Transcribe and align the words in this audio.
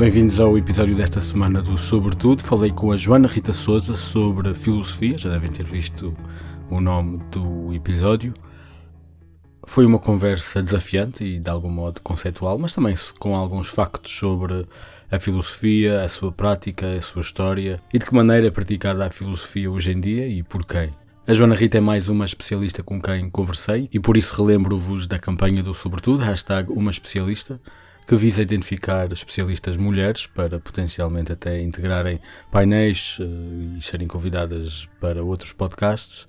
Bem-vindos 0.00 0.40
ao 0.40 0.56
episódio 0.56 0.96
desta 0.96 1.20
semana 1.20 1.60
do 1.60 1.76
Sobretudo. 1.76 2.42
Falei 2.42 2.72
com 2.72 2.90
a 2.90 2.96
Joana 2.96 3.28
Rita 3.28 3.52
Souza 3.52 3.94
sobre 3.94 4.54
filosofia, 4.54 5.18
já 5.18 5.28
devem 5.28 5.50
ter 5.50 5.66
visto 5.66 6.16
o 6.70 6.80
nome 6.80 7.18
do 7.30 7.74
episódio. 7.74 8.32
Foi 9.66 9.84
uma 9.84 9.98
conversa 9.98 10.62
desafiante 10.62 11.22
e 11.22 11.38
de 11.38 11.50
algum 11.50 11.68
modo 11.68 12.00
conceitual, 12.00 12.58
mas 12.58 12.72
também 12.72 12.94
com 13.18 13.36
alguns 13.36 13.68
factos 13.68 14.10
sobre 14.10 14.66
a 15.10 15.20
filosofia, 15.20 16.00
a 16.00 16.08
sua 16.08 16.32
prática, 16.32 16.94
a 16.94 17.00
sua 17.02 17.20
história 17.20 17.78
e 17.92 17.98
de 17.98 18.06
que 18.06 18.14
maneira 18.14 18.46
é 18.46 18.50
praticada 18.50 19.04
a 19.04 19.10
filosofia 19.10 19.70
hoje 19.70 19.92
em 19.92 20.00
dia 20.00 20.26
e 20.26 20.42
por 20.42 20.64
quem. 20.64 20.94
A 21.26 21.34
Joana 21.34 21.54
Rita 21.54 21.76
é 21.76 21.80
mais 21.82 22.08
uma 22.08 22.24
especialista 22.24 22.82
com 22.82 22.98
quem 22.98 23.28
conversei 23.28 23.86
e 23.92 24.00
por 24.00 24.16
isso 24.16 24.34
relembro-vos 24.34 25.06
da 25.06 25.18
campanha 25.18 25.62
do 25.62 25.74
Sobretudo, 25.74 26.22
hashtag 26.22 26.72
uma 26.72 26.90
especialista, 26.90 27.60
que 28.10 28.16
visa 28.16 28.42
identificar 28.42 29.12
especialistas 29.12 29.76
mulheres 29.76 30.26
para 30.26 30.58
potencialmente 30.58 31.30
até 31.30 31.60
integrarem 31.60 32.18
painéis 32.50 33.16
uh, 33.20 33.76
e 33.76 33.80
serem 33.80 34.08
convidadas 34.08 34.88
para 35.00 35.22
outros 35.22 35.52
podcasts. 35.52 36.26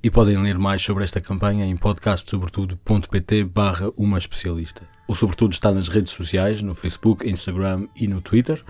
E 0.00 0.08
podem 0.08 0.40
ler 0.40 0.56
mais 0.56 0.80
sobre 0.80 1.02
esta 1.02 1.20
campanha 1.20 1.66
em 1.66 1.76
podcastsobretudo.pt 1.76 3.42
barra 3.46 3.90
uma 3.96 4.16
especialista. 4.16 4.88
O 5.08 5.14
Sobretudo 5.16 5.54
está 5.54 5.72
nas 5.72 5.88
redes 5.88 6.12
sociais, 6.12 6.62
no 6.62 6.72
Facebook, 6.72 7.28
Instagram 7.28 7.88
e 7.96 8.06
no 8.06 8.20
Twitter, 8.20 8.64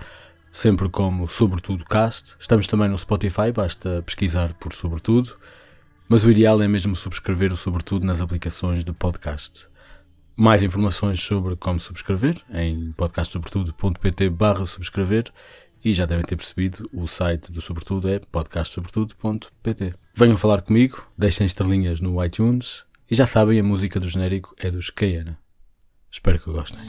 sempre 0.51 0.89
como 0.89 1.27
Sobretudo 1.27 1.85
Cast. 1.85 2.35
Estamos 2.39 2.65
também 2.65 2.89
no 2.89 2.97
Spotify, 2.97 3.51
basta 3.53 4.01
pesquisar 4.01 4.55
por 4.55 4.73
Sobretudo. 4.73 5.37
Mas 6.09 6.23
o 6.23 6.31
ideal 6.31 6.59
é 6.63 6.67
mesmo 6.67 6.95
subscrever 6.95 7.53
o 7.53 7.57
Sobretudo 7.57 8.07
nas 8.07 8.21
aplicações 8.21 8.83
de 8.83 8.91
podcast. 8.91 9.71
Mais 10.35 10.63
informações 10.63 11.21
sobre 11.21 11.55
como 11.55 11.79
subscrever 11.79 12.41
em 12.51 12.91
podcastsobretudo.pt 12.93 14.29
barra 14.29 14.65
subscrever 14.65 15.31
e 15.85 15.93
já 15.93 16.05
devem 16.05 16.25
ter 16.25 16.35
percebido, 16.35 16.89
o 16.93 17.05
site 17.05 17.51
do 17.51 17.61
Sobretudo 17.61 18.09
é 18.09 18.19
podcastsobretudo.pt. 18.19 19.93
Venham 20.15 20.37
falar 20.37 20.61
comigo, 20.61 21.05
deixem 21.17 21.45
estrelinhas 21.45 21.99
no 22.01 22.23
iTunes 22.23 22.83
e 23.09 23.15
já 23.15 23.25
sabem, 23.25 23.59
a 23.59 23.63
música 23.63 23.99
do 23.99 24.09
genérico 24.09 24.55
é 24.57 24.71
dos 24.71 24.89
Cayena. 24.89 25.37
Espero 26.09 26.39
que 26.39 26.51
gostem. 26.51 26.79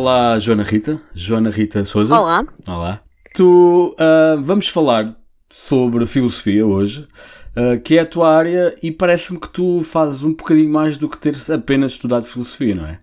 Olá, 0.00 0.38
Joana 0.38 0.62
Rita. 0.62 0.98
Joana 1.14 1.50
Rita 1.50 1.84
Souza. 1.84 2.18
Olá. 2.18 2.42
Olá. 2.66 3.02
Tu, 3.34 3.94
uh, 4.00 4.42
vamos 4.42 4.66
falar 4.66 5.14
sobre 5.50 6.06
filosofia 6.06 6.66
hoje, 6.66 7.06
uh, 7.54 7.78
que 7.78 7.98
é 7.98 8.00
a 8.00 8.06
tua 8.06 8.34
área, 8.34 8.74
e 8.82 8.90
parece-me 8.90 9.38
que 9.38 9.50
tu 9.50 9.82
fazes 9.82 10.22
um 10.22 10.30
bocadinho 10.30 10.72
mais 10.72 10.96
do 10.96 11.06
que 11.06 11.18
teres 11.18 11.50
apenas 11.50 11.92
estudado 11.92 12.24
filosofia, 12.24 12.74
não 12.74 12.86
é? 12.86 12.98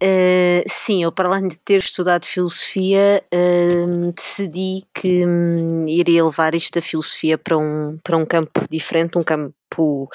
Uh, 0.00 0.62
sim, 0.68 1.02
eu 1.02 1.10
para 1.10 1.28
além 1.28 1.48
de 1.48 1.58
ter 1.58 1.80
estudado 1.80 2.24
filosofia, 2.24 3.20
uh, 3.34 4.12
decidi 4.14 4.84
que 4.94 5.26
um, 5.26 5.88
iria 5.88 6.24
levar 6.24 6.54
isto 6.54 6.74
da 6.74 6.82
filosofia 6.82 7.36
para 7.36 7.58
um, 7.58 7.98
para 8.04 8.16
um 8.16 8.24
campo 8.24 8.64
diferente, 8.70 9.18
um 9.18 9.24
campo 9.24 10.08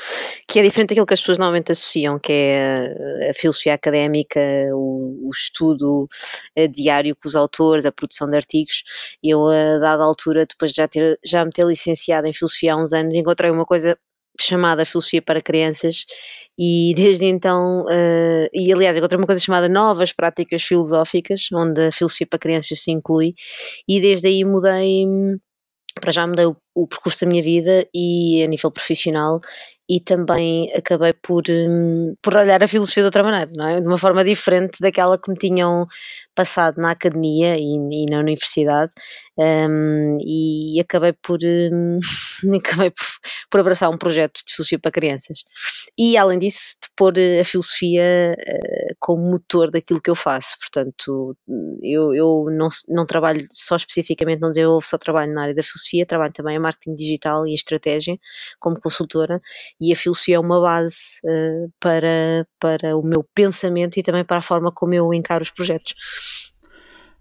que 0.47 0.59
é 0.59 0.63
diferente 0.63 0.89
daquilo 0.89 1.05
que 1.05 1.13
as 1.13 1.19
pessoas 1.19 1.37
normalmente 1.37 1.73
associam, 1.73 2.17
que 2.17 2.31
é 2.31 3.29
a 3.29 3.33
filosofia 3.33 3.73
académica, 3.73 4.39
o, 4.71 5.27
o 5.27 5.29
estudo 5.33 6.07
uh, 6.57 6.67
diário 6.69 7.13
com 7.15 7.27
os 7.27 7.35
autores, 7.35 7.85
a 7.85 7.91
produção 7.91 8.29
de 8.29 8.37
artigos. 8.37 8.83
Eu, 9.21 9.47
a 9.49 9.79
dada 9.79 10.03
altura, 10.03 10.45
depois 10.45 10.71
de 10.71 10.77
já, 10.77 10.87
ter, 10.87 11.19
já 11.25 11.43
me 11.43 11.51
ter 11.51 11.65
licenciado 11.65 12.25
em 12.25 12.33
filosofia 12.33 12.73
há 12.73 12.77
uns 12.77 12.93
anos, 12.93 13.13
encontrei 13.15 13.51
uma 13.51 13.65
coisa 13.65 13.97
chamada 14.39 14.85
Filosofia 14.85 15.21
para 15.21 15.41
Crianças 15.41 16.05
e 16.57 16.93
desde 16.95 17.25
então, 17.25 17.83
uh, 17.83 18.49
e 18.53 18.71
aliás 18.73 18.97
encontrei 18.97 19.19
uma 19.19 19.27
coisa 19.27 19.41
chamada 19.41 19.69
Novas 19.69 20.11
Práticas 20.11 20.63
Filosóficas, 20.63 21.47
onde 21.53 21.87
a 21.87 21.91
Filosofia 21.91 22.27
para 22.27 22.39
Crianças 22.39 22.81
se 22.81 22.91
inclui 22.91 23.35
e 23.87 24.01
desde 24.01 24.27
aí 24.27 24.43
mudei, 24.43 25.05
para 25.99 26.11
já 26.11 26.25
mudei 26.25 26.45
o, 26.45 26.55
o 26.75 26.87
percurso 26.87 27.25
da 27.25 27.29
minha 27.29 27.43
vida 27.43 27.87
e 27.93 28.43
a 28.43 28.47
nível 28.47 28.71
profissional 28.71 29.39
e 29.89 29.99
também 29.99 30.71
acabei 30.73 31.13
por, 31.13 31.43
um, 31.49 32.15
por 32.21 32.35
olhar 32.35 32.63
a 32.63 32.67
filosofia 32.67 33.03
de 33.03 33.05
outra 33.05 33.21
maneira, 33.21 33.51
não 33.53 33.67
é? 33.67 33.81
de 33.81 33.87
uma 33.87 33.97
forma 33.97 34.23
diferente 34.23 34.79
daquela 34.79 35.17
que 35.17 35.29
me 35.29 35.35
tinham 35.35 35.85
passado 36.33 36.81
na 36.81 36.91
academia 36.91 37.57
e, 37.57 37.75
e 37.75 38.05
na 38.09 38.19
universidade 38.19 38.91
um, 39.37 40.17
e 40.21 40.79
acabei 40.79 41.13
por, 41.13 41.37
um, 41.43 41.99
acabei 42.57 42.91
por, 42.91 43.05
por, 43.49 43.59
abraçar 43.59 43.89
um 43.89 43.97
projeto 43.97 44.41
de 44.45 44.53
filosofia 44.53 44.79
para 44.79 44.91
crianças 44.91 45.43
e 45.97 46.15
além 46.17 46.39
disso 46.39 46.77
de 46.81 46.89
pôr 46.95 47.13
a 47.41 47.43
filosofia 47.43 48.35
uh, 48.39 48.95
como 48.99 49.29
motor 49.31 49.69
daquilo 49.69 50.01
que 50.01 50.09
eu 50.09 50.15
faço, 50.15 50.55
portanto 50.59 51.35
eu, 51.81 52.13
eu 52.13 52.45
não, 52.51 52.69
não 52.87 53.05
trabalho 53.05 53.45
só 53.51 53.75
especificamente, 53.75 54.39
não 54.39 54.49
desenvolvo 54.49 54.87
só 54.87 54.97
trabalho 54.97 55.33
na 55.33 55.43
área 55.43 55.55
da 55.55 55.63
filosofia, 55.63 56.05
trabalho 56.05 56.33
também 56.33 56.55
marketing 56.63 56.95
digital 56.95 57.47
e 57.47 57.53
estratégia 57.53 58.17
como 58.59 58.79
consultora 58.79 59.39
e 59.79 59.93
a 59.93 59.95
filosofia 59.95 60.37
é 60.37 60.39
uma 60.39 60.59
base 60.59 61.19
uh, 61.25 61.71
para, 61.79 62.47
para 62.59 62.97
o 62.97 63.03
meu 63.03 63.25
pensamento 63.35 63.97
e 63.97 64.03
também 64.03 64.25
para 64.25 64.37
a 64.37 64.41
forma 64.41 64.71
como 64.71 64.93
eu 64.93 65.13
encaro 65.13 65.43
os 65.43 65.51
projetos. 65.51 65.93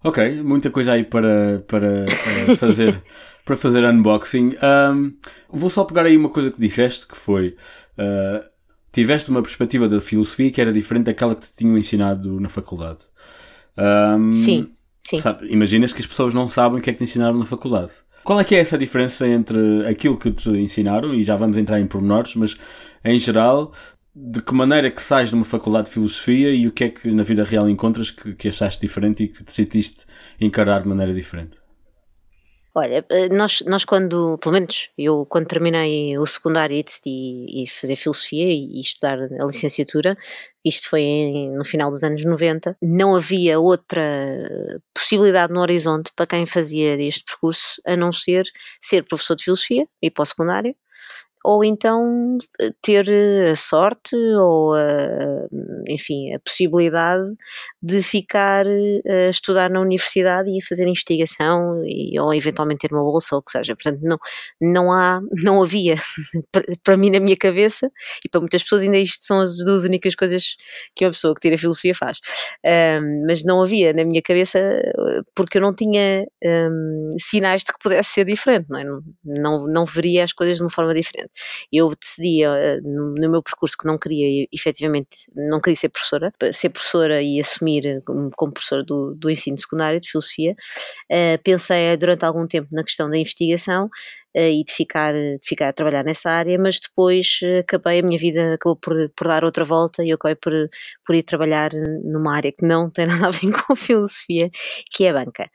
Ok, 0.03 0.41
muita 0.43 0.69
coisa 0.69 0.93
aí 0.93 1.03
para, 1.03 1.63
para, 1.67 2.05
para 2.05 2.57
fazer. 2.57 3.01
para 3.45 3.57
fazer 3.57 3.83
unboxing. 3.83 4.53
Um, 4.63 5.17
vou 5.49 5.69
só 5.69 5.83
pegar 5.83 6.05
aí 6.05 6.15
uma 6.15 6.29
coisa 6.29 6.49
que 6.49 6.59
disseste, 6.59 7.05
que 7.05 7.17
foi 7.17 7.57
uh, 7.97 8.53
tiveste 8.91 9.29
uma 9.29 9.41
perspectiva 9.41 9.89
da 9.89 9.99
filosofia 9.99 10.51
que 10.51 10.61
era 10.61 10.71
diferente 10.71 11.05
daquela 11.05 11.35
que 11.35 11.41
te 11.41 11.57
tinham 11.57 11.77
ensinado 11.77 12.39
na 12.39 12.47
faculdade. 12.47 13.01
Um, 13.77 14.29
sim, 14.29 14.73
sim. 15.01 15.19
Sabe, 15.19 15.51
imaginas 15.51 15.91
que 15.91 15.99
as 15.99 16.07
pessoas 16.07 16.33
não 16.33 16.47
sabem 16.47 16.79
o 16.79 16.81
que 16.81 16.89
é 16.89 16.93
que 16.93 16.99
te 16.99 17.03
ensinaram 17.03 17.37
na 17.37 17.45
faculdade. 17.45 17.93
Qual 18.23 18.39
é 18.39 18.43
que 18.43 18.55
é 18.55 18.59
essa 18.59 18.77
diferença 18.77 19.27
entre 19.27 19.85
aquilo 19.87 20.17
que 20.17 20.31
te 20.31 20.49
ensinaram, 20.49 21.13
e 21.13 21.23
já 21.23 21.35
vamos 21.35 21.57
entrar 21.57 21.79
em 21.79 21.87
pormenores, 21.87 22.35
mas 22.35 22.57
em 23.03 23.17
geral, 23.19 23.73
de 24.15 24.41
que 24.41 24.53
maneira 24.53 24.89
que 24.89 25.01
sais 25.01 25.29
de 25.29 25.35
uma 25.35 25.45
faculdade 25.45 25.87
de 25.87 25.93
filosofia 25.93 26.53
e 26.53 26.67
o 26.67 26.71
que 26.71 26.85
é 26.85 26.89
que 26.89 27.11
na 27.11 27.23
vida 27.23 27.43
real 27.43 27.69
encontras 27.69 28.11
que, 28.11 28.33
que 28.33 28.47
achaste 28.47 28.81
diferente 28.81 29.23
e 29.23 29.27
que 29.27 29.43
decidiste 29.43 30.05
encarar 30.39 30.81
de 30.83 30.87
maneira 30.87 31.13
diferente? 31.13 31.62
Olha, 32.75 33.05
eh, 33.09 33.29
nós, 33.29 33.61
nós 33.67 33.85
quando, 33.85 34.35
pelo 34.39 34.53
menos 34.53 34.89
eu 34.97 35.27
quando 35.27 35.45
terminei 35.45 36.17
o 36.17 36.25
secundário 36.25 36.75
e 36.75 36.81
decidi 36.81 37.65
fazer 37.67 37.95
filosofia 37.95 38.45
e, 38.45 38.79
e 38.79 38.81
estudar 38.81 39.19
a 39.19 39.45
licenciatura, 39.45 40.17
isto 40.65 40.89
foi 40.89 41.01
em, 41.01 41.55
no 41.55 41.63
final 41.63 41.91
dos 41.91 42.03
anos 42.03 42.25
90, 42.25 42.75
não 42.81 43.15
havia 43.15 43.59
outra 43.59 44.01
possibilidade 44.91 45.53
no 45.53 45.61
horizonte 45.61 46.11
para 46.15 46.25
quem 46.25 46.47
fazia 46.47 46.99
este 46.99 47.25
percurso 47.25 47.79
a 47.85 47.95
não 47.95 48.11
ser 48.11 48.43
ser 48.81 49.03
professor 49.03 49.35
de 49.35 49.43
filosofia 49.43 49.87
e 50.01 50.09
para 50.09 50.23
o 50.23 50.25
secundário 50.25 50.75
ou 51.43 51.63
então 51.63 52.37
eh, 52.59 52.71
ter 52.81 53.09
eh, 53.09 53.51
a 53.51 53.55
sorte 53.55 54.15
ou 54.15 54.73
a, 54.73 55.47
enfim, 55.89 56.33
a 56.33 56.39
possibilidade 56.39 57.23
de 57.81 58.01
ficar 58.01 58.65
eh, 58.65 59.27
a 59.27 59.29
estudar 59.29 59.69
na 59.69 59.81
universidade 59.81 60.49
e 60.49 60.59
a 60.61 60.65
fazer 60.65 60.87
investigação 60.87 61.83
e, 61.85 62.17
ou 62.19 62.33
eventualmente 62.33 62.87
ter 62.87 62.93
uma 62.93 63.03
bolsa 63.03 63.35
ou 63.35 63.41
o 63.41 63.43
que 63.43 63.51
seja. 63.51 63.75
Portanto, 63.75 63.99
não, 64.07 64.17
não 64.61 64.91
há, 64.93 65.21
não 65.43 65.61
havia, 65.61 65.95
para 66.83 66.95
mim 66.95 67.11
na 67.11 67.19
minha 67.19 67.35
cabeça 67.35 67.91
e 68.25 68.29
para 68.29 68.39
muitas 68.39 68.63
pessoas 68.63 68.81
ainda 68.81 68.97
isto 68.97 69.23
são 69.23 69.41
as 69.41 69.57
duas 69.57 69.83
únicas 69.83 70.15
coisas 70.15 70.55
que 70.95 71.05
uma 71.05 71.11
pessoa 71.11 71.33
que 71.33 71.41
tira 71.41 71.57
filosofia 71.57 71.93
faz. 71.93 72.19
Um, 72.65 73.25
mas 73.27 73.43
não 73.43 73.61
havia 73.61 73.93
na 73.93 74.05
minha 74.05 74.21
cabeça 74.21 74.59
porque 75.35 75.57
eu 75.57 75.61
não 75.61 75.73
tinha 75.73 76.25
um, 76.45 77.09
sinais 77.19 77.63
de 77.63 77.73
que 77.73 77.79
pudesse 77.79 78.11
ser 78.11 78.25
diferente, 78.25 78.67
não, 78.69 78.79
é? 78.79 78.83
não, 78.83 79.01
não, 79.23 79.67
não 79.67 79.85
veria 79.85 80.23
as 80.23 80.31
coisas 80.31 80.57
de 80.57 80.63
uma 80.63 80.69
forma 80.69 80.93
diferente 80.93 81.32
eu 81.71 81.89
decidi 81.99 82.45
uh, 82.45 82.81
no, 82.83 83.29
meu 83.29 83.41
percurso 83.41 83.77
que 83.77 83.87
não 83.87 83.97
queria 83.97 84.47
efetivamente, 84.51 85.29
não 85.35 85.59
queria 85.59 85.75
ser 85.75 85.89
professora, 85.89 86.31
ser 86.51 86.69
professora 86.69 87.21
e 87.21 87.39
assumir 87.39 87.85
eh, 87.85 88.01
como 88.05 88.51
professora 88.51 88.83
do, 88.83 89.13
do 89.15 89.29
ensino 89.29 89.57
secundário 89.57 89.99
de 89.99 90.09
filosofia. 90.09 90.55
Uh, 91.11 91.41
pensei 91.43 91.95
durante 91.97 92.25
algum 92.25 92.47
tempo 92.47 92.67
na 92.71 92.83
questão 92.83 93.09
da 93.09 93.17
investigação 93.17 93.89
e 94.35 94.63
de 94.63 94.73
ficar, 94.73 95.13
de 95.13 95.39
ficar 95.43 95.69
a 95.69 95.73
trabalhar 95.73 96.03
nessa 96.03 96.29
área, 96.29 96.57
mas 96.59 96.79
depois 96.79 97.39
acabei, 97.59 97.99
a 97.99 98.03
minha 98.03 98.17
vida 98.17 98.55
acabou 98.55 98.75
por, 98.75 98.95
por 99.15 99.27
dar 99.27 99.43
outra 99.43 99.63
volta 99.63 100.03
e 100.03 100.09
eu 100.09 100.15
acabei 100.15 100.35
por, 100.35 100.53
por 101.05 101.15
ir 101.15 101.23
trabalhar 101.23 101.71
numa 102.03 102.35
área 102.35 102.51
que 102.51 102.65
não 102.65 102.89
tem 102.89 103.05
nada 103.07 103.27
a 103.27 103.31
ver 103.31 103.51
com 103.51 103.75
filosofia, 103.75 104.49
que 104.91 105.05
é 105.05 105.09
a 105.09 105.13
banca. 105.13 105.49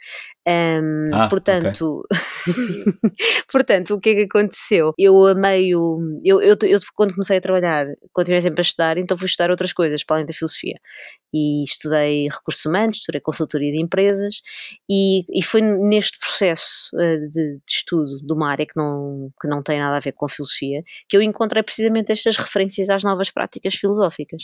Um, 0.48 1.10
ah, 1.12 1.28
portanto, 1.28 2.02
okay. 2.46 3.12
portanto, 3.52 3.94
o 3.94 4.00
que 4.00 4.10
é 4.10 4.14
que 4.14 4.22
aconteceu? 4.22 4.92
Eu 4.98 5.26
amei 5.26 5.74
o. 5.74 5.98
Eu, 6.24 6.40
eu, 6.40 6.56
eu, 6.62 6.78
quando 6.94 7.12
comecei 7.12 7.36
a 7.36 7.40
trabalhar, 7.40 7.86
continuei 8.12 8.40
sempre 8.40 8.60
a 8.60 8.62
estudar, 8.62 8.96
então 8.96 9.16
fui 9.16 9.26
estudar 9.26 9.50
outras 9.50 9.72
coisas 9.72 10.02
para 10.04 10.16
além 10.16 10.26
da 10.26 10.32
filosofia. 10.32 10.76
E 11.32 11.62
estudei 11.64 12.28
recursos 12.28 12.64
humanos, 12.64 12.98
estudei 12.98 13.20
consultoria 13.20 13.72
de 13.72 13.80
empresas, 13.80 14.40
e, 14.88 15.24
e 15.30 15.42
foi 15.42 15.60
neste 15.60 16.18
processo 16.18 16.90
uh, 16.94 17.30
de, 17.30 17.56
de, 17.56 17.62
estudo 17.66 18.18
de 18.26 18.32
uma 18.32 18.50
área 18.50 18.66
que 18.66 18.76
não, 18.76 19.30
que 19.40 19.48
não 19.48 19.62
tem 19.62 19.78
nada 19.78 19.96
a 19.96 20.00
ver 20.00 20.12
com 20.12 20.28
filosofia 20.28 20.82
que 21.08 21.16
eu 21.16 21.22
encontrei 21.22 21.62
precisamente 21.62 22.12
estas 22.12 22.36
referências 22.36 22.88
às 22.90 23.02
novas 23.02 23.30
práticas 23.30 23.74
filosóficas. 23.74 24.42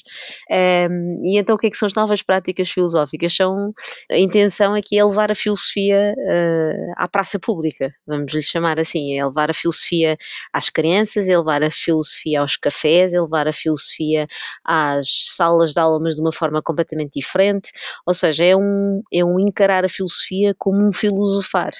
Um, 0.51 1.17
e 1.25 1.39
então, 1.39 1.57
o 1.57 1.59
que 1.59 1.67
é 1.67 1.71
que 1.71 1.77
são 1.77 1.87
as 1.87 1.95
novas 1.95 2.23
práticas 2.23 2.71
filosóficas? 2.71 3.35
São. 3.35 3.73
A 4.11 4.19
intenção 4.19 4.75
aqui 4.75 4.99
é 4.99 5.05
levar 5.05 5.31
a 5.31 5.35
filosofia 5.35 5.55
filosofia 5.55 6.15
uh, 6.17 6.93
à 6.97 7.09
praça 7.09 7.39
pública, 7.39 7.95
vamos 8.07 8.33
lhe 8.33 8.43
chamar 8.43 8.79
assim, 8.79 9.19
é 9.19 9.25
levar 9.25 9.51
a 9.51 9.55
filosofia 9.55 10.17
às 10.53 10.69
crianças, 10.69 11.29
é 11.29 11.37
levar 11.37 11.63
a 11.63 11.71
filosofia 11.71 12.41
aos 12.41 12.57
cafés, 12.57 13.13
é 13.13 13.21
levar 13.21 13.49
a 13.49 13.53
filosofia 13.53 14.27
às 14.65 15.09
salas 15.35 15.73
de 15.73 15.81
aula, 15.81 15.99
mas 16.01 16.15
de 16.15 16.21
uma 16.21 16.33
forma 16.33 16.63
completamente 16.75 17.19
diferente, 17.19 17.71
ou 18.07 18.13
seja, 18.13 18.45
é 18.45 18.57
um, 18.57 19.03
é 19.13 19.25
um 19.25 19.39
encarar 19.39 19.85
a 19.85 19.89
filosofia 19.89 20.55
como 20.59 20.87
um 20.87 20.93
filosofar. 20.93 21.73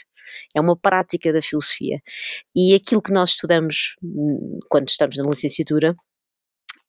É 0.57 0.61
uma 0.61 0.77
prática 0.77 1.33
da 1.33 1.43
filosofia. 1.43 2.01
E 2.57 2.75
aquilo 2.75 3.03
que 3.03 3.13
nós 3.13 3.31
estudamos 3.31 3.97
hum, 4.03 4.59
quando 4.71 4.89
estamos 4.89 5.17
na 5.17 5.29
licenciatura 5.29 5.95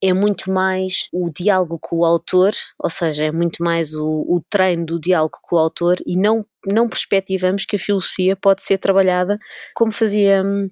é 0.02 0.14
muito 0.14 0.52
mais 0.52 1.08
o 1.12 1.32
diálogo 1.32 1.80
com 1.82 1.98
o 1.98 2.06
autor, 2.06 2.54
ou 2.78 2.90
seja, 2.90 3.26
é 3.26 3.32
muito 3.32 3.64
mais 3.64 3.94
o, 3.94 4.26
o 4.28 4.42
treino 4.50 4.86
do 4.86 5.00
diálogo 5.00 5.38
com 5.42 5.56
o 5.56 5.60
autor 5.60 5.98
e 6.06 6.18
não, 6.18 6.46
não 6.66 6.88
perspectivamos 6.88 7.66
que 7.66 7.76
a 7.76 7.80
filosofia 7.80 8.36
pode 8.36 8.62
ser 8.62 8.78
trabalhada 8.78 9.40
como 9.74 9.92
fazia 9.92 10.44
hum, 10.44 10.70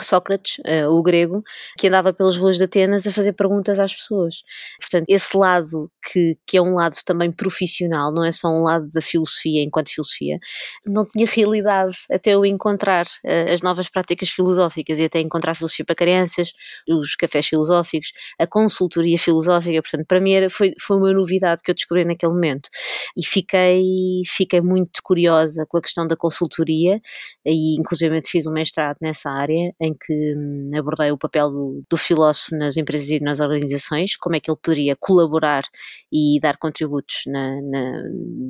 Sócrates, 0.00 0.58
uh, 0.58 0.88
o 0.88 1.02
grego, 1.02 1.42
que 1.78 1.88
andava 1.88 2.12
pelas 2.12 2.36
ruas 2.36 2.56
de 2.56 2.64
Atenas 2.64 3.06
a 3.06 3.12
fazer 3.12 3.32
perguntas 3.32 3.78
às 3.78 3.94
pessoas. 3.94 4.42
Portanto, 4.80 5.04
esse 5.08 5.36
lado 5.36 5.90
que, 6.10 6.36
que 6.46 6.56
é 6.56 6.62
um 6.62 6.74
lado 6.74 6.96
também 7.04 7.30
profissional, 7.30 8.12
não 8.12 8.24
é 8.24 8.32
só 8.32 8.48
um 8.48 8.62
lado 8.62 8.88
da 8.90 9.00
filosofia 9.00 9.62
enquanto 9.62 9.90
filosofia, 9.90 10.38
não 10.86 11.06
tinha 11.06 11.26
realidade 11.26 11.96
até 12.10 12.30
eu 12.30 12.44
encontrar 12.44 13.06
uh, 13.06 13.52
as 13.52 13.62
novas 13.62 13.88
práticas 13.88 14.30
filosóficas 14.30 14.98
e 14.98 15.04
até 15.04 15.20
encontrar 15.20 15.52
a 15.52 15.54
filosofia 15.54 15.84
para 15.84 15.94
crianças, 15.94 16.52
os 16.88 17.14
cafés 17.16 17.46
filosóficos, 17.46 18.12
a 18.38 18.46
consultoria 18.46 19.18
filosófica. 19.18 19.82
Portanto, 19.82 20.06
para 20.06 20.20
mim 20.20 20.32
era, 20.32 20.50
foi, 20.50 20.74
foi 20.80 20.96
uma 20.96 21.12
novidade 21.12 21.62
que 21.62 21.70
eu 21.70 21.74
descobri 21.74 22.04
naquele 22.04 22.32
momento 22.32 22.68
e 23.16 23.24
fiquei, 23.24 24.22
fiquei 24.26 24.60
muito 24.60 25.00
curiosa 25.02 25.66
com 25.68 25.76
a 25.76 25.82
questão 25.82 26.06
da 26.06 26.16
consultoria 26.16 27.00
e, 27.44 27.78
inclusive, 27.78 28.20
fiz 28.26 28.46
um 28.46 28.52
mestrado 28.52 28.96
nessa 29.00 29.30
área 29.30 29.74
em 29.82 29.92
que 29.92 30.34
hum, 30.36 30.68
abordei 30.76 31.10
o 31.10 31.18
papel 31.18 31.50
do, 31.50 31.82
do, 31.90 31.96
filósofo 31.96 32.56
nas 32.56 32.76
empresas 32.76 33.10
e 33.10 33.18
nas 33.18 33.40
organizações, 33.40 34.16
como 34.16 34.36
é 34.36 34.40
que 34.40 34.48
ele 34.48 34.58
poderia 34.62 34.94
colaborar 34.94 35.64
e 36.12 36.38
dar 36.40 36.56
contributos, 36.56 37.22
na, 37.26 37.60
na, 37.62 37.92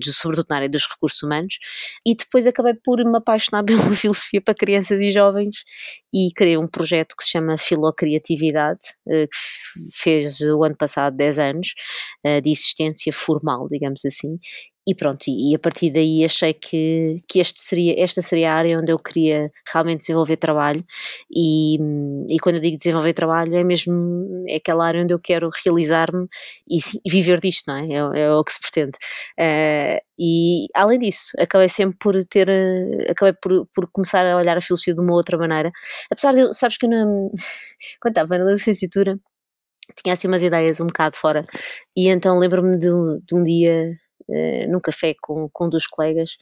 sobretudo 0.03 0.47
na 0.51 0.57
área 0.57 0.69
dos 0.69 0.87
recursos 0.87 1.23
humanos, 1.23 1.59
e 2.07 2.15
depois 2.15 2.47
acabei 2.47 2.75
por 2.75 3.03
me 3.03 3.17
apaixonar 3.17 3.65
pela 3.65 3.97
filosofia 3.97 4.43
para 4.43 4.55
crianças 4.55 5.01
e 5.01 5.11
jovens 5.11 5.65
e 6.13 6.31
criei 6.35 6.59
um 6.59 6.69
projeto 6.69 7.17
que 7.17 7.25
se 7.25 7.31
chama 7.31 7.57
Filocriatividade, 7.57 8.81
eh, 9.09 9.27
que 9.27 9.37
fez 9.95 10.41
o 10.41 10.63
ano 10.63 10.77
passado 10.77 11.17
10 11.17 11.39
anos 11.39 11.69
eh, 12.23 12.43
de 12.43 12.51
existência 12.51 13.11
formal, 13.11 13.69
digamos 13.71 14.05
assim, 14.05 14.39
e 14.87 14.95
pronto, 14.97 15.25
e, 15.29 15.55
a 15.55 15.59
partir 15.61 15.93
daí 15.93 16.25
achei 16.25 16.53
que, 16.53 17.23
que 17.29 17.39
este 17.39 17.61
seria, 17.61 17.95
esta 18.03 18.21
seria 18.21 18.53
a 18.53 18.55
área 18.57 18.79
onde 18.79 18.91
eu 18.93 18.99
queria 18.99 19.51
realmente 19.73 20.01
desenvolver 20.01 20.37
trabalho 20.37 20.85
e, 21.31 21.77
e 22.29 22.39
quando 22.41 22.57
eu 22.57 22.61
digo 22.61 22.77
desenvolver 22.77 23.13
trabalho 23.13 23.55
é 23.55 23.63
mesmo 23.63 24.45
é 24.49 24.57
aquela 24.57 24.85
área 24.85 25.03
onde 25.03 25.15
eu 25.15 25.21
quero 25.21 25.51
realizar-me 25.65 26.27
e, 26.69 26.81
viver 27.09 27.41
disto, 27.41 27.69
não 27.69 27.77
é? 27.77 27.87
É, 27.93 28.23
é 28.23 28.33
o 28.33 28.43
que 28.43 28.53
se 28.53 28.61
pretende. 28.61 28.99
Uh, 29.39 30.01
e 30.19 30.67
além 30.75 30.99
disso, 30.99 31.31
acabei 31.39 31.69
sempre 31.69 31.97
por 31.99 32.17
ter, 32.25 32.49
acabei 33.09 33.35
por, 33.41 33.67
por 33.75 33.89
começar 33.93 34.27
a 34.27 34.37
olhar 34.37 34.57
a 34.57 34.61
filosofia 34.61 34.95
de 34.95 35.01
uma 35.01 35.13
outra 35.15 35.39
maneira, 35.39 35.71
apesar 36.11 36.33
de, 36.35 36.53
sabes 36.55 36.77
que 36.77 36.87
eu 36.87 36.91
quando 38.01 38.17
estava 38.17 38.39
na 38.39 38.51
licenciatura 38.53 39.19
tinha 40.03 40.15
assim 40.15 40.29
umas 40.29 40.43
ideias 40.43 40.81
um 40.81 40.87
bocado 40.87 41.17
fora 41.17 41.43
e 41.97 42.09
então 42.09 42.39
lembro-me 42.39 42.79
de, 42.79 42.89
de 42.89 43.35
um 43.35 43.43
dia 43.43 43.93
uh, 44.29 44.71
num 44.71 44.81
café 44.81 45.15
com, 45.21 45.49
com 45.51 45.67
um 45.67 45.69
dos 45.69 45.87
colegas, 45.87 46.37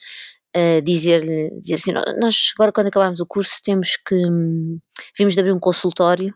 uh, 0.56 0.82
dizer-lhe 0.82 1.50
dizer 1.60 1.74
assim: 1.74 1.92
Nós, 2.20 2.52
agora, 2.54 2.72
quando 2.72 2.88
acabarmos 2.88 3.20
o 3.20 3.26
curso, 3.26 3.60
temos 3.62 3.96
que. 3.96 4.14
Um, 4.14 4.78
vimos 5.18 5.34
de 5.34 5.40
abrir 5.40 5.52
um 5.52 5.58
consultório 5.58 6.34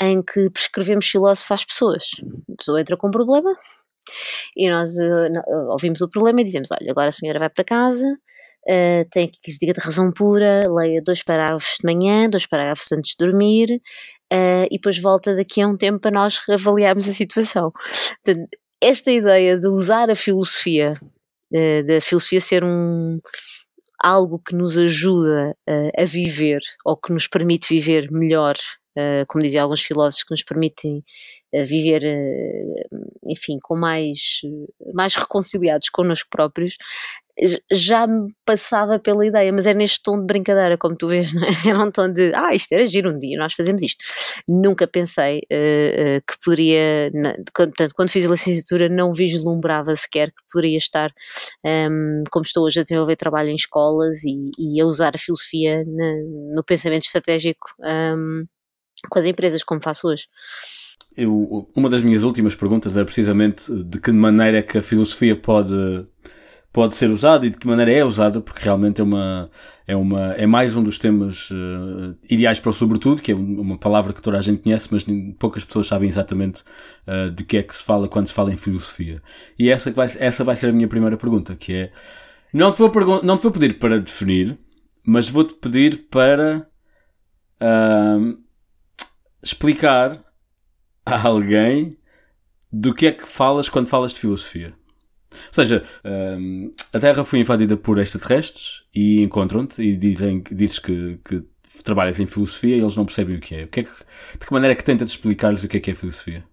em 0.00 0.22
que 0.22 0.50
prescrevemos 0.50 1.06
filósofo 1.06 1.54
às 1.54 1.64
pessoas. 1.64 2.04
A 2.52 2.56
pessoa 2.56 2.80
entra 2.80 2.96
com 2.96 3.08
um 3.08 3.12
problema. 3.12 3.56
E 4.56 4.70
nós 4.70 4.94
uh, 4.96 5.70
ouvimos 5.70 6.00
o 6.00 6.08
problema 6.08 6.40
e 6.40 6.44
dizemos: 6.44 6.70
Olha, 6.72 6.90
agora 6.90 7.08
a 7.08 7.12
senhora 7.12 7.38
vai 7.38 7.50
para 7.50 7.64
casa, 7.64 8.06
uh, 8.10 9.08
tem 9.10 9.26
aqui 9.26 9.38
crítica 9.42 9.72
de 9.74 9.80
razão 9.80 10.10
pura, 10.12 10.66
leia 10.72 11.02
dois 11.02 11.22
parágrafos 11.22 11.76
de 11.80 11.84
manhã, 11.84 12.28
dois 12.28 12.46
parágrafos 12.46 12.90
antes 12.92 13.10
de 13.10 13.24
dormir, 13.24 13.82
uh, 14.32 14.66
e 14.70 14.76
depois 14.76 14.98
volta 14.98 15.36
daqui 15.36 15.60
a 15.60 15.68
um 15.68 15.76
tempo 15.76 16.00
para 16.00 16.10
nós 16.10 16.40
avaliarmos 16.48 17.08
a 17.08 17.12
situação. 17.12 17.70
Portanto, 18.24 18.48
esta 18.80 19.10
ideia 19.10 19.58
de 19.58 19.68
usar 19.68 20.10
a 20.10 20.14
filosofia, 20.14 20.94
da 21.86 22.00
filosofia 22.00 22.40
ser 22.40 22.64
um 22.64 23.18
algo 23.98 24.38
que 24.38 24.54
nos 24.54 24.78
ajuda 24.78 25.56
uh, 25.68 26.02
a 26.02 26.04
viver 26.04 26.60
ou 26.84 26.96
que 26.96 27.12
nos 27.12 27.26
permite 27.26 27.68
viver 27.68 28.10
melhor, 28.12 28.54
uh, 28.96 29.26
como 29.26 29.42
diziam 29.42 29.64
alguns 29.64 29.82
filósofos, 29.82 30.24
que 30.24 30.30
nos 30.30 30.44
permitem 30.44 31.02
viver, 31.52 32.02
enfim, 33.26 33.58
com 33.60 33.76
mais, 33.76 34.40
mais 34.94 35.14
reconciliados 35.14 35.88
connosco 35.88 36.28
próprios, 36.30 36.76
já 37.70 38.06
me 38.06 38.32
passava 38.44 38.98
pela 38.98 39.24
ideia, 39.24 39.52
mas 39.52 39.66
é 39.66 39.74
neste 39.74 40.02
tom 40.02 40.18
de 40.18 40.26
brincadeira, 40.26 40.76
como 40.76 40.96
tu 40.96 41.08
vês, 41.08 41.32
não 41.32 41.44
é? 41.44 41.48
Era 41.68 41.78
um 41.78 41.90
tom 41.90 42.12
de, 42.12 42.32
ah, 42.34 42.54
isto 42.54 42.72
era 42.72 42.86
giro 42.86 43.10
um 43.10 43.18
dia, 43.18 43.38
nós 43.38 43.54
fazemos 43.54 43.82
isto. 43.82 44.04
Nunca 44.48 44.86
pensei 44.86 45.38
uh, 45.38 46.18
uh, 46.18 46.22
que 46.26 46.34
poderia, 46.44 47.12
portanto, 47.54 47.92
quando 47.94 48.10
fiz 48.10 48.26
a 48.26 48.30
licenciatura, 48.30 48.88
não 48.88 49.12
vislumbrava 49.12 49.94
sequer 49.94 50.28
que 50.28 50.42
poderia 50.50 50.78
estar, 50.78 51.10
um, 51.64 51.68
ehm, 51.68 52.24
como 52.30 52.44
estou 52.44 52.64
hoje, 52.64 52.80
a 52.80 52.82
desenvolver 52.82 53.16
trabalho 53.16 53.50
em 53.50 53.54
escolas 53.54 54.24
e, 54.24 54.50
e 54.58 54.80
a 54.80 54.86
usar 54.86 55.12
a 55.14 55.18
filosofia 55.18 55.84
na, 55.86 56.54
no 56.54 56.64
pensamento 56.64 57.04
estratégico 57.04 57.68
um, 57.80 57.86
ehm, 57.86 58.44
com 59.08 59.18
as 59.18 59.24
empresas, 59.24 59.62
como 59.62 59.82
faço 59.82 60.08
hoje. 60.08 60.26
Eu, 61.16 61.68
uma 61.74 61.88
das 61.88 62.02
minhas 62.02 62.22
últimas 62.22 62.54
perguntas 62.54 62.96
era 62.96 63.04
precisamente 63.04 63.72
de 63.84 64.00
que 64.00 64.12
maneira 64.12 64.58
é 64.58 64.62
que 64.62 64.78
a 64.78 64.82
filosofia 64.82 65.34
pode 65.34 65.74
pode 66.72 66.96
ser 66.96 67.10
usado 67.10 67.46
e 67.46 67.50
de 67.50 67.56
que 67.56 67.66
maneira 67.66 67.90
é 67.90 68.04
usado, 68.04 68.42
porque 68.42 68.62
realmente 68.62 69.00
é 69.00 69.04
uma, 69.04 69.50
é 69.86 69.96
uma, 69.96 70.32
é 70.34 70.46
mais 70.46 70.76
um 70.76 70.82
dos 70.82 70.98
temas 70.98 71.50
uh, 71.50 72.16
ideais 72.30 72.60
para 72.60 72.70
o 72.70 72.72
sobretudo, 72.72 73.22
que 73.22 73.32
é 73.32 73.34
uma 73.34 73.78
palavra 73.78 74.12
que 74.12 74.22
toda 74.22 74.38
a 74.38 74.40
gente 74.40 74.62
conhece, 74.62 74.88
mas 74.92 75.04
poucas 75.38 75.64
pessoas 75.64 75.86
sabem 75.86 76.08
exatamente 76.08 76.62
uh, 77.06 77.30
de 77.30 77.44
que 77.44 77.56
é 77.56 77.62
que 77.62 77.74
se 77.74 77.82
fala 77.82 78.06
quando 78.08 78.26
se 78.26 78.34
fala 78.34 78.52
em 78.52 78.56
filosofia. 78.56 79.22
E 79.58 79.70
essa 79.70 79.90
vai, 79.90 80.06
essa 80.18 80.44
vai 80.44 80.56
ser 80.56 80.68
a 80.68 80.72
minha 80.72 80.88
primeira 80.88 81.16
pergunta, 81.16 81.56
que 81.56 81.72
é, 81.72 81.92
não 82.52 82.70
te 82.70 82.78
vou, 82.78 82.92
não 83.22 83.36
te 83.36 83.42
vou 83.42 83.52
pedir 83.52 83.78
para 83.78 83.98
definir, 83.98 84.58
mas 85.04 85.28
vou-te 85.28 85.54
pedir 85.54 86.06
para 86.10 86.66
uh, 87.60 88.38
explicar 89.42 90.20
a 91.04 91.26
alguém 91.26 91.90
do 92.70 92.92
que 92.92 93.06
é 93.06 93.12
que 93.12 93.26
falas 93.26 93.68
quando 93.68 93.86
falas 93.86 94.12
de 94.12 94.20
filosofia. 94.20 94.77
Ou 95.30 95.52
seja, 95.52 95.82
um, 96.04 96.70
a 96.92 96.98
Terra 96.98 97.24
foi 97.24 97.40
invadida 97.40 97.76
por 97.76 97.98
extraterrestres 97.98 98.84
e 98.94 99.22
encontram-te 99.22 99.82
e 99.82 99.96
dizem, 99.96 100.42
dizes 100.50 100.78
que, 100.78 101.18
que 101.24 101.44
trabalhas 101.82 102.18
em 102.18 102.26
filosofia 102.26 102.76
e 102.76 102.80
eles 102.80 102.96
não 102.96 103.04
percebem 103.04 103.36
o 103.36 103.40
que 103.40 103.54
é. 103.54 103.64
O 103.64 103.68
que 103.68 103.80
é 103.80 103.82
que 103.82 103.90
de 104.38 104.46
que 104.46 104.52
maneira 104.52 104.72
é 104.72 104.76
que 104.76 104.84
tentas 104.84 105.10
explicar-lhes 105.10 105.62
o 105.62 105.68
que 105.68 105.76
é 105.76 105.80
que 105.80 105.90
é 105.90 105.94
filosofia? 105.94 106.44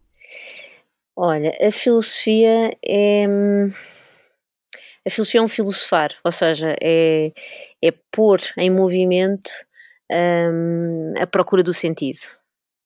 Olha, 1.16 1.56
a 1.62 1.72
filosofia 1.72 2.76
é. 2.86 3.26
A 5.08 5.10
filosofia 5.10 5.40
é 5.40 5.44
um 5.44 5.48
filosofar, 5.48 6.12
ou 6.24 6.32
seja, 6.32 6.76
é, 6.82 7.32
é 7.82 7.94
pôr 8.12 8.42
em 8.58 8.72
movimento 8.72 9.52
um, 10.12 11.14
a 11.20 11.28
procura 11.28 11.62
do 11.62 11.74
sentido. 11.74 12.20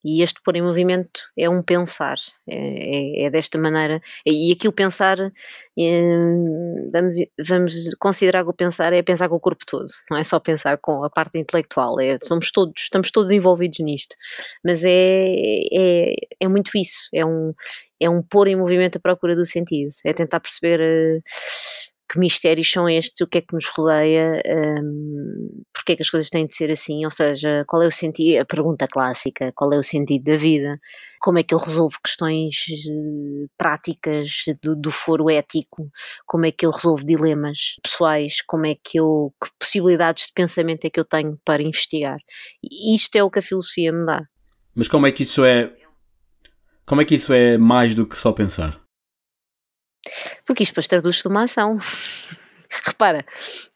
E 0.04 0.22
este 0.22 0.40
pôr 0.42 0.56
em 0.56 0.62
movimento 0.62 1.20
é 1.36 1.48
um 1.48 1.62
pensar, 1.62 2.16
é, 2.48 2.56
é, 2.56 3.24
é 3.24 3.30
desta 3.30 3.58
maneira. 3.58 4.00
E 4.24 4.52
aqui 4.52 4.66
o 4.66 4.72
pensar, 4.72 5.18
é, 5.20 6.02
vamos, 6.92 7.14
vamos 7.38 7.94
considerar 7.98 8.44
que 8.44 8.50
o 8.50 8.54
pensar 8.54 8.92
é 8.92 9.02
pensar 9.02 9.28
com 9.28 9.36
o 9.36 9.40
corpo 9.40 9.64
todo, 9.66 9.86
não 10.10 10.16
é 10.16 10.24
só 10.24 10.38
pensar 10.40 10.78
com 10.78 11.04
a 11.04 11.10
parte 11.10 11.38
intelectual, 11.38 12.00
é, 12.00 12.18
somos 12.22 12.50
todos, 12.50 12.74
estamos 12.82 13.10
todos 13.10 13.30
envolvidos 13.30 13.78
nisto. 13.80 14.16
Mas 14.64 14.84
é, 14.84 15.26
é, 15.72 16.14
é 16.40 16.48
muito 16.48 16.70
isso, 16.76 17.08
é 17.14 17.24
um, 17.24 17.52
é 18.00 18.08
um 18.08 18.22
pôr 18.22 18.48
em 18.48 18.56
movimento 18.56 18.96
a 18.96 19.00
procura 19.00 19.36
do 19.36 19.44
sentido, 19.44 19.90
é 20.04 20.12
tentar 20.12 20.40
perceber. 20.40 21.22
Que 22.10 22.18
mistérios 22.18 22.70
são 22.70 22.88
estes, 22.88 23.20
o 23.20 23.26
que 23.26 23.38
é 23.38 23.40
que 23.40 23.54
nos 23.54 23.68
rodeia, 23.68 24.42
um, 24.82 25.62
porque 25.72 25.92
é 25.92 25.96
que 25.96 26.02
as 26.02 26.10
coisas 26.10 26.28
têm 26.28 26.46
de 26.46 26.54
ser 26.54 26.70
assim, 26.70 27.04
ou 27.04 27.10
seja, 27.10 27.62
qual 27.66 27.82
é 27.82 27.86
o 27.86 27.90
sentido, 27.90 28.40
a 28.40 28.44
pergunta 28.44 28.86
clássica, 28.86 29.52
qual 29.54 29.72
é 29.72 29.78
o 29.78 29.82
sentido 29.82 30.24
da 30.24 30.36
vida, 30.36 30.78
como 31.20 31.38
é 31.38 31.42
que 31.42 31.54
eu 31.54 31.58
resolvo 31.58 31.96
questões 32.04 32.66
uh, 32.88 33.48
práticas 33.56 34.44
do, 34.62 34.76
do, 34.76 34.90
foro 34.90 35.30
ético, 35.30 35.90
como 36.26 36.46
é 36.46 36.52
que 36.52 36.66
eu 36.66 36.70
resolvo 36.70 37.04
dilemas 37.04 37.76
pessoais, 37.82 38.42
como 38.42 38.66
é 38.66 38.74
que 38.74 38.98
eu, 38.98 39.32
que 39.42 39.50
possibilidades 39.58 40.26
de 40.26 40.32
pensamento 40.32 40.84
é 40.84 40.90
que 40.90 41.00
eu 41.00 41.04
tenho 41.04 41.38
para 41.44 41.62
investigar. 41.62 42.18
E 42.62 42.94
isto 42.94 43.16
é 43.16 43.22
o 43.22 43.30
que 43.30 43.38
a 43.38 43.42
filosofia 43.42 43.92
me 43.92 44.04
dá. 44.04 44.22
Mas 44.74 44.88
como 44.88 45.06
é 45.06 45.12
que 45.12 45.22
isso 45.22 45.44
é, 45.44 45.72
como 46.84 47.00
é 47.00 47.04
que 47.04 47.14
isso 47.14 47.32
é 47.32 47.56
mais 47.56 47.94
do 47.94 48.06
que 48.06 48.16
só 48.16 48.32
pensar? 48.32 48.79
Porque 50.46 50.62
isto 50.62 50.72
depois 50.72 50.86
traduz-se 50.86 51.24
numa 51.24 51.44
ação. 51.44 51.78
Repara, 52.86 53.24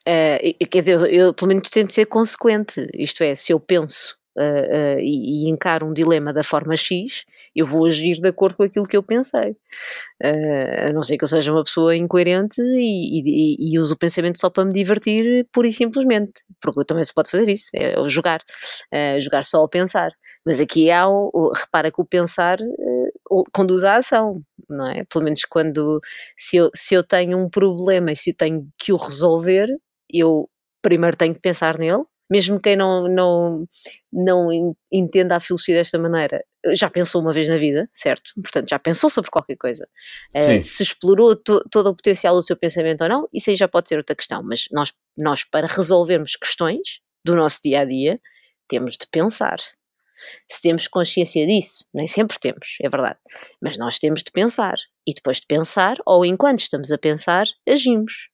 uh, 0.08 0.66
quer 0.68 0.80
dizer, 0.80 0.92
eu, 0.92 1.06
eu 1.06 1.34
pelo 1.34 1.48
menos 1.48 1.68
tento 1.70 1.92
ser 1.92 2.06
consequente. 2.06 2.86
Isto 2.94 3.24
é, 3.24 3.34
se 3.34 3.52
eu 3.52 3.60
penso 3.60 4.16
Uh, 4.36 4.96
uh, 4.96 4.98
e, 4.98 5.46
e, 5.46 5.48
encaro 5.48 5.86
um 5.86 5.92
dilema 5.92 6.32
da 6.32 6.42
forma 6.42 6.74
X, 6.74 7.24
eu 7.54 7.64
vou 7.64 7.86
agir 7.86 8.20
de 8.20 8.26
acordo 8.26 8.56
com 8.56 8.64
aquilo 8.64 8.84
que 8.84 8.96
eu 8.96 9.02
pensei. 9.02 9.52
Uh, 10.20 10.88
a 10.88 10.92
não 10.92 11.04
ser 11.04 11.16
que 11.16 11.22
eu 11.22 11.28
seja 11.28 11.52
uma 11.52 11.62
pessoa 11.62 11.94
incoerente 11.94 12.60
e, 12.60 13.20
e, 13.20 13.72
e 13.72 13.78
uso 13.78 13.94
o 13.94 13.96
pensamento 13.96 14.40
só 14.40 14.50
para 14.50 14.64
me 14.64 14.72
divertir, 14.72 15.46
pura 15.52 15.68
e 15.68 15.72
simplesmente. 15.72 16.42
Porque 16.60 16.84
também 16.84 17.04
se 17.04 17.14
pode 17.14 17.30
fazer 17.30 17.48
isso, 17.48 17.70
é 17.74 17.94
jogar. 18.08 18.42
jogar 19.20 19.44
só 19.44 19.58
ao 19.58 19.68
pensar. 19.68 20.10
Mas 20.44 20.60
aqui 20.60 20.90
há 20.90 21.08
o, 21.08 21.30
o 21.32 21.52
repara 21.52 21.92
que 21.92 22.00
o 22.00 22.04
pensar 22.04 22.58
conduz 23.52 23.84
à 23.84 23.96
ação, 23.96 24.42
não 24.68 24.88
é? 24.88 25.04
Pelo 25.04 25.24
menos 25.24 25.44
quando, 25.44 26.00
se 26.36 26.56
eu, 26.56 26.70
se 26.74 26.94
eu 26.94 27.02
tenho 27.02 27.38
um 27.38 27.48
problema 27.48 28.12
e 28.12 28.16
se 28.16 28.30
eu 28.30 28.34
tenho 28.34 28.68
que 28.78 28.92
o 28.92 28.96
resolver, 28.96 29.68
eu 30.12 30.48
primeiro 30.82 31.16
tenho 31.16 31.34
que 31.34 31.40
pensar 31.40 31.78
nele, 31.78 32.04
mesmo 32.30 32.60
quem 32.60 32.76
não, 32.76 33.08
não, 33.08 33.68
não 34.12 34.48
entenda 34.90 35.36
a 35.36 35.40
filosofia 35.40 35.76
desta 35.76 35.98
maneira, 35.98 36.44
já 36.72 36.88
pensou 36.88 37.20
uma 37.20 37.32
vez 37.32 37.48
na 37.48 37.56
vida, 37.56 37.88
certo? 37.92 38.32
Portanto, 38.34 38.68
já 38.68 38.78
pensou 38.78 39.10
sobre 39.10 39.30
qualquer 39.30 39.56
coisa. 39.56 39.86
Uh, 40.34 40.62
se 40.62 40.82
explorou 40.82 41.36
to, 41.36 41.62
todo 41.70 41.90
o 41.90 41.94
potencial 41.94 42.34
do 42.34 42.42
seu 42.42 42.56
pensamento 42.56 43.02
ou 43.02 43.08
não, 43.08 43.28
isso 43.32 43.50
aí 43.50 43.56
já 43.56 43.68
pode 43.68 43.88
ser 43.88 43.98
outra 43.98 44.16
questão, 44.16 44.42
mas 44.42 44.66
nós, 44.72 44.92
nós 45.16 45.44
para 45.44 45.66
resolvermos 45.66 46.36
questões 46.36 47.00
do 47.24 47.34
nosso 47.34 47.60
dia 47.62 47.80
a 47.80 47.84
dia, 47.84 48.20
temos 48.68 48.96
de 48.96 49.06
pensar. 49.10 49.58
Se 50.48 50.60
temos 50.60 50.88
consciência 50.88 51.46
disso, 51.46 51.84
nem 51.92 52.08
sempre 52.08 52.38
temos, 52.38 52.76
é 52.80 52.88
verdade, 52.88 53.18
mas 53.60 53.76
nós 53.78 53.98
temos 53.98 54.22
de 54.22 54.30
pensar. 54.30 54.76
E 55.06 55.12
depois 55.12 55.40
de 55.40 55.46
pensar, 55.46 55.96
ou 56.06 56.24
enquanto 56.24 56.60
estamos 56.60 56.90
a 56.90 56.98
pensar, 56.98 57.46
agimos. 57.68 58.30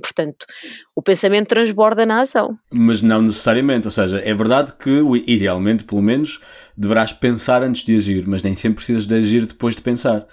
Portanto, 0.00 0.46
o 0.94 1.02
pensamento 1.02 1.48
transborda 1.48 2.06
na 2.06 2.22
ação. 2.22 2.56
Mas 2.72 3.02
não 3.02 3.20
necessariamente, 3.20 3.86
ou 3.86 3.90
seja, 3.90 4.20
é 4.20 4.32
verdade 4.32 4.72
que, 4.74 5.02
idealmente, 5.26 5.84
pelo 5.84 6.00
menos, 6.00 6.40
deverás 6.76 7.12
pensar 7.12 7.62
antes 7.62 7.82
de 7.82 7.96
agir, 7.96 8.26
mas 8.26 8.42
nem 8.42 8.54
sempre 8.54 8.76
precisas 8.76 9.06
de 9.06 9.14
agir 9.14 9.46
depois 9.46 9.76
de 9.76 9.82
pensar. 9.82 10.26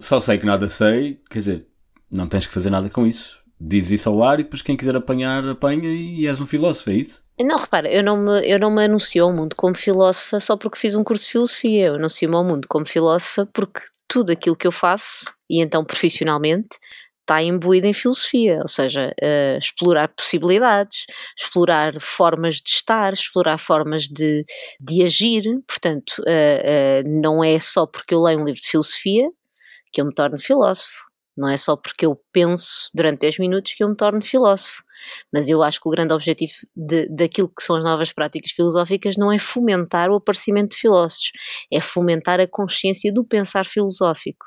Só 0.00 0.18
sei 0.18 0.38
que 0.38 0.46
nada 0.46 0.68
sei, 0.68 1.20
quer 1.30 1.38
dizer, 1.38 1.66
não 2.10 2.26
tens 2.26 2.46
que 2.46 2.54
fazer 2.54 2.70
nada 2.70 2.90
com 2.90 3.06
isso. 3.06 3.40
Dizes 3.60 3.92
isso 3.92 4.08
ao 4.08 4.22
ar 4.24 4.40
e 4.40 4.42
depois 4.42 4.62
quem 4.62 4.76
quiser 4.76 4.96
apanhar, 4.96 5.46
apanha 5.46 5.88
e 5.88 6.26
és 6.26 6.40
um 6.40 6.46
filósofo, 6.46 6.90
é 6.90 6.94
isso? 6.94 7.21
Não, 7.40 7.58
repara, 7.58 7.90
eu 7.90 8.02
não, 8.02 8.16
me, 8.16 8.46
eu 8.46 8.58
não 8.58 8.70
me 8.70 8.84
anuncio 8.84 9.24
ao 9.24 9.32
mundo 9.32 9.56
como 9.56 9.74
filósofa 9.74 10.38
só 10.38 10.56
porque 10.56 10.78
fiz 10.78 10.94
um 10.94 11.02
curso 11.02 11.24
de 11.24 11.30
filosofia. 11.30 11.86
Eu 11.86 11.94
anuncio-me 11.94 12.36
ao 12.36 12.44
mundo 12.44 12.68
como 12.68 12.86
filósofa 12.86 13.48
porque 13.52 13.80
tudo 14.06 14.30
aquilo 14.30 14.56
que 14.56 14.66
eu 14.66 14.72
faço, 14.72 15.24
e 15.48 15.60
então 15.60 15.84
profissionalmente, 15.84 16.78
está 17.20 17.42
imbuído 17.42 17.86
em 17.86 17.92
filosofia, 17.92 18.58
ou 18.60 18.68
seja, 18.68 19.14
uh, 19.22 19.58
explorar 19.58 20.08
possibilidades, 20.08 21.06
explorar 21.38 21.98
formas 22.00 22.56
de 22.56 22.68
estar, 22.68 23.12
explorar 23.12 23.58
formas 23.58 24.04
de, 24.04 24.44
de 24.80 25.02
agir. 25.02 25.42
Portanto, 25.66 26.12
uh, 26.20 27.06
uh, 27.06 27.20
não 27.22 27.42
é 27.42 27.58
só 27.58 27.86
porque 27.86 28.12
eu 28.14 28.22
leio 28.22 28.40
um 28.40 28.44
livro 28.44 28.60
de 28.60 28.68
filosofia 28.68 29.28
que 29.92 30.00
eu 30.00 30.06
me 30.06 30.14
torno 30.14 30.38
filósofo. 30.38 31.04
Não 31.36 31.48
é 31.48 31.56
só 31.56 31.76
porque 31.76 32.04
eu 32.04 32.20
penso 32.32 32.90
durante 32.94 33.20
10 33.20 33.38
minutos 33.38 33.74
que 33.74 33.82
eu 33.82 33.88
me 33.88 33.96
torno 33.96 34.20
filósofo. 34.20 34.82
Mas 35.32 35.48
eu 35.48 35.62
acho 35.62 35.80
que 35.80 35.88
o 35.88 35.90
grande 35.90 36.12
objetivo 36.14 36.52
de, 36.76 37.08
daquilo 37.08 37.48
que 37.48 37.62
são 37.62 37.76
as 37.76 37.84
novas 37.84 38.12
práticas 38.12 38.50
filosóficas 38.50 39.16
não 39.16 39.32
é 39.32 39.38
fomentar 39.38 40.10
o 40.10 40.16
aparecimento 40.16 40.70
de 40.70 40.76
filósofos, 40.76 41.32
é 41.72 41.80
fomentar 41.80 42.40
a 42.40 42.46
consciência 42.46 43.12
do 43.12 43.24
pensar 43.24 43.64
filosófico. 43.64 44.46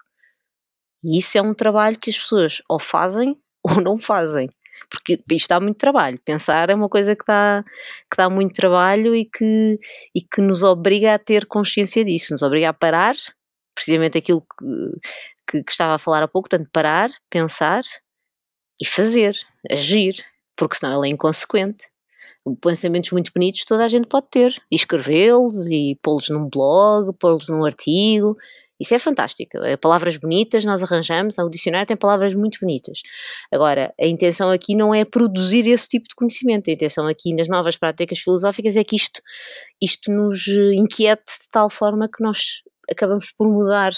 E 1.03 1.19
isso 1.19 1.37
é 1.37 1.41
um 1.41 1.53
trabalho 1.53 1.99
que 1.99 2.09
as 2.09 2.17
pessoas 2.17 2.61
ou 2.69 2.79
fazem 2.79 3.37
ou 3.63 3.81
não 3.81 3.97
fazem. 3.97 4.49
Porque 4.89 5.21
isto 5.31 5.47
dá 5.47 5.59
muito 5.59 5.77
trabalho. 5.77 6.19
Pensar 6.25 6.69
é 6.69 6.75
uma 6.75 6.89
coisa 6.89 7.15
que 7.15 7.25
dá, 7.25 7.63
que 8.11 8.17
dá 8.17 8.29
muito 8.29 8.53
trabalho 8.53 9.15
e 9.15 9.25
que, 9.25 9.79
e 10.13 10.21
que 10.21 10.41
nos 10.41 10.63
obriga 10.63 11.13
a 11.13 11.19
ter 11.19 11.45
consciência 11.45 12.03
disso, 12.03 12.33
nos 12.33 12.41
obriga 12.41 12.69
a 12.69 12.73
parar, 12.73 13.15
precisamente 13.73 14.17
aquilo 14.17 14.41
que, 14.41 14.65
que, 15.49 15.63
que 15.63 15.71
estava 15.71 15.95
a 15.95 15.99
falar 15.99 16.23
há 16.23 16.27
pouco, 16.27 16.49
tanto 16.49 16.69
parar, 16.71 17.09
pensar 17.29 17.81
e 18.81 18.85
fazer, 18.85 19.35
agir, 19.69 20.15
porque 20.55 20.75
senão 20.75 21.03
ele 21.03 21.11
é 21.11 21.15
inconsequente. 21.15 21.85
Pensamentos 22.61 23.11
muito 23.11 23.31
bonitos 23.33 23.65
toda 23.65 23.85
a 23.85 23.87
gente 23.87 24.07
pode 24.07 24.27
ter, 24.29 24.53
e 24.71 24.75
escrevê-los, 24.75 25.65
e 25.71 25.97
pô-los 26.01 26.29
num 26.29 26.47
blog, 26.47 27.11
pô-los 27.17 27.49
num 27.49 27.65
artigo, 27.65 28.37
isso 28.79 28.93
é 28.93 28.99
fantástico. 28.99 29.57
É 29.59 29.77
palavras 29.77 30.17
bonitas 30.17 30.65
nós 30.65 30.83
arranjamos, 30.83 31.37
o 31.37 31.49
dicionário 31.49 31.87
tem 31.87 31.95
palavras 31.95 32.35
muito 32.35 32.59
bonitas. 32.59 33.01
Agora, 33.51 33.93
a 33.99 34.05
intenção 34.05 34.49
aqui 34.49 34.75
não 34.75 34.93
é 34.93 35.05
produzir 35.05 35.67
esse 35.67 35.87
tipo 35.87 36.07
de 36.07 36.15
conhecimento, 36.15 36.69
a 36.69 36.73
intenção 36.73 37.07
aqui 37.07 37.33
nas 37.33 37.47
novas 37.47 37.77
práticas 37.77 38.19
filosóficas 38.19 38.75
é 38.75 38.83
que 38.83 38.95
isto, 38.95 39.21
isto 39.81 40.11
nos 40.11 40.47
inquiete 40.47 41.23
de 41.41 41.49
tal 41.49 41.69
forma 41.69 42.09
que 42.09 42.21
nós 42.21 42.63
acabamos 42.89 43.31
por 43.31 43.47
mudar 43.47 43.91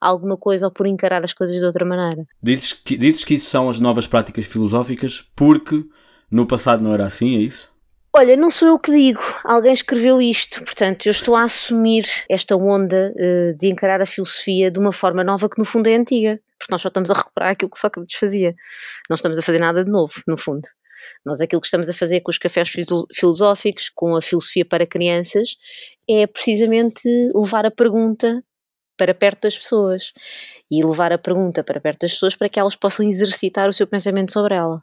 alguma 0.00 0.36
coisa 0.36 0.66
ou 0.66 0.72
por 0.72 0.86
encarar 0.86 1.24
as 1.24 1.32
coisas 1.32 1.58
de 1.58 1.64
outra 1.64 1.84
maneira. 1.84 2.26
Dizes 2.42 2.72
que, 2.72 2.96
dizes 2.96 3.24
que 3.24 3.34
isso 3.34 3.50
são 3.50 3.68
as 3.68 3.80
novas 3.80 4.06
práticas 4.06 4.46
filosóficas 4.46 5.24
porque 5.34 5.84
no 6.30 6.46
passado 6.46 6.82
não 6.82 6.92
era 6.94 7.06
assim, 7.06 7.36
é 7.36 7.40
isso? 7.40 7.72
Olha, 8.14 8.36
não 8.36 8.50
sou 8.50 8.68
eu 8.68 8.78
que 8.78 8.90
digo, 8.90 9.20
alguém 9.44 9.72
escreveu 9.72 10.20
isto, 10.20 10.64
portanto, 10.64 11.06
eu 11.06 11.10
estou 11.10 11.36
a 11.36 11.42
assumir 11.42 12.04
esta 12.28 12.56
onda 12.56 13.14
uh, 13.14 13.56
de 13.56 13.68
encarar 13.68 14.00
a 14.00 14.06
filosofia 14.06 14.70
de 14.70 14.78
uma 14.78 14.90
forma 14.90 15.22
nova 15.22 15.48
que 15.48 15.58
no 15.58 15.64
fundo 15.64 15.88
é 15.88 15.94
antiga, 15.94 16.40
porque 16.58 16.72
nós 16.72 16.80
só 16.80 16.88
estamos 16.88 17.10
a 17.10 17.14
recuperar 17.14 17.50
aquilo 17.50 17.70
que 17.70 17.78
Sócrates 17.78 18.16
fazia, 18.16 18.54
não 19.08 19.14
estamos 19.14 19.38
a 19.38 19.42
fazer 19.42 19.58
nada 19.58 19.84
de 19.84 19.90
novo, 19.90 20.14
no 20.26 20.38
fundo. 20.38 20.66
Nós 21.24 21.40
aquilo 21.40 21.60
que 21.60 21.66
estamos 21.66 21.88
a 21.88 21.94
fazer 21.94 22.20
com 22.20 22.30
os 22.30 22.38
cafés 22.38 22.72
filosóficos, 23.12 23.90
com 23.94 24.16
a 24.16 24.22
filosofia 24.22 24.64
para 24.64 24.86
crianças, 24.86 25.56
é 26.08 26.26
precisamente 26.26 27.08
levar 27.34 27.66
a 27.66 27.70
pergunta 27.70 28.42
para 28.98 29.14
perto 29.14 29.42
das 29.42 29.56
pessoas 29.56 30.12
e 30.70 30.84
levar 30.84 31.12
a 31.12 31.18
pergunta 31.18 31.64
para 31.64 31.80
perto 31.80 32.00
das 32.00 32.12
pessoas 32.12 32.36
para 32.36 32.48
que 32.48 32.60
elas 32.60 32.76
possam 32.76 33.08
exercitar 33.08 33.68
o 33.68 33.72
seu 33.72 33.86
pensamento 33.86 34.32
sobre 34.32 34.54
ela. 34.54 34.82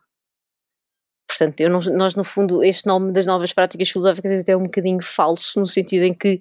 Portanto, 1.27 1.59
não, 1.69 1.79
nós 1.97 2.15
no 2.15 2.23
fundo, 2.23 2.63
este 2.63 2.87
nome 2.87 3.11
das 3.11 3.25
novas 3.25 3.51
práticas 3.51 3.89
filosóficas 3.89 4.31
é 4.31 4.39
até 4.39 4.55
um 4.55 4.63
bocadinho 4.63 5.01
falso, 5.01 5.59
no 5.59 5.67
sentido 5.67 6.03
em 6.03 6.13
que 6.13 6.39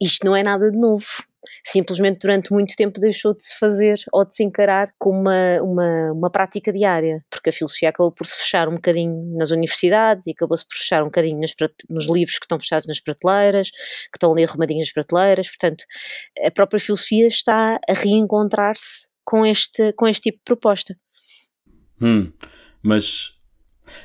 isto 0.00 0.24
não 0.24 0.36
é 0.36 0.42
nada 0.42 0.70
de 0.70 0.78
novo. 0.78 1.06
Simplesmente 1.64 2.20
durante 2.20 2.52
muito 2.52 2.74
tempo 2.76 3.00
deixou 3.00 3.34
de 3.34 3.44
se 3.44 3.58
fazer 3.58 3.96
ou 4.12 4.24
de 4.24 4.34
se 4.34 4.44
encarar 4.44 4.92
como 4.98 5.20
uma, 5.20 5.62
uma, 5.62 6.12
uma 6.12 6.30
prática 6.30 6.72
diária, 6.72 7.24
porque 7.30 7.50
a 7.50 7.52
filosofia 7.52 7.88
acabou 7.88 8.12
por 8.12 8.26
se 8.26 8.38
fechar 8.38 8.68
um 8.68 8.74
bocadinho 8.74 9.36
nas 9.36 9.50
universidades 9.50 10.26
e 10.26 10.32
acabou-se 10.32 10.66
por 10.66 10.76
fechar 10.76 11.02
um 11.02 11.06
bocadinho 11.06 11.40
nas, 11.40 11.54
nos 11.88 12.08
livros 12.08 12.38
que 12.38 12.44
estão 12.44 12.58
fechados 12.58 12.86
nas 12.86 13.00
prateleiras, 13.00 13.70
que 13.70 14.16
estão 14.16 14.32
ali 14.32 14.44
arrumadinhos 14.44 14.88
nas 14.88 14.92
prateleiras. 14.92 15.48
Portanto, 15.48 15.84
a 16.44 16.50
própria 16.50 16.80
filosofia 16.80 17.26
está 17.26 17.78
a 17.88 17.92
reencontrar-se 17.92 19.08
com 19.24 19.44
este, 19.44 19.92
com 19.94 20.06
este 20.06 20.30
tipo 20.30 20.38
de 20.38 20.44
proposta. 20.44 20.96
Hum, 22.00 22.32
mas 22.82 23.36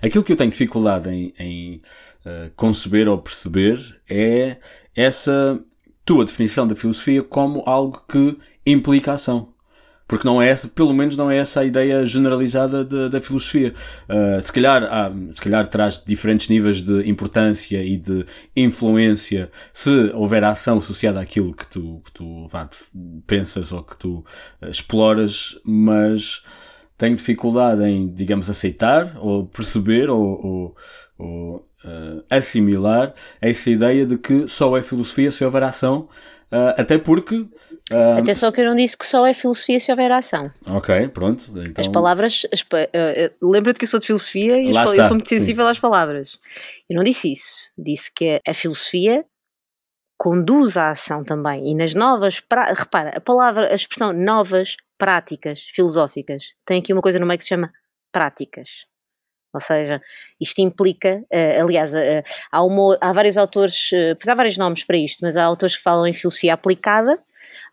aquilo 0.02 0.24
que 0.24 0.32
eu 0.32 0.38
tenho 0.38 0.50
dificuldade 0.50 1.10
em, 1.10 1.34
em 1.38 1.82
uh, 2.26 2.52
conceber 2.56 3.08
ou 3.08 3.22
perceber 3.22 4.02
é 4.10 4.58
essa 4.96 5.64
tua 6.06 6.26
definição 6.26 6.68
da 6.68 6.76
filosofia 6.76 7.24
como 7.24 7.64
algo 7.66 8.04
que 8.08 8.38
implica 8.66 9.14
ação. 9.14 9.54
porque 10.12 10.28
não 10.28 10.42
é 10.42 10.50
essa, 10.50 10.68
pelo 10.68 10.94
menos 10.94 11.16
não 11.16 11.32
é 11.32 11.38
essa 11.38 11.62
a 11.62 11.66
ideia 11.66 12.04
generalizada 12.04 12.84
de, 12.84 13.08
da 13.08 13.22
filosofia. 13.22 13.74
Uh, 14.10 14.42
se 14.42 14.52
calhar, 14.52 14.84
se 15.30 15.42
calhar 15.42 15.66
traz 15.68 16.04
diferentes 16.06 16.50
níveis 16.50 16.82
de 16.82 17.10
importância 17.10 17.82
e 17.82 17.96
de 17.96 18.26
influência 18.54 19.50
se 19.74 20.12
houver 20.14 20.44
ação 20.44 20.80
associada 20.80 21.22
àquilo 21.22 21.54
que 21.54 21.66
tu, 21.66 22.02
que 22.04 22.12
tu 22.12 22.46
vá, 22.50 22.68
pensas 23.26 23.72
ou 23.72 23.84
que 23.84 23.98
tu 23.98 24.26
uh, 24.62 24.68
exploras, 24.68 25.58
mas 25.64 26.44
tenho 26.98 27.16
dificuldade 27.16 27.82
em, 27.82 28.14
digamos, 28.14 28.50
aceitar 28.50 29.18
ou 29.18 29.48
perceber 29.48 30.10
ou, 30.10 30.22
ou, 30.46 30.76
ou 31.18 31.71
uh, 31.86 32.24
assimilar 32.30 33.14
essa 33.40 33.70
ideia 33.70 34.06
de 34.06 34.18
que 34.18 34.48
só 34.48 34.76
é 34.78 34.84
filosofia 34.84 35.32
se 35.32 35.44
houver 35.44 35.64
ação, 35.64 36.10
uh, 36.52 36.74
até 36.78 36.98
porque. 36.98 37.36
Uh, 37.36 38.20
Atenção 38.20 38.52
que 38.52 38.62
eu 38.62 38.66
não 38.66 38.76
disse 38.76 38.98
que 38.98 39.06
só 39.06 39.26
é 39.26 39.34
filosofia 39.34 39.80
se 39.80 39.92
houver 39.92 40.12
ação. 40.12 40.52
Ok, 40.66 41.10
pronto. 41.10 41.52
Então... 41.58 41.82
As 41.82 41.88
palavras. 41.88 42.44
Uh, 42.44 43.52
Lembra-te 43.52 43.78
que 43.78 43.86
eu 43.86 43.90
sou 43.90 44.00
de 44.00 44.08
filosofia 44.08 44.62
e 44.62 44.68
eu 44.70 44.74
sou 45.04 45.10
muito 45.16 45.30
sensível 45.30 45.66
sim. 45.66 45.72
às 45.72 45.80
palavras. 45.80 46.40
Eu 46.90 46.96
não 46.96 47.04
disse 47.04 47.32
isso. 47.32 47.70
Disse 47.78 48.12
que 48.14 48.40
a 48.48 48.54
filosofia 48.54 49.26
conduz 50.18 50.78
à 50.78 50.92
ação 50.92 51.24
também. 51.24 51.72
E 51.72 51.76
nas 51.76 51.96
novas. 51.96 52.40
Pra... 52.40 52.74
Repara, 52.74 53.10
a 53.16 53.22
palavra, 53.22 53.72
a 53.72 53.76
expressão 53.76 54.14
novas 54.14 54.78
práticas 54.98 55.64
filosóficas 55.64 56.54
tem 56.64 56.80
aqui 56.80 56.94
uma 56.94 57.02
coisa 57.02 57.18
no 57.18 57.26
meio 57.26 57.40
que 57.40 57.44
se 57.44 57.50
chama 57.50 57.72
práticas. 58.12 58.86
Ou 59.54 59.60
seja, 59.60 60.02
isto 60.40 60.60
implica, 60.60 61.24
uh, 61.32 61.62
aliás, 61.62 61.94
uh, 61.94 62.24
há, 62.52 62.64
uma, 62.64 62.98
há 63.02 63.12
vários 63.12 63.38
autores, 63.38 63.92
uh, 63.92 64.16
pois 64.18 64.28
há 64.30 64.34
vários 64.34 64.58
nomes 64.58 64.84
para 64.84 64.98
isto, 64.98 65.20
mas 65.22 65.36
há 65.36 65.44
autores 65.44 65.76
que 65.76 65.84
falam 65.84 66.08
em 66.08 66.14
filosofia 66.14 66.54
aplicada, 66.54 67.20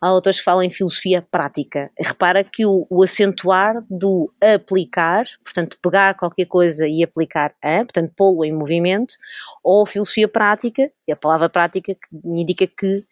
há 0.01 0.09
autores 0.09 0.39
que 0.39 0.45
falam 0.45 0.65
em 0.65 0.71
filosofia 0.71 1.25
prática. 1.31 1.91
Repara 1.97 2.43
que 2.43 2.67
o, 2.67 2.85
o 2.91 3.03
acentuar 3.03 3.77
do 3.89 4.33
aplicar, 4.41 5.25
portanto, 5.45 5.79
pegar 5.81 6.15
qualquer 6.15 6.47
coisa 6.47 6.87
e 6.89 7.03
aplicar 7.05 7.55
a, 7.63 7.79
portanto, 7.79 8.13
pô-lo 8.17 8.45
em 8.45 8.53
movimento, 8.53 9.15
ou 9.63 9.87
filosofia 9.87 10.27
prática, 10.27 10.91
e 11.07 11.13
a 11.13 11.17
palavra 11.17 11.49
prática 11.49 11.97
indica 12.25 12.67
que 12.67 13.05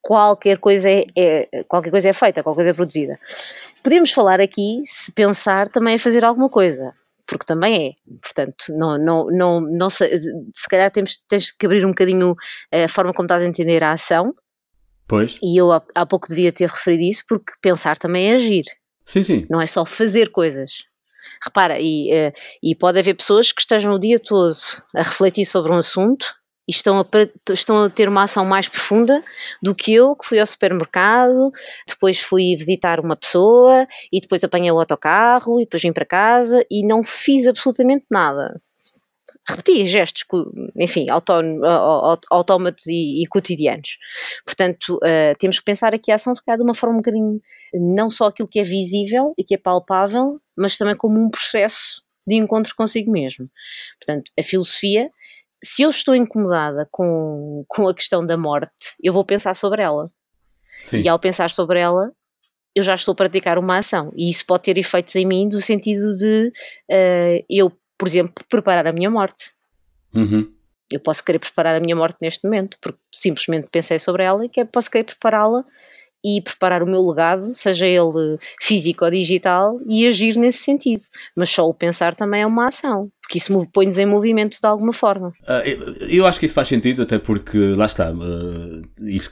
qualquer 0.00 0.58
coisa 0.58 0.88
é, 0.88 1.04
é, 1.16 1.64
qualquer 1.64 1.90
coisa 1.90 2.10
é 2.10 2.12
feita, 2.12 2.42
qualquer 2.44 2.58
coisa 2.58 2.70
é 2.70 2.74
produzida. 2.74 3.18
Podemos 3.82 4.12
falar 4.12 4.40
aqui, 4.40 4.80
se 4.84 5.10
pensar, 5.10 5.68
também 5.68 5.94
é 5.94 5.98
fazer 5.98 6.24
alguma 6.24 6.48
coisa 6.48 6.94
porque 7.26 7.44
também 7.46 7.88
é. 7.88 7.92
Portanto, 8.22 8.66
não, 8.70 8.98
não, 8.98 9.26
não, 9.26 9.60
não 9.60 9.90
se, 9.90 10.08
se 10.54 10.68
calhar 10.68 10.90
temos, 10.90 11.16
tens 11.28 11.50
que 11.50 11.66
abrir 11.66 11.84
um 11.84 11.90
bocadinho 11.90 12.34
a 12.72 12.88
forma 12.88 13.12
como 13.12 13.26
estás 13.26 13.42
a 13.42 13.46
entender 13.46 13.82
a 13.82 13.92
ação. 13.92 14.34
Pois. 15.06 15.38
E 15.42 15.60
eu 15.60 15.70
há, 15.72 15.82
há 15.94 16.06
pouco 16.06 16.28
devia 16.28 16.52
ter 16.52 16.68
referido 16.68 17.02
isso, 17.02 17.24
porque 17.28 17.52
pensar 17.60 17.98
também 17.98 18.30
é 18.30 18.34
agir. 18.34 18.64
Sim, 19.04 19.22
sim. 19.22 19.46
Não 19.50 19.60
é 19.60 19.66
só 19.66 19.84
fazer 19.84 20.30
coisas. 20.30 20.84
Repara, 21.42 21.78
e, 21.78 22.10
eh, 22.10 22.32
e 22.62 22.74
pode 22.74 22.98
haver 22.98 23.14
pessoas 23.14 23.52
que 23.52 23.60
estejam 23.60 23.92
o 23.92 23.98
dia 23.98 24.18
todo 24.18 24.52
a 24.94 25.02
refletir 25.02 25.44
sobre 25.44 25.72
um 25.72 25.76
assunto 25.76 26.26
e 26.66 26.72
estão 26.72 27.00
a, 27.00 27.06
estão 27.52 27.82
a 27.84 27.90
ter 27.90 28.08
uma 28.08 28.24
ação 28.24 28.44
mais 28.44 28.68
profunda 28.68 29.22
do 29.62 29.74
que 29.74 29.92
eu, 29.92 30.16
que 30.16 30.26
fui 30.26 30.38
ao 30.38 30.46
supermercado, 30.46 31.50
depois 31.86 32.20
fui 32.20 32.54
visitar 32.56 33.00
uma 33.00 33.16
pessoa 33.16 33.86
e 34.12 34.20
depois 34.20 34.42
apanhei 34.42 34.70
o 34.70 34.78
autocarro 34.78 35.60
e 35.60 35.64
depois 35.64 35.82
vim 35.82 35.92
para 35.92 36.06
casa 36.06 36.64
e 36.70 36.86
não 36.86 37.04
fiz 37.04 37.46
absolutamente 37.46 38.04
nada. 38.10 38.54
Repeti 39.46 39.86
gestos, 39.86 40.24
enfim, 40.74 41.06
autómatos 42.30 42.86
e, 42.86 43.22
e, 43.22 43.26
cotidianos. 43.26 43.98
Portanto, 44.42 44.96
uh, 44.96 45.36
temos 45.38 45.58
que 45.58 45.64
pensar 45.66 45.92
aqui 45.92 46.10
a 46.10 46.14
ação, 46.14 46.34
se 46.34 46.42
calhar, 46.42 46.56
de 46.56 46.64
uma 46.64 46.74
forma 46.74 46.94
um 46.94 46.98
bocadinho, 47.02 47.42
não 47.74 48.08
só 48.08 48.28
aquilo 48.28 48.48
que 48.48 48.58
é 48.58 48.62
visível 48.62 49.34
e 49.36 49.44
que 49.44 49.54
é 49.54 49.58
palpável, 49.58 50.40
mas 50.56 50.78
também 50.78 50.96
como 50.96 51.22
um 51.22 51.30
processo 51.30 52.02
de 52.26 52.36
encontro 52.36 52.74
consigo 52.74 53.12
mesmo. 53.12 53.50
Portanto, 53.98 54.32
a 54.38 54.42
filosofia 54.42 55.10
se 55.64 55.82
eu 55.82 55.90
estou 55.90 56.14
incomodada 56.14 56.86
com, 56.90 57.64
com 57.66 57.88
a 57.88 57.94
questão 57.94 58.24
da 58.24 58.36
morte, 58.36 58.94
eu 59.02 59.12
vou 59.12 59.24
pensar 59.24 59.54
sobre 59.54 59.82
ela. 59.82 60.10
Sim. 60.82 61.00
E 61.00 61.08
ao 61.08 61.18
pensar 61.18 61.50
sobre 61.50 61.80
ela, 61.80 62.12
eu 62.74 62.82
já 62.82 62.94
estou 62.94 63.12
a 63.12 63.14
praticar 63.14 63.58
uma 63.58 63.78
ação. 63.78 64.12
E 64.16 64.28
isso 64.28 64.44
pode 64.44 64.64
ter 64.64 64.76
efeitos 64.76 65.14
em 65.16 65.24
mim, 65.24 65.48
do 65.48 65.60
sentido 65.60 66.10
de 66.10 66.52
uh, 66.90 67.44
eu, 67.48 67.72
por 67.96 68.06
exemplo, 68.06 68.34
preparar 68.48 68.86
a 68.86 68.92
minha 68.92 69.10
morte. 69.10 69.52
Uhum. 70.14 70.52
Eu 70.92 71.00
posso 71.00 71.24
querer 71.24 71.38
preparar 71.38 71.74
a 71.74 71.80
minha 71.80 71.96
morte 71.96 72.18
neste 72.20 72.44
momento, 72.44 72.76
porque 72.80 72.98
simplesmente 73.12 73.68
pensei 73.70 73.98
sobre 73.98 74.22
ela 74.22 74.44
e 74.44 74.48
que 74.48 74.64
posso 74.64 74.90
querer 74.90 75.04
prepará-la 75.04 75.64
e 76.24 76.40
preparar 76.40 76.82
o 76.82 76.86
meu 76.86 77.06
legado, 77.06 77.54
seja 77.54 77.86
ele 77.86 78.38
físico 78.60 79.04
ou 79.04 79.10
digital, 79.10 79.78
e 79.86 80.06
agir 80.06 80.36
nesse 80.36 80.58
sentido. 80.58 81.02
Mas 81.36 81.50
só 81.50 81.68
o 81.68 81.74
pensar 81.74 82.14
também 82.14 82.42
é 82.42 82.46
uma 82.46 82.68
ação, 82.68 83.10
porque 83.20 83.38
isso 83.38 83.68
põe-nos 83.72 83.98
em 83.98 84.06
movimento 84.06 84.58
de 84.58 84.66
alguma 84.66 84.92
forma. 84.92 85.28
Uh, 85.42 86.06
eu 86.08 86.26
acho 86.26 86.40
que 86.40 86.46
isso 86.46 86.54
faz 86.54 86.68
sentido, 86.68 87.02
até 87.02 87.18
porque 87.18 87.58
lá 87.58 87.84
está, 87.84 88.10
uh, 88.10 88.82
isso, 89.00 89.30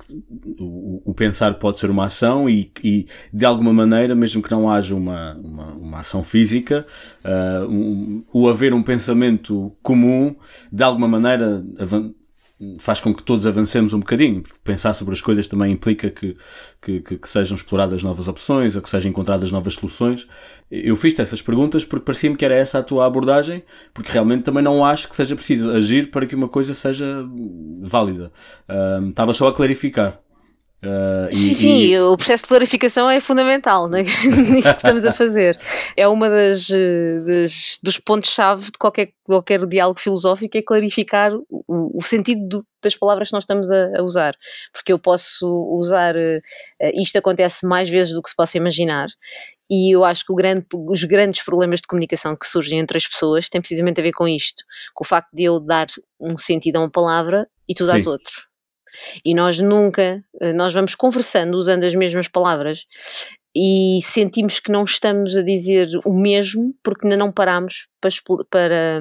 o, 0.59 1.03
o, 1.11 1.15
pensar 1.15 1.55
pode 1.55 1.81
ser 1.81 1.89
uma 1.89 2.05
ação 2.05 2.49
e, 2.49 2.71
e, 2.85 3.07
de 3.33 3.45
alguma 3.47 3.73
maneira, 3.73 4.15
mesmo 4.15 4.43
que 4.43 4.51
não 4.51 4.71
haja 4.71 4.95
uma, 4.95 5.35
uma, 5.43 5.73
uma 5.75 6.01
ação 6.01 6.23
física, 6.23 6.87
uh, 7.25 7.67
um, 7.67 8.25
o 8.33 8.49
haver 8.49 8.75
um 8.75 8.83
pensamento 8.83 9.75
comum, 9.83 10.37
de 10.71 10.83
alguma 10.83 11.09
maneira 11.09 11.65
faz 12.79 13.01
com 13.01 13.13
que 13.13 13.23
todos 13.23 13.47
avancemos 13.47 13.93
um 13.93 14.01
bocadinho. 14.01 14.43
Pensar 14.63 14.95
sobre 14.95 15.15
as 15.15 15.21
coisas 15.21 15.49
também 15.49 15.73
implica 15.73 16.11
que, 16.11 16.37
que, 16.81 17.01
que, 17.01 17.29
sejam 17.29 17.55
exploradas 17.55 18.03
novas 18.03 18.29
opções 18.29 18.77
ou 18.77 18.83
que 18.83 18.89
sejam 18.89 19.11
encontradas 19.11 19.51
novas 19.51 19.75
soluções. 19.75 20.27
Eu 20.71 20.97
fiz 20.97 21.19
essas 21.19 21.43
perguntas 21.43 21.85
porque 21.85 22.05
parecia-me 22.05 22.37
que 22.37 22.45
era 22.45 22.55
essa 22.55 22.79
a 22.79 22.83
tua 22.83 23.07
abordagem, 23.07 23.63
porque 23.93 24.13
realmente 24.13 24.45
também 24.45 24.63
não 24.63 24.85
acho 24.85 25.09
que 25.09 25.17
seja 25.17 25.35
preciso 25.35 25.71
agir 25.71 26.11
para 26.11 26.27
que 26.27 26.35
uma 26.35 26.49
coisa 26.49 26.75
seja 26.75 27.27
válida. 27.81 28.33
Uh, 28.69 29.09
estava 29.09 29.35
só 29.35 29.49
a 29.49 29.53
clarificar. 29.53 30.22
Uh, 30.85 31.33
sim, 31.33 31.51
e, 31.53 31.55
sim, 31.55 31.79
e... 31.79 32.01
o 32.01 32.17
processo 32.17 32.43
de 32.43 32.49
clarificação 32.49 33.09
é 33.09 33.21
fundamental 33.21 33.89
né? 33.89 34.03
nisto 34.51 34.71
que 34.71 34.77
estamos 34.77 35.07
a 35.07 35.13
fazer. 35.13 35.57
É 35.97 36.09
uma 36.09 36.29
das, 36.29 36.69
das 37.25 37.79
dos 37.81 37.99
pontos-chave 37.99 38.65
de 38.65 38.79
qualquer, 38.79 39.13
qualquer 39.23 39.65
diálogo 39.67 40.01
filosófico, 40.01 40.59
é 40.59 40.63
clarificar 40.63 41.33
o, 41.49 41.99
o 41.99 42.03
sentido 42.03 42.49
do, 42.49 42.67
das 42.83 42.97
palavras 42.97 43.29
que 43.29 43.35
nós 43.35 43.45
estamos 43.45 43.71
a, 43.71 44.01
a, 44.01 44.03
usar. 44.03 44.35
Porque 44.73 44.93
eu 44.93 44.99
posso 44.99 45.47
usar, 45.79 46.17
uh, 46.17 46.41
isto 46.95 47.17
acontece 47.17 47.65
mais 47.65 47.89
vezes 47.89 48.13
do 48.13 48.21
que 48.21 48.31
se 48.31 48.37
possa 48.37 48.57
imaginar, 48.57 49.07
e 49.71 49.95
eu 49.95 50.05
acho 50.05 50.27
que 50.27 50.35
grande, 50.35 50.67
os 50.75 51.05
grandes 51.05 51.43
problemas 51.45 51.81
de 51.81 51.87
comunicação 51.87 52.37
que 52.37 52.47
surgem 52.47 52.81
entre 52.81 52.99
as 52.99 53.07
pessoas 53.07 53.49
têm 53.49 53.61
precisamente 53.61 54.01
a 54.01 54.03
ver 54.03 54.13
com 54.13 54.27
isto, 54.27 54.65
com 54.93 55.05
o 55.05 55.07
facto 55.07 55.31
de 55.33 55.45
eu 55.45 55.61
dar 55.61 55.87
um 56.21 56.37
sentido 56.37 56.77
a 56.77 56.81
uma 56.81 56.91
palavra 56.91 57.49
e 57.69 57.73
tu 57.73 57.87
dás 57.87 58.07
outro 58.07 58.52
e 59.25 59.35
nós 59.35 59.59
nunca, 59.59 60.23
eh, 60.41 60.53
nós 60.53 60.73
vamos 60.73 60.95
conversando 60.95 61.55
usando 61.57 61.85
as 61.85 61.95
mesmas 61.95 62.29
palavras 62.29 62.87
e 63.55 64.01
sentimos 64.03 64.59
que 64.61 64.73
não 64.73 64.85
estamos 64.85 65.37
a 65.37 65.43
dizer 65.43 65.89
o 66.05 66.13
mesmo 66.13 66.75
porque 66.83 67.07
ainda 67.07 67.17
não 67.17 67.31
paramos 67.31 67.87
para, 68.01 68.11
para, 68.51 69.01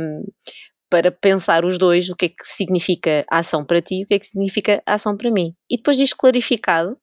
para 0.89 1.11
pensar 1.11 1.63
os 1.63 1.77
dois 1.77 2.09
o 2.09 2.15
que 2.15 2.25
é 2.25 2.29
que 2.29 2.43
significa 2.43 3.25
a 3.31 3.39
ação 3.39 3.63
para 3.65 3.81
ti 3.81 4.01
e 4.01 4.03
o 4.03 4.07
que 4.07 4.15
é 4.15 4.19
que 4.19 4.25
significa 4.25 4.83
a 4.85 4.95
ação 4.95 5.15
para 5.15 5.31
mim. 5.31 5.53
E 5.69 5.77
depois 5.77 5.95
disto 5.95 6.17
clarificado, 6.17 6.97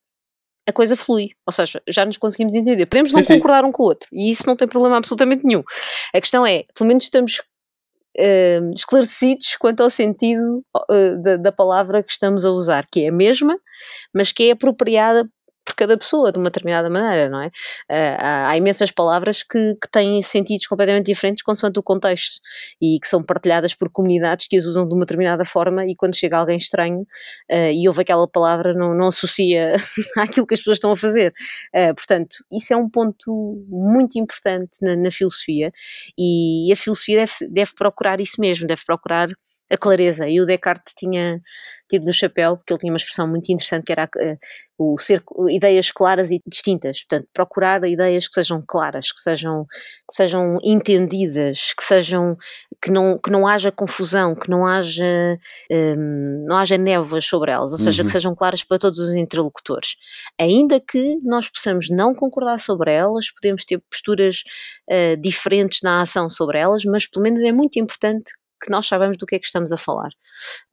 a 0.68 0.72
coisa 0.72 0.94
flui. 0.94 1.30
Ou 1.46 1.52
seja, 1.52 1.82
já 1.88 2.04
nos 2.04 2.18
conseguimos 2.18 2.54
entender. 2.54 2.84
Podemos 2.84 3.12
não 3.12 3.22
sim, 3.22 3.34
concordar 3.34 3.62
sim. 3.62 3.68
um 3.68 3.72
com 3.72 3.82
o 3.82 3.86
outro 3.86 4.08
e 4.12 4.30
isso 4.30 4.46
não 4.46 4.54
tem 4.54 4.68
problema 4.68 4.98
absolutamente 4.98 5.44
nenhum. 5.44 5.62
A 6.14 6.20
questão 6.20 6.46
é, 6.46 6.62
pelo 6.76 6.88
menos 6.88 7.04
estamos 7.04 7.40
uh, 8.18 8.70
esclarecidos 8.74 9.56
quanto 9.56 9.82
ao 9.82 9.90
sentido 9.90 10.62
uh, 10.90 11.22
da, 11.22 11.36
da, 11.36 11.52
palavra 11.52 12.02
que 12.02 12.10
estamos 12.10 12.44
a 12.44 12.50
usar, 12.50 12.86
que 12.90 13.04
é 13.04 13.08
a 13.08 13.12
mesma, 13.12 13.58
mas 14.14 14.32
que 14.32 14.48
é 14.48 14.52
apropriada 14.52 15.28
cada 15.78 15.96
pessoa 15.96 16.32
de 16.32 16.38
uma 16.38 16.50
determinada 16.50 16.90
maneira, 16.90 17.28
não 17.28 17.40
é? 17.40 17.46
Uh, 17.46 18.18
há, 18.18 18.56
imensas 18.56 18.90
palavras 18.90 19.44
que, 19.44 19.76
que, 19.76 19.88
têm 19.90 20.20
sentidos 20.20 20.66
completamente 20.66 21.06
diferentes 21.06 21.42
consoante 21.42 21.78
o 21.78 21.82
contexto 21.82 22.40
e 22.82 22.98
que 23.00 23.06
são 23.06 23.22
partilhadas 23.22 23.74
por 23.74 23.88
comunidades 23.88 24.48
que 24.48 24.56
as 24.56 24.64
usam 24.64 24.86
de 24.86 24.94
uma 24.94 25.06
determinada 25.06 25.44
forma 25.44 25.86
e 25.86 25.94
quando 25.94 26.16
chega 26.16 26.36
alguém 26.36 26.56
estranho 26.56 27.02
uh, 27.02 27.70
e 27.72 27.86
ouve 27.86 28.02
aquela 28.02 28.26
palavra 28.26 28.74
não, 28.74 28.92
não 28.92 29.06
associa 29.06 29.76
àquilo 30.18 30.46
que 30.46 30.54
as 30.54 30.60
pessoas 30.60 30.76
estão 30.78 30.90
a 30.90 30.96
fazer. 30.96 31.32
Uh, 31.74 31.94
portanto, 31.94 32.38
isso 32.52 32.74
é 32.74 32.76
um 32.76 32.90
ponto 32.90 33.64
muito 33.68 34.18
importante 34.18 34.78
na, 34.82 34.96
na 34.96 35.10
filosofia 35.12 35.70
e 36.18 36.72
a 36.72 36.76
filosofia 36.76 37.20
deve, 37.20 37.32
deve 37.52 37.74
procurar 37.74 38.20
isso 38.20 38.40
mesmo, 38.40 38.66
deve 38.66 38.82
procurar 38.84 39.28
a 39.70 39.76
clareza. 39.76 40.28
E 40.28 40.40
o 40.40 40.46
Descartes 40.46 40.94
tinha 40.96 41.40
tipo 41.88 42.04
no 42.04 42.12
chapéu, 42.12 42.56
porque 42.56 42.72
ele 42.72 42.80
tinha 42.80 42.92
uma 42.92 42.98
expressão 42.98 43.26
muito 43.26 43.50
interessante 43.50 43.84
que 43.84 43.92
era 43.92 44.04
uh, 44.04 44.38
o 44.78 44.98
ser 44.98 45.22
ideias 45.48 45.90
claras 45.90 46.30
e 46.30 46.40
distintas. 46.46 47.02
Portanto, 47.02 47.28
procurar 47.32 47.82
ideias 47.84 48.28
que 48.28 48.34
sejam 48.34 48.62
claras, 48.66 49.10
que 49.10 49.18
sejam, 49.18 49.64
que 50.08 50.14
sejam 50.14 50.58
entendidas, 50.62 51.72
que 51.72 51.82
sejam 51.82 52.36
que 52.82 52.90
não, 52.90 53.18
que 53.18 53.30
não 53.30 53.46
haja 53.46 53.72
confusão, 53.72 54.34
que 54.34 54.50
não 54.50 54.66
haja, 54.66 55.04
um, 55.70 55.74
ehm, 55.74 56.44
não 56.46 56.58
haja 56.58 56.76
névoas 56.78 57.24
sobre 57.24 57.50
elas, 57.50 57.72
ou 57.72 57.78
seja, 57.78 58.02
uhum. 58.02 58.06
que 58.06 58.12
sejam 58.12 58.34
claras 58.34 58.62
para 58.62 58.78
todos 58.78 58.98
os 59.00 59.14
interlocutores. 59.14 59.96
Ainda 60.38 60.78
que 60.78 61.16
nós 61.22 61.48
possamos 61.48 61.88
não 61.90 62.14
concordar 62.14 62.60
sobre 62.60 62.92
elas, 62.92 63.30
podemos 63.32 63.64
ter 63.64 63.82
posturas 63.90 64.44
uh, 64.90 65.16
diferentes 65.20 65.80
na 65.82 66.02
ação 66.02 66.28
sobre 66.28 66.58
elas, 66.58 66.84
mas 66.84 67.06
pelo 67.06 67.22
menos 67.24 67.40
é 67.40 67.50
muito 67.50 67.78
importante 67.80 68.30
que 68.60 68.70
nós 68.70 68.86
sabemos 68.86 69.16
do 69.16 69.26
que 69.26 69.36
é 69.36 69.38
que 69.38 69.46
estamos 69.46 69.72
a 69.72 69.76
falar. 69.76 70.10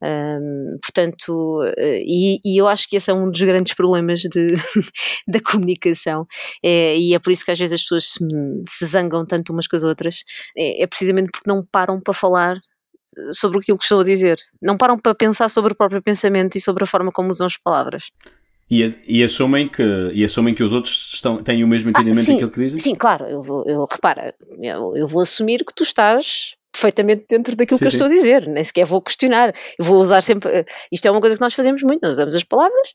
Um, 0.02 0.78
portanto, 0.82 1.62
eh, 1.78 2.02
e, 2.06 2.39
e, 2.43 2.58
eu 2.60 2.67
acho 2.67 2.88
que 2.89 2.95
esse 2.95 3.10
é 3.10 3.13
um 3.13 3.30
dos 3.30 3.41
grandes 3.41 3.74
problemas 3.76 4.21
de, 4.21 4.48
da 5.28 5.39
comunicação, 5.41 6.26
é, 6.63 6.98
e 6.98 7.13
é 7.13 7.19
por 7.19 7.32
isso 7.32 7.45
que 7.45 7.52
às 7.52 7.60
vezes 7.60 7.76
as 7.76 7.82
pessoas 7.82 8.06
se, 8.06 8.19
se 8.67 8.86
zangam 8.86 9.26
tanto 9.26 9.54
umas 9.54 9.67
com 9.67 9.76
as 9.76 9.84
outras, 9.84 10.24
é, 10.58 10.84
é 10.84 10.88
precisamente 10.88 11.32
porque 11.32 11.50
não 11.50 11.65
param 11.65 12.00
para 12.00 12.13
falar 12.13 12.60
sobre 13.32 13.60
aquilo 13.60 13.78
que 13.78 13.86
estou 13.86 14.02
a 14.02 14.04
dizer, 14.04 14.38
não 14.62 14.78
param 14.78 15.00
para 15.00 15.15
pensar 15.15 15.50
sobre 15.50 15.74
o 15.74 15.76
próprio 15.76 16.02
pensamento 16.02 16.58
e 16.58 16.62
sobre 16.62 16.84
a 16.84 16.88
forma 16.88 17.12
como 17.12 17.30
usam 17.30 17.48
as 17.48 17.58
palavras. 17.58 18.12
E, 18.69 18.84
e, 19.08 19.24
assumem 19.24 19.67
que, 19.67 19.84
e 20.12 20.26
assumem 20.26 20.54
que 20.54 20.63
os 20.63 20.74
outros 20.74 21.12
estão, 21.13 21.38
têm 21.38 21.63
o 21.63 21.67
mesmo 21.67 21.91
entendimento 21.91 22.21
ah, 22.21 22.26
sim, 22.26 22.34
daquilo 22.34 22.52
que 22.52 22.60
dizem? 22.60 22.80
Sim, 22.80 22.95
claro, 22.95 23.26
eu, 23.26 23.41
vou, 23.41 23.63
eu 23.65 23.86
repara, 23.86 24.34
eu, 24.60 24.93
eu 24.95 25.08
vou 25.08 25.21
assumir 25.21 25.63
que 25.63 25.74
tu 25.74 25.84
estás 25.84 26.56
perfeitamente 26.76 27.26
dentro 27.30 27.56
daquilo 27.56 27.78
sim, 27.78 27.86
que 27.86 27.88
eu 27.88 27.92
sim. 27.92 27.98
estou 27.98 28.08
a 28.08 28.14
dizer, 28.14 28.48
nem 28.48 28.64
sequer 28.64 28.86
vou 28.86 29.02
questionar. 29.02 29.54
Eu 29.80 29.86
vou 29.86 29.98
usar 29.98 30.22
sempre. 30.22 30.52
Eh, 30.52 30.66
isto 30.92 31.08
é 31.08 31.12
uma 31.12 31.22
coisa 31.22 31.36
que 31.36 31.42
nós 31.42 31.54
fazemos 31.54 31.82
muito, 31.82 32.02
nós 32.04 32.12
usamos 32.12 32.36
as 32.36 32.44
palavras 32.44 32.92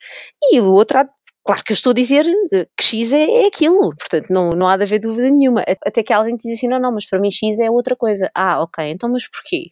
e 0.52 0.60
o 0.60 0.74
outro 0.74 0.98
lado. 0.98 1.10
Claro 1.44 1.62
que 1.64 1.72
eu 1.72 1.74
estou 1.74 1.90
a 1.90 1.94
dizer 1.94 2.26
eh, 2.52 2.66
que 2.76 2.84
X 2.84 3.12
é, 3.12 3.24
é 3.24 3.46
aquilo, 3.46 3.94
portanto 3.96 4.28
não, 4.30 4.50
não 4.50 4.68
há 4.68 4.76
de 4.76 4.84
haver 4.84 5.00
dúvida 5.00 5.30
nenhuma. 5.30 5.64
Até 5.84 6.02
que 6.02 6.12
alguém 6.12 6.36
te 6.36 6.48
diz 6.48 6.58
assim: 6.58 6.68
não, 6.68 6.78
não, 6.78 6.92
mas 6.92 7.06
para 7.06 7.18
mim 7.18 7.30
X 7.30 7.58
é 7.58 7.70
outra 7.70 7.96
coisa. 7.96 8.30
Ah, 8.34 8.62
ok, 8.62 8.84
então 8.90 9.10
mas 9.10 9.28
porquê? 9.28 9.68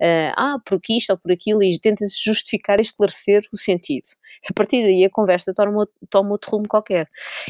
uh, 0.00 0.32
ah, 0.36 0.56
porque 0.64 0.94
isto 0.94 1.10
ou 1.10 1.18
por 1.18 1.32
aquilo, 1.32 1.62
e 1.62 1.78
tenta-se 1.78 2.22
justificar 2.22 2.78
e 2.78 2.82
esclarecer 2.82 3.42
o 3.52 3.56
sentido. 3.56 4.06
A 4.48 4.52
partir 4.52 4.82
daí 4.82 5.04
a 5.04 5.10
conversa 5.10 5.52
toma, 5.54 5.86
toma 6.10 6.30
outro 6.32 6.50
rumo 6.52 6.68
qualquer. 6.68 7.08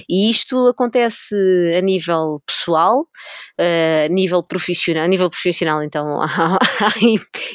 E 0.09 0.31
isto 0.31 0.69
acontece 0.69 1.35
a 1.77 1.81
nível 1.81 2.43
pessoal, 2.47 3.03
uh, 3.59 4.05
a 4.07 4.09
nível 4.09 4.43
profissional, 4.43 5.05
a 5.05 5.09
nível 5.09 5.31
profissional 5.31 5.83
então 5.83 6.21
há, 6.23 6.57
há 6.57 6.93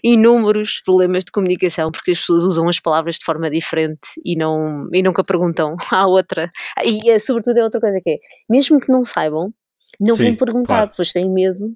inúmeros 0.04 0.82
problemas 0.84 1.24
de 1.24 1.32
comunicação 1.32 1.92
porque 1.92 2.12
as 2.12 2.20
pessoas 2.20 2.44
usam 2.44 2.68
as 2.68 2.80
palavras 2.80 3.16
de 3.16 3.26
forma 3.26 3.50
diferente 3.50 4.10
e, 4.26 4.36
não, 4.36 4.88
e 4.94 5.02
nunca 5.02 5.24
perguntam 5.24 5.76
à 6.00 6.08
outra. 6.08 6.52
E 6.84 7.10
é, 7.10 7.20
sobretudo 7.20 7.58
é 7.58 7.64
outra 7.64 7.80
coisa 7.80 8.00
que 8.02 8.12
é, 8.12 8.18
mesmo 8.50 8.80
que 8.80 8.92
não 8.92 9.04
saibam, 9.04 9.54
não 10.00 10.16
Sim, 10.16 10.26
vão 10.26 10.36
perguntar, 10.36 10.76
claro. 10.76 10.92
pois 10.96 11.12
têm 11.12 11.30
medo 11.30 11.76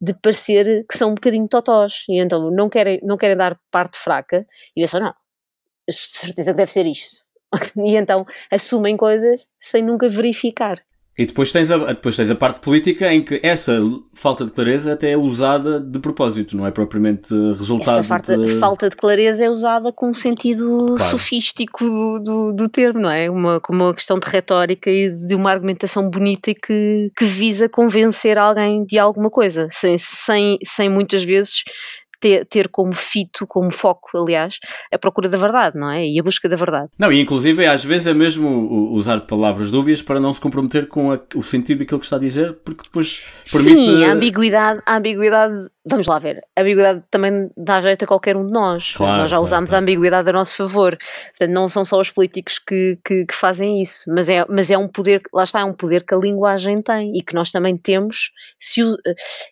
de 0.00 0.14
parecer 0.14 0.84
que 0.90 0.98
são 0.98 1.10
um 1.10 1.14
bocadinho 1.14 1.46
totós 1.48 2.04
e 2.08 2.20
então 2.20 2.50
não 2.50 2.68
querem, 2.68 3.00
não 3.04 3.16
querem 3.16 3.36
dar 3.36 3.58
parte 3.70 3.96
fraca 3.96 4.44
e 4.76 4.82
eu 4.82 4.88
só 4.88 4.98
não, 4.98 5.14
certeza 5.88 6.52
que 6.52 6.56
deve 6.56 6.72
ser 6.72 6.86
isto. 6.86 7.22
e 7.84 7.96
então 7.96 8.26
assumem 8.50 8.96
coisas 8.96 9.48
sem 9.60 9.82
nunca 9.82 10.08
verificar. 10.08 10.82
E 11.16 11.26
depois 11.26 11.52
tens, 11.52 11.70
a, 11.70 11.76
depois 11.76 12.16
tens 12.16 12.30
a 12.30 12.34
parte 12.34 12.60
política 12.60 13.12
em 13.12 13.22
que 13.22 13.38
essa 13.42 13.78
falta 14.14 14.46
de 14.46 14.50
clareza 14.50 14.94
até 14.94 15.10
é 15.10 15.16
usada 15.16 15.78
de 15.78 15.98
propósito, 15.98 16.56
não 16.56 16.66
é 16.66 16.70
propriamente 16.70 17.34
resultado 17.34 17.98
essa 18.00 18.08
falta 18.08 18.38
de... 18.38 18.58
falta 18.58 18.88
de 18.88 18.96
clareza 18.96 19.44
é 19.44 19.50
usada 19.50 19.92
com 19.92 20.08
um 20.08 20.14
sentido 20.14 20.94
claro. 20.96 21.10
sofístico 21.10 21.84
do, 21.84 22.18
do, 22.18 22.52
do, 22.54 22.68
termo, 22.68 23.00
não 23.00 23.10
é? 23.10 23.28
Uma, 23.28 23.60
como 23.60 23.84
uma 23.84 23.94
questão 23.94 24.18
de 24.18 24.26
retórica 24.26 24.90
e 24.90 25.10
de 25.26 25.34
uma 25.34 25.50
argumentação 25.50 26.08
bonita 26.08 26.50
e 26.50 26.54
que, 26.54 27.12
que 27.14 27.24
visa 27.26 27.68
convencer 27.68 28.38
alguém 28.38 28.82
de 28.82 28.98
alguma 28.98 29.28
coisa, 29.28 29.68
sem, 29.70 29.98
sem, 29.98 30.58
sem 30.64 30.88
muitas 30.88 31.24
vezes 31.24 31.62
ter, 32.22 32.46
ter 32.46 32.68
como 32.68 32.92
fito, 32.92 33.44
como 33.48 33.68
foco, 33.72 34.16
aliás, 34.16 34.60
a 34.92 34.96
procura 34.96 35.28
da 35.28 35.36
verdade, 35.36 35.76
não 35.76 35.90
é? 35.90 36.06
E 36.06 36.20
a 36.20 36.22
busca 36.22 36.48
da 36.48 36.54
verdade. 36.54 36.88
Não, 36.96 37.12
e 37.12 37.20
inclusive 37.20 37.66
às 37.66 37.84
vezes 37.84 38.06
é 38.06 38.14
mesmo 38.14 38.92
usar 38.92 39.22
palavras 39.22 39.72
dúbias 39.72 40.00
para 40.00 40.20
não 40.20 40.32
se 40.32 40.40
comprometer 40.40 40.86
com 40.86 41.10
a, 41.10 41.18
o 41.34 41.42
sentido 41.42 41.80
daquilo 41.80 41.98
que 41.98 42.06
está 42.06 42.16
a 42.16 42.20
dizer, 42.20 42.54
porque 42.64 42.84
depois 42.84 43.26
permite... 43.50 43.74
Sim, 43.74 44.04
a 44.04 44.12
ambiguidade, 44.12 44.80
a 44.86 44.96
ambiguidade, 44.96 45.66
vamos 45.84 46.06
lá 46.06 46.20
ver, 46.20 46.40
a 46.56 46.60
ambiguidade 46.60 47.02
também 47.10 47.50
dá 47.56 47.80
jeito 47.82 48.04
a 48.04 48.06
qualquer 48.06 48.36
um 48.36 48.46
de 48.46 48.52
nós. 48.52 48.92
Claro, 48.92 49.22
nós 49.22 49.30
já 49.30 49.36
claro, 49.36 49.44
usámos 49.44 49.70
claro. 49.70 49.82
a 49.82 49.82
ambiguidade 49.82 50.30
a 50.30 50.32
nosso 50.32 50.54
favor. 50.54 50.96
Portanto, 50.96 51.52
não 51.52 51.68
são 51.68 51.84
só 51.84 52.00
os 52.00 52.10
políticos 52.10 52.60
que, 52.60 52.98
que, 53.04 53.26
que, 53.26 53.34
fazem 53.34 53.82
isso, 53.82 54.04
mas 54.08 54.28
é, 54.28 54.46
mas 54.48 54.70
é 54.70 54.78
um 54.78 54.86
poder, 54.86 55.20
lá 55.34 55.42
está, 55.42 55.60
é 55.60 55.64
um 55.64 55.74
poder 55.74 56.04
que 56.04 56.14
a 56.14 56.18
linguagem 56.18 56.80
tem 56.80 57.10
e 57.16 57.22
que 57.22 57.34
nós 57.34 57.50
também 57.50 57.76
temos, 57.76 58.30
se 58.60 58.80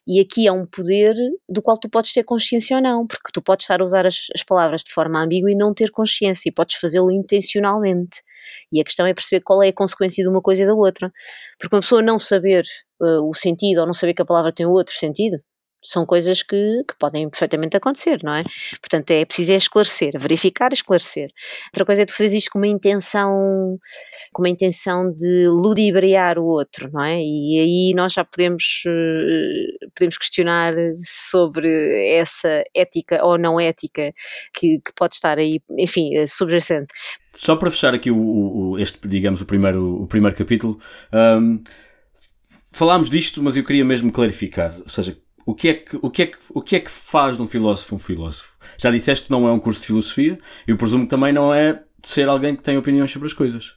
e 0.07 0.21
aqui 0.21 0.47
é 0.47 0.53
um 0.53 0.67
poder 0.67 1.15
do 1.49 1.61
qual 1.61 1.79
tu 1.79 1.89
podes 1.89 2.13
ter 2.13 2.23
consciência 2.23 2.60
não, 2.81 3.07
porque 3.07 3.31
tu 3.33 3.41
podes 3.41 3.65
estar 3.65 3.81
a 3.81 3.85
usar 3.85 4.07
as, 4.07 4.27
as 4.35 4.43
palavras 4.43 4.83
de 4.83 4.93
forma 4.93 5.23
ambígua 5.23 5.51
e 5.51 5.55
não 5.55 5.73
ter 5.73 5.91
consciência, 5.91 6.49
e 6.49 6.53
podes 6.53 6.77
fazê-lo 6.77 7.11
intencionalmente. 7.11 8.23
E 8.73 8.81
a 8.81 8.85
questão 8.85 9.07
é 9.07 9.15
perceber 9.15 9.43
qual 9.43 9.63
é 9.63 9.69
a 9.69 9.73
consequência 9.73 10.23
de 10.23 10.29
uma 10.29 10.43
coisa 10.43 10.63
e 10.63 10.67
da 10.67 10.75
outra. 10.75 11.11
Porque 11.59 11.75
uma 11.75 11.81
pessoa 11.81 12.03
não 12.03 12.19
saber 12.19 12.65
uh, 13.01 13.29
o 13.29 13.33
sentido 13.33 13.79
ou 13.81 13.87
não 13.87 13.95
saber 13.95 14.15
que 14.15 14.23
a 14.23 14.27
palavra 14.27 14.53
tem 14.53 14.67
outro 14.67 14.95
sentido, 14.95 15.39
são 15.83 16.05
coisas 16.05 16.43
que, 16.43 16.57
que, 16.87 16.95
podem 16.99 17.29
perfeitamente 17.29 17.77
acontecer, 17.77 18.21
não 18.23 18.35
é? 18.35 18.43
Portanto, 18.81 19.11
é 19.11 19.25
preciso 19.25 19.53
é 19.53 19.57
esclarecer, 19.57 20.13
verificar 20.19 20.73
esclarecer. 20.73 21.31
Outra 21.69 21.85
coisa 21.85 22.03
é 22.03 22.05
tu 22.05 22.13
fazeres 22.13 22.35
isto 22.35 22.51
com 22.51 22.59
uma 22.59 22.67
intenção, 22.67 23.79
com 24.33 24.43
uma 24.43 24.49
intenção 24.49 25.11
de 25.11 25.47
ludibriar 25.49 26.39
o 26.39 26.45
outro, 26.45 26.91
não 26.93 27.03
é? 27.03 27.19
E 27.19 27.59
aí 27.61 27.95
nós 27.95 28.13
já 28.13 28.25
podemos, 28.25 28.83
eh, 28.87 29.87
podemos 29.95 30.19
questionar 30.19 30.75
sobre 31.05 31.69
essa 32.15 32.63
ética 32.75 33.25
ou 33.25 33.39
não 33.39 33.59
ética 33.59 34.13
que, 34.53 34.81
que 34.85 34.93
pode 34.95 35.15
estar 35.15 35.39
aí, 35.39 35.61
enfim, 35.79 36.15
eh, 36.17 36.27
subjacente. 36.27 36.93
Só 37.35 37.57
para 37.57 37.71
fechar 37.71 37.95
aqui 37.95 38.11
o, 38.11 38.19
o, 38.19 38.79
este, 38.79 39.07
digamos, 39.09 39.41
o 39.41 39.47
primeiro, 39.47 40.03
o 40.03 40.07
primeiro 40.07 40.37
capítulo, 40.37 40.79
um, 41.13 41.63
falámos 42.73 43.09
disto, 43.09 43.43
mas 43.43 43.57
eu 43.57 43.65
queria 43.65 43.85
mesmo 43.85 44.13
clarificar, 44.13 44.77
ou 44.81 44.89
seja, 44.89 45.17
o 45.51 45.55
que, 45.55 45.69
é 45.69 45.75
que, 45.75 45.99
o, 46.01 46.11
que 46.11 46.23
é 46.23 46.27
que, 46.27 46.39
o 46.51 46.63
que 46.63 46.77
é 46.77 46.81
que 46.81 46.91
faz 46.91 47.37
de 47.37 47.43
um 47.43 47.49
filósofo 47.49 47.97
um 47.97 47.99
filósofo? 47.99 48.53
Já 48.79 48.91
disseste 48.91 49.27
que 49.27 49.31
não 49.31 49.49
é 49.49 49.53
um 49.53 49.59
curso 49.59 49.81
de 49.81 49.87
filosofia, 49.87 50.39
eu 50.67 50.77
presumo 50.77 51.05
que 51.05 51.11
também 51.11 51.33
não 51.33 51.53
é 51.53 51.73
de 51.73 52.09
ser 52.09 52.29
alguém 52.29 52.55
que 52.55 52.63
tem 52.63 52.79
opiniões 52.79 53.11
sobre 53.11 53.27
as 53.27 53.33
coisas. 53.33 53.75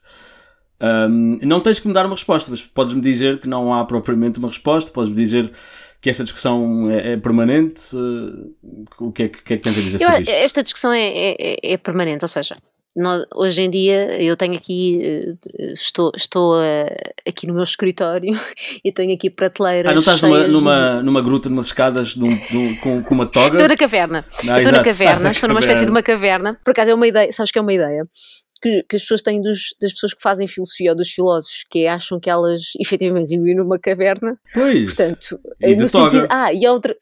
Um, 0.79 1.39
não 1.41 1.59
tens 1.59 1.79
que 1.79 1.87
me 1.87 1.93
dar 1.93 2.05
uma 2.05 2.15
resposta, 2.15 2.51
mas 2.51 2.61
podes-me 2.61 3.01
dizer 3.01 3.39
que 3.39 3.47
não 3.47 3.73
há 3.73 3.85
propriamente 3.85 4.37
uma 4.37 4.49
resposta, 4.49 4.91
podes-me 4.91 5.15
dizer 5.15 5.51
que 5.99 6.09
esta 6.09 6.23
discussão 6.23 6.91
é, 6.91 7.13
é 7.13 7.17
permanente. 7.17 7.95
Uh, 7.95 8.53
o 8.99 9.11
que 9.11 9.23
é 9.23 9.29
que, 9.29 9.41
que, 9.41 9.53
é 9.53 9.57
que 9.57 9.63
tens 9.63 9.77
a 9.77 9.81
dizer 9.81 10.01
eu, 10.01 10.05
sobre 10.05 10.21
isto? 10.21 10.31
Esta 10.31 10.63
discussão 10.63 10.93
é, 10.93 11.33
é, 11.39 11.57
é 11.63 11.77
permanente, 11.77 12.23
ou 12.23 12.29
seja, 12.29 12.55
nós, 12.95 13.25
hoje 13.33 13.61
em 13.61 13.69
dia 13.69 14.21
eu 14.21 14.37
tenho 14.37 14.55
aqui 14.55 14.99
eh, 15.01 15.73
estou, 15.73 16.11
estou 16.15 16.55
uh, 16.55 16.85
aqui 17.27 17.47
no 17.47 17.53
meu 17.53 17.63
escritório 17.63 18.31
e 18.85 18.91
tenho 18.91 19.13
aqui 19.13 19.29
prateleiras 19.29 19.91
ah, 19.91 19.93
não 19.93 19.99
estás 20.01 20.21
numa, 20.21 20.47
numa, 20.47 20.97
de... 20.97 21.05
numa 21.05 21.21
gruta, 21.21 21.49
numas 21.49 21.67
escadas 21.67 22.15
num, 22.15 22.37
num, 22.51 22.75
com, 22.77 23.03
com 23.03 23.15
uma 23.15 23.25
toga? 23.25 23.55
Estou 23.55 23.67
na 23.67 23.77
caverna 23.77 24.25
ah, 24.47 24.57
estou 24.59 24.71
na 24.71 24.83
caverna, 24.83 25.31
estou 25.31 25.49
numa 25.49 25.59
espécie 25.59 25.85
de 25.85 25.91
uma 25.91 26.03
caverna 26.03 26.57
por 26.63 26.71
acaso 26.71 26.91
é 26.91 26.93
uma 26.93 27.07
ideia, 27.07 27.31
sabes 27.31 27.51
que 27.51 27.57
é 27.57 27.61
uma 27.61 27.73
ideia 27.73 28.07
que, 28.63 28.83
que 28.83 28.95
as 28.95 29.01
pessoas 29.01 29.21
têm 29.21 29.41
dos, 29.41 29.75
das 29.81 29.91
pessoas 29.91 30.13
que 30.13 30.21
fazem 30.21 30.47
filosofia 30.47 30.91
ou 30.91 30.95
dos 30.95 31.11
filósofos, 31.11 31.65
que 31.69 31.79
é, 31.79 31.89
acham 31.89 32.17
que 32.17 32.29
elas 32.29 32.61
efetivamente 32.79 33.27
vivem 33.27 33.55
numa 33.55 33.77
caverna. 33.77 34.39
Pois. 34.53 34.85
Portanto, 34.85 35.39
e 35.61 35.75
no 35.75 35.89
sentido. 35.89 36.27
Ah, 36.29 36.53
e 36.53 36.65
há, 36.65 36.71
outra, 36.71 36.95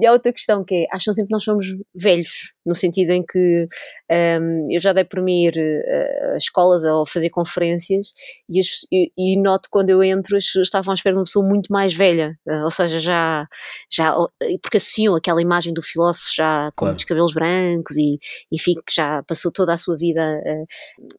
e 0.00 0.06
há 0.06 0.12
outra 0.12 0.32
questão 0.32 0.64
que 0.64 0.74
é, 0.76 0.86
acham 0.92 1.12
sempre 1.12 1.28
que 1.28 1.32
nós 1.32 1.42
somos 1.42 1.66
velhos, 1.92 2.52
no 2.68 2.74
sentido 2.74 3.10
em 3.10 3.24
que 3.24 3.66
um, 4.10 4.64
eu 4.70 4.80
já 4.80 4.92
dei 4.92 5.04
por 5.04 5.22
mim 5.22 5.46
ir 5.46 5.54
uh, 5.56 6.34
a 6.34 6.36
escolas 6.36 6.84
ou 6.84 7.06
fazer 7.06 7.30
conferências 7.30 8.12
e, 8.48 8.60
as, 8.60 8.66
e, 8.92 9.10
e, 9.16 9.40
noto 9.40 9.68
quando 9.70 9.88
eu 9.88 10.02
entro 10.02 10.36
as 10.36 10.44
pessoas 10.44 10.66
estavam 10.66 10.92
à 10.92 10.94
espera 10.94 11.14
de 11.14 11.18
uma 11.18 11.24
pessoa 11.24 11.46
muito 11.46 11.72
mais 11.72 11.94
velha, 11.94 12.38
uh, 12.46 12.64
ou 12.64 12.70
seja, 12.70 13.00
já, 13.00 13.48
já 13.90 14.14
porque 14.62 14.76
associam 14.76 15.16
aquela 15.16 15.40
imagem 15.40 15.72
do 15.72 15.80
filósofo 15.80 16.28
já 16.34 16.70
com 16.76 16.84
claro. 16.84 16.96
os 16.96 17.04
cabelos 17.04 17.32
brancos 17.32 17.96
e, 17.96 18.18
enfim, 18.52 18.74
que 18.86 18.94
já 18.94 19.22
passou 19.22 19.50
toda 19.50 19.72
a 19.72 19.78
sua 19.78 19.96
vida 19.96 20.22
uh, 20.22 20.66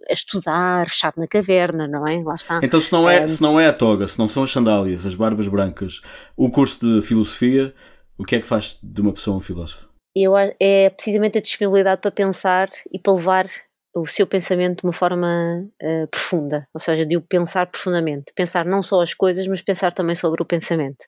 a 0.09 0.13
estudar, 0.13 0.87
fechado 0.87 1.15
na 1.17 1.27
caverna, 1.27 1.87
não 1.87 2.07
é? 2.07 2.21
Lá 2.23 2.35
está. 2.35 2.59
Então, 2.61 2.79
se 2.79 2.91
não 2.91 3.09
é, 3.09 3.23
um, 3.23 3.27
se 3.27 3.41
não 3.41 3.59
é 3.59 3.67
a 3.67 3.73
toga, 3.73 4.07
se 4.07 4.19
não 4.19 4.27
são 4.27 4.43
as 4.43 4.51
sandálias, 4.51 5.05
as 5.05 5.15
barbas 5.15 5.47
brancas, 5.47 6.01
o 6.37 6.49
curso 6.51 6.79
de 6.79 7.01
filosofia, 7.05 7.73
o 8.17 8.23
que 8.23 8.35
é 8.35 8.39
que 8.39 8.47
faz 8.47 8.77
de 8.83 9.01
uma 9.01 9.13
pessoa 9.13 9.37
um 9.37 9.41
filósofo? 9.41 9.88
Eu, 10.15 10.33
é 10.59 10.89
precisamente 10.89 11.37
a 11.37 11.41
disponibilidade 11.41 12.01
para 12.01 12.11
pensar 12.11 12.67
e 12.91 12.99
para 12.99 13.13
levar 13.13 13.45
o 13.95 14.05
seu 14.05 14.27
pensamento 14.27 14.81
de 14.81 14.83
uma 14.87 14.93
forma 14.93 15.67
uh, 15.81 16.07
profunda, 16.11 16.67
ou 16.73 16.79
seja, 16.79 17.05
de 17.05 17.17
o 17.17 17.21
pensar 17.21 17.65
profundamente, 17.65 18.31
pensar 18.35 18.63
não 18.65 18.83
só 18.83 19.01
as 19.01 19.15
coisas, 19.15 19.47
mas 19.47 19.63
pensar 19.63 19.91
também 19.93 20.15
sobre 20.15 20.41
o 20.43 20.45
pensamento. 20.45 21.05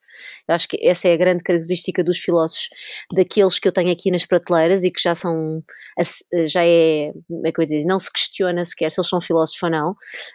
Eu 0.48 0.56
acho 0.56 0.68
que 0.68 0.78
essa 0.82 1.08
é 1.08 1.14
a 1.14 1.18
grande 1.18 1.44
característica 1.44 2.04
dos 2.04 2.18
filósofos, 2.18 2.70
daqueles 3.14 3.60
que 3.60 3.68
eu 3.68 3.72
tenho 3.72 3.92
aqui 3.92 4.10
nas 4.10 4.26
prateleiras 4.26 4.84
e 4.84 4.90
que 4.90 5.02
já 5.02 5.14
são, 5.14 5.62
já 6.48 6.66
é, 6.66 7.12
como 7.28 7.46
é 7.46 7.52
que 7.52 7.62
eu 7.62 7.66
dizer, 7.66 7.86
não 7.86 8.00
se 8.00 8.12
questiona 8.12 8.66
sequer 8.66 8.92
se 8.92 9.00
eles 9.00 9.10
são 9.10 9.22
filósofos 9.22 9.62
ou 9.62 9.70
não. 9.70 9.92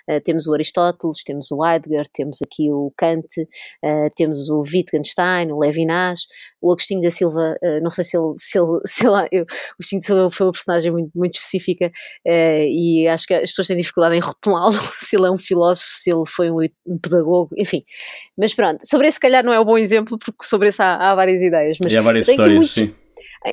Uh, 0.08 0.20
temos 0.22 0.46
o 0.46 0.54
Aristóteles, 0.54 1.24
temos 1.24 1.50
o 1.50 1.64
Heidegger, 1.64 2.06
temos 2.12 2.38
aqui 2.42 2.70
o 2.70 2.92
Kant, 2.96 3.26
uh, 3.40 4.08
temos 4.14 4.48
o 4.50 4.60
Wittgenstein, 4.60 5.50
o 5.50 5.58
Levinas, 5.58 6.26
o 6.62 6.70
Agostinho 6.70 7.00
da 7.00 7.10
Silva, 7.10 7.56
não 7.82 7.90
sei 7.90 8.04
se 8.04 8.16
ele, 8.16 8.32
se 8.36 8.58
ele 8.58 9.28
eu, 9.32 9.42
o 9.42 9.74
Agostinho 9.80 10.00
da 10.00 10.06
Silva 10.06 10.30
foi 10.30 10.46
uma 10.46 10.52
personagem 10.52 10.92
muito, 10.92 11.10
muito 11.14 11.34
específica 11.34 11.90
uh, 12.36 12.68
e 12.68 13.08
acho 13.08 13.26
que 13.26 13.34
as 13.34 13.50
pessoas 13.50 13.68
têm 13.68 13.76
dificuldade 13.76 14.16
em 14.16 14.20
rotulá-lo, 14.20 14.72
se 14.98 15.16
ele 15.16 15.26
é 15.26 15.30
um 15.30 15.38
filósofo, 15.38 15.88
se 15.90 16.10
ele 16.10 16.24
foi 16.26 16.50
um, 16.50 16.60
um, 16.86 16.98
pedagogo, 16.98 17.50
enfim. 17.56 17.82
Mas 18.36 18.54
pronto, 18.54 18.86
sobre 18.86 19.08
esse 19.08 19.16
se 19.16 19.20
calhar 19.20 19.44
não 19.44 19.52
é 19.52 19.60
um 19.60 19.64
bom 19.64 19.78
exemplo, 19.78 20.18
porque 20.18 20.46
sobre 20.46 20.68
isso 20.68 20.82
há, 20.82 21.10
há 21.10 21.14
várias 21.14 21.42
ideias. 21.42 21.78
Mas 21.82 21.92
e 21.92 21.96
há 21.96 22.02
várias 22.02 22.28
histórias, 22.28 22.56
muitos, 22.56 22.74
sim 22.74 22.94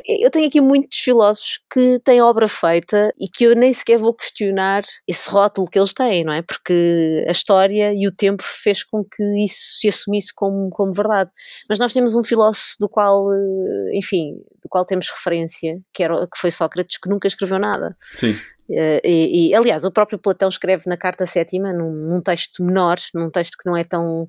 eu 0.05 0.29
tenho 0.29 0.47
aqui 0.47 0.59
muitos 0.59 0.97
filósofos 0.99 1.59
que 1.71 1.99
têm 2.03 2.21
obra 2.21 2.47
feita 2.47 3.13
e 3.19 3.27
que 3.27 3.45
eu 3.45 3.55
nem 3.55 3.71
sequer 3.71 3.97
vou 3.97 4.13
questionar 4.13 4.83
esse 5.07 5.29
rótulo 5.29 5.67
que 5.67 5.79
eles 5.79 5.93
têm, 5.93 6.23
não 6.23 6.33
é? 6.33 6.41
Porque 6.41 7.25
a 7.27 7.31
história 7.31 7.93
e 7.93 8.07
o 8.07 8.11
tempo 8.11 8.43
fez 8.43 8.83
com 8.83 9.03
que 9.03 9.23
isso 9.43 9.79
se 9.79 9.87
assumisse 9.87 10.33
como, 10.33 10.69
como 10.69 10.91
verdade. 10.91 11.31
Mas 11.69 11.79
nós 11.79 11.93
temos 11.93 12.15
um 12.15 12.23
filósofo 12.23 12.75
do 12.79 12.89
qual, 12.89 13.31
eh, 13.31 13.97
enfim, 13.97 14.35
do 14.61 14.69
qual 14.69 14.85
temos 14.85 15.09
referência, 15.09 15.79
que, 15.93 16.03
era, 16.03 16.27
que 16.27 16.37
foi 16.37 16.51
Sócrates, 16.51 16.97
que 16.97 17.09
nunca 17.09 17.27
escreveu 17.27 17.59
nada. 17.59 17.95
Sim. 18.13 18.35
Uh, 18.69 18.99
e, 19.03 19.49
e, 19.49 19.55
aliás, 19.55 19.83
o 19.83 19.91
próprio 19.91 20.17
Platão 20.17 20.47
escreve 20.47 20.83
na 20.87 20.95
Carta 20.95 21.25
Sétima, 21.25 21.73
num, 21.73 21.91
num 21.91 22.21
texto 22.21 22.63
menor, 22.63 22.97
num 23.13 23.29
texto 23.29 23.57
que 23.57 23.69
não 23.69 23.75
é 23.75 23.83
tão, 23.83 24.27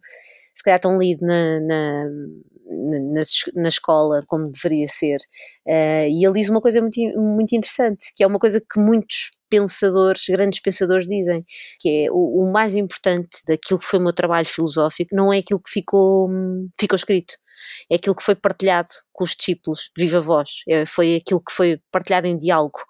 se 0.55 0.63
calhar, 0.63 0.81
tão 0.81 0.99
lido 0.99 1.25
na, 1.25 1.61
na 1.61 2.05
na, 2.67 3.23
na 3.55 3.69
escola 3.69 4.23
como 4.27 4.51
deveria 4.51 4.89
ser. 4.89 5.19
Uh, 5.67 6.09
e 6.09 6.25
ele 6.25 6.35
diz 6.35 6.49
uma 6.49 6.61
coisa 6.61 6.81
muito, 6.81 6.99
muito 7.17 7.55
interessante, 7.55 8.13
que 8.17 8.23
é 8.23 8.27
uma 8.27 8.39
coisa 8.39 8.61
que 8.61 8.81
muitos 8.81 9.31
pensadores, 9.49 10.25
grandes 10.29 10.61
pensadores 10.61 11.07
dizem, 11.07 11.45
que 11.79 12.07
é 12.07 12.11
o, 12.11 12.45
o, 12.45 12.53
mais 12.53 12.75
importante 12.75 13.39
daquilo 13.47 13.79
que 13.79 13.87
foi 13.87 14.01
o 14.01 14.03
meu 14.03 14.13
trabalho 14.13 14.47
filosófico 14.47 15.15
não 15.15 15.33
é 15.33 15.39
aquilo 15.39 15.61
que 15.61 15.71
ficou, 15.71 16.29
ficou 16.79 16.97
escrito, 16.97 17.35
é 17.91 17.97
aquilo 17.97 18.17
que 18.17 18.23
foi 18.23 18.35
partilhado 18.35 18.89
com 19.13 19.23
os 19.23 19.37
discípulos 19.37 19.91
viva 19.97 20.21
voz, 20.21 20.63
é, 20.69 20.85
foi 20.85 21.17
aquilo 21.17 21.41
que 21.41 21.53
foi 21.53 21.79
partilhado 21.93 22.27
em 22.27 22.37
diálogo, 22.37 22.81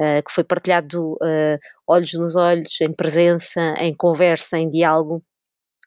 uh, 0.00 0.22
que 0.24 0.32
foi 0.32 0.44
partilhado 0.44 1.14
uh, 1.14 1.58
olhos 1.88 2.12
nos 2.12 2.36
olhos, 2.36 2.80
em 2.80 2.92
presença, 2.92 3.74
em 3.78 3.94
conversa, 3.94 4.56
em 4.56 4.70
diálogo, 4.70 5.20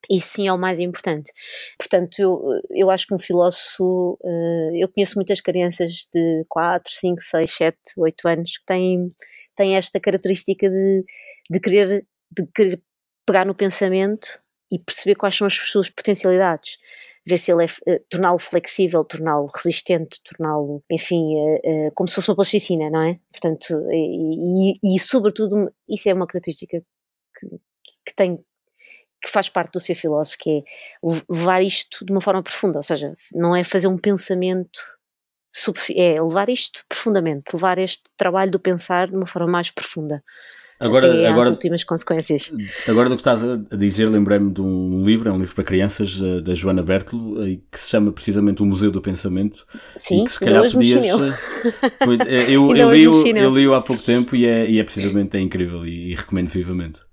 isso 0.10 0.30
sim 0.30 0.48
é 0.48 0.54
o 0.54 0.58
mais 0.58 0.80
importante. 0.80 1.32
Portanto, 1.78 2.20
eu, 2.20 2.42
eu 2.72 2.90
acho 2.90 3.08
que 3.08 3.14
um 3.14 3.20
filósofo, 3.20 4.18
uh, 4.22 4.76
eu 4.76 4.88
conheço 4.90 5.16
muitas 5.16 5.42
crianças 5.42 6.08
de 6.14 6.46
4, 6.50 6.92
5, 6.92 7.22
6, 7.22 7.52
7, 7.52 7.78
8 7.98 8.28
anos 8.28 8.58
que 8.58 8.66
têm, 8.66 9.14
têm 9.56 9.76
esta 9.76 10.00
característica 10.00 10.70
de, 10.70 11.04
de, 11.50 11.60
querer, 11.60 12.06
de 12.32 12.48
querer 12.54 12.82
pegar 13.26 13.46
no 13.46 13.56
pensamento 13.56 14.40
e 14.72 14.78
perceber 14.80 15.16
quais 15.16 15.36
são 15.36 15.48
as 15.48 15.54
suas 15.54 15.90
potencialidades, 15.90 16.78
ver 17.26 17.38
se 17.38 17.52
ele 17.52 17.64
é, 17.64 17.68
uh, 17.68 18.06
torná-lo 18.10 18.38
flexível, 18.40 19.04
torná-lo 19.06 19.48
resistente, 19.56 20.22
torná-lo, 20.24 20.84
enfim, 20.92 21.36
uh, 21.36 21.92
como 21.96 22.08
se 22.08 22.16
fosse 22.16 22.30
uma 22.30 22.36
plasticina, 22.36 22.90
não 22.90 23.02
é? 23.02 23.20
Portanto, 23.32 23.74
e, 23.92 24.74
e, 24.74 24.96
e 24.96 25.00
sobretudo, 25.00 25.72
isso 25.88 26.10
é 26.10 26.14
uma 26.14 26.28
característica 26.28 26.82
que, 27.40 27.48
que 28.06 28.16
tem 28.16 28.40
que 29.28 29.32
faz 29.34 29.50
parte 29.50 29.74
do 29.74 29.80
ser 29.80 29.94
filósofo, 29.94 30.38
que 30.40 30.50
é 30.50 30.64
levar 31.30 31.62
isto 31.62 32.06
de 32.06 32.12
uma 32.14 32.22
forma 32.22 32.42
profunda, 32.42 32.80
ou 32.80 32.84
seja, 32.84 33.14
não 33.34 33.54
é 33.54 33.62
fazer 33.62 33.88
um 33.88 33.98
pensamento 33.98 34.80
é 35.96 36.22
levar 36.22 36.50
isto 36.50 36.84
profundamente, 36.88 37.54
levar 37.54 37.78
este 37.78 38.04
trabalho 38.16 38.52
do 38.52 38.60
pensar 38.60 39.08
de 39.08 39.16
uma 39.16 39.26
forma 39.26 39.48
mais 39.48 39.72
profunda. 39.72 40.22
Agora, 40.80 41.08
até 41.08 41.26
agora, 41.26 41.46
às 41.46 41.50
últimas 41.50 41.84
consequências. 41.84 42.52
Agora 42.88 43.10
do 43.10 43.16
que 43.16 43.22
estás 43.22 43.44
a 43.44 43.76
dizer, 43.76 44.08
lembrei-me 44.08 44.52
de 44.52 44.62
um 44.62 45.04
livro, 45.04 45.30
é 45.30 45.32
um 45.32 45.40
livro 45.40 45.56
para 45.56 45.64
crianças, 45.64 46.22
eh, 46.24 46.42
da 46.42 46.54
Joana 46.54 46.84
Bertolo, 46.84 47.38
que 47.72 47.80
se 47.80 47.90
chama 47.90 48.12
precisamente 48.12 48.62
O 48.62 48.66
Museu 48.66 48.92
do 48.92 49.02
Pensamento. 49.02 49.66
Sim, 49.96 50.24
que 50.26 50.32
se 50.32 50.40
calhar 50.40 50.72
podias. 50.72 51.06
Eh, 51.08 52.52
eu, 52.52 52.76
eu, 52.78 52.92
li-o, 52.92 53.28
eu 53.28 53.50
li-o 53.50 53.74
há 53.74 53.82
pouco 53.82 54.04
tempo 54.04 54.36
e 54.36 54.46
é, 54.46 54.70
e 54.70 54.80
é 54.80 54.84
precisamente 54.84 55.36
é 55.36 55.40
incrível 55.40 55.86
e, 55.86 56.12
e 56.12 56.16
recomendo 56.16 56.50
vivamente. 56.50 57.07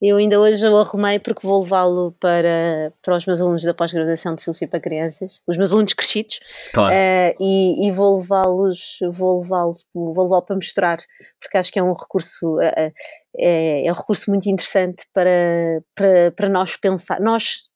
Eu 0.00 0.16
ainda 0.16 0.38
hoje 0.38 0.66
o 0.66 0.76
arrumei 0.76 1.18
porque 1.18 1.46
vou 1.46 1.62
levá-lo 1.62 2.12
para, 2.20 2.92
para 3.02 3.16
os 3.16 3.26
meus 3.26 3.40
alunos 3.40 3.62
da 3.62 3.74
pós-graduação 3.74 4.34
de 4.34 4.44
Filosofia 4.44 4.68
para 4.68 4.80
Crianças, 4.80 5.42
os 5.46 5.56
meus 5.56 5.72
alunos 5.72 5.92
crescidos, 5.92 6.38
claro. 6.72 6.94
uh, 6.94 7.42
e, 7.42 7.88
e, 7.88 7.92
vou 7.92 8.18
levá-los, 8.18 8.98
vou 9.12 9.40
levá-los, 9.40 9.84
vou 9.92 10.22
levá-lo 10.22 10.42
para 10.42 10.56
mostrar, 10.56 10.98
porque 11.40 11.58
acho 11.58 11.72
que 11.72 11.78
é 11.78 11.82
um 11.82 11.92
recurso, 11.92 12.56
uh, 12.56 12.92
é, 13.36 13.86
é 13.86 13.92
um 13.92 13.94
recurso 13.94 14.30
muito 14.30 14.48
interessante 14.48 15.04
para, 15.12 15.82
para, 15.94 16.32
para 16.32 16.48
nós 16.48 16.76
pensar, 16.76 17.20
nós 17.20 17.68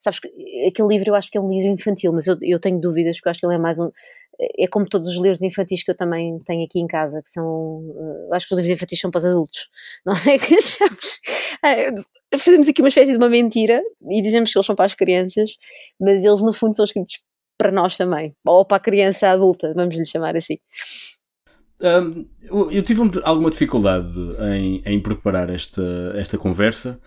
sabes 0.00 0.20
aquele 0.66 0.88
livro 0.88 1.10
eu 1.10 1.14
acho 1.14 1.30
que 1.30 1.38
é 1.38 1.40
um 1.40 1.48
livro 1.48 1.70
infantil, 1.70 2.12
mas 2.12 2.26
eu, 2.26 2.36
eu 2.42 2.58
tenho 2.60 2.80
dúvidas 2.80 3.16
porque 3.16 3.28
eu 3.28 3.30
acho 3.30 3.40
que 3.40 3.46
ele 3.46 3.54
é 3.54 3.58
mais 3.58 3.78
um 3.78 3.90
é 4.58 4.66
como 4.66 4.88
todos 4.88 5.08
os 5.08 5.16
livros 5.16 5.42
infantis 5.42 5.82
que 5.82 5.90
eu 5.90 5.96
também 5.96 6.38
tenho 6.40 6.64
aqui 6.64 6.80
em 6.80 6.86
casa, 6.86 7.20
que 7.22 7.28
são, 7.28 7.46
uh, 7.46 8.34
acho 8.34 8.46
que 8.46 8.54
os 8.54 8.60
livros 8.60 8.76
infantis 8.76 9.00
são 9.00 9.10
para 9.10 9.18
os 9.18 9.24
adultos, 9.24 9.68
não 10.04 10.14
é 10.14 10.38
que 10.38 10.54
achamos? 10.54 11.20
Uh, 11.64 12.38
fazemos 12.38 12.68
aqui 12.68 12.82
uma 12.82 12.88
espécie 12.88 13.12
de 13.12 13.18
uma 13.18 13.28
mentira 13.28 13.82
e 14.10 14.22
dizemos 14.22 14.50
que 14.50 14.58
eles 14.58 14.66
são 14.66 14.74
para 14.74 14.86
as 14.86 14.94
crianças, 14.94 15.56
mas 16.00 16.24
eles 16.24 16.42
no 16.42 16.52
fundo 16.52 16.74
são 16.74 16.84
escritos 16.84 17.20
para 17.58 17.70
nós 17.70 17.96
também, 17.96 18.34
ou 18.44 18.64
para 18.64 18.78
a 18.78 18.80
criança 18.80 19.28
adulta, 19.28 19.72
vamos 19.74 19.94
lhe 19.94 20.04
chamar 20.04 20.36
assim. 20.36 20.58
Um, 21.80 22.28
eu 22.70 22.82
tive 22.82 23.02
alguma 23.24 23.50
dificuldade 23.50 24.14
em, 24.54 24.82
em 24.86 25.00
preparar 25.00 25.50
esta, 25.50 25.82
esta 26.16 26.38
conversa 26.38 27.00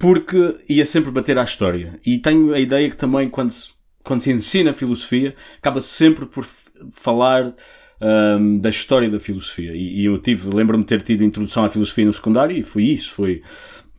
porque 0.00 0.56
ia 0.68 0.84
sempre 0.86 1.10
bater 1.10 1.38
à 1.38 1.44
história 1.44 1.94
e 2.04 2.18
tenho 2.18 2.54
a 2.54 2.58
ideia 2.58 2.88
que 2.88 2.96
também 2.96 3.28
quando 3.28 3.50
se 3.50 3.70
quando 4.02 4.20
se 4.20 4.30
ensina 4.30 4.72
filosofia, 4.72 5.34
acaba 5.58 5.80
sempre 5.80 6.26
por 6.26 6.46
falar 6.92 7.54
um, 8.00 8.58
da 8.58 8.70
história 8.70 9.08
da 9.08 9.20
filosofia. 9.20 9.72
E, 9.74 10.00
e 10.00 10.04
eu 10.04 10.16
tive, 10.18 10.54
lembro-me 10.54 10.82
de 10.82 10.88
ter 10.88 11.02
tido 11.02 11.22
introdução 11.22 11.64
à 11.64 11.70
filosofia 11.70 12.04
no 12.04 12.12
secundário 12.12 12.56
e 12.56 12.62
foi 12.62 12.84
isso, 12.84 13.12
foi 13.12 13.42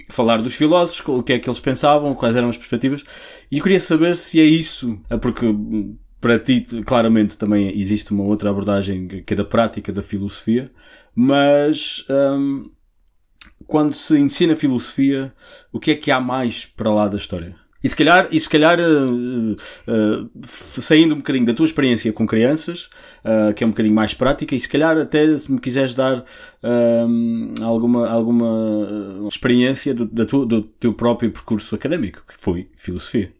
falar 0.10 0.42
dos 0.42 0.54
filósofos, 0.54 1.08
o 1.08 1.24
que 1.24 1.34
é 1.34 1.40
que 1.40 1.50
eles 1.50 1.60
pensavam, 1.60 2.14
quais 2.14 2.36
eram 2.36 2.50
as 2.50 2.58
perspectivas. 2.58 3.04
E 3.52 3.58
eu 3.58 3.64
queria 3.64 3.80
saber 3.80 4.16
se 4.16 4.40
é 4.40 4.46
isso, 4.46 5.00
é 5.10 5.18
porque 5.18 5.46
para 6.20 6.38
ti 6.38 6.62
claramente 6.86 7.38
também 7.38 7.78
existe 7.80 8.12
uma 8.12 8.24
outra 8.24 8.50
abordagem 8.50 9.08
que 9.08 9.34
é 9.34 9.38
da 9.38 9.46
prática 9.46 9.92
da 9.92 10.04
filosofia, 10.04 10.72
mas 11.16 12.06
um, 12.10 12.70
quando 13.66 13.94
se 13.94 14.20
ensina 14.20 14.56
filosofia, 14.56 15.34
o 15.72 15.80
que 15.80 15.92
é 15.92 15.96
que 15.96 16.12
há 16.12 16.20
mais 16.20 16.66
para 16.66 16.94
lá 16.94 17.08
da 17.08 17.18
história? 17.18 17.56
E 17.84 17.90
se 17.90 17.96
calhar, 17.96 18.28
e 18.32 18.40
se 18.40 18.48
calhar 18.48 18.80
uh, 18.80 19.54
uh, 19.54 20.30
saindo 20.46 21.16
um 21.16 21.18
bocadinho 21.18 21.46
da 21.46 21.54
tua 21.54 21.66
experiência 21.66 22.14
com 22.14 22.28
crianças, 22.28 22.90
uh, 23.26 23.54
que 23.56 23.64
é 23.64 23.68
um 23.68 23.72
bocadinho 23.72 23.96
mais 23.96 24.14
prática, 24.14 24.54
e 24.54 24.60
se 24.60 24.70
calhar 24.70 24.98
até 24.98 25.38
se 25.38 25.52
me 25.52 25.60
quiseres 25.60 25.96
dar 25.96 26.24
alguma, 27.64 28.08
alguma 28.08 29.28
experiência 29.28 29.94
do, 29.94 30.06
da 30.06 30.26
tua, 30.26 30.46
do 30.46 30.62
teu 30.62 30.94
próprio 30.94 31.32
percurso 31.32 31.74
académico, 31.74 32.24
que 32.28 32.36
foi 32.38 32.70
filosofia. 32.78 33.34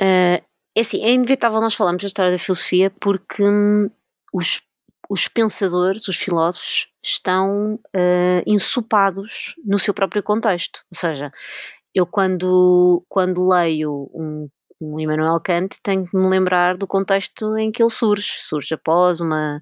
é 0.00 0.42
assim, 0.78 1.02
é 1.02 1.12
inevitável 1.12 1.60
nós 1.60 1.74
falarmos 1.74 2.02
da 2.02 2.06
história 2.06 2.30
da 2.30 2.38
filosofia 2.38 2.90
porque 3.00 3.42
hum, 3.42 3.90
os, 4.32 4.62
os 5.08 5.26
pensadores, 5.26 6.06
os 6.06 6.16
filósofos, 6.16 6.88
estão 7.02 7.74
uh, 7.74 8.42
ensopados 8.46 9.54
no 9.64 9.78
seu 9.78 9.94
próprio 9.94 10.22
contexto. 10.22 10.84
Ou 10.92 10.98
seja, 10.98 11.32
eu 11.94 12.06
quando, 12.06 13.04
quando 13.08 13.46
leio 13.48 14.10
um 14.14 14.48
um 14.80 14.98
Immanuel 14.98 15.38
Kant 15.40 15.76
tem 15.82 16.04
que 16.04 16.16
me 16.16 16.28
lembrar 16.28 16.76
do 16.76 16.86
contexto 16.86 17.56
em 17.58 17.70
que 17.70 17.82
ele 17.82 17.90
surge. 17.90 18.28
Surge 18.40 18.74
após 18.74 19.20
uma, 19.20 19.60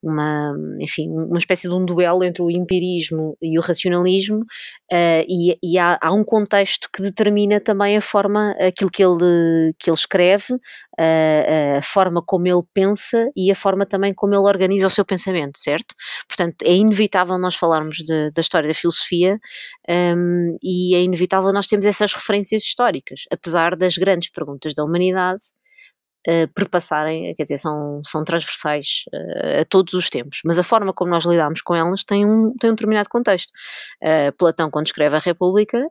uma, 0.00 0.54
enfim, 0.78 1.08
uma 1.08 1.38
espécie 1.38 1.68
de 1.68 1.74
um 1.74 1.84
duelo 1.84 2.22
entre 2.22 2.42
o 2.42 2.50
empirismo 2.50 3.36
e 3.42 3.58
o 3.58 3.62
racionalismo, 3.62 4.40
uh, 4.40 5.24
e, 5.28 5.58
e 5.62 5.76
há, 5.76 5.98
há, 6.00 6.12
um 6.12 6.22
contexto 6.22 6.88
que 6.92 7.02
determina 7.02 7.60
também 7.60 7.96
a 7.96 8.00
forma, 8.00 8.52
aquilo 8.60 8.90
que 8.90 9.02
ele, 9.02 9.74
que 9.78 9.90
ele 9.90 9.96
escreve, 9.96 10.54
uh, 10.54 11.78
a 11.78 11.82
forma 11.82 12.22
como 12.24 12.46
ele 12.46 12.62
pensa 12.72 13.28
e 13.36 13.50
a 13.50 13.54
forma 13.54 13.84
também 13.84 14.14
como 14.14 14.34
ele 14.34 14.46
organiza 14.46 14.86
o 14.86 14.90
seu 14.90 15.04
pensamento, 15.04 15.58
certo? 15.58 15.94
Portanto, 16.28 16.62
é 16.64 16.74
inevitável 16.74 17.36
nós 17.38 17.56
falarmos 17.56 17.96
de, 17.96 18.30
da 18.30 18.40
história 18.40 18.68
da 18.68 18.74
filosofia 18.74 19.38
um, 19.88 19.92
ehm, 19.92 20.50
e 20.62 20.94
é 20.94 21.02
inevitável 21.02 21.52
nós 21.52 21.66
termos 21.66 21.86
essas 21.86 22.12
referências 22.12 22.62
históricas, 22.62 23.22
apesar 23.32 23.76
das 23.76 23.96
grandes 23.96 24.30
perguntas 24.30 24.59
da 24.74 24.84
humanidade 24.84 25.40
uh, 26.28 26.48
perpassarem, 26.54 27.34
quer 27.34 27.42
dizer, 27.44 27.58
são, 27.58 28.00
são 28.04 28.24
transversais 28.24 29.04
uh, 29.12 29.60
a 29.60 29.64
todos 29.64 29.94
os 29.94 30.08
tempos, 30.10 30.40
mas 30.44 30.58
a 30.58 30.62
forma 30.62 30.92
como 30.92 31.10
nós 31.10 31.24
lidamos 31.24 31.62
com 31.62 31.74
elas 31.74 32.04
tem 32.04 32.24
um, 32.24 32.52
tem 32.58 32.70
um 32.70 32.74
determinado 32.74 33.08
contexto. 33.08 33.50
Uh, 34.02 34.32
Platão, 34.36 34.70
quando 34.70 34.86
escreve 34.86 35.16
a 35.16 35.20
República, 35.20 35.86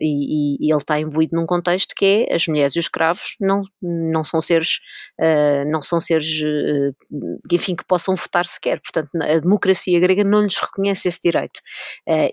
e, 0.00 0.66
e, 0.66 0.72
ele 0.72 0.80
está 0.80 0.98
imbuído 0.98 1.36
num 1.36 1.46
contexto 1.46 1.94
que 1.96 2.26
é 2.28 2.34
as 2.34 2.46
mulheres 2.46 2.74
e 2.74 2.78
os 2.78 2.86
escravos 2.86 3.36
não, 3.40 3.62
não 3.80 4.24
são 4.24 4.40
seres, 4.40 4.78
não 5.70 5.80
são 5.82 6.00
seres, 6.00 6.42
enfim, 7.52 7.74
que 7.74 7.84
possam 7.84 8.14
votar 8.14 8.44
sequer, 8.44 8.80
portanto 8.80 9.10
a 9.20 9.38
democracia 9.38 9.98
grega 10.00 10.24
não 10.24 10.42
lhes 10.42 10.56
reconhece 10.58 11.08
esse 11.08 11.20
direito, 11.22 11.60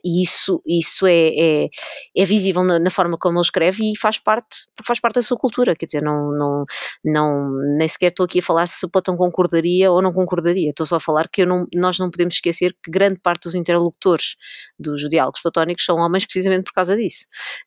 e 0.04 0.24
isso, 0.24 0.62
isso 0.66 1.06
é, 1.06 1.30
é, 1.30 1.70
é 2.18 2.26
visível 2.26 2.64
na, 2.64 2.80
na, 2.80 2.90
forma 2.90 3.18
como 3.18 3.38
ele 3.38 3.44
escreve 3.44 3.92
e 3.92 3.98
faz 3.98 4.18
parte, 4.18 4.68
faz 4.86 5.00
parte 5.00 5.16
da 5.16 5.22
sua 5.22 5.38
cultura, 5.38 5.76
quer 5.76 5.86
dizer, 5.86 6.02
não, 6.02 6.32
não, 6.32 6.66
não 7.04 7.52
nem 7.78 7.88
sequer 7.88 8.08
estou 8.08 8.26
aqui 8.26 8.40
a 8.40 8.44
falar 8.44 8.68
se 8.68 8.88
Platão 8.90 9.16
concordaria 9.16 9.92
ou 9.92 10.02
não 10.02 10.12
concordaria, 10.12 10.70
estou 10.70 10.86
só 10.86 10.96
a 10.96 11.00
falar 11.00 11.28
que 11.30 11.46
não, 11.46 11.66
nós 11.74 11.98
não 12.00 12.10
podemos 12.10 12.36
esquecer 12.36 12.76
que 12.84 12.92
grande 12.92 13.20
parte 13.20 13.44
dos 13.44 13.56
interlocutores 13.56 14.36
dos 14.78 15.08
diálogos 15.10 15.42
platónicos 15.42 15.86
são 15.86 15.98
homens 15.98 16.26
precisamente 16.26 16.64
por 16.64 16.74
causa 16.74 16.96
disso. 16.96 17.19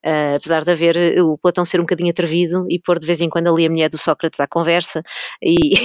Uh, 0.05 0.37
apesar 0.37 0.65
de 0.65 0.71
haver 0.71 0.97
eh, 0.97 1.23
o 1.23 1.39
Platão 1.39 1.65
ser 1.65 1.79
um 1.79 1.85
bocadinho 1.85 2.11
atrevido 2.11 2.67
e 2.69 2.81
pôr 2.81 2.99
de 2.99 3.07
vez 3.07 3.21
em 3.21 3.29
quando 3.29 3.49
ali 3.49 3.67
a 3.67 3.71
mulher 3.71 3.89
do 3.89 3.99
Sócrates 3.99 4.41
à 4.41 4.47
conversa 4.47 5.03
e, 5.43 5.77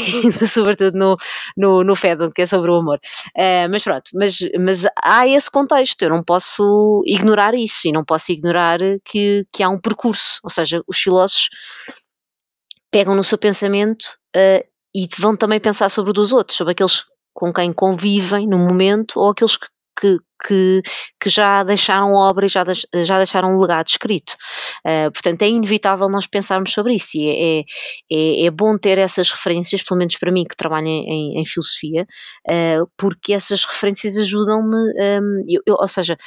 sobretudo 0.46 0.98
no, 0.98 1.18
no, 1.56 1.84
no 1.84 1.96
Fedon, 1.96 2.32
que 2.32 2.42
é 2.42 2.46
sobre 2.46 2.72
o 2.72 2.76
amor. 2.76 3.00
Uh, 3.36 3.70
mas 3.70 3.84
pronto, 3.84 4.12
mas, 4.14 4.38
mas 4.60 4.86
há 5.02 5.28
esse 5.28 5.50
contexto, 5.50 6.02
eu 6.02 6.10
não 6.10 6.24
posso 6.24 7.04
ignorar 7.06 7.54
isso 7.54 7.88
e 7.88 7.92
não 7.92 8.04
posso 8.04 8.32
ignorar 8.32 8.80
que, 9.04 9.46
que 9.52 9.64
há 9.64 9.70
um 9.70 9.80
percurso, 9.80 10.40
ou 10.44 10.50
seja, 10.50 10.82
os 10.88 10.98
filósofos 10.98 11.50
pegam 12.92 13.16
no 13.16 13.24
seu 13.24 13.38
pensamento 13.38 14.06
uh, 14.36 14.66
e 14.96 15.08
vão 15.20 15.36
também 15.36 15.60
pensar 15.60 15.90
sobre 15.90 16.12
o 16.12 16.14
dos 16.14 16.32
outros, 16.32 16.58
sobre 16.58 16.72
aqueles 16.72 17.04
com 17.34 17.54
quem 17.54 17.72
convivem 17.72 18.48
no 18.48 18.58
momento 18.58 19.20
ou 19.20 19.30
aqueles 19.30 19.58
que, 19.58 19.68
que, 20.00 20.18
que, 20.46 20.82
que 21.20 21.30
já 21.30 21.64
deixaram 21.64 22.14
obra 22.14 22.46
e 22.46 22.50
já, 22.50 22.64
já 23.04 23.18
deixaram 23.18 23.56
um 23.56 23.60
legado 23.60 23.88
escrito. 23.88 24.34
Uh, 24.86 25.12
portanto, 25.12 25.42
é 25.42 25.50
inevitável 25.50 26.08
nós 26.10 26.28
pensarmos 26.28 26.72
sobre 26.72 26.96
isso 26.96 27.18
e 27.18 27.30
é, 27.30 27.60
é, 28.12 28.46
é, 28.46 28.52
bom 28.52 28.78
ter 28.78 28.98
essas 28.98 29.32
referências, 29.32 29.82
pelo 29.82 29.98
menos 29.98 30.18
para 30.18 30.32
mim 30.32 30.44
que 30.44 30.56
trabalho 30.56 30.88
em, 30.88 31.40
em 31.40 31.46
filosofia, 31.46 32.08
uh, 32.50 32.90
porque 32.98 33.34
essas 33.34 33.64
referências 33.64 34.18
ajudam-me, 34.18 34.76
um, 34.76 35.44
eu, 35.48 35.62
eu, 35.66 35.76
ou 35.80 35.88
seja, 35.88 36.18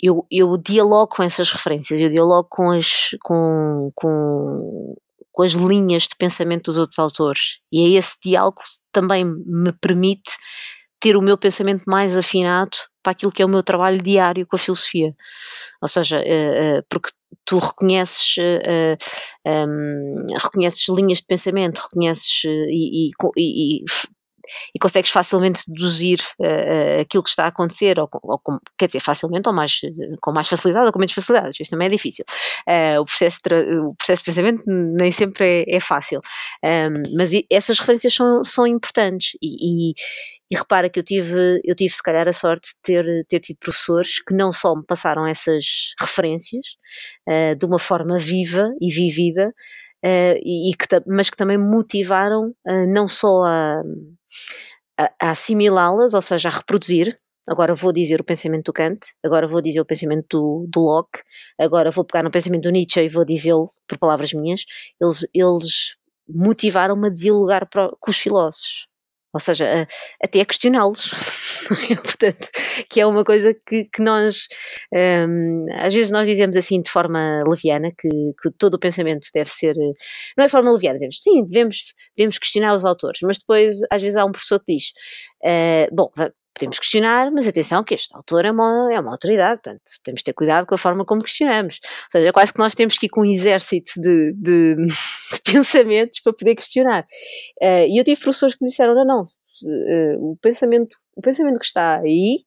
eu, 0.00 0.26
eu 0.30 0.56
dialogo 0.56 1.08
com 1.08 1.22
essas 1.22 1.50
referências, 1.50 2.00
eu 2.00 2.08
dialogo 2.08 2.48
com, 2.50 2.70
as, 2.70 3.10
com, 3.22 3.90
com 3.94 4.94
com 5.30 5.44
as 5.44 5.52
linhas 5.52 6.02
de 6.02 6.16
pensamento 6.18 6.64
dos 6.64 6.78
outros 6.78 6.98
autores. 6.98 7.60
E 7.70 7.84
é 7.84 7.96
esse 7.96 8.16
diálogo 8.20 8.56
que 8.56 8.64
também 8.90 9.24
me 9.24 9.72
permite 9.80 10.32
ter 11.00 11.16
o 11.16 11.22
meu 11.22 11.38
pensamento 11.38 11.84
mais 11.86 12.16
afinado 12.16 12.76
para 13.02 13.12
aquilo 13.12 13.32
que 13.32 13.42
é 13.42 13.44
o 13.46 13.48
meu 13.48 13.62
trabalho 13.62 13.98
diário 13.98 14.46
com 14.46 14.56
a 14.56 14.58
filosofia. 14.58 15.14
Ou 15.80 15.88
seja, 15.88 16.18
eh, 16.18 16.78
eh, 16.78 16.82
porque 16.88 17.10
tu 17.44 17.58
reconheces, 17.58 18.36
uh, 18.38 18.96
um, 19.46 20.26
reconheces 20.38 20.86
linhas 20.88 21.18
de 21.18 21.26
pensamento, 21.26 21.78
reconheces 21.78 22.44
e, 22.44 23.08
e, 23.08 23.10
e, 23.38 23.84
e 24.74 24.78
consegues 24.78 25.10
facilmente 25.10 25.62
deduzir 25.66 26.20
uh, 26.40 27.00
aquilo 27.00 27.22
que 27.22 27.30
está 27.30 27.44
a 27.44 27.48
acontecer, 27.48 27.98
ou, 27.98 28.08
ou 28.22 28.40
quer 28.78 28.86
dizer, 28.86 29.00
facilmente 29.00 29.48
ou 29.48 29.54
mais, 29.54 29.80
com 30.20 30.32
mais 30.32 30.48
facilidade 30.48 30.86
ou 30.86 30.92
com 30.92 30.98
menos 30.98 31.12
facilidade, 31.12 31.56
isso 31.58 31.70
também 31.70 31.86
é 31.86 31.90
difícil. 31.90 32.24
Uh, 32.68 33.00
o, 33.00 33.04
processo 33.04 33.40
o 33.88 33.94
processo 33.94 34.22
de 34.22 34.26
pensamento 34.26 34.62
nem 34.66 35.12
sempre 35.12 35.64
é, 35.66 35.76
é 35.76 35.80
fácil, 35.80 36.20
um, 36.64 37.16
mas 37.16 37.30
essas 37.50 37.78
referências 37.78 38.14
são, 38.14 38.44
são 38.44 38.66
importantes 38.66 39.32
e, 39.42 39.90
e 39.90 39.94
e 40.50 40.56
repara 40.56 40.88
que 40.88 40.98
eu 40.98 41.02
tive, 41.02 41.60
eu 41.64 41.74
tive 41.74 41.92
se 41.92 42.02
calhar 42.02 42.26
a 42.26 42.32
sorte 42.32 42.70
de 42.70 42.80
ter, 42.82 43.26
ter 43.28 43.40
tido 43.40 43.58
professores 43.58 44.22
que 44.22 44.34
não 44.34 44.50
só 44.50 44.74
me 44.74 44.84
passaram 44.84 45.26
essas 45.26 45.92
referências 46.00 46.66
uh, 47.28 47.54
de 47.54 47.66
uma 47.66 47.78
forma 47.78 48.16
viva 48.18 48.70
e 48.80 48.92
vivida, 48.92 49.48
uh, 50.04 50.38
e, 50.42 50.70
e 50.70 50.74
que, 50.74 50.86
mas 51.06 51.28
que 51.28 51.36
também 51.36 51.58
motivaram 51.58 52.54
uh, 52.66 52.86
não 52.92 53.06
só 53.06 53.44
a, 53.44 53.82
a, 54.98 55.12
a 55.20 55.30
assimilá-las, 55.30 56.14
ou 56.14 56.22
seja, 56.22 56.48
a 56.48 56.52
reproduzir, 56.52 57.18
agora 57.46 57.74
vou 57.74 57.92
dizer 57.92 58.20
o 58.20 58.24
pensamento 58.24 58.66
do 58.66 58.72
Kant, 58.72 59.00
agora 59.24 59.46
vou 59.46 59.60
dizer 59.60 59.80
o 59.80 59.84
pensamento 59.84 60.26
do, 60.30 60.66
do 60.68 60.80
Locke, 60.80 61.20
agora 61.58 61.90
vou 61.90 62.04
pegar 62.04 62.22
no 62.22 62.30
pensamento 62.30 62.62
do 62.62 62.70
Nietzsche 62.70 63.00
e 63.00 63.08
vou 63.08 63.24
dizê-lo 63.24 63.70
por 63.86 63.98
palavras 63.98 64.32
minhas, 64.32 64.64
eles, 65.00 65.26
eles 65.34 65.96
motivaram-me 66.28 67.08
a 67.08 67.10
dialogar 67.10 67.68
com 68.00 68.10
os 68.10 68.18
filósofos, 68.18 68.87
ou 69.38 69.40
seja, 69.40 69.86
até 70.22 70.40
a 70.40 70.44
questioná-los. 70.44 71.12
Portanto, 72.02 72.48
que 72.90 73.00
é 73.00 73.06
uma 73.06 73.24
coisa 73.24 73.54
que, 73.54 73.84
que 73.84 74.02
nós, 74.02 74.48
um, 74.92 75.58
às 75.74 75.94
vezes 75.94 76.10
nós 76.10 76.26
dizemos 76.26 76.56
assim 76.56 76.80
de 76.80 76.90
forma 76.90 77.44
leviana, 77.46 77.90
que, 77.96 78.08
que, 78.08 78.50
todo 78.58 78.74
o 78.74 78.78
pensamento 78.80 79.28
deve 79.32 79.48
ser, 79.50 79.76
não 80.36 80.44
é 80.44 80.48
forma 80.48 80.72
leviana, 80.72 80.96
dizemos, 80.96 81.20
sim, 81.22 81.44
devemos, 81.44 81.94
devemos 82.16 82.38
questionar 82.38 82.74
os 82.74 82.84
autores, 82.84 83.20
mas 83.22 83.38
depois 83.38 83.76
às 83.90 84.02
vezes 84.02 84.16
há 84.16 84.24
um 84.24 84.32
professor 84.32 84.58
que 84.58 84.74
diz, 84.74 84.92
uh, 85.44 85.94
bom, 85.94 86.10
podemos 86.58 86.78
questionar, 86.78 87.30
mas 87.30 87.46
atenção 87.46 87.82
que 87.84 87.94
este 87.94 88.14
autor 88.14 88.44
é 88.44 88.50
uma, 88.50 88.92
é 88.92 89.00
uma 89.00 89.12
autoridade, 89.12 89.60
portanto 89.62 89.82
temos 90.02 90.20
de 90.20 90.24
ter 90.24 90.32
cuidado 90.32 90.66
com 90.66 90.74
a 90.74 90.78
forma 90.78 91.04
como 91.04 91.22
questionamos. 91.22 91.80
Ou 91.82 92.10
seja, 92.20 92.32
quase 92.32 92.52
que 92.52 92.58
nós 92.58 92.74
temos 92.74 92.98
que 92.98 93.06
ir 93.06 93.08
com 93.08 93.22
um 93.22 93.24
exército 93.24 93.92
de, 94.00 94.32
de, 94.34 94.76
de 94.84 95.52
pensamentos 95.52 96.20
para 96.20 96.32
poder 96.32 96.54
questionar. 96.54 97.06
Uh, 97.62 97.86
e 97.88 97.98
eu 97.98 98.04
tive 98.04 98.20
professores 98.20 98.54
que 98.54 98.64
me 98.64 98.70
disseram, 98.70 98.94
não, 98.94 99.04
não, 99.04 99.22
uh, 99.22 100.32
o, 100.32 100.36
pensamento, 100.36 100.96
o 101.16 101.22
pensamento 101.22 101.58
que 101.58 101.66
está 101.66 102.00
aí 102.00 102.44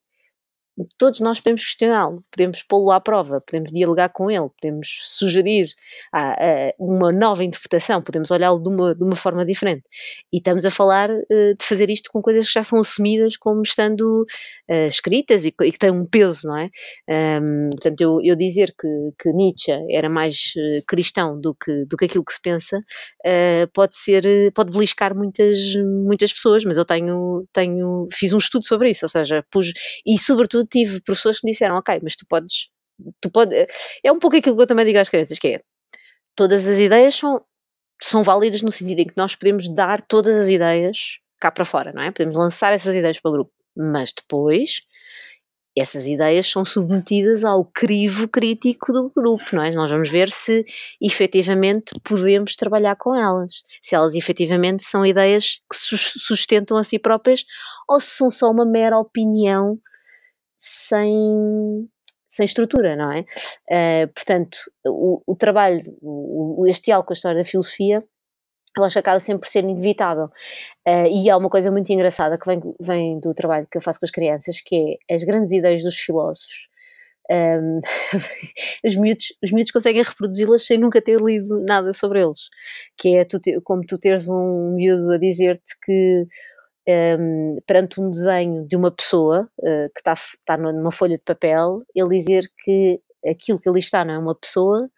todos 0.97 1.19
nós 1.19 1.39
podemos 1.39 1.63
questioná-lo, 1.63 2.23
podemos 2.31 2.63
pô-lo 2.63 2.91
à 2.91 2.99
prova, 2.99 3.41
podemos 3.41 3.69
dialogar 3.71 4.09
com 4.09 4.31
ele, 4.31 4.49
podemos 4.59 4.87
sugerir 5.03 5.69
ah, 6.13 6.35
ah, 6.39 6.73
uma 6.79 7.11
nova 7.11 7.43
interpretação, 7.43 8.01
podemos 8.01 8.31
olhá-lo 8.31 8.59
de 8.61 8.69
uma, 8.69 8.95
de 8.95 9.03
uma 9.03 9.15
forma 9.15 9.45
diferente. 9.45 9.83
E 10.31 10.37
estamos 10.37 10.65
a 10.65 10.71
falar 10.71 11.09
uh, 11.09 11.55
de 11.57 11.65
fazer 11.65 11.89
isto 11.89 12.09
com 12.11 12.21
coisas 12.21 12.47
que 12.47 12.53
já 12.53 12.63
são 12.63 12.79
assumidas 12.79 13.37
como 13.37 13.61
estando 13.61 14.25
uh, 14.69 14.87
escritas 14.87 15.45
e, 15.45 15.49
e, 15.49 15.71
que 15.71 15.79
têm 15.79 15.91
um 15.91 16.05
peso, 16.05 16.47
não 16.47 16.57
é? 16.57 16.69
Um, 17.09 17.69
portanto, 17.71 18.01
eu, 18.01 18.19
eu 18.23 18.35
dizer 18.35 18.73
que, 18.79 18.87
que, 19.19 19.31
Nietzsche 19.33 19.71
era 19.89 20.09
mais 20.09 20.53
uh, 20.55 20.85
cristão 20.87 21.39
do 21.39 21.53
que, 21.53 21.85
do 21.85 21.97
que 21.97 22.05
aquilo 22.05 22.23
que 22.23 22.33
se 22.33 22.41
pensa 22.41 22.81
pode 23.73 23.95
ser, 23.95 24.23
pode 24.53 24.71
beliscar 24.71 25.15
muitas, 25.15 25.75
muitas 26.05 26.33
pessoas, 26.33 26.63
mas 26.63 26.77
eu 26.77 26.85
tenho, 26.85 27.45
tenho, 27.53 28.07
fiz 28.11 28.33
um 28.33 28.37
estudo 28.37 28.65
sobre 28.65 28.89
isso, 28.89 29.05
ou 29.05 29.09
seja, 29.09 29.43
pus, 29.51 29.71
e 30.05 30.17
sobretudo 30.19 30.60
tive 30.65 31.01
professores 31.01 31.39
que 31.39 31.45
me 31.45 31.51
disseram, 31.51 31.75
ok, 31.75 31.99
mas 32.03 32.15
tu 32.15 32.25
podes, 32.27 32.69
tu 33.19 33.29
pode, 33.29 33.55
é 34.03 34.11
um 34.11 34.19
pouco 34.19 34.37
aquilo 34.37 34.55
que 34.55 34.61
eu 34.61 34.67
também 34.67 34.85
digo 34.85 34.99
às 34.99 35.09
crianças, 35.09 35.39
que 35.39 35.47
é, 35.47 35.61
todas 36.35 36.67
as 36.67 36.79
ideias 36.79 37.15
são, 37.15 37.43
são 38.01 38.23
válidas 38.23 38.61
no 38.61 38.71
sentido 38.71 38.99
em 38.99 39.07
que 39.07 39.17
nós 39.17 39.35
podemos 39.35 39.73
dar 39.73 40.01
todas 40.01 40.37
as 40.37 40.47
ideias 40.47 41.19
cá 41.39 41.51
para 41.51 41.65
fora, 41.65 41.91
não 41.91 42.01
é? 42.01 42.11
Podemos 42.11 42.35
lançar 42.35 42.73
essas 42.73 42.95
ideias 42.95 43.19
para 43.19 43.29
o 43.29 43.33
grupo, 43.33 43.51
mas 43.75 44.13
depois 44.13 44.81
essas 45.77 46.05
ideias 46.05 46.47
são 46.47 46.65
submetidas 46.65 47.43
ao 47.43 47.63
crivo 47.63 48.27
crítico 48.27 48.91
do 48.91 49.09
grupo, 49.09 49.55
não 49.55 49.63
é? 49.63 49.71
Nós 49.71 49.89
vamos 49.89 50.09
ver 50.09 50.29
se 50.29 50.65
efetivamente 51.01 51.93
podemos 52.03 52.55
trabalhar 52.55 52.95
com 52.97 53.15
elas, 53.15 53.63
se 53.81 53.95
elas 53.95 54.15
efetivamente 54.15 54.83
são 54.83 55.05
ideias 55.05 55.61
que 55.69 55.77
sustentam 55.77 56.77
a 56.77 56.83
si 56.83 56.99
próprias 56.99 57.45
ou 57.87 58.01
se 58.01 58.17
são 58.17 58.29
só 58.29 58.51
uma 58.51 58.65
mera 58.65 58.97
opinião 58.97 59.79
sem, 60.61 61.89
sem 62.29 62.45
estrutura, 62.45 62.95
não 62.95 63.11
é? 63.11 63.21
Uh, 63.21 64.07
portanto, 64.13 64.59
o, 64.85 65.21
o 65.25 65.35
trabalho, 65.35 65.81
o, 66.01 66.65
este 66.67 66.85
diálogo 66.85 67.07
com 67.07 67.13
a 67.13 67.15
história 67.15 67.41
da 67.41 67.49
filosofia, 67.49 68.03
eu 68.77 68.83
acho 68.83 68.93
que 68.93 68.99
acaba 68.99 69.19
sempre 69.19 69.41
por 69.41 69.47
ser 69.47 69.63
inevitável. 69.63 70.25
Uh, 70.87 71.07
e 71.11 71.29
há 71.29 71.35
uma 71.35 71.49
coisa 71.49 71.71
muito 71.71 71.91
engraçada 71.91 72.37
que 72.37 72.45
vem, 72.45 72.61
vem 72.79 73.19
do 73.19 73.33
trabalho 73.33 73.67
que 73.69 73.77
eu 73.77 73.81
faço 73.81 73.99
com 73.99 74.05
as 74.05 74.11
crianças, 74.11 74.61
que 74.61 74.99
é 75.09 75.15
as 75.15 75.23
grandes 75.23 75.51
ideias 75.51 75.83
dos 75.83 75.97
filósofos. 75.97 76.69
Um, 77.31 77.79
os, 78.85 78.95
miúdos, 78.95 79.33
os 79.43 79.51
miúdos 79.51 79.71
conseguem 79.71 80.03
reproduzi-las 80.03 80.65
sem 80.65 80.77
nunca 80.77 81.01
ter 81.01 81.19
lido 81.19 81.63
nada 81.65 81.91
sobre 81.93 82.21
eles. 82.21 82.49
Que 82.97 83.17
é 83.17 83.25
tu 83.25 83.39
te, 83.39 83.59
como 83.61 83.81
tu 83.81 83.97
teres 83.97 84.29
um 84.29 84.73
miúdo 84.75 85.11
a 85.11 85.17
dizer-te 85.17 85.77
que 85.83 86.27
um, 86.87 87.57
perante 87.65 88.01
um 88.01 88.09
desenho 88.09 88.67
de 88.67 88.75
uma 88.75 88.91
pessoa 88.91 89.49
uh, 89.59 89.89
que 89.93 89.99
está, 89.99 90.13
está 90.13 90.57
numa 90.57 90.91
folha 90.91 91.17
de 91.17 91.23
papel, 91.23 91.81
ele 91.95 92.09
dizer 92.09 92.43
que 92.63 92.99
aquilo 93.27 93.59
que 93.59 93.69
ali 93.69 93.79
está 93.79 94.03
não 94.03 94.13
é 94.13 94.17
uma 94.17 94.35
pessoa, 94.35 94.89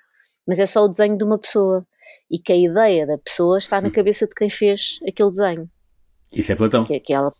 mas 0.47 0.59
é 0.59 0.65
só 0.65 0.83
o 0.83 0.87
desenho 0.87 1.17
de 1.17 1.23
uma 1.23 1.37
pessoa 1.37 1.85
e 2.29 2.37
que 2.39 2.51
a 2.51 2.57
ideia 2.57 3.05
da 3.05 3.17
pessoa 3.17 3.57
está 3.57 3.81
na 3.81 3.87
hum. 3.87 3.91
cabeça 3.91 4.27
de 4.27 4.33
quem 4.33 4.49
fez 4.49 4.99
aquele 5.07 5.29
desenho. 5.29 5.69
Isso 6.31 6.51
é 6.51 6.55
Platão. 6.55 6.83
Que, 6.83 6.99
que 6.99 7.13
ela, 7.13 7.31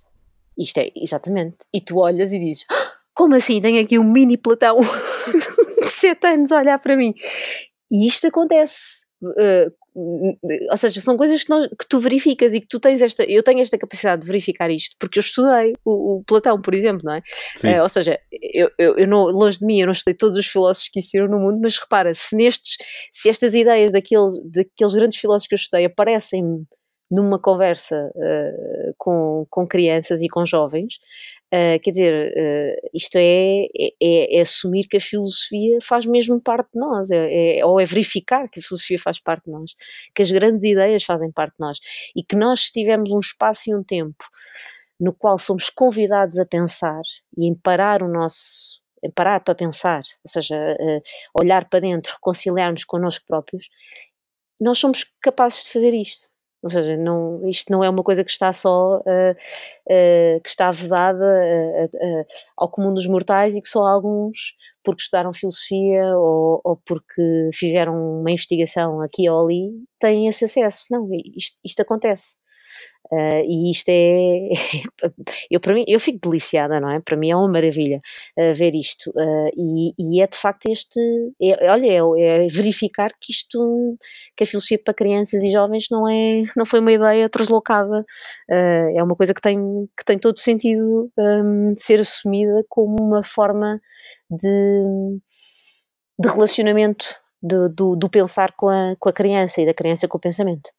isto 0.57 0.77
é, 0.77 0.89
exatamente. 0.95 1.57
E 1.73 1.81
tu 1.81 1.97
olhas 1.97 2.31
e 2.31 2.39
dizes: 2.39 2.65
ah, 2.69 2.93
Como 3.13 3.35
assim? 3.35 3.59
Tenho 3.59 3.81
aqui 3.81 3.97
um 3.97 4.03
mini 4.03 4.37
Platão 4.37 4.77
de 5.81 5.89
7 5.89 6.27
anos 6.27 6.51
a 6.51 6.57
olhar 6.57 6.79
para 6.79 6.95
mim. 6.95 7.13
E 7.91 8.07
isto 8.07 8.27
acontece. 8.27 9.03
Uh, 9.21 9.71
ou 9.95 10.77
seja, 10.77 10.99
são 11.01 11.15
coisas 11.15 11.43
que, 11.43 11.49
não, 11.49 11.67
que, 11.67 11.87
tu 11.87 11.99
verificas 11.99 12.53
e 12.53 12.59
que 12.59 12.67
tu 12.67 12.79
tens 12.79 13.01
esta, 13.01 13.23
eu 13.23 13.43
tenho 13.43 13.61
esta 13.61 13.77
capacidade 13.77 14.21
de 14.21 14.27
verificar 14.27 14.69
isto, 14.71 14.95
porque 14.99 15.19
eu 15.19 15.21
estudei 15.21 15.73
o, 15.85 16.17
o 16.17 16.23
Platão, 16.23 16.59
por 16.61 16.73
exemplo, 16.73 17.01
não 17.03 17.13
é? 17.13 17.21
é 17.63 17.81
ou 17.81 17.89
seja, 17.89 18.19
eu, 18.31 18.71
eu, 18.77 18.97
eu, 18.97 19.07
não, 19.07 19.25
longe 19.25 19.59
de 19.59 19.65
mim, 19.65 19.79
eu 19.79 19.85
não 19.85 19.91
estudei 19.91 20.15
todos 20.15 20.35
os 20.35 20.47
filósofos 20.47 20.89
que 20.89 20.99
existiram 20.99 21.27
no 21.27 21.39
mundo, 21.39 21.59
mas 21.61 21.77
repara, 21.77 22.13
se 22.13 22.35
nestes, 22.35 22.77
se 23.11 23.29
estas 23.29 23.53
ideias 23.53 23.91
daqueles, 23.91 24.35
daqueles 24.45 24.93
grandes 24.93 25.19
filósofos 25.19 25.47
que 25.47 25.55
eu 25.55 25.57
estudei 25.57 25.85
aparecem 25.85 26.65
numa 27.11 27.39
conversa 27.39 28.11
uh, 28.15 28.93
com, 28.97 29.45
com 29.49 29.67
crianças 29.67 30.21
e 30.21 30.27
com 30.27 30.45
jovens, 30.45 30.95
uh, 31.53 31.79
quer 31.81 31.91
dizer, 31.91 32.33
uh, 32.33 32.89
isto 32.93 33.17
é, 33.17 33.65
é, 34.01 34.37
é, 34.37 34.41
assumir 34.41 34.87
que 34.87 34.97
a 34.97 35.01
filosofia 35.01 35.79
faz 35.81 36.05
mesmo 36.05 36.41
parte 36.41 36.71
de 36.73 36.79
nós, 36.79 37.11
é, 37.11 37.59
é, 37.59 37.65
ou 37.65 37.79
é 37.79 37.85
verificar 37.85 38.49
que 38.49 38.59
a 38.59 38.63
filosofia 38.63 38.97
faz 38.99 39.19
parte 39.19 39.45
de 39.45 39.51
nós, 39.51 39.75
que 40.15 40.21
as 40.21 40.31
grandes 40.31 40.63
ideias 40.63 41.03
fazem 41.03 41.31
parte 41.31 41.55
de 41.55 41.65
nós 41.65 41.79
e 42.15 42.23
que 42.23 42.35
nós 42.35 42.71
tivemos 42.71 43.11
um 43.11 43.19
espaço 43.19 43.69
e 43.69 43.75
um 43.75 43.83
tempo 43.83 44.25
no 44.99 45.13
qual 45.13 45.37
somos 45.37 45.69
convidados 45.69 46.39
a 46.39 46.45
pensar 46.45 47.01
e 47.37 47.47
em 47.47 47.55
parar 47.55 48.01
o 48.03 48.07
nosso 48.07 48.81
parar 49.15 49.41
para 49.41 49.53
pensar, 49.53 49.99
ou 50.23 50.31
seja, 50.31 50.55
olhar 51.37 51.67
para 51.67 51.81
dentro, 51.81 52.13
reconciliarmos 52.13 52.85
connosco 52.85 53.25
próprios, 53.27 53.67
nós 54.57 54.77
somos 54.79 55.05
capazes 55.21 55.65
de 55.65 55.71
fazer 55.71 55.93
isto. 55.93 56.32
Ou 56.63 56.69
seja, 56.69 56.95
não, 56.95 57.45
isto 57.47 57.71
não 57.71 57.83
é 57.83 57.89
uma 57.89 58.03
coisa 58.03 58.23
que 58.23 58.31
está 58.31 58.53
só, 58.53 58.97
uh, 58.99 59.01
uh, 59.01 60.41
que 60.41 60.49
está 60.49 60.71
vedada 60.71 61.25
uh, 61.25 62.25
ao 62.55 62.71
comum 62.71 62.93
dos 62.93 63.05
mortais 63.05 63.53
e 63.53 63.61
que 63.61 63.67
só 63.67 63.85
alguns, 63.85 64.55
porque 64.81 65.01
estudaram 65.01 65.33
filosofia 65.33 66.17
ou, 66.17 66.61
ou, 66.63 66.77
porque 66.85 67.49
fizeram 67.53 68.21
uma 68.21 68.31
investigação 68.31 69.01
aqui 69.01 69.29
ou 69.29 69.43
ali, 69.43 69.71
têm 69.99 70.27
esse 70.27 70.45
acesso. 70.45 70.85
Não, 70.89 71.05
isto, 71.35 71.59
isto 71.65 71.81
acontece. 71.81 72.35
Uh, 73.11 73.43
e 73.45 73.69
isto 73.69 73.89
é, 73.89 74.49
eu 75.51 75.59
para 75.59 75.73
mim, 75.75 75.83
eu 75.87 75.99
fico 75.99 76.19
deliciada, 76.19 76.79
não 76.79 76.89
é? 76.89 76.99
Para 76.99 77.15
mim 77.15 77.29
é 77.29 77.35
uma 77.35 77.47
maravilha 77.47 78.01
uh, 78.39 78.55
ver 78.55 78.73
isto 78.73 79.11
uh, 79.11 79.49
e, 79.55 79.93
e, 79.99 80.21
é 80.21 80.25
de 80.25 80.35
facto 80.35 80.65
este, 80.67 80.99
é, 81.39 81.69
olha, 81.69 81.85
é, 81.85 82.45
é, 82.45 82.47
verificar 82.47 83.11
que 83.21 83.31
isto, 83.31 83.97
que 84.35 84.43
a 84.43 84.47
filosofia 84.47 84.79
para 84.83 84.95
crianças 84.95 85.43
e 85.43 85.51
jovens 85.51 85.87
não 85.91 86.09
é, 86.09 86.41
não 86.57 86.65
foi 86.65 86.79
uma 86.79 86.91
ideia 86.91 87.29
translocada, 87.29 88.03
é 88.49 89.03
uma 89.03 89.15
coisa 89.15 89.33
que 89.33 89.41
tem, 89.41 89.59
que 89.97 90.05
tem 90.05 90.17
todo 90.17 90.39
sentido 90.39 91.11
um, 91.17 91.73
ser 91.75 91.99
assumida 91.99 92.63
como 92.69 92.95
uma 92.99 93.23
forma 93.23 93.79
de, 94.29 95.19
de 96.19 96.27
relacionamento 96.27 97.05
do, 97.41 97.69
do, 97.69 97.95
do 97.95 98.09
pensar 98.09 98.53
com 98.55 98.69
a, 98.69 98.95
com 98.99 99.09
a 99.09 99.13
criança 99.13 99.61
e 99.61 99.65
da 99.65 99.73
criança 99.73 100.07
com 100.07 100.17
o 100.17 100.21
pensamento. 100.21 100.71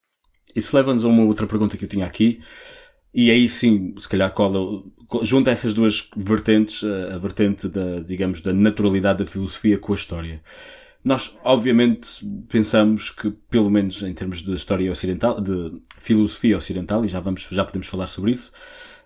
Isso 0.54 0.76
leva-nos 0.76 1.04
a 1.04 1.08
uma 1.08 1.24
outra 1.24 1.46
pergunta 1.46 1.76
que 1.76 1.84
eu 1.84 1.88
tinha 1.88 2.06
aqui, 2.06 2.40
e 3.12 3.30
aí 3.30 3.48
sim, 3.48 3.94
se 3.98 4.08
calhar 4.08 4.32
cola, 4.32 4.82
junta 5.22 5.50
essas 5.50 5.72
duas 5.72 6.08
vertentes, 6.16 6.82
a, 6.84 7.18
vertente 7.18 7.68
da, 7.68 8.00
digamos, 8.00 8.40
da 8.40 8.52
naturalidade 8.52 9.20
da 9.20 9.26
filosofia 9.26 9.78
com 9.78 9.92
a 9.92 9.96
história. 9.96 10.42
Nós, 11.04 11.36
obviamente, 11.44 12.24
pensamos 12.48 13.10
que, 13.10 13.30
pelo 13.50 13.70
menos 13.70 14.02
em 14.02 14.14
termos 14.14 14.42
de 14.42 14.54
história 14.54 14.90
ocidental, 14.90 15.40
de 15.40 15.80
filosofia 15.98 16.56
ocidental, 16.56 17.04
e 17.04 17.08
já 17.08 17.20
vamos, 17.20 17.46
já 17.50 17.64
podemos 17.64 17.86
falar 17.86 18.06
sobre 18.06 18.32
isso, 18.32 18.50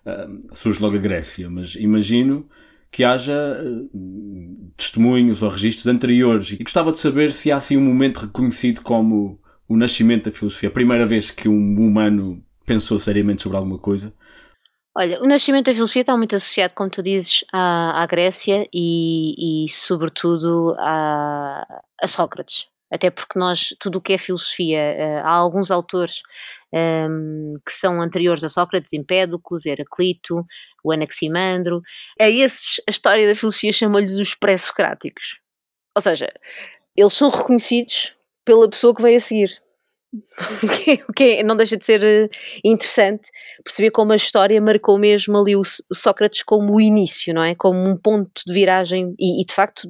uh, 0.05 0.55
surge 0.55 0.81
logo 0.81 0.95
a 0.95 0.99
Grécia, 0.99 1.49
mas 1.49 1.75
imagino 1.75 2.47
que 2.89 3.03
haja 3.03 3.35
uh, 3.61 4.71
testemunhos 4.77 5.43
ou 5.43 5.49
registros 5.49 5.87
anteriores 5.87 6.51
e 6.51 6.63
gostava 6.63 6.91
de 6.91 6.97
saber 6.97 7.31
se 7.31 7.51
há 7.51 7.57
assim 7.57 7.77
um 7.77 7.83
momento 7.83 8.21
reconhecido 8.21 8.81
como 8.81 9.39
o 9.69 9.77
nascimento 9.77 10.25
da 10.25 10.35
filosofia, 10.35 10.67
a 10.67 10.71
primeira 10.71 11.05
vez 11.05 11.29
que 11.29 11.47
um 11.47 11.75
humano 11.77 12.43
pensou 12.65 12.99
seriamente 12.99 13.43
sobre 13.43 13.57
alguma 13.57 13.77
coisa? 13.77 14.11
Olha, 14.97 15.21
o 15.21 15.27
nascimento 15.27 15.67
da 15.67 15.73
filosofia 15.73 16.01
está 16.01 16.17
muito 16.17 16.35
associado, 16.35 16.73
como 16.73 16.89
tu 16.89 17.03
dizes, 17.03 17.45
à, 17.53 18.01
à 18.01 18.05
Grécia 18.07 18.67
e, 18.73 19.65
e 19.65 19.69
sobretudo, 19.69 20.75
a, 20.79 21.81
a, 22.01 22.07
Sócrates. 22.07 22.67
Até 22.91 23.11
porque 23.11 23.37
nós, 23.37 23.75
tudo 23.79 23.99
o 23.99 24.01
que 24.01 24.13
é 24.13 24.17
filosofia, 24.17 24.79
eh, 24.79 25.17
há 25.21 25.29
alguns 25.29 25.69
autores 25.69 26.23
um, 26.73 26.77
ehm, 26.77 27.51
que 27.63 27.71
são 27.71 28.01
anteriores 28.01 28.43
a 28.43 28.49
Sócrates, 28.49 28.93
Empédocles, 28.93 29.67
Heraclito, 29.67 30.43
o 30.83 30.91
Anaximandro. 30.91 31.81
A 32.19 32.27
esses, 32.27 32.81
a 32.87 32.89
história 32.89 33.27
da 33.27 33.35
filosofia 33.35 33.71
chama-lhes 33.71 34.17
os 34.17 34.33
pré-socráticos. 34.33 35.39
Ou 35.95 36.01
seja, 36.01 36.29
eles 36.97 37.13
são 37.13 37.29
reconhecidos 37.29 38.15
pela 38.45 38.69
pessoa 38.69 38.93
que 38.93 39.01
veio 39.01 39.17
a 39.17 39.19
seguir. 39.19 39.61
o 41.07 41.13
que 41.13 41.23
é, 41.23 41.43
não 41.43 41.55
deixa 41.55 41.77
de 41.77 41.85
ser 41.85 42.03
eh, 42.03 42.27
interessante 42.65 43.29
perceber 43.63 43.91
como 43.91 44.11
a 44.11 44.15
história 44.15 44.59
marcou 44.59 44.97
mesmo 44.97 45.37
ali 45.37 45.55
o 45.55 45.61
Sócrates 45.93 46.41
como 46.41 46.75
o 46.75 46.81
início, 46.81 47.31
não 47.31 47.43
é? 47.43 47.53
Como 47.53 47.77
um 47.77 47.95
ponto 47.95 48.41
de 48.45 48.51
viragem 48.51 49.13
e, 49.19 49.41
e 49.41 49.45
de 49.45 49.53
facto 49.53 49.83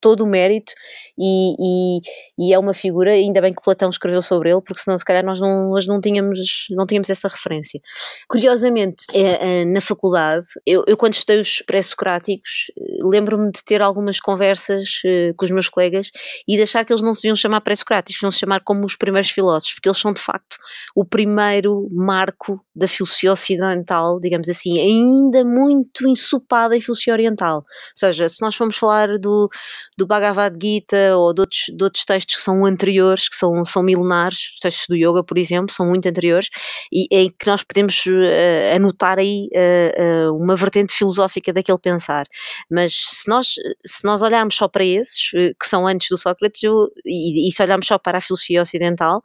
todo 0.00 0.22
o 0.22 0.26
mérito 0.26 0.72
e, 1.18 1.54
e, 1.58 2.00
e, 2.38 2.52
é 2.52 2.58
uma 2.58 2.74
figura, 2.74 3.12
ainda 3.12 3.40
bem 3.40 3.52
que 3.52 3.62
Platão 3.62 3.90
escreveu 3.90 4.22
sobre 4.22 4.50
ele, 4.50 4.60
porque 4.60 4.80
senão 4.80 4.96
se 4.96 5.04
calhar 5.04 5.24
nós 5.24 5.40
não, 5.40 5.70
nós 5.70 5.86
não, 5.86 6.00
tínhamos, 6.00 6.66
não 6.70 6.86
tínhamos 6.86 7.10
essa 7.10 7.28
referência. 7.28 7.80
Curiosamente, 8.28 9.04
é, 9.14 9.60
é, 9.60 9.64
na 9.64 9.80
faculdade, 9.80 10.46
eu, 10.66 10.84
eu 10.86 10.96
quando 10.96 11.14
estudei 11.14 11.40
os 11.40 11.62
pré-socráticos, 11.62 12.70
lembro-me 13.02 13.50
de 13.50 13.64
ter 13.64 13.82
algumas 13.82 14.20
conversas 14.20 15.00
uh, 15.04 15.34
com 15.36 15.44
os 15.44 15.50
meus 15.50 15.68
colegas 15.68 16.10
e 16.46 16.56
de 16.56 16.62
achar 16.62 16.84
que 16.84 16.92
eles 16.92 17.02
não 17.02 17.14
se 17.14 17.22
deviam 17.22 17.36
chamar 17.36 17.60
pré-socráticos, 17.60 18.22
não 18.22 18.30
se 18.30 18.38
chamar 18.38 18.60
como 18.60 18.84
os 18.84 18.96
primeiros 18.96 19.30
filósofos, 19.30 19.74
porque 19.74 19.88
eles 19.88 19.98
são 19.98 20.12
de 20.12 20.20
facto 20.20 20.56
o 20.94 21.04
primeiro 21.04 21.88
marco 21.92 22.60
da 22.74 22.86
filosofia 22.86 23.32
ocidental, 23.32 24.20
digamos 24.20 24.48
assim, 24.48 24.78
ainda 24.78 25.44
muito 25.44 26.06
ensopada 26.06 26.76
em 26.76 26.80
filosofia 26.80 27.14
oriental. 27.14 27.58
Ou 27.58 27.64
seja, 27.94 28.28
se 28.28 28.40
nós 28.42 28.54
formos 28.54 28.76
falar 28.76 29.18
do 29.18 29.48
do 29.96 30.06
Bhagavad 30.06 30.56
Gita 30.60 31.16
ou 31.16 31.32
de 31.32 31.40
outros, 31.40 31.64
de 31.68 31.84
outros 31.84 32.04
textos 32.04 32.36
que 32.36 32.42
são 32.42 32.64
anteriores, 32.64 33.28
que 33.28 33.36
são, 33.36 33.64
são 33.64 33.82
milenares, 33.82 34.38
os 34.54 34.60
textos 34.60 34.86
do 34.88 34.96
yoga, 34.96 35.22
por 35.24 35.38
exemplo, 35.38 35.72
são 35.72 35.86
muito 35.86 36.08
anteriores, 36.08 36.48
e 36.92 37.06
em 37.10 37.30
que 37.30 37.46
nós 37.46 37.62
podemos 37.62 38.04
uh, 38.06 38.74
anotar 38.74 39.18
aí 39.18 39.48
uh, 39.52 40.30
uh, 40.30 40.36
uma 40.36 40.56
vertente 40.56 40.92
filosófica 40.92 41.52
daquele 41.52 41.78
pensar. 41.78 42.26
Mas 42.70 42.94
se 42.94 43.28
nós, 43.28 43.54
se 43.84 44.04
nós 44.04 44.22
olharmos 44.22 44.54
só 44.54 44.68
para 44.68 44.84
esses, 44.84 45.30
que 45.30 45.66
são 45.66 45.86
antes 45.86 46.08
do 46.08 46.18
Sócrates, 46.18 46.62
eu, 46.62 46.88
e, 47.04 47.48
e 47.48 47.52
se 47.52 47.62
olharmos 47.62 47.86
só 47.86 47.98
para 47.98 48.18
a 48.18 48.20
filosofia 48.20 48.62
ocidental, 48.62 49.22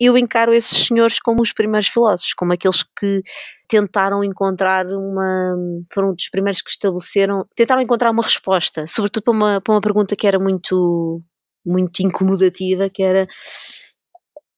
eu 0.00 0.16
encaro 0.16 0.54
esses 0.54 0.86
senhores 0.86 1.20
como 1.20 1.42
os 1.42 1.52
primeiros 1.52 1.88
filósofos, 1.88 2.32
como 2.34 2.52
aqueles 2.52 2.82
que 2.82 3.22
tentaram 3.68 4.24
encontrar 4.24 4.86
uma. 4.86 5.54
foram 5.92 6.14
dos 6.14 6.28
primeiros 6.30 6.62
que 6.62 6.70
estabeleceram. 6.70 7.46
tentaram 7.54 7.82
encontrar 7.82 8.10
uma 8.10 8.22
resposta, 8.22 8.86
sobretudo 8.86 9.24
para 9.24 9.32
uma, 9.32 9.60
para 9.60 9.74
uma 9.74 9.80
pergunta 9.80 10.16
que 10.16 10.26
era 10.26 10.38
muito. 10.38 11.22
muito 11.64 12.00
incomodativa, 12.00 12.88
que 12.88 13.02
era 13.02 13.26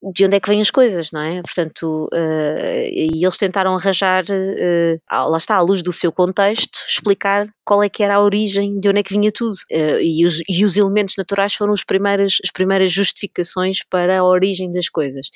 de 0.02 0.24
onde 0.24 0.36
é 0.36 0.40
que 0.40 0.48
vêm 0.48 0.60
as 0.60 0.70
coisas, 0.70 1.12
não 1.12 1.20
é? 1.20 1.40
Portanto, 1.42 2.08
uh, 2.12 2.88
e 2.90 3.24
eles 3.24 3.36
tentaram 3.36 3.76
arranjar, 3.76 4.24
uh, 4.24 5.30
lá 5.30 5.38
está, 5.38 5.54
à 5.54 5.60
luz 5.60 5.80
do 5.80 5.92
seu 5.92 6.10
contexto, 6.10 6.80
explicar 6.88 7.46
qual 7.64 7.84
é 7.84 7.88
que 7.88 8.02
era 8.02 8.16
a 8.16 8.20
origem, 8.20 8.80
de 8.80 8.88
onde 8.88 8.98
é 8.98 9.02
que 9.02 9.14
vinha 9.14 9.30
tudo. 9.30 9.54
Uh, 9.70 10.00
e, 10.00 10.26
os, 10.26 10.42
e, 10.48 10.64
os, 10.64 10.76
elementos 10.76 11.14
naturais 11.16 11.54
foram 11.54 11.72
as 11.72 11.84
primeiras, 11.84 12.38
as 12.42 12.50
primeiras 12.50 12.90
justificações 12.90 13.84
para 13.88 14.18
a 14.18 14.24
origem 14.24 14.72
das 14.72 14.88
coisas. 14.88 15.28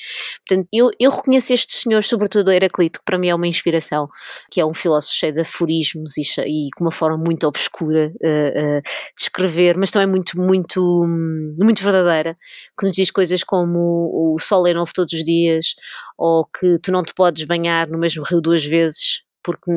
Portanto, 0.46 0.68
eu, 0.72 0.90
eu 0.98 1.12
reconheço 1.12 1.52
estes 1.52 1.82
senhores, 1.82 2.08
sobretudo 2.08 2.50
Heraclito, 2.50 2.98
que 2.98 3.04
para 3.04 3.18
mim 3.18 3.28
é 3.28 3.34
uma 3.34 3.46
inspiração, 3.46 4.08
que 4.50 4.60
é 4.60 4.66
um 4.66 4.74
filósofo 4.74 5.14
cheio 5.14 5.32
de 5.32 5.42
aforismos 5.42 6.16
e, 6.16 6.22
e 6.44 6.68
com 6.76 6.82
uma 6.82 6.90
forma 6.90 7.16
muito 7.16 7.46
obscura 7.46 8.10
de 8.20 8.82
escrever, 9.18 9.76
mas 9.76 9.90
também 9.90 10.08
muito, 10.08 10.38
muito, 10.38 11.06
muito 11.58 11.82
verdadeira, 11.84 12.36
que 12.78 12.86
nos 12.86 12.96
diz 12.96 13.10
coisas 13.10 13.44
como 13.44 14.34
o 14.34 14.38
sol 14.38 14.55
sol 14.56 14.66
é 14.66 14.74
novo 14.74 14.90
todos 14.94 15.12
os 15.12 15.22
dias, 15.22 15.74
ou 16.16 16.46
que 16.46 16.78
tu 16.80 16.90
não 16.90 17.02
te 17.02 17.14
podes 17.14 17.44
banhar 17.44 17.88
no 17.88 17.98
mesmo 17.98 18.24
rio 18.24 18.40
duas 18.40 18.64
vezes 18.64 19.22
porque 19.42 19.70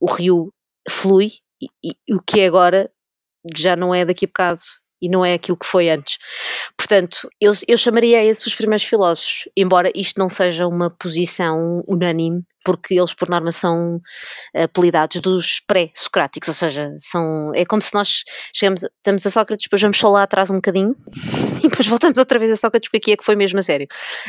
o 0.00 0.06
rio 0.10 0.52
flui 0.88 1.32
e, 1.60 1.94
e 2.08 2.14
o 2.14 2.20
que 2.20 2.40
é 2.40 2.46
agora 2.46 2.90
já 3.54 3.76
não 3.76 3.94
é 3.94 4.04
daqui 4.04 4.24
a 4.24 4.28
bocado 4.28 4.60
e 5.02 5.08
não 5.08 5.24
é 5.24 5.34
aquilo 5.34 5.56
que 5.56 5.66
foi 5.66 5.90
antes. 5.90 6.18
Portanto, 6.76 7.28
eu, 7.40 7.52
eu 7.66 7.76
chamaria 7.76 8.18
a 8.18 8.24
esses 8.24 8.46
os 8.46 8.54
primeiros 8.54 8.84
filósofos, 8.84 9.48
embora 9.56 9.90
isto 9.94 10.18
não 10.18 10.28
seja 10.28 10.66
uma 10.66 10.88
posição 10.88 11.82
unânime, 11.88 12.44
porque 12.64 12.94
eles 12.94 13.12
por 13.12 13.28
norma 13.28 13.50
são 13.50 14.00
apelidados 14.54 15.20
dos 15.20 15.60
pré-socráticos, 15.66 16.48
ou 16.48 16.54
seja, 16.54 16.94
são, 16.96 17.50
é 17.54 17.64
como 17.64 17.82
se 17.82 17.92
nós 17.92 18.22
chegamos, 18.54 18.84
estamos 18.84 19.26
a 19.26 19.30
Sócrates, 19.30 19.66
depois 19.66 19.82
vamos 19.82 19.98
só 19.98 20.08
lá 20.08 20.22
atrás 20.22 20.48
um 20.48 20.56
bocadinho 20.56 20.94
e 21.58 21.68
depois 21.68 21.88
voltamos 21.88 22.18
outra 22.18 22.38
vez 22.38 22.52
a 22.52 22.56
Sócrates, 22.56 22.88
porque 22.88 22.98
aqui 22.98 23.12
é 23.12 23.16
que 23.16 23.24
foi 23.24 23.34
mesmo 23.34 23.58
a 23.58 23.62
sério. 23.62 23.88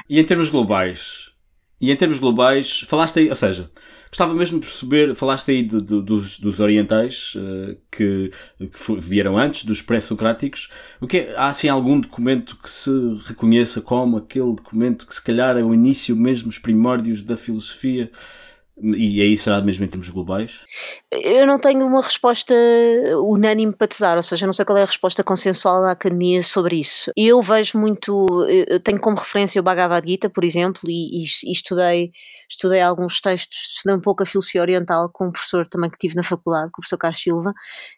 E 0.09 0.19
em 0.19 0.25
termos 0.25 0.49
globais, 0.49 1.32
E 1.83 1.91
em 1.91 1.95
termos 1.97 2.17
globais, 2.17 2.85
falaste 2.87 3.19
aí, 3.19 3.27
ou 3.27 3.35
seja, 3.35 3.69
gostava 4.09 4.33
mesmo 4.33 4.57
de 4.57 4.65
perceber, 4.65 5.13
falaste 5.15 5.51
aí 5.51 5.61
de, 5.61 5.81
de, 5.81 6.01
dos, 6.01 6.39
dos 6.39 6.61
orientais 6.61 7.33
uh, 7.35 7.75
que, 7.91 8.31
que, 8.57 8.95
vieram 9.01 9.37
antes, 9.37 9.65
dos 9.65 9.81
pré-socráticos. 9.81 10.69
O 11.01 11.07
que 11.07 11.17
é, 11.17 11.35
há 11.35 11.49
assim 11.49 11.67
algum 11.67 11.99
documento 11.99 12.57
que 12.63 12.71
se 12.71 12.89
reconheça 13.25 13.81
como 13.81 14.15
aquele 14.15 14.55
documento 14.55 15.05
que 15.05 15.13
se 15.13 15.21
calhar 15.21 15.57
é 15.57 15.61
o 15.61 15.73
início 15.73 16.15
mesmo, 16.15 16.47
os 16.47 16.57
primórdios 16.57 17.21
da 17.21 17.35
filosofia? 17.35 18.09
E 18.81 19.21
aí 19.21 19.37
será 19.37 19.61
mesmo 19.61 19.85
em 19.85 19.87
termos 19.87 20.09
globais? 20.09 20.61
Eu 21.11 21.45
não 21.45 21.59
tenho 21.59 21.85
uma 21.85 22.01
resposta 22.01 22.53
unânime 23.23 23.71
para 23.71 23.87
te 23.87 23.99
dar, 23.99 24.17
ou 24.17 24.23
seja, 24.23 24.47
não 24.47 24.53
sei 24.53 24.65
qual 24.65 24.77
é 24.77 24.83
a 24.83 24.87
resposta 24.87 25.23
consensual 25.23 25.83
da 25.83 25.91
academia 25.91 26.41
sobre 26.41 26.77
isso. 26.79 27.11
Eu 27.15 27.41
vejo 27.41 27.77
muito, 27.77 28.25
eu 28.49 28.79
tenho 28.79 28.99
como 28.99 29.15
referência 29.15 29.61
o 29.61 29.63
Bhagavad 29.63 30.09
Gita, 30.09 30.29
por 30.29 30.43
exemplo, 30.43 30.89
e, 30.89 31.21
e 31.21 31.51
estudei, 31.51 32.11
estudei 32.53 32.81
alguns 32.81 33.19
textos, 33.19 33.57
estudei 33.75 33.97
um 33.97 34.01
pouco 34.01 34.23
a 34.23 34.25
filosofia 34.25 34.61
oriental 34.61 35.09
com 35.11 35.27
um 35.27 35.31
professor 35.31 35.67
também 35.67 35.89
que 35.89 35.97
tive 35.97 36.15
na 36.15 36.23
faculdade, 36.23 36.71
com 36.71 36.79
o 36.79 36.81
professor 36.81 36.97
Carlos 36.97 37.21
Silva, 37.21 37.53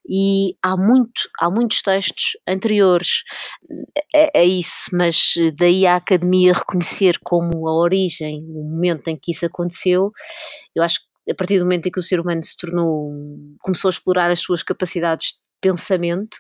e 0.08 0.56
há, 0.62 0.76
muito, 0.76 1.30
há 1.40 1.50
muitos 1.50 1.82
textos 1.82 2.38
anteriores 2.48 3.24
a, 4.14 4.40
a 4.40 4.44
isso, 4.44 4.90
mas 4.94 5.34
daí 5.58 5.86
a 5.86 5.98
academia 5.98 6.54
reconhecer 6.54 7.18
como 7.24 7.68
a 7.68 7.74
origem, 7.74 8.44
o 8.50 8.64
momento 8.64 9.08
em 9.08 9.18
que 9.18 9.32
isso 9.32 9.46
aconteceu. 9.46 10.12
Eu 10.76 10.84
acho 10.84 11.00
que 11.00 11.32
a 11.32 11.36
partir 11.36 11.58
do 11.58 11.66
momento 11.66 11.88
em 11.88 11.92
que 11.92 12.00
o 12.00 12.04
ser 12.04 12.20
humano 12.20 12.44
se 12.44 12.56
tornou, 12.56 13.12
começou 13.60 13.90
a 13.90 13.92
explorar 13.92 14.30
as 14.30 14.40
suas 14.40 14.62
capacidades 14.62 15.30
de 15.30 15.45
pensamento, 15.66 16.38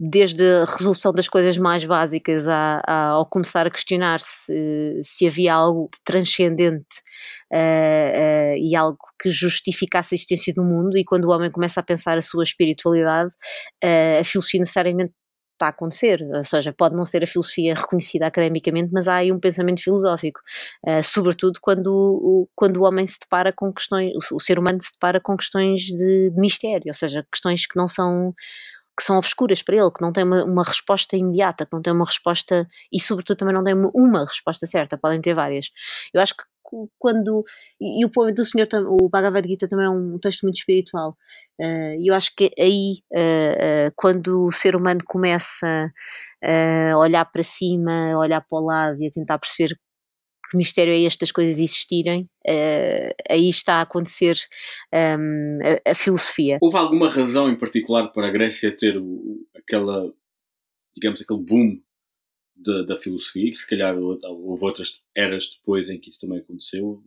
desde 0.00 0.44
a 0.44 0.64
resolução 0.64 1.12
das 1.12 1.28
coisas 1.28 1.56
mais 1.56 1.84
básicas 1.84 2.48
a, 2.48 2.82
a, 2.84 3.06
ao 3.10 3.26
começar 3.28 3.64
a 3.64 3.70
questionar 3.70 4.20
se, 4.20 4.98
se 5.00 5.28
havia 5.28 5.54
algo 5.54 5.88
transcendente 6.04 6.96
uh, 7.52 7.56
uh, 7.56 8.56
e 8.58 8.74
algo 8.74 8.98
que 9.20 9.30
justificasse 9.30 10.14
a 10.14 10.16
existência 10.16 10.52
do 10.52 10.64
mundo, 10.64 10.98
e 10.98 11.04
quando 11.04 11.26
o 11.26 11.30
homem 11.30 11.52
começa 11.52 11.78
a 11.78 11.84
pensar 11.84 12.18
a 12.18 12.20
sua 12.20 12.42
espiritualidade, 12.42 13.32
uh, 13.84 14.20
a 14.20 14.24
filosofia 14.24 14.58
necessariamente 14.58 15.12
está 15.54 15.66
a 15.66 15.70
acontecer, 15.70 16.22
ou 16.34 16.44
seja, 16.44 16.72
pode 16.72 16.94
não 16.94 17.04
ser 17.04 17.24
a 17.24 17.26
filosofia 17.26 17.74
reconhecida 17.74 18.26
academicamente, 18.26 18.90
mas 18.92 19.08
há 19.08 19.16
aí 19.16 19.32
um 19.32 19.40
pensamento 19.40 19.82
filosófico, 19.82 20.40
uh, 20.86 21.02
sobretudo 21.02 21.58
quando 21.60 21.88
o, 21.88 22.48
quando 22.54 22.78
o 22.78 22.84
homem 22.84 23.06
se 23.06 23.18
depara 23.20 23.52
com 23.52 23.72
questões, 23.72 24.12
o, 24.32 24.40
ser 24.40 24.58
humano 24.58 24.80
se 24.80 24.92
depara 24.92 25.20
com 25.20 25.36
questões 25.36 25.80
de, 25.80 26.30
de, 26.30 26.40
mistério, 26.40 26.88
ou 26.88 26.94
seja, 26.94 27.26
questões 27.32 27.66
que 27.66 27.76
não 27.76 27.88
são 27.88 28.34
que 28.96 29.02
são 29.02 29.18
obscuras 29.18 29.60
para 29.60 29.76
ele, 29.76 29.90
que 29.90 30.00
não 30.00 30.12
têm 30.12 30.22
uma, 30.22 30.44
uma, 30.44 30.62
resposta 30.62 31.16
imediata, 31.16 31.66
que 31.66 31.72
não 31.72 31.82
têm 31.82 31.92
uma 31.92 32.04
resposta 32.04 32.64
e 32.92 33.00
sobretudo 33.00 33.36
também 33.36 33.52
não 33.52 33.64
têm 33.64 33.74
uma, 33.74 33.90
uma 33.92 34.24
resposta 34.24 34.66
certa, 34.68 34.96
podem 34.96 35.20
ter 35.20 35.34
várias. 35.34 35.66
Eu 36.12 36.20
acho 36.20 36.36
que 36.36 36.44
quando. 36.98 37.44
E, 37.80 38.04
o 38.04 38.10
poema 38.10 38.32
do 38.32 38.44
Senhor, 38.44 38.68
o 38.88 39.08
Bhagavad 39.08 39.46
Gita 39.46 39.68
também 39.68 39.86
é 39.86 39.90
um 39.90 40.18
texto 40.18 40.42
muito 40.42 40.56
espiritual. 40.56 41.16
Uh, 41.60 42.00
e 42.00 42.10
eu 42.10 42.14
acho 42.14 42.34
que 42.36 42.50
aí, 42.58 42.94
uh, 43.12 43.88
uh, 43.88 43.92
quando 43.94 44.44
o 44.44 44.50
ser 44.50 44.74
humano 44.74 45.00
começa 45.06 45.92
a 46.42 46.98
olhar 46.98 47.24
para 47.24 47.42
cima, 47.42 48.18
olhar 48.18 48.40
para 48.40 48.58
o 48.58 48.64
lado 48.64 49.02
e 49.02 49.06
a 49.06 49.10
tentar 49.10 49.38
perceber 49.38 49.78
que 50.50 50.58
mistério 50.58 50.92
é 50.92 50.98
este 50.98 51.20
das 51.20 51.32
coisas 51.32 51.54
existirem, 51.54 52.28
aí 53.30 53.48
está 53.48 53.76
a 53.76 53.80
acontecer 53.80 54.36
um, 55.18 55.58
a, 55.86 55.94
filosofia. 55.94 56.58
Houve 56.60 56.76
alguma 56.76 57.08
razão 57.08 57.48
em 57.48 57.58
particular 57.58 58.08
para 58.08 58.28
a 58.28 58.30
Grécia 58.30 58.70
ter 58.70 58.94
aquela, 59.56 60.12
digamos, 60.94 61.22
aquele 61.22 61.40
boom 61.40 61.80
da, 62.56 62.82
da 62.82 62.96
filosofia, 62.96 63.50
que 63.50 63.56
se 63.56 63.68
calhar 63.68 63.96
houve 63.98 64.64
outras 64.64 65.02
eras 65.14 65.48
depois 65.48 65.88
em 65.88 65.98
que 65.98 66.08
isso 66.08 66.20
também 66.20 66.38
aconteceu. 66.38 67.02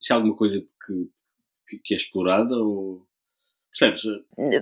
Isso 0.00 0.12
é 0.12 0.16
alguma 0.16 0.34
coisa 0.34 0.60
que, 0.60 1.78
que 1.84 1.94
é 1.94 1.96
explorada 1.96 2.56
ou 2.56 3.06
Percebes? 3.72 4.02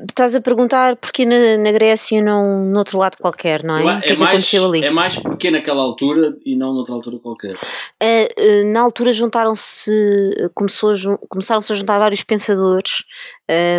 Estás 0.09 0.37
a 0.37 0.41
perguntar 0.41 0.95
porque 0.95 1.27
na, 1.27 1.59
na 1.59 1.73
Grécia 1.73 2.19
e 2.19 2.23
não 2.23 2.65
noutro 2.67 2.97
lado 2.97 3.17
qualquer, 3.19 3.65
não 3.65 3.77
é? 3.77 3.99
É, 3.99 4.01
que 4.03 4.13
é, 4.13 4.17
mais, 4.17 4.55
ali? 4.55 4.85
é 4.85 4.91
mais 4.91 5.19
porque 5.19 5.51
naquela 5.51 5.83
altura 5.83 6.37
e 6.47 6.57
não 6.57 6.73
noutra 6.73 6.95
altura 6.95 7.19
qualquer. 7.19 7.55
Uh, 7.55 7.57
uh, 8.63 8.73
na 8.73 8.81
altura 8.81 9.13
juntaram-se, 9.13 9.91
começou 10.55 10.95
começaram-se 11.29 11.73
a 11.73 11.77
juntar 11.77 11.99
vários 11.99 12.23
pensadores 12.23 13.03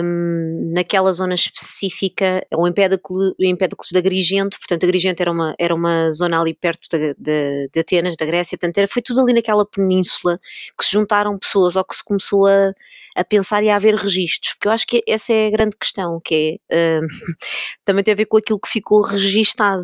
um, 0.04 0.72
naquela 0.74 1.14
zona 1.14 1.34
específica, 1.34 2.46
o 2.54 2.68
Empédocles, 2.68 3.34
Empédocles 3.40 3.92
da 3.92 4.00
Agrigento, 4.00 4.58
portanto, 4.58 4.84
Agrigento 4.84 5.22
era 5.22 5.32
uma, 5.32 5.56
era 5.58 5.74
uma 5.74 6.12
zona 6.12 6.42
ali 6.42 6.54
perto 6.54 6.90
de, 6.90 7.16
de, 7.18 7.70
de 7.72 7.80
Atenas, 7.80 8.18
da 8.18 8.26
Grécia, 8.26 8.58
portanto, 8.58 8.78
era, 8.78 8.88
foi 8.88 9.02
tudo 9.02 9.22
ali 9.22 9.34
naquela 9.34 9.66
península 9.66 10.40
que 10.78 10.84
se 10.84 10.92
juntaram 10.92 11.38
pessoas 11.40 11.76
ou 11.76 11.86
que 11.86 11.96
se 11.96 12.04
começou 12.04 12.48
a, 12.48 12.74
a 13.16 13.24
pensar 13.24 13.64
e 13.64 13.70
a 13.70 13.78
haver 13.78 13.96
registros, 13.96 14.54
porque 14.54 14.68
eu 14.68 14.72
acho 14.72 14.86
que 14.86 15.04
essa 15.22 15.34
é 15.34 15.47
a 15.47 15.51
grande 15.51 15.78
questão, 15.78 16.19
que 16.24 16.59
é, 16.69 16.99
uh, 16.99 17.05
também 17.86 18.03
tem 18.03 18.13
a 18.13 18.17
ver 18.17 18.26
com 18.26 18.38
aquilo 18.38 18.59
que 18.59 18.67
ficou 18.67 19.03
registado. 19.03 19.84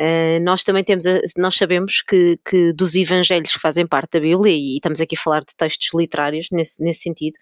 Uh, 0.00 0.40
nós 0.42 0.62
também 0.62 0.82
temos, 0.82 1.04
nós 1.36 1.54
sabemos 1.54 2.02
que, 2.02 2.38
que 2.48 2.72
dos 2.72 2.94
evangelhos 2.94 3.52
que 3.52 3.60
fazem 3.60 3.86
parte 3.86 4.12
da 4.12 4.20
Bíblia, 4.20 4.52
e 4.52 4.76
estamos 4.76 5.00
aqui 5.00 5.16
a 5.16 5.20
falar 5.20 5.40
de 5.40 5.54
textos 5.56 5.90
literários 5.94 6.48
nesse, 6.50 6.82
nesse 6.82 7.00
sentido, 7.00 7.36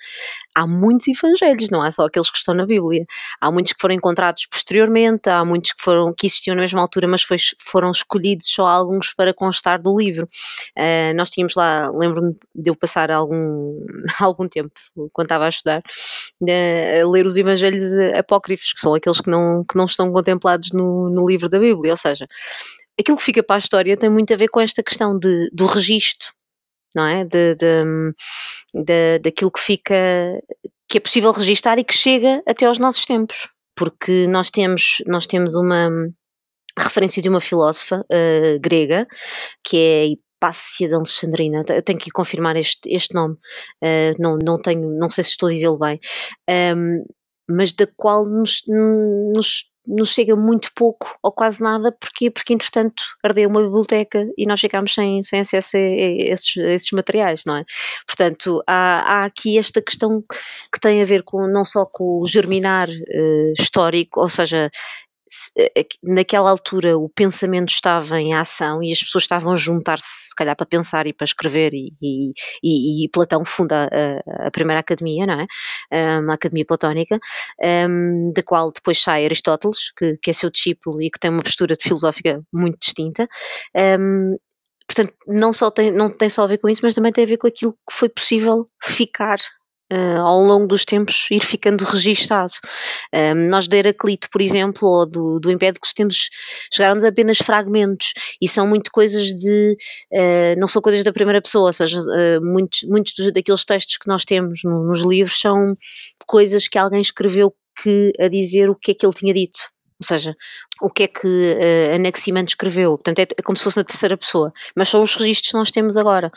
há 0.54 0.66
muitos 0.66 1.06
evangelhos, 1.06 1.70
não 1.70 1.80
há 1.80 1.90
só 1.90 2.06
aqueles 2.06 2.30
que 2.30 2.38
estão 2.38 2.54
na 2.54 2.66
Bíblia. 2.66 3.04
Há 3.40 3.50
muitos 3.50 3.72
que 3.72 3.80
foram 3.80 3.94
encontrados 3.94 4.46
posteriormente, 4.46 5.28
há 5.28 5.44
muitos 5.44 5.72
que 5.72 5.82
foram 5.82 6.12
que 6.12 6.26
existiam 6.26 6.56
na 6.56 6.62
mesma 6.62 6.80
altura, 6.80 7.06
mas 7.06 7.22
foi, 7.22 7.36
foram 7.58 7.90
escolhidos 7.90 8.48
só 8.48 8.66
alguns 8.66 9.14
para 9.14 9.32
constar 9.32 9.80
do 9.80 9.96
livro. 9.96 10.28
Uh, 10.76 11.14
nós 11.14 11.30
tínhamos 11.30 11.54
lá, 11.54 11.90
lembro-me 11.90 12.34
de 12.54 12.70
eu 12.70 12.74
passar 12.74 13.10
algum, 13.10 13.78
algum 14.20 14.48
tempo, 14.48 14.72
quando 15.12 15.26
estava 15.26 15.46
a 15.46 15.48
estudar, 15.48 15.78
uh, 15.80 16.95
ler 17.04 17.26
os 17.26 17.36
evangelhos 17.36 17.82
apócrifos, 18.16 18.72
que 18.72 18.80
são 18.80 18.94
aqueles 18.94 19.20
que 19.20 19.30
não, 19.30 19.64
que 19.64 19.76
não 19.76 19.86
estão 19.86 20.12
contemplados 20.12 20.72
no, 20.72 21.10
no 21.10 21.26
livro 21.26 21.48
da 21.48 21.58
Bíblia, 21.58 21.92
ou 21.92 21.96
seja, 21.96 22.26
aquilo 22.98 23.16
que 23.16 23.22
fica 23.22 23.42
para 23.42 23.56
a 23.56 23.58
história 23.58 23.96
tem 23.96 24.10
muito 24.10 24.32
a 24.32 24.36
ver 24.36 24.48
com 24.48 24.60
esta 24.60 24.82
questão 24.82 25.18
de, 25.18 25.50
do 25.52 25.66
registro, 25.66 26.28
não 26.94 27.06
é? 27.06 27.24
De, 27.24 27.54
de, 27.54 27.84
de, 28.74 29.18
daquilo 29.20 29.50
que 29.50 29.60
fica, 29.60 29.94
que 30.88 30.98
é 30.98 31.00
possível 31.00 31.32
registar 31.32 31.78
e 31.78 31.84
que 31.84 31.94
chega 31.94 32.42
até 32.46 32.66
aos 32.66 32.78
nossos 32.78 33.04
tempos. 33.04 33.48
Porque 33.76 34.26
nós 34.26 34.50
temos, 34.50 35.02
nós 35.06 35.26
temos 35.26 35.54
uma 35.54 35.90
referência 36.78 37.22
de 37.22 37.28
uma 37.28 37.40
filósofa 37.40 38.04
uh, 38.10 38.60
grega, 38.60 39.06
que 39.64 39.76
é 39.76 40.25
Hipácia 40.46 40.88
de 40.88 40.94
Alexandrina, 40.94 41.64
eu 41.68 41.82
tenho 41.82 41.98
que 41.98 42.10
confirmar 42.10 42.56
este, 42.56 42.88
este 42.88 43.14
nome, 43.14 43.34
uh, 43.34 44.14
não, 44.18 44.36
não 44.42 44.58
tenho, 44.58 44.88
não 44.98 45.10
sei 45.10 45.24
se 45.24 45.30
estou 45.30 45.48
a 45.48 45.52
dizê-lo 45.52 45.78
bem, 45.78 45.98
um, 46.48 46.52
ehm, 46.52 47.04
mas 47.48 47.72
da 47.72 47.86
qual 47.96 48.26
nos, 48.26 48.62
nos 48.68 49.64
nos 49.86 50.10
chega 50.10 50.34
muito 50.34 50.70
pouco 50.74 51.16
ou 51.22 51.30
quase 51.30 51.62
nada, 51.62 51.92
porque 51.92 52.28
Porque 52.30 52.52
entretanto 52.52 53.04
ardeu 53.24 53.48
uma 53.48 53.62
biblioteca 53.62 54.26
e 54.36 54.44
nós 54.46 54.60
ficámos 54.60 54.92
sem, 54.92 55.22
sem 55.22 55.40
acesso 55.40 55.76
a 55.76 55.80
esses, 55.80 56.56
a 56.56 56.72
esses 56.72 56.90
materiais, 56.90 57.42
não 57.46 57.56
é? 57.56 57.64
Portanto, 58.06 58.62
há, 58.66 59.20
há, 59.20 59.24
aqui 59.24 59.58
esta 59.58 59.80
questão 59.80 60.24
que 60.72 60.80
tem 60.80 61.02
a 61.02 61.04
ver 61.04 61.22
com 61.22 61.46
não 61.46 61.64
só 61.64 61.86
com 61.86 62.20
o 62.20 62.26
germinar 62.26 62.88
uh, 62.88 63.52
histórico, 63.56 64.20
ou 64.20 64.28
seja, 64.28 64.70
naquela 66.02 66.50
altura 66.50 66.96
o 66.96 67.08
pensamento 67.08 67.70
estava 67.70 68.20
em 68.20 68.34
ação 68.34 68.82
e 68.82 68.92
as 68.92 69.00
pessoas 69.00 69.24
estavam 69.24 69.52
a 69.52 69.56
juntar-se, 69.56 70.28
se 70.28 70.34
calhar, 70.34 70.54
para 70.54 70.66
pensar 70.66 71.06
e 71.06 71.12
para 71.12 71.24
escrever, 71.24 71.74
e, 71.74 71.92
e, 72.00 72.32
e, 72.62 73.04
e 73.04 73.08
Platão 73.08 73.44
funda 73.44 73.88
a, 73.92 74.46
a, 74.46 74.50
primeira 74.50 74.80
academia, 74.80 75.26
não 75.26 75.40
é? 75.40 76.18
Uma 76.18 76.34
academia 76.34 76.64
platónica, 76.64 77.18
um, 77.88 78.32
da 78.32 78.42
qual 78.42 78.70
depois 78.72 79.00
sai 79.00 79.24
Aristóteles, 79.24 79.90
que, 79.96 80.16
que, 80.22 80.30
é 80.30 80.32
seu 80.32 80.50
discípulo 80.50 81.02
e 81.02 81.10
que 81.10 81.18
tem 81.18 81.30
uma 81.30 81.42
postura 81.42 81.74
filosófica 81.80 82.42
muito 82.52 82.78
distinta. 82.78 83.28
Um, 83.98 84.36
portanto, 84.86 85.14
não, 85.26 85.52
só 85.52 85.70
tem, 85.70 85.90
não 85.90 86.08
tem 86.08 86.28
só 86.28 86.44
a 86.44 86.46
ver 86.46 86.58
com 86.58 86.68
isso, 86.68 86.80
mas 86.84 86.94
também 86.94 87.12
tem 87.12 87.24
a 87.24 87.28
ver 87.28 87.36
com 87.36 87.46
aquilo 87.46 87.72
que 87.72 87.94
foi 87.94 88.08
possível 88.08 88.68
ficar 88.82 89.38
Uh, 89.92 90.20
ao 90.20 90.40
longo 90.40 90.66
dos 90.66 90.84
tempos 90.84 91.30
ir 91.30 91.38
ficando 91.38 91.84
registado. 91.84 92.50
Um, 93.14 93.48
nós 93.48 93.68
de 93.68 93.76
Heraclito, 93.76 94.28
por 94.30 94.42
exemplo, 94.42 94.88
ou 94.88 95.06
do, 95.06 95.38
do 95.38 95.48
Empédocles, 95.48 95.94
temos, 95.94 96.28
chegaram-nos 96.74 97.04
apenas 97.04 97.38
fragmentos 97.38 98.12
e 98.42 98.48
são 98.48 98.66
muito 98.66 98.90
coisas 98.90 99.28
de, 99.28 99.76
uh, 100.12 100.58
não 100.58 100.66
são 100.66 100.82
coisas 100.82 101.04
da 101.04 101.12
primeira 101.12 101.40
pessoa, 101.40 101.66
ou 101.66 101.72
seja, 101.72 102.00
uh, 102.00 102.44
muitos, 102.44 102.82
muitos 102.82 103.14
daqueles 103.32 103.64
textos 103.64 103.96
que 103.96 104.08
nós 104.08 104.24
temos 104.24 104.60
no, 104.64 104.84
nos 104.88 105.04
livros 105.04 105.38
são 105.38 105.72
coisas 106.26 106.66
que 106.66 106.78
alguém 106.78 107.00
escreveu 107.00 107.54
que, 107.80 108.12
a 108.18 108.26
dizer 108.26 108.68
o 108.68 108.74
que 108.74 108.90
é 108.90 108.94
que 108.94 109.06
ele 109.06 109.14
tinha 109.14 109.34
dito. 109.34 109.75
Ou 110.00 110.06
seja, 110.06 110.36
o 110.82 110.90
que 110.90 111.04
é 111.04 111.08
que 111.08 111.26
uh, 111.26 111.94
Anaximander 111.94 112.48
escreveu. 112.48 112.98
Portanto, 112.98 113.20
é, 113.20 113.22
é, 113.22 113.42
como 113.42 113.56
se 113.56 113.64
fosse 113.64 113.78
na 113.78 113.84
terceira 113.84 114.16
pessoa. 114.16 114.52
Mas 114.76 114.88
são 114.88 115.02
os 115.02 115.14
registros 115.14 115.52
que 115.52 115.58
nós 115.58 115.70
temos 115.70 115.96
agora. 115.96 116.30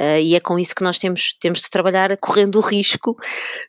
Uh, 0.00 0.18
e 0.20 0.34
é 0.34 0.40
com 0.40 0.58
isso 0.58 0.74
que 0.74 0.82
nós 0.82 0.98
temos, 0.98 1.36
temos 1.40 1.60
de 1.60 1.70
trabalhar, 1.70 2.16
correndo 2.18 2.56
o 2.56 2.60
risco 2.60 3.16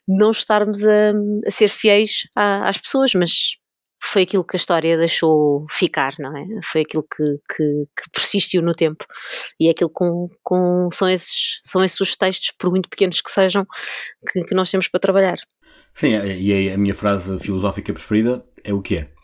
de 0.07 0.17
não 0.17 0.31
estarmos 0.31 0.85
a, 0.85 1.13
a 1.47 1.51
ser 1.51 1.67
fiéis 1.67 2.27
à, 2.35 2.67
às 2.67 2.77
pessoas, 2.77 3.13
mas 3.13 3.57
foi 4.05 4.21
aquilo 4.21 4.43
que 4.43 4.55
a 4.55 4.59
história 4.59 4.97
deixou 4.97 5.65
ficar, 5.69 6.13
não 6.19 6.35
é? 6.37 6.45
Foi 6.63 6.81
aquilo 6.81 7.03
que, 7.03 7.23
que, 7.55 7.85
que 7.97 8.09
persistiu 8.13 8.61
no 8.61 8.73
tempo 8.73 9.03
e 9.59 9.67
é 9.67 9.71
aquilo 9.71 9.89
com, 9.89 10.27
com 10.43 10.87
são, 10.91 11.09
esses, 11.09 11.59
são 11.63 11.83
esses 11.83 11.99
os 11.99 12.15
textos, 12.15 12.51
por 12.57 12.69
muito 12.69 12.87
pequenos 12.87 13.19
que 13.21 13.31
sejam, 13.31 13.65
que, 14.31 14.43
que 14.43 14.55
nós 14.55 14.69
temos 14.69 14.87
para 14.87 14.99
trabalhar. 14.99 15.37
Sim, 15.93 16.13
e 16.13 16.71
a 16.71 16.77
minha 16.77 16.93
frase 16.93 17.39
filosófica 17.39 17.93
preferida 17.93 18.45
é 18.63 18.73
o 18.73 18.81
que 18.81 18.97
é. 18.97 19.14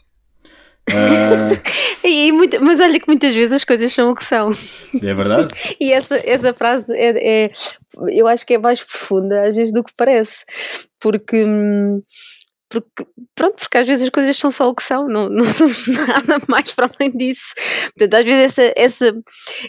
Uh... 0.90 1.58
e, 2.06 2.32
mas 2.60 2.80
olha 2.80 3.00
que 3.00 3.08
muitas 3.08 3.34
vezes 3.34 3.54
as 3.54 3.64
coisas 3.64 3.94
são 3.94 4.12
o 4.12 4.16
que 4.16 4.24
são. 4.24 4.52
É 5.02 5.14
verdade. 5.14 5.48
e 5.80 5.92
essa, 5.92 6.20
essa 6.28 6.54
frase 6.54 6.92
é, 6.94 7.46
é, 7.46 7.52
eu 8.10 8.28
acho 8.28 8.46
que 8.46 8.56
é 8.56 8.58
mais 8.58 8.84
profunda 8.84 9.44
às 9.44 9.54
vezes 9.54 9.74
do 9.74 9.84
que 9.84 9.94
parece, 9.96 10.44
porque 11.00 11.44
hum, 11.46 12.02
porque, 12.72 13.06
pronto, 13.36 13.56
porque 13.60 13.78
às 13.78 13.86
vezes 13.86 14.04
as 14.06 14.10
coisas 14.10 14.38
são 14.38 14.50
só 14.50 14.70
o 14.70 14.74
que 14.74 14.82
são, 14.82 15.08
não, 15.08 15.28
não 15.30 15.46
somos 15.46 15.86
nada 15.88 16.42
mais 16.48 16.72
para 16.72 16.90
além 16.98 17.12
disso. 17.12 17.54
Portanto, 17.98 18.14
às 18.14 18.26
vezes 18.26 18.58
essa, 18.58 18.74
essa, 18.78 19.14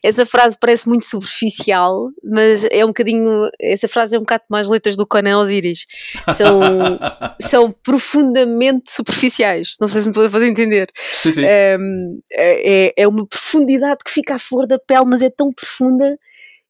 essa 0.03 0.27
frase 0.27 0.57
parece 0.59 0.89
muito 0.89 1.05
superficial, 1.05 2.09
mas 2.23 2.65
é 2.71 2.85
um 2.85 2.89
bocadinho, 2.89 3.49
essa 3.61 3.89
frase 3.89 4.15
é 4.15 4.19
um 4.19 4.23
bocado 4.23 4.45
mais 4.49 4.69
letras 4.69 4.97
do 4.97 5.07
Conan 5.07 5.39
Osiris. 5.39 5.85
São, 6.33 6.61
são 7.43 7.75
profundamente 7.83 8.93
superficiais, 8.93 9.75
não 9.81 9.89
sei 9.89 10.01
se 10.01 10.07
me 10.07 10.13
estou 10.13 10.25
a 10.25 10.31
fazer 10.31 10.47
entender. 10.47 10.89
Sim, 10.95 11.33
sim. 11.33 11.45
É, 11.45 11.77
é, 12.35 12.93
é 12.97 13.09
uma 13.09 13.27
profundidade 13.27 13.99
que 14.05 14.13
fica 14.13 14.37
à 14.37 14.39
flor 14.39 14.67
da 14.67 14.79
pele, 14.79 15.07
mas 15.07 15.23
é 15.23 15.29
tão 15.29 15.53
profunda 15.53 16.17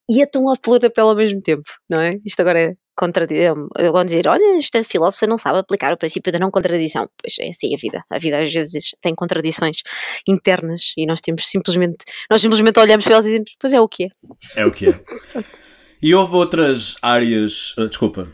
e 0.08 0.22
é 0.22 0.26
tão 0.26 0.48
à 0.50 0.54
flor 0.56 0.78
da 0.78 0.88
pele 0.88 1.08
ao 1.08 1.16
mesmo 1.16 1.42
tempo, 1.42 1.68
não 1.88 2.00
é? 2.00 2.18
Isto 2.24 2.40
agora 2.40 2.60
é 2.60 2.74
contradição. 2.96 3.68
Vão 3.92 4.04
dizer, 4.04 4.28
olha, 4.28 4.58
esta 4.58 4.82
filósofa 4.84 5.26
não 5.26 5.38
sabe 5.38 5.58
aplicar 5.58 5.92
o 5.92 5.96
princípio 5.96 6.32
da 6.32 6.38
não 6.38 6.50
contradição. 6.50 7.08
Pois 7.20 7.36
é 7.40 7.50
assim 7.50 7.74
a 7.74 7.78
vida. 7.78 8.04
A 8.10 8.18
vida 8.18 8.38
às 8.38 8.52
vezes 8.52 8.94
tem 9.00 9.14
contradições 9.14 9.78
internas 10.28 10.92
e 10.96 11.06
nós 11.06 11.20
temos 11.20 11.46
simplesmente, 11.46 12.04
nós 12.30 12.40
simplesmente 12.40 12.78
olhamos 12.78 13.04
para 13.04 13.14
elas 13.14 13.26
e 13.26 13.30
dizemos, 13.30 13.56
pois 13.58 13.72
é 13.72 13.80
o 13.80 13.88
que 13.88 14.04
é. 14.04 14.08
É 14.56 14.66
o 14.66 14.72
que 14.72 14.88
é. 14.88 14.92
e 16.02 16.14
houve 16.14 16.34
outras 16.34 16.96
áreas, 17.02 17.74
uh, 17.78 17.88
desculpa, 17.88 18.28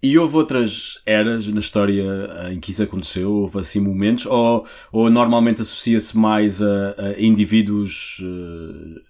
e 0.00 0.16
houve 0.16 0.36
outras 0.36 1.00
eras 1.04 1.46
na 1.48 1.58
história 1.58 2.04
uh, 2.04 2.52
em 2.52 2.60
que 2.60 2.70
isso 2.70 2.82
aconteceu? 2.82 3.32
Houve 3.32 3.58
assim 3.58 3.80
momentos? 3.80 4.26
Ou, 4.26 4.64
ou 4.92 5.10
normalmente 5.10 5.60
associa-se 5.60 6.16
mais 6.16 6.62
a, 6.62 6.94
a 6.96 7.20
indivíduos 7.20 8.20
uh, 8.20 9.07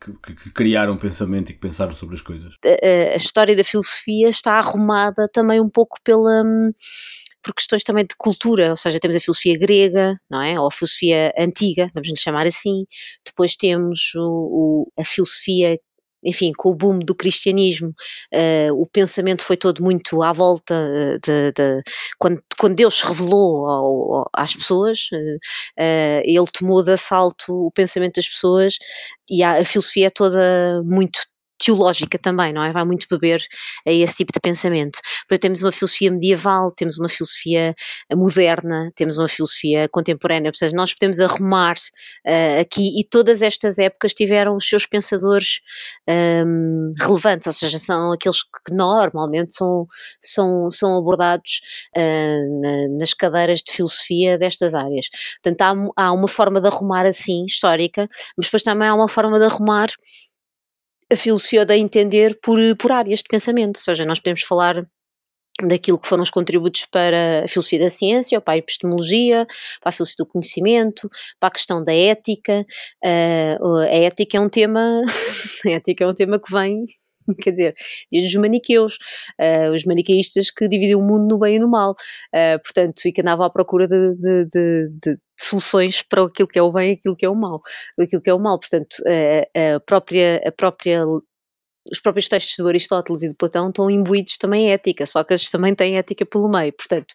que, 0.00 0.34
que, 0.34 0.50
criaram 0.50 0.96
pensamento 0.96 1.50
e 1.50 1.54
que 1.54 1.60
pensaram 1.60 1.92
sobre 1.92 2.14
as 2.14 2.20
coisas. 2.20 2.54
A, 2.64 3.14
a, 3.14 3.16
história 3.16 3.56
da 3.56 3.64
filosofia 3.64 4.28
está 4.28 4.54
arrumada 4.54 5.28
também 5.32 5.60
um 5.60 5.68
pouco 5.68 5.98
pela 6.04 6.42
hum, 6.44 6.72
por 7.42 7.54
questões 7.54 7.84
também 7.84 8.04
de 8.04 8.16
cultura, 8.18 8.70
ou 8.70 8.76
seja, 8.76 8.98
temos 8.98 9.16
a 9.16 9.20
filosofia 9.20 9.56
grega, 9.56 10.20
não 10.28 10.42
é? 10.42 10.58
Ou 10.58 10.66
a 10.66 10.70
filosofia 10.70 11.32
antiga, 11.38 11.88
vamos 11.94 12.08
lhe 12.08 12.18
chamar 12.18 12.44
assim. 12.44 12.84
Depois 13.24 13.54
temos 13.54 14.12
o, 14.16 14.20
o, 14.20 14.92
a 15.00 15.04
filosofia 15.04 15.78
enfim, 16.26 16.52
com 16.56 16.70
o 16.70 16.74
boom 16.74 16.98
do 16.98 17.14
cristianismo, 17.14 17.94
uh, 18.34 18.72
o 18.74 18.86
pensamento 18.86 19.42
foi 19.42 19.56
todo 19.56 19.82
muito 19.82 20.22
à 20.22 20.32
volta 20.32 20.74
eh, 20.74 21.18
de, 21.24 21.52
de 21.52 21.82
quando, 22.18 22.42
quando, 22.58 22.74
Deus 22.74 22.94
se 22.98 23.06
revelou 23.06 23.66
ao, 23.66 24.30
às 24.34 24.54
pessoas, 24.54 25.08
uh, 25.12 26.20
ele 26.24 26.46
tomou 26.52 26.82
de 26.82 26.92
assalto 26.92 27.52
o 27.66 27.70
pensamento 27.70 28.16
das 28.16 28.28
pessoas 28.28 28.76
e 29.30 29.42
a, 29.42 29.58
a 29.60 29.64
filosofia 29.64 30.08
é 30.08 30.10
toda 30.10 30.82
muito 30.84 31.20
teológica 31.58 32.18
também, 32.18 32.52
não 32.52 32.62
é? 32.62 32.72
Vai 32.72 32.84
muito 32.84 33.06
beber 33.08 33.40
a 33.86 33.92
esse 33.92 34.16
tipo 34.16 34.32
de 34.32 34.40
pensamento. 34.40 34.98
Depois 35.22 35.38
temos 35.38 35.62
uma 35.62 35.72
filosofia 35.72 36.10
medieval, 36.10 36.70
temos 36.72 36.98
uma 36.98 37.08
filosofia 37.08 37.74
moderna, 38.14 38.92
temos 38.94 39.16
uma 39.16 39.28
filosofia 39.28 39.88
contemporânea, 39.88 40.52
seja, 40.56 40.74
nós 40.74 40.92
podemos 40.92 41.20
arrumar 41.20 41.76
uh, 42.26 42.60
aqui 42.60 42.98
e 42.98 43.04
todas 43.04 43.42
estas 43.42 43.78
épocas 43.78 44.14
tiveram 44.14 44.56
os 44.56 44.68
seus 44.68 44.86
pensadores 44.86 45.60
um, 46.08 46.90
relevantes, 46.98 47.46
ou 47.46 47.52
seja, 47.52 47.78
são 47.78 48.12
aqueles 48.12 48.42
que 48.42 48.74
normalmente 48.74 49.54
são, 49.54 49.86
são, 50.20 50.70
são 50.70 50.96
abordados 50.96 51.60
uh, 51.96 52.60
na, 52.60 52.98
nas 52.98 53.14
cadeiras 53.14 53.60
de 53.60 53.72
filosofia 53.72 54.38
destas 54.38 54.74
áreas. 54.74 55.06
Portanto, 55.42 55.92
há, 55.96 56.04
há 56.04 56.12
uma 56.12 56.28
forma 56.28 56.60
de 56.60 56.66
arrumar 56.66 57.06
assim, 57.06 57.44
histórica, 57.44 58.08
mas 58.36 58.46
depois 58.46 58.62
também 58.62 58.88
há 58.88 58.94
uma 58.94 59.08
forma 59.08 59.38
de 59.38 59.44
arrumar 59.44 59.88
a 61.12 61.16
filosofia 61.16 61.64
de 61.64 61.76
entender 61.76 62.38
por, 62.42 62.58
por 62.76 62.92
áreas 62.92 63.20
de 63.20 63.28
pensamento, 63.28 63.76
ou 63.76 63.82
seja, 63.82 64.04
nós 64.04 64.18
podemos 64.18 64.42
falar 64.42 64.86
daquilo 65.62 65.98
que 65.98 66.06
foram 66.06 66.22
os 66.22 66.30
contributos 66.30 66.86
para 66.86 67.44
a 67.44 67.48
filosofia 67.48 67.78
da 67.78 67.90
ciência, 67.90 68.40
para 68.40 68.54
a 68.54 68.58
epistemologia, 68.58 69.46
para 69.80 69.88
a 69.88 69.92
filosofia 69.92 70.24
do 70.24 70.30
conhecimento, 70.30 71.08
para 71.40 71.48
a 71.48 71.50
questão 71.50 71.82
da 71.82 71.94
ética. 71.94 72.64
Uh, 73.02 73.76
a 73.78 73.86
ética 73.86 74.36
é 74.36 74.40
um 74.40 74.48
tema, 74.48 75.02
a 75.64 75.70
ética 75.70 76.04
é 76.04 76.06
um 76.06 76.14
tema 76.14 76.38
que 76.38 76.52
vem 76.52 76.84
quer 77.40 77.50
dizer, 77.50 77.74
desde 78.10 78.36
os 78.36 78.40
maniqueus, 78.40 78.98
uh, 79.40 79.72
os 79.74 79.84
maniqueístas 79.84 80.50
que 80.50 80.68
dividiam 80.68 81.00
o 81.00 81.04
mundo 81.04 81.26
no 81.28 81.38
bem 81.38 81.56
e 81.56 81.58
no 81.58 81.68
mal, 81.68 81.92
uh, 81.92 82.62
portanto, 82.62 83.06
e 83.06 83.12
que 83.12 83.20
andavam 83.20 83.46
à 83.46 83.50
procura 83.50 83.86
de, 83.86 84.14
de, 84.14 84.46
de, 84.46 84.88
de, 85.02 85.18
soluções 85.38 86.02
para 86.02 86.22
aquilo 86.24 86.48
que 86.48 86.58
é 86.58 86.62
o 86.62 86.72
bem 86.72 86.90
e 86.90 86.92
aquilo 86.94 87.16
que 87.16 87.26
é 87.26 87.28
o 87.28 87.34
mal, 87.34 87.60
aquilo 88.00 88.22
que 88.22 88.30
é 88.30 88.34
o 88.34 88.38
mal, 88.38 88.58
portanto, 88.58 88.96
uh, 89.00 89.76
a 89.76 89.80
própria, 89.80 90.40
a 90.46 90.52
própria 90.52 91.04
os 91.90 92.00
próprios 92.00 92.28
textos 92.28 92.56
do 92.58 92.68
Aristóteles 92.68 93.22
e 93.22 93.28
de 93.28 93.34
Platão 93.34 93.68
estão 93.68 93.90
imbuídos 93.90 94.36
também 94.36 94.66
em 94.66 94.72
ética, 94.72 95.06
só 95.06 95.22
que 95.22 95.32
eles 95.32 95.48
também 95.50 95.74
têm 95.74 95.96
ética 95.96 96.26
pelo 96.26 96.48
meio. 96.48 96.72
Portanto, 96.72 97.14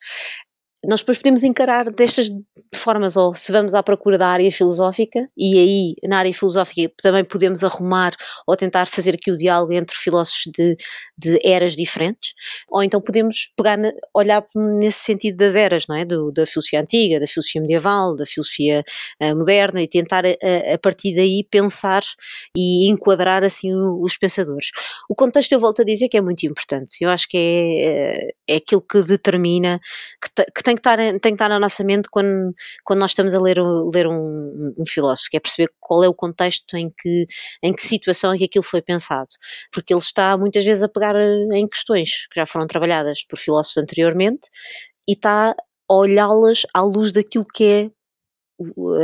nós 0.85 1.01
depois 1.01 1.17
podemos 1.17 1.43
encarar 1.43 1.91
destas 1.91 2.29
formas, 2.75 3.15
ou 3.15 3.33
se 3.35 3.51
vamos 3.51 3.75
à 3.75 3.83
procura 3.83 4.17
da 4.17 4.27
área 4.27 4.51
filosófica, 4.51 5.29
e 5.37 5.59
aí 5.59 5.95
na 6.09 6.17
área 6.17 6.33
filosófica 6.33 6.91
também 7.01 7.23
podemos 7.23 7.63
arrumar 7.63 8.13
ou 8.47 8.55
tentar 8.55 8.85
fazer 8.87 9.15
aqui 9.15 9.31
o 9.31 9.37
diálogo 9.37 9.73
entre 9.73 9.95
filósofos 9.95 10.51
de, 10.55 10.75
de 11.17 11.39
eras 11.43 11.75
diferentes, 11.75 12.33
ou 12.67 12.81
então 12.83 12.99
podemos 12.99 13.51
pegar, 13.55 13.77
olhar 14.15 14.43
nesse 14.55 14.99
sentido 14.99 15.37
das 15.37 15.55
eras, 15.55 15.85
não 15.87 15.95
é? 15.95 16.03
Do, 16.03 16.31
da 16.31 16.45
filosofia 16.45 16.81
antiga, 16.81 17.19
da 17.19 17.27
filosofia 17.27 17.61
medieval, 17.61 18.15
da 18.15 18.25
filosofia 18.25 18.83
uh, 19.21 19.35
moderna, 19.35 19.81
e 19.81 19.87
tentar 19.87 20.25
a, 20.25 20.73
a, 20.73 20.77
partir 20.79 21.15
daí 21.15 21.45
pensar 21.49 22.01
e 22.57 22.89
enquadrar 22.89 23.43
assim 23.43 23.71
os 23.73 24.17
pensadores. 24.17 24.71
O 25.09 25.15
contexto, 25.15 25.51
eu 25.51 25.59
volto 25.59 25.81
a 25.81 25.85
dizer 25.85 26.09
que 26.09 26.17
é 26.17 26.21
muito 26.21 26.43
importante, 26.45 26.97
eu 27.01 27.09
acho 27.09 27.27
que 27.27 27.37
é, 27.37 28.31
é 28.49 28.55
aquilo 28.55 28.81
que 28.81 29.01
determina 29.03 29.79
que, 30.21 30.45
que 30.55 30.63
tem 30.63 30.70
tem 30.71 30.75
que 30.75 30.79
estar, 30.79 30.97
tem 30.97 31.19
que 31.19 31.29
estar 31.29 31.49
na 31.49 31.59
nossa 31.59 31.83
mente 31.83 32.09
quando, 32.09 32.53
quando 32.83 32.99
nós 32.99 33.11
estamos 33.11 33.35
a 33.35 33.39
ler, 33.39 33.57
ler 33.93 34.07
um, 34.07 34.73
um 34.79 34.85
filósofo, 34.87 35.29
que 35.29 35.37
é 35.37 35.39
perceber 35.39 35.69
qual 35.79 36.03
é 36.03 36.07
o 36.07 36.13
contexto 36.13 36.77
em 36.77 36.89
que, 36.89 37.25
em 37.61 37.73
que 37.73 37.81
situação 37.81 38.33
é 38.33 38.37
que 38.37 38.45
aquilo 38.45 38.63
foi 38.63 38.81
pensado. 38.81 39.29
Porque 39.71 39.93
ele 39.93 39.99
está 40.01 40.37
muitas 40.37 40.63
vezes 40.63 40.83
a 40.83 40.87
pegar 40.87 41.15
em 41.15 41.67
questões 41.67 42.27
que 42.27 42.39
já 42.39 42.45
foram 42.45 42.67
trabalhadas 42.67 43.23
por 43.25 43.37
filósofos 43.37 43.77
anteriormente 43.77 44.47
e 45.07 45.13
está 45.13 45.55
a 45.89 45.93
olhá-las 45.93 46.65
à 46.73 46.81
luz 46.81 47.11
daquilo 47.11 47.45
que 47.45 47.63
é 47.65 47.91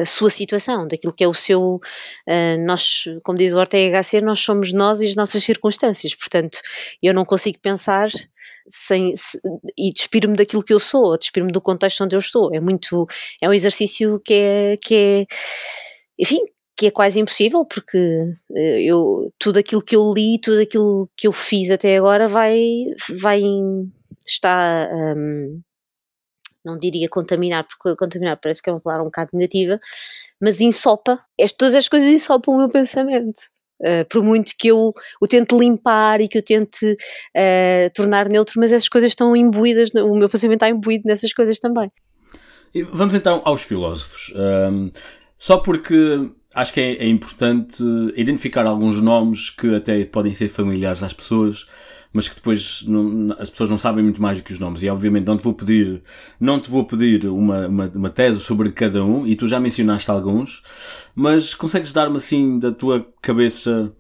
a 0.01 0.05
sua 0.05 0.29
situação, 0.29 0.87
daquilo 0.87 1.13
que 1.13 1.23
é 1.23 1.27
o 1.27 1.33
seu. 1.33 1.79
Uh, 2.27 2.65
nós, 2.65 3.05
como 3.23 3.37
diz 3.37 3.53
o 3.53 3.57
Ortega 3.57 4.01
HC, 4.01 4.21
nós 4.21 4.39
somos 4.39 4.73
nós 4.73 5.01
e 5.01 5.05
as 5.05 5.15
nossas 5.15 5.43
circunstâncias, 5.43 6.15
portanto, 6.15 6.59
eu 7.01 7.13
não 7.13 7.25
consigo 7.25 7.59
pensar 7.59 8.09
sem, 8.67 9.15
se, 9.15 9.39
e 9.77 9.91
despiro-me 9.91 10.35
daquilo 10.35 10.63
que 10.63 10.73
eu 10.73 10.79
sou, 10.79 11.17
despiro-me 11.17 11.51
do 11.51 11.61
contexto 11.61 12.03
onde 12.03 12.15
eu 12.15 12.19
estou. 12.19 12.53
É 12.53 12.59
muito. 12.59 13.05
É 13.41 13.49
um 13.49 13.53
exercício 13.53 14.21
que 14.25 14.33
é. 14.33 14.77
Que 14.77 14.95
é 14.95 15.25
enfim, 16.19 16.39
que 16.77 16.87
é 16.87 16.91
quase 16.91 17.19
impossível 17.19 17.65
porque 17.65 17.97
eh, 18.55 18.81
eu 18.83 19.31
tudo 19.39 19.57
aquilo 19.59 19.81
que 19.81 19.95
eu 19.95 20.13
li, 20.13 20.39
tudo 20.39 20.61
aquilo 20.61 21.09
que 21.17 21.27
eu 21.27 21.31
fiz 21.31 21.71
até 21.71 21.97
agora 21.97 22.27
vai 22.27 22.85
vai 23.19 23.41
está 24.27 24.89
um, 24.91 25.61
não 26.68 26.78
diria 26.78 27.07
contaminar, 27.09 27.65
porque 27.65 27.95
contaminar 27.95 28.38
parece 28.38 28.61
que 28.61 28.70
é 28.70 28.74
uma 28.74 28.82
palavra 28.82 29.03
um 29.03 29.07
bocado 29.07 29.30
negativa, 29.34 29.80
mas 30.41 30.61
ensopa, 30.61 31.20
todas 31.57 31.74
as 31.74 31.88
coisas 31.88 32.09
ensopam 32.09 32.53
o 32.53 32.57
meu 32.57 32.70
pensamento. 32.70 33.39
Uh, 33.80 34.03
por 34.09 34.24
muito 34.24 34.53
que 34.57 34.70
eu 34.70 34.91
o 35.22 35.28
tente 35.28 35.55
limpar 35.55 36.20
e 36.20 36.28
que 36.28 36.39
eu 36.39 36.41
tente 36.41 36.86
uh, 36.93 37.93
tornar 37.93 38.28
neutro, 38.28 38.55
mas 38.59 38.72
essas 38.72 38.89
coisas 38.89 39.11
estão 39.11 39.36
imbuídas, 39.36 39.91
o 39.93 40.15
meu 40.15 40.28
pensamento 40.28 40.63
está 40.63 40.70
imbuído 40.70 41.03
nessas 41.05 41.32
coisas 41.32 41.59
também. 41.59 41.91
Vamos 42.91 43.15
então 43.15 43.41
aos 43.45 43.61
filósofos. 43.61 44.34
Um, 44.36 44.91
só 45.38 45.57
porque 45.57 46.30
acho 46.53 46.74
que 46.74 46.82
é, 46.82 46.95
é, 46.95 47.07
importante 47.07 47.84
identificar 48.15 48.65
alguns 48.65 48.99
nomes 48.99 49.51
que 49.51 49.76
até 49.76 50.03
podem 50.05 50.34
ser 50.34 50.47
familiares 50.49 51.03
às 51.03 51.13
pessoas, 51.13 51.65
mas 52.13 52.27
que 52.27 52.35
depois 52.35 52.83
não, 52.87 53.35
as 53.39 53.49
pessoas 53.49 53.69
não 53.69 53.77
sabem 53.77 54.03
muito 54.03 54.21
mais 54.21 54.37
do 54.37 54.43
que 54.43 54.53
os 54.53 54.59
nomes. 54.59 54.83
E 54.83 54.89
obviamente 54.89 55.25
não 55.25 55.37
te 55.37 55.43
vou 55.43 55.53
pedir, 55.53 56.01
não 56.39 56.59
te 56.59 56.69
vou 56.69 56.85
pedir 56.85 57.25
uma, 57.27 57.67
uma, 57.67 57.91
uma 57.95 58.09
tese 58.09 58.39
sobre 58.39 58.71
cada 58.71 59.03
um, 59.03 59.25
e 59.25 59.35
tu 59.35 59.47
já 59.47 59.59
mencionaste 59.59 60.09
alguns, 60.09 60.63
mas 61.15 61.53
consegues 61.53 61.91
dar-me 61.91 62.17
assim 62.17 62.59
da 62.59 62.71
tua 62.71 63.05
cabeça 63.21 63.93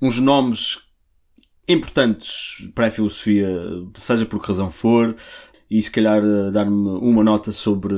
uns 0.00 0.20
nomes 0.20 0.84
importantes 1.68 2.68
para 2.74 2.88
a 2.88 2.90
filosofia, 2.90 3.48
seja 3.96 4.26
por 4.26 4.40
que 4.40 4.48
razão 4.48 4.70
for, 4.70 5.14
e 5.70 5.82
se 5.82 5.90
calhar 5.90 6.22
dar-me 6.52 6.72
uma 6.72 7.24
nota 7.24 7.50
sobre 7.52 7.94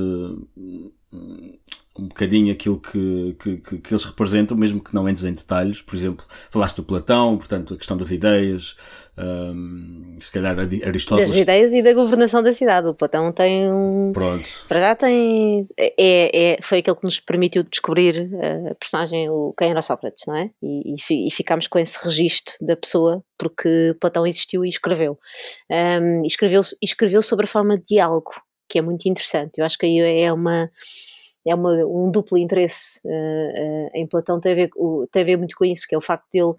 um 1.99 2.07
bocadinho 2.07 2.51
aquilo 2.51 2.79
que, 2.79 3.35
que, 3.39 3.57
que, 3.79 3.93
eles 3.93 4.03
representam, 4.03 4.55
mesmo 4.55 4.79
que 4.79 4.93
não 4.93 5.07
entres 5.09 5.25
em 5.25 5.33
detalhes. 5.33 5.81
Por 5.81 5.95
exemplo, 5.95 6.25
falaste 6.49 6.77
do 6.77 6.83
Platão, 6.83 7.37
portanto, 7.37 7.73
a 7.73 7.77
questão 7.77 7.97
das 7.97 8.11
ideias, 8.11 8.75
um, 9.19 10.15
se 10.21 10.31
calhar 10.31 10.57
Aristóteles. 10.59 11.31
Das 11.31 11.39
ideias 11.39 11.73
e 11.73 11.81
da 11.81 11.93
governação 11.93 12.43
da 12.43 12.53
cidade. 12.53 12.87
O 12.87 12.93
Platão 12.93 13.31
tem 13.31 13.71
um. 13.71 14.11
Pronto. 14.13 14.45
Para 14.67 14.79
já 14.79 14.95
tem. 14.95 15.67
É, 15.77 16.53
é, 16.53 16.57
foi 16.61 16.79
aquele 16.79 16.95
que 16.97 17.03
nos 17.03 17.19
permitiu 17.19 17.63
descobrir 17.63 18.29
a 18.71 18.75
personagem, 18.75 19.29
o, 19.29 19.53
quem 19.57 19.71
era 19.71 19.81
Sócrates, 19.81 20.25
não 20.27 20.35
é? 20.35 20.51
E, 20.61 20.95
e, 20.95 21.27
e 21.27 21.31
ficámos 21.31 21.67
com 21.67 21.79
esse 21.79 21.97
registro 22.03 22.53
da 22.61 22.75
pessoa, 22.75 23.23
porque 23.37 23.95
Platão 23.99 24.27
existiu 24.27 24.63
e 24.63 24.69
escreveu. 24.69 25.17
Um, 25.71 26.23
e 26.23 26.27
escreveu, 26.27 26.61
escreveu 26.81 27.21
sobre 27.21 27.45
a 27.45 27.49
forma 27.49 27.77
de 27.77 27.83
diálogo, 27.95 28.31
que 28.69 28.77
é 28.77 28.81
muito 28.81 29.07
interessante. 29.07 29.57
Eu 29.57 29.65
acho 29.65 29.77
que 29.77 29.85
aí 29.85 29.99
é 29.99 30.31
uma 30.31 30.69
é 31.49 31.55
uma, 31.55 31.71
um 31.85 32.11
duplo 32.11 32.37
interesse 32.37 32.99
uh, 33.05 33.09
uh, 33.09 33.89
em 33.95 34.05
Platão, 34.05 34.39
tem 34.39 34.51
a, 34.51 34.55
ver, 34.55 34.69
o, 34.75 35.07
tem 35.09 35.21
a 35.21 35.25
ver 35.25 35.37
muito 35.37 35.55
com 35.55 35.63
isso, 35.63 35.87
que 35.87 35.95
é 35.95 35.97
o 35.97 36.01
facto 36.01 36.25
dele 36.31 36.53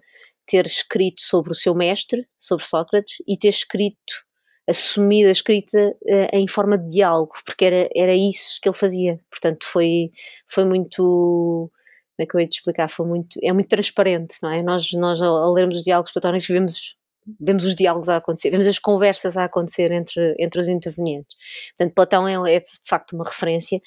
ter 0.49 0.65
escrito 0.65 1.21
sobre 1.21 1.51
o 1.51 1.55
seu 1.55 1.75
mestre, 1.75 2.27
sobre 2.37 2.65
Sócrates, 2.65 3.17
e 3.27 3.37
ter 3.37 3.49
escrito, 3.49 4.25
assumido 4.67 5.29
a 5.29 5.31
escrita 5.31 5.95
uh, 6.03 6.27
em 6.33 6.47
forma 6.47 6.77
de 6.77 6.89
diálogo, 6.89 7.33
porque 7.45 7.65
era, 7.65 7.87
era 7.95 8.15
isso 8.15 8.59
que 8.61 8.67
ele 8.67 8.75
fazia. 8.75 9.19
Portanto, 9.29 9.65
foi, 9.65 10.11
foi 10.47 10.65
muito. 10.65 11.71
Como 12.17 12.23
é 12.23 12.25
que 12.25 12.35
eu 12.35 12.39
ia 12.41 12.47
te 12.47 12.57
explicar? 12.57 12.89
Foi 12.89 13.05
muito, 13.05 13.39
é 13.43 13.53
muito 13.53 13.69
transparente, 13.69 14.37
não 14.41 14.49
é? 14.49 14.61
Nós, 14.63 14.91
nós 14.93 15.21
ao 15.21 15.53
lermos 15.53 15.77
os 15.77 15.83
diálogos 15.83 16.11
platónicos, 16.11 16.47
vemos 16.47 16.97
vemos 17.39 17.63
os 17.63 17.75
diálogos 17.75 18.09
a 18.09 18.17
acontecer, 18.17 18.49
vemos 18.49 18.65
as 18.65 18.79
conversas 18.79 19.37
a 19.37 19.43
acontecer 19.43 19.91
entre, 19.91 20.35
entre 20.39 20.59
os 20.59 20.67
intervenientes. 20.67 21.37
Portanto, 21.77 21.93
Platão 21.93 22.27
é, 22.27 22.55
é, 22.55 22.59
de 22.59 22.69
facto 22.83 23.13
uma 23.13 23.23
referência, 23.23 23.79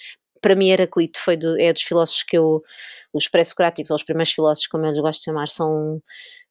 para 0.42 0.56
mim 0.56 0.70
Heraclito 0.70 1.18
foi 1.20 1.36
do, 1.36 1.58
é 1.58 1.72
dos 1.72 1.82
filósofos 1.82 2.24
que 2.24 2.36
eu, 2.36 2.62
os 3.12 3.28
pré-socráticos, 3.28 3.90
ou 3.90 3.94
os 3.94 4.02
primeiros 4.02 4.32
filósofos, 4.32 4.66
como 4.66 4.84
eu 4.84 4.92
gosto 5.00 5.20
de 5.20 5.24
chamar, 5.24 5.48
são, 5.48 6.02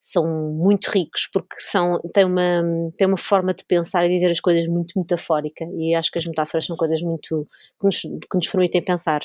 são 0.01 0.25
muito 0.51 0.87
ricos 0.87 1.29
porque 1.31 1.55
são, 1.59 2.01
têm, 2.13 2.25
uma, 2.25 2.63
têm 2.97 3.07
uma 3.07 3.17
forma 3.17 3.53
de 3.53 3.63
pensar 3.63 4.03
e 4.05 4.09
dizer 4.09 4.31
as 4.31 4.39
coisas 4.39 4.67
muito 4.67 4.97
metafórica 4.97 5.63
e 5.77 5.93
acho 5.93 6.11
que 6.11 6.17
as 6.17 6.25
metáforas 6.25 6.65
são 6.65 6.75
coisas 6.75 7.01
muito 7.03 7.47
que 7.79 7.85
nos, 7.85 8.01
que 8.01 8.35
nos 8.35 8.47
permitem 8.47 8.83
pensar 8.83 9.21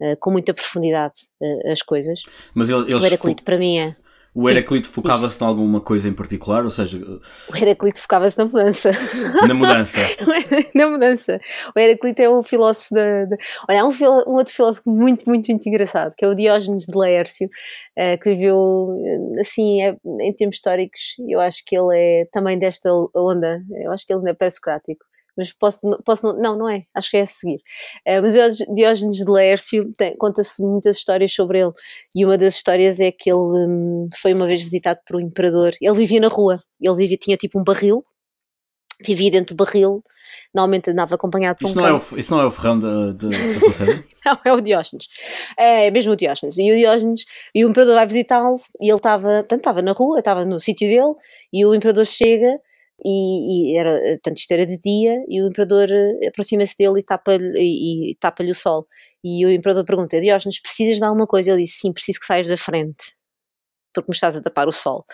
uh, 0.00 0.16
com 0.20 0.30
muita 0.30 0.54
profundidade 0.54 1.14
uh, 1.40 1.72
as 1.72 1.82
coisas. 1.82 2.22
Mas 2.54 2.70
eles, 2.70 2.94
o 2.94 3.04
Heraclito 3.04 3.42
para 3.42 3.58
mim 3.58 3.78
é 3.78 3.96
o 4.34 4.50
Heraclito 4.50 4.88
focava-se 4.88 5.42
em 5.42 5.46
alguma 5.46 5.80
coisa 5.80 6.08
em 6.08 6.12
particular? 6.12 6.64
Ou 6.64 6.70
seja, 6.70 6.98
o 6.98 7.56
Heraclito 7.56 8.00
focava-se 8.00 8.36
na 8.36 8.46
mudança. 8.46 8.90
Na 9.46 9.54
mudança. 9.54 10.00
na 10.74 10.86
mudança. 10.88 11.40
O 11.74 11.78
Heraclito 11.78 12.20
é 12.20 12.28
o 12.28 12.42
filósofo 12.42 12.94
da. 12.94 13.26
Olha, 13.68 13.82
há 13.82 13.84
um, 13.84 13.92
um, 14.28 14.34
outro 14.34 14.52
filósofo 14.52 14.90
muito, 14.90 15.28
muito, 15.28 15.48
muito 15.48 15.68
engraçado, 15.68 16.12
que 16.16 16.24
é 16.24 16.28
o 16.28 16.34
Diógenes 16.34 16.84
de 16.86 16.98
Laércio, 16.98 17.46
uh, 17.46 18.18
que 18.20 18.30
viveu, 18.30 18.88
assim, 19.40 19.82
é, 19.82 19.96
em 20.20 20.32
termos 20.32 20.56
históricos, 20.56 21.14
eu 21.28 21.38
acho 21.40 21.64
que 21.64 21.76
ele 21.76 21.96
é 21.96 22.24
também 22.32 22.58
desta 22.58 22.90
onda. 23.14 23.62
Eu 23.84 23.92
acho 23.92 24.04
que 24.04 24.12
ele 24.12 24.28
é 24.28 24.34
pré-socrático 24.34 25.04
mas 25.36 25.52
posso, 25.52 25.80
posso 26.04 26.32
não, 26.34 26.56
não 26.56 26.68
é, 26.68 26.84
acho 26.94 27.10
que 27.10 27.16
é 27.16 27.22
a 27.22 27.26
seguir. 27.26 27.60
Uh, 28.06 28.22
mas 28.22 28.34
Diógenes 28.74 29.16
de 29.16 29.30
Laércio 29.30 29.90
conta-se 30.18 30.62
muitas 30.62 30.96
histórias 30.96 31.32
sobre 31.32 31.60
ele, 31.60 31.72
e 32.14 32.24
uma 32.24 32.38
das 32.38 32.54
histórias 32.54 33.00
é 33.00 33.10
que 33.12 33.30
ele 33.30 33.40
um, 33.40 34.06
foi 34.20 34.34
uma 34.34 34.46
vez 34.46 34.62
visitado 34.62 35.00
por 35.06 35.16
um 35.16 35.20
imperador, 35.20 35.72
ele 35.80 35.96
vivia 35.96 36.20
na 36.20 36.28
rua, 36.28 36.58
ele 36.80 36.96
vivia, 36.96 37.16
tinha 37.16 37.36
tipo 37.36 37.58
um 37.58 37.64
barril, 37.64 38.02
vivia 39.02 39.30
dentro 39.30 39.54
do 39.54 39.64
barril, 39.64 40.02
normalmente 40.54 40.90
andava 40.90 41.14
acompanhado 41.14 41.58
por 41.58 41.66
isso 41.66 41.78
um 41.78 41.82
não 41.82 41.88
é 41.88 41.92
o, 41.92 42.18
Isso 42.18 42.34
não 42.34 42.40
é 42.40 42.46
o 42.46 42.50
ferrão 42.50 42.78
da, 42.78 43.12
da, 43.12 43.28
da 43.28 43.34
Não, 44.24 44.38
é 44.44 44.52
o 44.52 44.60
Diógenes. 44.60 45.08
É 45.58 45.90
mesmo 45.90 46.12
o 46.12 46.16
Diógenes. 46.16 46.56
E 46.56 46.72
o 46.72 46.76
Diógenes, 46.76 47.24
e 47.54 47.64
o 47.64 47.68
imperador 47.68 47.94
vai 47.94 48.06
visitá-lo, 48.06 48.56
e 48.80 48.88
ele 48.88 48.96
estava, 48.96 49.28
portanto, 49.40 49.60
estava 49.60 49.82
na 49.82 49.92
rua, 49.92 50.18
estava 50.18 50.44
no 50.44 50.58
sítio 50.58 50.88
dele, 50.88 51.14
e 51.52 51.66
o 51.66 51.74
imperador 51.74 52.06
chega 52.06 52.58
e, 53.04 53.72
e, 53.74 53.78
era, 53.78 54.00
portanto, 54.14 54.38
isto 54.38 54.52
era 54.52 54.66
de 54.66 54.78
dia 54.80 55.24
e 55.28 55.42
o 55.42 55.48
imperador 55.48 55.90
eh, 55.90 56.28
aproxima-se 56.28 56.76
dele 56.78 57.00
e 57.00 57.02
tapa-lhe 57.02 58.10
e, 58.12 58.16
tapa 58.16 58.42
o 58.44 58.54
sol. 58.54 58.86
E 59.22 59.44
o 59.46 59.50
imperador 59.50 59.84
pergunta: 59.84 60.20
Diógenes, 60.20 60.60
precisas 60.60 60.98
de 60.98 61.04
alguma 61.04 61.26
coisa? 61.26 61.52
Ele 61.52 61.62
disse: 61.62 61.80
Sim, 61.80 61.92
preciso 61.92 62.20
que 62.20 62.26
saias 62.26 62.48
da 62.48 62.56
frente 62.56 63.14
porque 63.94 64.10
me 64.10 64.14
estás 64.14 64.36
a 64.36 64.42
tapar 64.42 64.68
o 64.68 64.72
sol. 64.72 65.04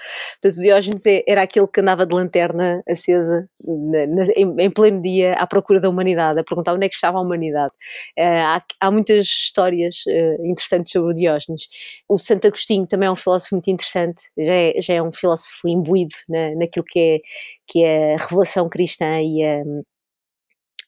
Portanto, 0.41 0.59
o 0.59 0.63
Diógenes 0.63 1.05
é, 1.07 1.23
era 1.27 1.43
aquele 1.43 1.67
que 1.67 1.81
andava 1.81 2.07
de 2.07 2.15
lanterna 2.15 2.83
acesa 2.89 3.49
na, 3.65 4.07
na, 4.07 4.23
em, 4.35 4.55
em, 4.59 4.71
pleno 4.71 5.01
dia 5.01 5.35
à 5.35 5.47
procura 5.47 5.81
da 5.81 5.89
humanidade, 5.89 6.41
a 6.41 6.45
perguntar 6.45 6.75
onde 6.75 6.87
é 6.87 6.89
que 6.89 6.95
estava 6.95 7.19
a 7.19 7.21
humanidade. 7.21 7.73
Uh, 8.19 8.23
há, 8.23 8.63
há, 8.81 8.91
muitas 8.91 9.27
histórias 9.27 10.03
uh, 10.07 10.47
interessantes 10.47 10.93
sobre 10.93 11.13
o 11.13 11.15
Diógenes. 11.15 11.69
O 12.09 12.19
Santo 12.19 12.47
Agostinho 12.47 12.87
também 12.87 13.07
é 13.09 13.13
um 13.13 13.17
filósofo 13.17 13.55
muito 13.55 13.71
interessante, 13.71 14.23
já 14.39 14.55
é, 14.55 14.73
já 14.81 14.95
é 14.95 15.03
um 15.03 15.13
filósofo 15.13 15.69
imbuído 15.69 16.15
na, 16.29 16.55
naquilo 16.57 16.85
que 16.89 16.99
é, 16.99 17.19
que 17.67 17.85
é 17.85 18.15
a 18.15 18.17
revelação 18.17 18.69
cristã 18.69 19.21
e 19.21 19.45
a 19.45 19.63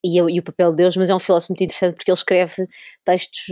e, 0.04 0.18
e, 0.18 0.38
o 0.38 0.42
papel 0.42 0.70
de 0.70 0.76
Deus, 0.76 0.96
mas 0.96 1.10
é 1.10 1.14
um 1.14 1.20
filósofo 1.20 1.52
muito 1.52 1.62
interessante 1.62 1.94
porque 1.94 2.10
ele 2.10 2.16
escreve 2.16 2.66
textos 3.04 3.48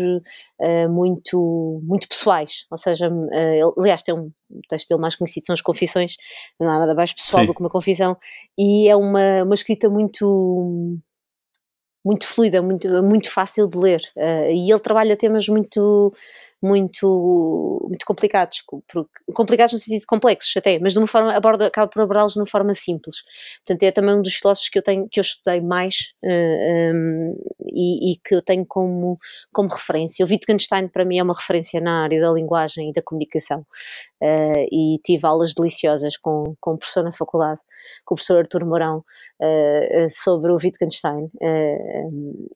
uh, 0.61 0.88
muito, 0.88 1.80
muito 1.84 2.09
pessoais, 2.09 2.66
ou 2.70 2.76
seja, 2.76 3.09
uh, 3.09 3.32
ele, 3.32 3.72
aliás, 3.78 4.03
tem 4.03 4.14
um 4.14 4.30
texto 4.68 4.88
dele 4.88 5.01
mais 5.01 5.14
conhecido, 5.14 5.46
são 5.46 5.55
as 5.55 5.61
Confissões, 5.61 6.16
não 6.59 6.68
há 6.68 6.78
nada 6.80 6.94
mais 6.94 7.12
pessoal 7.12 7.42
Sim. 7.42 7.46
do 7.46 7.55
que 7.55 7.61
uma 7.61 7.70
confissão, 7.70 8.16
e 8.59 8.88
é 8.88 8.96
uma, 8.96 9.44
uma 9.44 9.55
escrita 9.55 9.88
muito 9.88 10.98
muito 12.03 12.26
fluida, 12.26 12.62
muito, 12.62 12.88
muito 13.03 13.30
fácil 13.30 13.68
de 13.68 13.78
ler, 13.78 14.01
uh, 14.16 14.51
e 14.51 14.70
ele 14.70 14.80
trabalha 14.80 15.16
temas 15.16 15.46
muito 15.48 16.12
muito, 16.62 17.86
muito 17.88 18.04
complicados, 18.04 18.62
complicados 19.32 19.72
no 19.72 19.78
sentido 19.78 20.00
de 20.00 20.06
complexos 20.06 20.52
até, 20.56 20.78
mas 20.78 20.92
de 20.92 20.98
uma 20.98 21.06
forma, 21.06 21.32
aborda, 21.34 21.66
acaba 21.66 21.88
por 21.88 22.02
abordá-los 22.02 22.34
de 22.34 22.38
uma 22.38 22.46
forma 22.46 22.74
simples. 22.74 23.16
Portanto, 23.64 23.82
é 23.82 23.90
também 23.90 24.14
um 24.14 24.22
dos 24.22 24.34
filósofos 24.34 24.68
que 24.68 24.78
eu 24.78 24.82
tenho, 24.82 25.08
que 25.08 25.18
eu 25.18 25.22
estudei 25.22 25.61
mais 25.61 26.12
uh, 26.22 26.28
eh, 26.28 26.92
um, 26.94 27.36
e, 27.72 28.12
e, 28.12 28.16
que 28.22 28.34
eu 28.34 28.42
tenho 28.42 28.66
como, 28.66 29.18
como 29.52 29.70
referência. 29.70 30.24
O 30.24 30.28
Wittgenstein 30.28 30.88
para 30.88 31.04
mim 31.04 31.18
é 31.18 31.22
uma 31.22 31.34
referência 31.34 31.80
na 31.80 32.02
área 32.02 32.20
da 32.20 32.30
linguagem 32.30 32.90
e 32.90 32.92
da 32.92 33.02
comunicação 33.02 33.61
uh, 33.61 34.66
e 34.70 34.98
tive 35.02 35.26
aulas 35.26 35.54
deliciosas 35.54 36.16
com, 36.18 36.54
com 36.61 36.72
o 36.72 36.78
professor 36.78 37.04
na 37.04 37.12
faculdade, 37.12 37.61
com 38.04 38.14
o 38.14 38.16
professor 38.16 38.38
Artur 38.38 38.66
Mourão 38.66 38.98
uh, 39.40 40.11
sobre 40.11 40.52
o 40.52 40.56
Wittgenstein. 40.56 41.30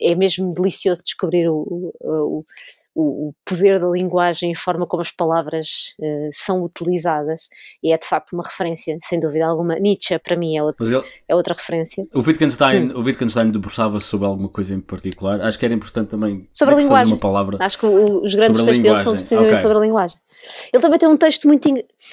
é 0.01 0.15
mesmo 0.15 0.53
delicioso 0.53 1.03
descobrir 1.03 1.49
o, 1.49 1.93
o, 2.01 2.39
o, 2.39 2.47
o 2.95 3.35
poder 3.45 3.81
da 3.81 3.89
linguagem 3.89 4.51
e 4.51 4.55
a 4.55 4.59
forma 4.59 4.87
como 4.87 5.01
as 5.01 5.11
palavras 5.11 5.95
uh, 6.01 6.31
são 6.33 6.63
utilizadas 6.63 7.49
e 7.83 7.93
é 7.93 7.99
de 7.99 8.07
facto 8.07 8.33
uma 8.33 8.45
referência, 8.45 8.97
sem 9.01 9.19
dúvida 9.19 9.47
alguma. 9.47 9.75
Nietzsche, 9.77 10.19
para 10.19 10.37
mim, 10.37 10.57
é, 10.57 10.63
outro, 10.63 10.87
ele, 10.87 11.05
é 11.29 11.35
outra 11.35 11.55
referência. 11.55 12.07
O 12.15 12.21
Wittgenstein, 12.21 12.91
hum. 12.91 12.99
o 12.99 13.01
Wittgenstein 13.01 13.51
debruçava-se 13.51 14.07
sobre 14.07 14.27
alguma 14.27 14.49
coisa 14.49 14.75
em 14.75 14.81
particular. 14.81 15.43
Acho 15.43 15.59
que 15.59 15.65
era 15.65 15.75
importante 15.75 16.09
também 16.09 16.47
sobre 16.53 16.75
a 16.75 16.79
linguagem. 16.79 17.15
uma 17.15 17.21
palavra. 17.21 17.59
Acho 17.61 17.79
que 17.79 17.87
o, 17.87 18.23
os 18.23 18.35
grandes 18.35 18.63
textos 18.63 18.85
dele 18.85 18.99
são 18.99 19.15
precisamente 19.15 19.51
okay. 19.51 19.63
sobre 19.63 19.79
a 19.79 19.81
linguagem. 19.81 20.19
Ele 20.73 20.83
também 20.83 20.99
tem 20.99 21.09
um 21.09 21.17
texto 21.17 21.49
muito, 21.49 21.63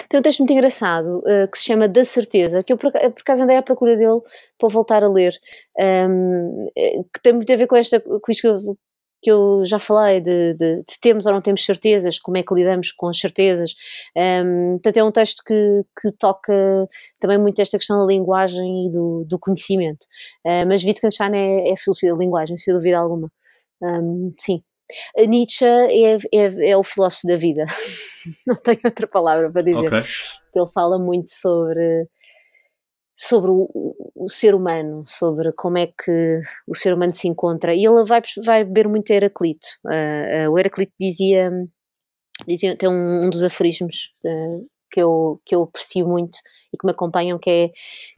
tem 0.08 0.18
um 0.18 0.22
texto 0.22 0.40
muito 0.40 0.52
engraçado 0.52 1.18
uh, 1.18 1.50
que 1.50 1.58
se 1.58 1.64
chama 1.64 1.86
Da 1.86 2.04
Certeza, 2.04 2.62
que 2.62 2.72
eu 2.72 2.76
por, 2.76 2.90
por 2.90 3.20
acaso 3.20 3.42
andei 3.42 3.56
à 3.56 3.62
procura 3.62 3.96
dele 3.96 4.20
para 4.58 4.68
voltar 4.68 5.04
a 5.04 5.08
ler, 5.08 5.32
um, 5.78 6.68
ehm, 6.76 7.04
que 7.12 7.22
tem 7.22 7.32
muito 7.32 7.52
a 7.52 7.56
ver 7.56 7.66
com, 7.66 7.76
esta, 7.76 8.00
com 8.00 8.30
isto 8.30 8.40
que 8.40 8.48
eu 8.48 8.76
que 9.22 9.30
eu 9.30 9.64
já 9.64 9.78
falei 9.78 10.20
de, 10.20 10.54
de, 10.54 10.76
de, 10.78 11.00
temos 11.00 11.26
ou 11.26 11.32
não 11.32 11.40
temos 11.40 11.64
certezas, 11.64 12.18
como 12.18 12.36
é 12.36 12.42
que 12.42 12.52
lidamos 12.52 12.90
com 12.90 13.08
as 13.08 13.18
certezas. 13.18 13.74
Um, 14.16 14.72
portanto, 14.72 14.96
é 14.96 15.04
um 15.04 15.12
texto 15.12 15.42
que, 15.46 15.84
que 16.00 16.10
toca 16.18 16.88
também 17.20 17.38
muito 17.38 17.62
esta 17.62 17.78
questão 17.78 18.00
da 18.00 18.06
linguagem 18.06 18.86
e 18.86 18.90
do, 18.90 19.24
do 19.28 19.38
conhecimento. 19.38 20.04
Uh, 20.44 20.66
mas 20.66 20.82
Wittgenstein 20.82 21.32
é, 21.34 21.70
é 21.70 21.76
filosofia 21.76 22.12
da 22.12 22.18
linguagem, 22.18 22.56
sem 22.56 22.74
dúvida 22.74 22.98
alguma. 22.98 23.30
Um, 23.80 24.32
sim. 24.36 24.62
A 25.16 25.22
Nietzsche 25.22 25.64
é, 25.64 26.16
é, 26.16 26.70
é, 26.70 26.76
o 26.76 26.82
filósofo 26.82 27.26
da 27.26 27.36
vida, 27.36 27.64
não 28.46 28.56
tenho 28.56 28.80
outra 28.84 29.06
palavra 29.06 29.50
para 29.50 29.62
dizer. 29.62 29.86
Okay. 29.86 30.02
Ele 30.54 30.68
fala 30.74 30.98
muito 30.98 31.30
sobre 31.30 32.08
sobre 33.22 33.52
o, 33.52 33.68
o, 34.16 34.28
ser 34.28 34.52
humano, 34.52 35.04
sobre 35.06 35.52
como 35.52 35.78
é 35.78 35.86
que 35.86 36.40
o 36.66 36.74
ser 36.74 36.92
humano 36.92 37.12
se 37.12 37.28
encontra. 37.28 37.72
E 37.72 37.86
ele 37.86 38.04
vai, 38.04 38.20
vai 38.44 38.64
beber 38.64 38.88
muito 38.88 39.10
Heraclito. 39.10 39.66
Uh, 39.86 40.48
uh, 40.48 40.50
o 40.50 40.58
Heraclito 40.58 40.92
dizia, 40.98 41.48
dizia 42.48 42.76
tem 42.76 42.88
um, 42.88 43.24
um 43.24 43.30
dos 43.30 43.44
aforismos 43.44 44.12
uh, 44.24 44.66
que 44.92 45.00
eu, 45.00 45.40
que 45.44 45.54
eu 45.54 45.62
aprecio 45.62 46.06
muito 46.06 46.38
e 46.72 46.78
que 46.78 46.86
me 46.86 46.92
acompanham, 46.92 47.38
que 47.38 47.50
é 47.50 47.70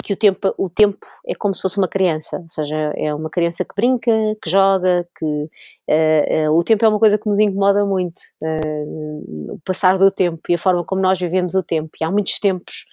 que 0.02 0.12
o 0.12 0.16
tempo, 0.16 0.54
o 0.56 0.70
tempo 0.70 0.98
é 1.26 1.34
como 1.34 1.54
se 1.54 1.62
fosse 1.62 1.76
uma 1.78 1.88
criança, 1.88 2.38
ou 2.38 2.48
seja, 2.48 2.76
é 2.96 3.12
uma 3.12 3.28
criança 3.28 3.64
que 3.64 3.74
brinca, 3.74 4.10
que 4.42 4.48
joga, 4.48 5.06
que 5.18 5.24
uh, 5.24 6.50
uh, 6.50 6.56
o 6.56 6.62
tempo 6.62 6.84
é 6.84 6.88
uma 6.88 6.98
coisa 6.98 7.18
que 7.18 7.28
nos 7.28 7.40
incomoda 7.40 7.84
muito, 7.84 8.20
uh, 8.42 9.54
o 9.54 9.60
passar 9.64 9.98
do 9.98 10.10
tempo 10.10 10.40
e 10.48 10.54
a 10.54 10.58
forma 10.58 10.84
como 10.84 11.02
nós 11.02 11.18
vivemos 11.18 11.54
o 11.54 11.62
tempo. 11.62 11.90
E 12.00 12.04
há 12.04 12.10
muitos 12.10 12.38
tempos, 12.38 12.84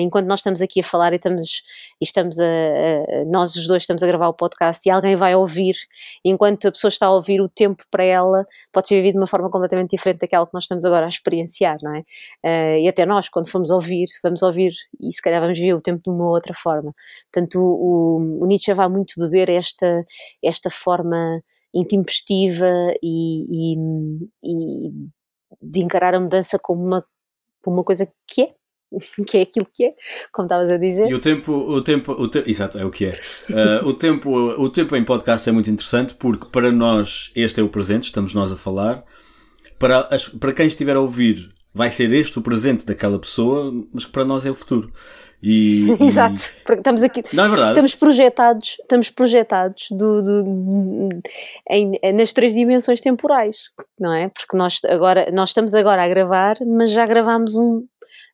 enquanto 0.00 0.26
nós 0.26 0.40
estamos 0.40 0.62
aqui 0.62 0.80
a 0.80 0.82
falar 0.82 1.12
e 1.12 1.16
estamos, 1.16 1.62
e 2.00 2.04
estamos 2.04 2.38
a, 2.38 2.44
a, 2.44 3.24
nós 3.26 3.54
os 3.56 3.66
dois 3.66 3.82
estamos 3.82 4.02
a 4.02 4.06
gravar 4.06 4.28
o 4.28 4.32
podcast 4.32 4.88
e 4.88 4.90
alguém 4.90 5.14
vai 5.16 5.34
ouvir, 5.34 5.74
enquanto 6.24 6.68
a 6.68 6.72
pessoa 6.72 6.88
está 6.88 7.06
a 7.06 7.12
ouvir, 7.12 7.42
o 7.42 7.48
tempo 7.48 7.84
para 7.90 8.02
ela 8.02 8.46
pode 8.72 8.88
ser 8.88 8.94
vivido 8.96 9.12
de 9.12 9.18
uma 9.18 9.26
forma 9.26 9.50
completamente 9.50 9.90
diferente 9.90 10.20
daquela 10.20 10.46
que 10.46 10.54
nós 10.54 10.64
estamos 10.64 10.82
agora 10.86 11.04
a 11.04 11.08
experienciar, 11.10 11.76
não 11.82 11.94
é? 11.94 12.80
e 12.80 12.88
até 12.88 13.04
nós, 13.06 13.28
quando 13.28 13.48
formos 13.48 13.70
ouvir, 13.70 14.06
vamos 14.22 14.42
ouvir 14.42 14.72
e 15.00 15.12
se 15.12 15.22
calhar 15.22 15.40
vamos 15.40 15.58
ver 15.58 15.74
o 15.74 15.80
tempo 15.80 16.02
de 16.04 16.10
uma 16.10 16.28
outra 16.28 16.54
forma. 16.54 16.92
Portanto, 17.32 17.58
o, 17.60 18.42
o 18.42 18.46
Nietzsche 18.46 18.72
vai 18.74 18.88
muito 18.88 19.14
beber 19.18 19.48
esta, 19.48 20.04
esta 20.42 20.70
forma 20.70 21.42
intempestiva 21.74 22.68
e, 23.02 23.74
e, 23.74 23.76
e, 24.44 24.90
de 25.62 25.80
encarar 25.80 26.14
a 26.14 26.20
mudança 26.20 26.58
como 26.58 26.84
uma, 26.84 27.04
como 27.62 27.76
uma 27.76 27.84
coisa 27.84 28.10
que 28.26 28.42
é. 28.42 28.54
Que 29.26 29.38
é 29.38 29.42
aquilo 29.42 29.66
que 29.74 29.84
é, 29.84 29.94
como 30.32 30.46
estavas 30.46 30.70
a 30.70 30.76
dizer. 30.76 31.10
E 31.10 31.14
o 31.14 31.18
tempo, 31.18 31.52
o 31.52 31.82
tempo, 31.82 32.12
o 32.12 32.28
te... 32.28 32.44
exato, 32.46 32.78
é 32.78 32.84
o 32.84 32.90
que 32.90 33.06
é. 33.06 33.10
Uh, 33.50 33.86
o, 33.88 33.92
tempo, 33.92 34.30
o 34.30 34.70
tempo 34.70 34.94
em 34.94 35.04
podcast 35.04 35.48
é 35.48 35.52
muito 35.52 35.68
interessante 35.68 36.14
porque 36.14 36.46
para 36.52 36.70
nós 36.70 37.32
este 37.34 37.60
é 37.60 37.64
o 37.64 37.68
presente, 37.68 38.04
estamos 38.04 38.32
nós 38.32 38.52
a 38.52 38.56
falar. 38.56 39.04
Para, 39.78 40.08
as, 40.10 40.28
para 40.28 40.54
quem 40.54 40.68
estiver 40.68 40.94
a 40.94 41.00
ouvir 41.00 41.52
vai 41.76 41.90
ser 41.90 42.10
este 42.14 42.38
o 42.38 42.42
presente 42.42 42.86
daquela 42.86 43.18
pessoa, 43.18 43.70
mas 43.92 44.06
que 44.06 44.10
para 44.10 44.24
nós 44.24 44.46
é 44.46 44.50
o 44.50 44.54
futuro. 44.54 44.90
E, 45.42 45.90
Exato, 46.00 46.40
e... 46.70 46.72
estamos 46.72 47.02
aqui, 47.02 47.22
não 47.34 47.44
é 47.44 47.48
verdade? 47.48 47.70
estamos 47.72 47.94
projetados, 47.94 48.68
estamos 48.80 49.10
projetados 49.10 49.88
do, 49.90 50.22
do, 50.22 51.08
em, 51.70 51.92
nas 52.14 52.32
três 52.32 52.54
dimensões 52.54 53.02
temporais, 53.02 53.70
não 54.00 54.10
é? 54.14 54.30
Porque 54.30 54.56
nós 54.56 54.80
agora 54.88 55.30
nós 55.30 55.50
estamos 55.50 55.74
agora 55.74 56.02
a 56.02 56.08
gravar, 56.08 56.56
mas 56.66 56.90
já 56.90 57.04
gravámos 57.04 57.54
um 57.54 57.84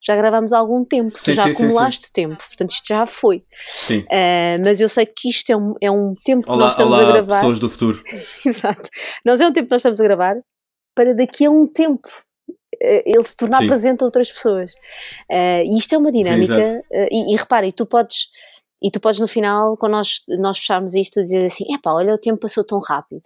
já 0.01 0.15
gravámos 0.15 0.53
há 0.53 0.59
algum 0.59 0.85
tempo, 0.85 1.11
sim, 1.11 1.35
já 1.35 1.45
sim, 1.45 1.65
acumulaste 1.65 2.07
sim, 2.07 2.13
tempo, 2.13 2.37
portanto 2.37 2.71
isto 2.71 2.87
já 2.87 3.07
foi. 3.07 3.43
Sim. 3.51 4.01
Uh, 4.01 4.63
mas 4.65 4.81
eu 4.81 4.89
sei 4.89 5.07
que 5.07 5.29
isto 5.29 5.51
é 5.51 5.57
um, 5.57 5.75
é 5.81 5.91
um 5.91 6.15
tempo 6.25 6.45
que 6.45 6.51
olá, 6.51 6.67
nós 6.67 6.75
estamos 6.75 6.95
olá, 6.95 7.03
a 7.03 7.13
gravar. 7.13 7.37
pessoas 7.37 7.59
do 7.59 7.69
futuro. 7.69 8.03
Exato. 8.47 8.89
Nós 9.25 9.41
é 9.41 9.47
um 9.47 9.53
tempo 9.53 9.67
que 9.67 9.73
nós 9.73 9.81
estamos 9.81 10.01
a 10.01 10.05
gravar 10.05 10.37
para 10.95 11.15
daqui 11.15 11.47
a 11.47 11.51
um 11.51 11.67
tempo 11.67 12.09
ele 13.05 13.23
se 13.25 13.37
tornar 13.37 13.59
Sim. 13.59 13.67
presente 13.67 14.03
a 14.03 14.05
outras 14.05 14.31
pessoas. 14.31 14.73
Uh, 15.31 15.65
e 15.65 15.79
isto 15.79 15.95
é 15.95 15.99
uma 15.99 16.11
dinâmica, 16.11 16.55
Sim, 16.55 16.79
uh, 16.79 17.09
e, 17.11 17.35
e 17.35 17.37
repara, 17.37 17.67
e 17.67 17.73
tu 17.73 17.87
podes, 17.87 18.29
e 18.83 18.91
tu 18.91 19.01
podes 19.01 19.21
no 19.21 19.29
final, 19.29 19.77
quando 19.77 19.93
nós, 19.93 20.21
nós 20.39 20.59
fecharmos 20.59 20.95
isto, 20.95 21.21
dizer 21.21 21.45
assim: 21.45 21.65
epá, 21.73 21.93
olha, 21.93 22.15
o 22.15 22.19
tempo 22.19 22.41
passou 22.41 22.65
tão 22.65 22.81
rápido. 22.81 23.23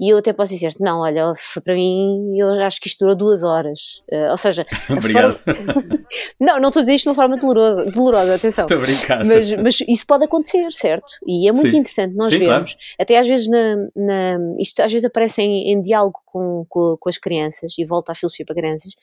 E 0.00 0.12
eu 0.12 0.18
até 0.18 0.32
posso 0.32 0.52
dizer 0.52 0.74
não, 0.80 1.00
olha, 1.00 1.32
para 1.62 1.74
mim, 1.74 2.36
eu 2.36 2.48
acho 2.60 2.80
que 2.80 2.88
isto 2.88 3.00
durou 3.00 3.14
duas 3.14 3.42
horas. 3.42 4.02
Uh, 4.10 4.30
ou 4.30 4.36
seja, 4.36 4.66
Obrigado. 4.90 5.34
Forma... 5.34 6.04
não, 6.40 6.60
não 6.60 6.68
estou 6.68 6.80
a 6.80 6.82
dizer 6.82 6.94
isto 6.94 7.04
de 7.04 7.08
uma 7.10 7.14
forma 7.14 7.36
dolorosa, 7.36 7.84
dolorosa 7.90 8.34
atenção. 8.34 8.64
Estou 8.64 8.78
a 8.78 8.80
brincar. 8.80 9.24
Mas, 9.24 9.52
mas 9.52 9.78
isso 9.86 10.06
pode 10.06 10.24
acontecer, 10.24 10.70
certo? 10.72 11.12
E 11.26 11.48
é 11.48 11.52
muito 11.52 11.70
Sim. 11.70 11.78
interessante 11.78 12.16
nós 12.16 12.30
Sim, 12.30 12.38
vermos, 12.38 12.72
claro. 12.72 12.86
até 12.98 13.18
às 13.18 13.28
vezes, 13.28 13.48
na, 13.48 13.76
na, 13.94 14.38
isto 14.58 14.80
às 14.80 14.90
vezes 14.90 15.04
aparece 15.04 15.42
em, 15.42 15.72
em 15.72 15.80
diálogo 15.80 16.20
com, 16.24 16.66
com, 16.68 16.96
com, 16.98 17.08
as 17.08 17.18
crianças, 17.18 17.74
e 17.78 17.84
volta 17.84 18.12
à 18.12 18.14
filosofia 18.14 18.44
para 18.46 18.56
crianças, 18.56 18.94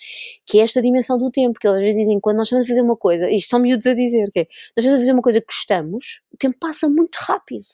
que 0.45 0.59
é 0.59 0.63
esta 0.63 0.81
dimensão 0.81 1.17
do 1.17 1.31
tempo, 1.31 1.59
que 1.59 1.67
eles 1.67 1.77
às 1.77 1.83
vezes 1.83 2.01
dizem, 2.01 2.19
quando 2.19 2.37
nós 2.37 2.47
estamos 2.47 2.65
a 2.65 2.67
fazer 2.67 2.81
uma 2.81 2.95
coisa, 2.95 3.29
isto 3.29 3.49
são 3.49 3.59
miúdos 3.59 3.85
a 3.85 3.93
dizer, 3.93 4.29
que 4.31 4.39
é, 4.39 4.47
nós 4.75 4.83
estamos 4.83 4.99
a 4.99 5.03
fazer 5.03 5.13
uma 5.13 5.21
coisa 5.21 5.39
que 5.39 5.47
gostamos, 5.47 6.21
o 6.33 6.37
tempo 6.37 6.57
passa 6.59 6.89
muito 6.89 7.15
rápido 7.15 7.65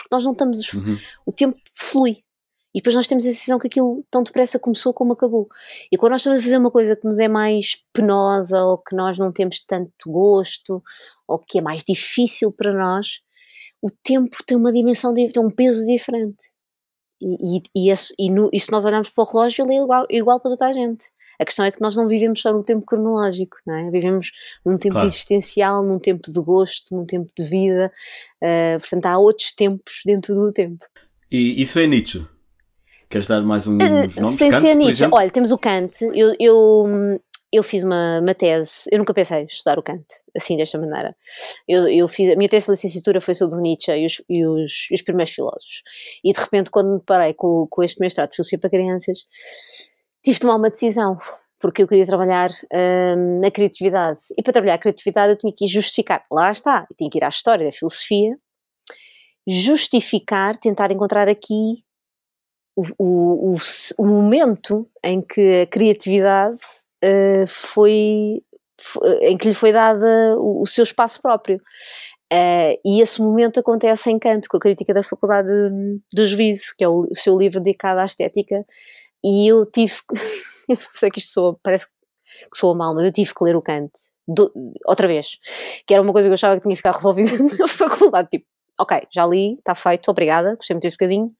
porque 0.00 0.08
nós 0.10 0.24
não 0.24 0.32
estamos. 0.32 0.72
Uhum. 0.72 0.98
O 1.26 1.32
tempo 1.32 1.58
flui. 1.74 2.22
E 2.74 2.78
depois 2.78 2.94
nós 2.94 3.06
temos 3.06 3.24
a 3.24 3.30
sensação 3.30 3.58
que 3.58 3.66
aquilo 3.66 4.04
tão 4.10 4.22
depressa 4.22 4.58
começou 4.58 4.94
como 4.94 5.12
acabou. 5.12 5.48
E 5.90 5.96
quando 5.96 6.12
nós 6.12 6.20
estamos 6.20 6.38
a 6.38 6.42
fazer 6.42 6.56
uma 6.56 6.70
coisa 6.70 6.94
que 6.94 7.04
nos 7.04 7.18
é 7.18 7.26
mais 7.26 7.84
penosa, 7.92 8.62
ou 8.62 8.78
que 8.78 8.94
nós 8.94 9.18
não 9.18 9.32
temos 9.32 9.58
tanto 9.60 10.10
gosto, 10.10 10.82
ou 11.26 11.38
que 11.38 11.58
é 11.58 11.60
mais 11.60 11.82
difícil 11.82 12.52
para 12.52 12.72
nós, 12.72 13.20
o 13.82 13.90
tempo 13.90 14.36
tem 14.46 14.56
uma 14.56 14.72
dimensão, 14.72 15.12
tem 15.14 15.42
um 15.42 15.50
peso 15.50 15.84
diferente. 15.86 16.50
E, 17.20 17.58
e, 17.58 17.62
e, 17.74 17.90
esse, 17.90 18.14
e, 18.18 18.30
no, 18.30 18.48
e 18.52 18.60
se 18.60 18.70
nós 18.70 18.84
olharmos 18.84 19.10
para 19.10 19.24
o 19.24 19.26
relógio, 19.26 19.64
ele 19.64 19.74
é 19.74 19.82
igual, 19.82 20.06
igual 20.08 20.40
para 20.40 20.52
toda 20.52 20.66
a 20.68 20.72
gente. 20.72 21.06
A 21.40 21.44
questão 21.44 21.64
é 21.64 21.70
que 21.70 21.80
nós 21.80 21.96
não 21.96 22.06
vivemos 22.06 22.40
só 22.40 22.52
no 22.52 22.62
tempo 22.62 22.84
cronológico, 22.84 23.56
não 23.66 23.74
é? 23.74 23.90
Vivemos 23.90 24.30
num 24.64 24.76
tempo 24.76 24.94
claro. 24.94 25.08
existencial, 25.08 25.82
num 25.82 25.98
tempo 25.98 26.30
de 26.30 26.38
gosto, 26.38 26.94
num 26.94 27.06
tempo 27.06 27.32
de 27.34 27.42
vida. 27.42 27.90
Uh, 28.42 28.78
portanto, 28.78 29.06
há 29.06 29.18
outros 29.18 29.50
tempos 29.52 30.02
dentro 30.04 30.34
do 30.34 30.52
tempo. 30.52 30.84
E 31.30 31.62
isso 31.62 31.78
é 31.78 31.86
Nietzsche? 31.86 32.26
Queres 33.10 33.26
dar 33.26 33.42
mais 33.42 33.66
um 33.66 33.74
uh, 33.74 34.20
nome? 34.20 34.36
Sem 34.36 34.52
ser 34.52 34.72
Nietzsche. 34.76 35.04
Olha, 35.10 35.28
temos 35.30 35.50
o 35.50 35.58
Kant. 35.58 35.92
Eu, 36.14 36.32
eu, 36.38 37.20
eu 37.52 37.62
fiz 37.64 37.82
uma, 37.82 38.20
uma, 38.20 38.34
tese, 38.36 38.88
eu 38.92 38.98
nunca 38.98 39.12
pensei 39.12 39.42
em 39.42 39.46
estudar 39.46 39.80
o 39.80 39.82
Kant, 39.82 40.06
assim, 40.36 40.56
desta 40.56 40.78
maneira. 40.78 41.16
Eu, 41.66 41.88
eu 41.88 42.06
fiz, 42.06 42.28
a 42.32 42.36
minha 42.36 42.48
tese 42.48 42.66
de 42.66 42.70
licenciatura 42.70 43.20
foi 43.20 43.34
sobre 43.34 43.60
Nietzsche 43.60 43.90
e 43.90 44.06
os, 44.06 44.22
e 44.30 44.46
os, 44.46 44.88
e 44.92 44.94
os 44.94 45.02
primeiros 45.02 45.34
filósofos. 45.34 45.82
E 46.22 46.32
de 46.32 46.38
repente, 46.38 46.70
quando 46.70 46.94
me 46.94 47.00
parei 47.00 47.34
com, 47.34 47.66
com 47.68 47.82
este 47.82 47.98
mestrado 47.98 48.30
de 48.30 48.36
filosofia 48.36 48.60
para 48.60 48.70
crianças, 48.70 49.18
tive 50.22 50.34
de 50.34 50.40
tomar 50.40 50.54
uma 50.54 50.70
decisão, 50.70 51.18
porque 51.58 51.82
eu 51.82 51.88
queria 51.88 52.06
trabalhar 52.06 52.50
hum, 52.72 53.40
na 53.42 53.50
criatividade. 53.50 54.20
E 54.38 54.42
para 54.44 54.52
trabalhar 54.52 54.74
a 54.74 54.78
criatividade 54.78 55.32
eu 55.32 55.36
tinha 55.36 55.52
que 55.52 55.66
justificar, 55.66 56.22
lá 56.30 56.52
está, 56.52 56.86
eu 56.88 56.96
tinha 56.96 57.10
que 57.10 57.18
ir 57.18 57.24
à 57.24 57.28
história 57.28 57.66
da 57.66 57.72
filosofia, 57.72 58.38
justificar, 59.48 60.56
tentar 60.56 60.92
encontrar 60.92 61.28
aqui 61.28 61.82
o, 62.98 63.54
o, 63.54 63.56
o, 63.98 64.06
momento 64.06 64.88
em 65.04 65.20
que 65.20 65.62
a 65.62 65.66
criatividade 65.66 66.58
uh, 67.04 67.46
foi, 67.46 68.42
foi, 68.80 69.18
em 69.22 69.36
que 69.36 69.48
lhe 69.48 69.54
foi 69.54 69.72
dada 69.72 70.36
o, 70.38 70.62
o 70.62 70.66
seu 70.66 70.84
espaço 70.84 71.20
próprio. 71.20 71.60
Uh, 72.32 72.78
e 72.84 73.00
esse 73.00 73.20
momento 73.20 73.58
acontece 73.58 74.10
em 74.10 74.18
Kant, 74.18 74.48
com 74.48 74.56
a 74.56 74.60
crítica 74.60 74.94
da 74.94 75.02
Faculdade 75.02 75.48
do 76.12 76.26
Juízo, 76.26 76.74
que 76.78 76.84
é 76.84 76.88
o, 76.88 77.00
o 77.10 77.14
seu 77.14 77.36
livro 77.36 77.60
dedicado 77.60 78.00
à 78.00 78.04
estética, 78.04 78.64
e 79.24 79.48
eu 79.48 79.66
tive, 79.66 79.94
eu 80.68 80.76
sei 80.94 81.10
que 81.10 81.18
isto 81.18 81.32
soa, 81.32 81.58
parece 81.62 81.86
que 81.86 82.56
soa 82.56 82.74
mal, 82.74 82.94
mas 82.94 83.04
eu 83.04 83.12
tive 83.12 83.34
que 83.34 83.44
ler 83.44 83.56
o 83.56 83.62
Kant 83.62 83.90
do, 84.28 84.52
outra 84.86 85.08
vez, 85.08 85.38
que 85.86 85.92
era 85.92 86.02
uma 86.02 86.12
coisa 86.12 86.28
que 86.28 86.30
eu 86.30 86.34
achava 86.34 86.56
que 86.56 86.62
tinha 86.62 86.76
ficado 86.76 86.96
resolvida 86.96 87.30
na 87.58 87.66
faculdade, 87.66 88.28
tipo, 88.30 88.46
ok, 88.80 89.02
já 89.12 89.26
li, 89.26 89.54
está 89.58 89.74
feito, 89.74 90.10
obrigada, 90.10 90.54
gostei 90.56 90.74
muito 90.74 90.82
deste 90.82 90.96
bocadinho, 90.96 91.30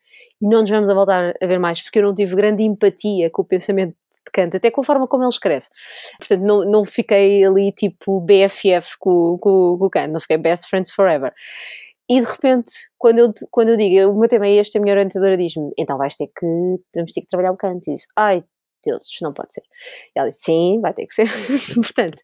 e 0.41 0.49
não 0.49 0.61
nos 0.61 0.71
vamos 0.71 0.91
a 0.91 0.95
voltar 0.95 1.35
a 1.41 1.47
ver 1.47 1.59
mais, 1.59 1.81
porque 1.83 1.99
eu 1.99 2.03
não 2.05 2.15
tive 2.15 2.37
grande 2.37 2.63
empatia 2.63 3.31
com 3.31 3.43
o 3.43 3.45
pensamento 3.45 3.95
de 4.11 4.31
Kant, 4.33 4.57
até 4.57 4.71
com 4.71 4.81
a 4.81 4.85
forma 4.85 5.09
como 5.09 5.25
ele 5.25 5.31
escreve. 5.31 5.67
Portanto, 6.19 6.43
não, 6.43 6.65
não 6.65 6.85
fiquei 6.85 7.45
ali 7.45 7.73
tipo 7.73 8.21
BFF 8.21 8.99
com, 8.99 9.39
com, 9.41 9.77
com 9.79 9.87
o 9.87 9.91
Kant, 9.91 10.13
não 10.13 10.21
fiquei 10.21 10.37
best 10.37 10.69
friends 10.69 10.93
forever. 10.93 11.33
E 12.11 12.21
de 12.21 12.27
repente, 12.27 12.73
quando 12.99 13.19
eu, 13.21 13.33
quando 13.53 13.69
eu 13.69 13.77
digo, 13.77 14.11
o 14.11 14.19
meu 14.19 14.29
tema 14.29 14.47
é 14.49 14.57
este, 14.57 14.77
a 14.77 14.81
minha 14.81 14.93
orientadora 14.93 15.37
diz-me, 15.37 15.71
então 15.79 15.97
vais 15.97 16.17
ter 16.17 16.27
que, 16.27 16.47
vamos 16.95 17.13
ter 17.13 17.21
que 17.21 17.29
trabalhar 17.29 17.53
o 17.53 17.57
Kant. 17.57 17.89
E 17.89 17.95
disse, 17.95 18.09
ai, 18.17 18.43
Deus, 18.85 19.05
não 19.23 19.33
pode 19.33 19.55
ser. 19.55 19.63
E 20.15 20.19
ela 20.19 20.29
disse, 20.29 20.43
sim, 20.43 20.81
vai 20.81 20.93
ter 20.93 21.07
que 21.07 21.15
ser. 21.15 21.29
Portanto, 21.75 22.19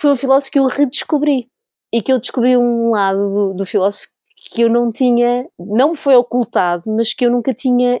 foi 0.00 0.10
um 0.10 0.16
filósofo 0.16 0.50
que 0.50 0.58
eu 0.58 0.66
redescobri. 0.66 1.48
E 1.92 2.02
que 2.02 2.12
eu 2.12 2.18
descobri 2.20 2.56
um 2.56 2.90
lado 2.90 3.26
do, 3.28 3.54
do 3.54 3.66
filósofo 3.66 4.08
que 4.52 4.62
eu 4.62 4.68
não 4.68 4.90
tinha, 4.90 5.46
não 5.58 5.90
me 5.90 5.96
foi 5.96 6.16
ocultado, 6.16 6.84
mas 6.88 7.14
que 7.14 7.24
eu 7.24 7.30
nunca 7.30 7.54
tinha 7.54 8.00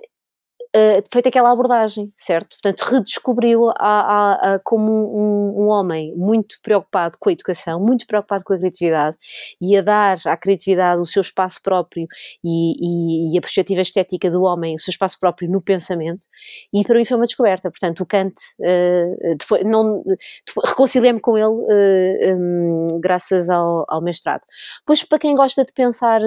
uh, 0.76 1.02
feito 1.12 1.28
aquela 1.28 1.50
abordagem, 1.50 2.12
certo? 2.16 2.56
Portanto, 2.62 2.82
redescobriu 2.82 3.68
a, 3.70 3.74
a, 3.78 4.54
a, 4.54 4.58
como 4.60 4.90
um, 4.90 5.64
um, 5.64 5.68
homem 5.68 6.14
muito 6.16 6.56
preocupado 6.62 7.16
com 7.18 7.28
a 7.28 7.32
educação, 7.32 7.80
muito 7.80 8.06
preocupado 8.06 8.44
com 8.44 8.52
a 8.52 8.58
criatividade 8.58 9.16
e 9.60 9.76
a 9.76 9.82
dar 9.82 10.18
à 10.26 10.36
criatividade 10.36 11.00
o 11.00 11.06
seu 11.06 11.20
espaço 11.20 11.60
próprio 11.62 12.06
e, 12.44 13.30
e, 13.32 13.34
e 13.34 13.38
a 13.38 13.40
perspectiva 13.40 13.80
estética 13.80 14.30
do 14.30 14.42
homem, 14.42 14.74
o 14.74 14.78
seu 14.78 14.90
espaço 14.90 15.18
próprio 15.18 15.50
no 15.50 15.60
pensamento, 15.60 16.26
e 16.72 16.82
para 16.84 16.98
mim 16.98 17.04
foi 17.04 17.16
uma 17.16 17.26
descoberta. 17.26 17.70
Portanto, 17.70 18.00
o 18.00 18.06
Kant, 18.06 18.34
uh, 18.60 20.16
reconciliei-me 20.64 21.20
com 21.20 21.36
ele 21.36 21.46
uh, 21.46 21.66
eh, 21.70 22.34
um, 22.34 22.86
graças 23.00 23.48
ao, 23.48 23.84
ao 23.88 24.02
mestrado. 24.02 24.42
Pois, 24.86 25.04
para 25.04 25.18
quem 25.18 25.34
gosta 25.34 25.64
de 25.64 25.72
pensar 25.72 26.20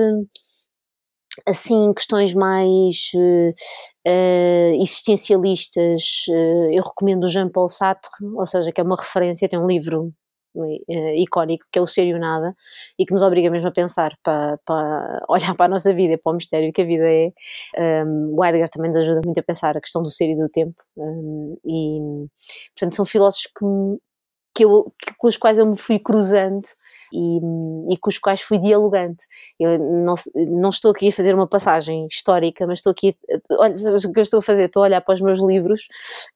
assim 1.47 1.93
questões 1.93 2.33
mais 2.33 3.11
uh, 3.15 4.81
existencialistas, 4.81 6.25
uh, 6.29 6.71
eu 6.71 6.83
recomendo 6.83 7.25
o 7.25 7.27
Jean-Paul 7.27 7.69
Sartre, 7.69 8.11
ou 8.35 8.45
seja, 8.45 8.71
que 8.71 8.81
é 8.81 8.83
uma 8.83 8.95
referência, 8.95 9.49
tem 9.49 9.59
um 9.59 9.67
livro 9.67 10.13
uh, 10.55 11.15
icónico 11.17 11.65
que 11.71 11.79
é 11.79 11.81
o 11.81 11.87
Ser 11.87 12.05
e 12.05 12.13
o 12.13 12.19
Nada 12.19 12.55
e 12.97 13.05
que 13.05 13.13
nos 13.13 13.21
obriga 13.21 13.49
mesmo 13.49 13.67
a 13.67 13.71
pensar 13.71 14.15
para, 14.23 14.57
para 14.65 15.25
olhar 15.29 15.55
para 15.55 15.65
a 15.65 15.69
nossa 15.69 15.93
vida 15.93 16.17
para 16.21 16.31
o 16.31 16.35
mistério 16.35 16.71
que 16.71 16.81
a 16.81 16.85
vida 16.85 17.05
é. 17.05 17.31
Um, 18.05 18.35
o 18.37 18.45
Heidegger 18.45 18.69
também 18.69 18.89
nos 18.89 18.97
ajuda 18.97 19.21
muito 19.25 19.39
a 19.39 19.43
pensar 19.43 19.75
a 19.77 19.81
questão 19.81 20.01
do 20.01 20.09
ser 20.09 20.29
e 20.29 20.35
do 20.35 20.49
tempo 20.49 20.81
um, 20.97 21.57
e 21.65 22.27
portanto 22.75 22.95
são 22.95 23.05
filósofos 23.05 23.47
que 23.47 23.65
que 24.55 24.65
eu, 24.65 24.93
que, 24.99 25.13
com 25.17 25.27
os 25.27 25.37
quais 25.37 25.57
eu 25.57 25.65
me 25.65 25.77
fui 25.77 25.99
cruzando 25.99 26.67
e, 27.13 27.93
e 27.93 27.97
com 27.97 28.09
os 28.09 28.17
quais 28.17 28.41
fui 28.41 28.57
dialogando. 28.57 29.17
Eu 29.59 29.77
não, 29.77 30.15
não 30.35 30.69
estou 30.69 30.91
aqui 30.91 31.09
a 31.09 31.11
fazer 31.11 31.35
uma 31.35 31.47
passagem 31.47 32.07
histórica, 32.07 32.65
mas 32.65 32.79
estou 32.79 32.91
aqui, 32.91 33.15
olha, 33.51 33.73
o 33.73 34.13
que 34.13 34.19
eu 34.19 34.23
estou 34.23 34.39
a 34.39 34.41
fazer? 34.41 34.65
Estou 34.65 34.83
a 34.83 34.87
olhar 34.87 35.01
para 35.01 35.13
os 35.13 35.21
meus 35.21 35.39
livros 35.39 35.87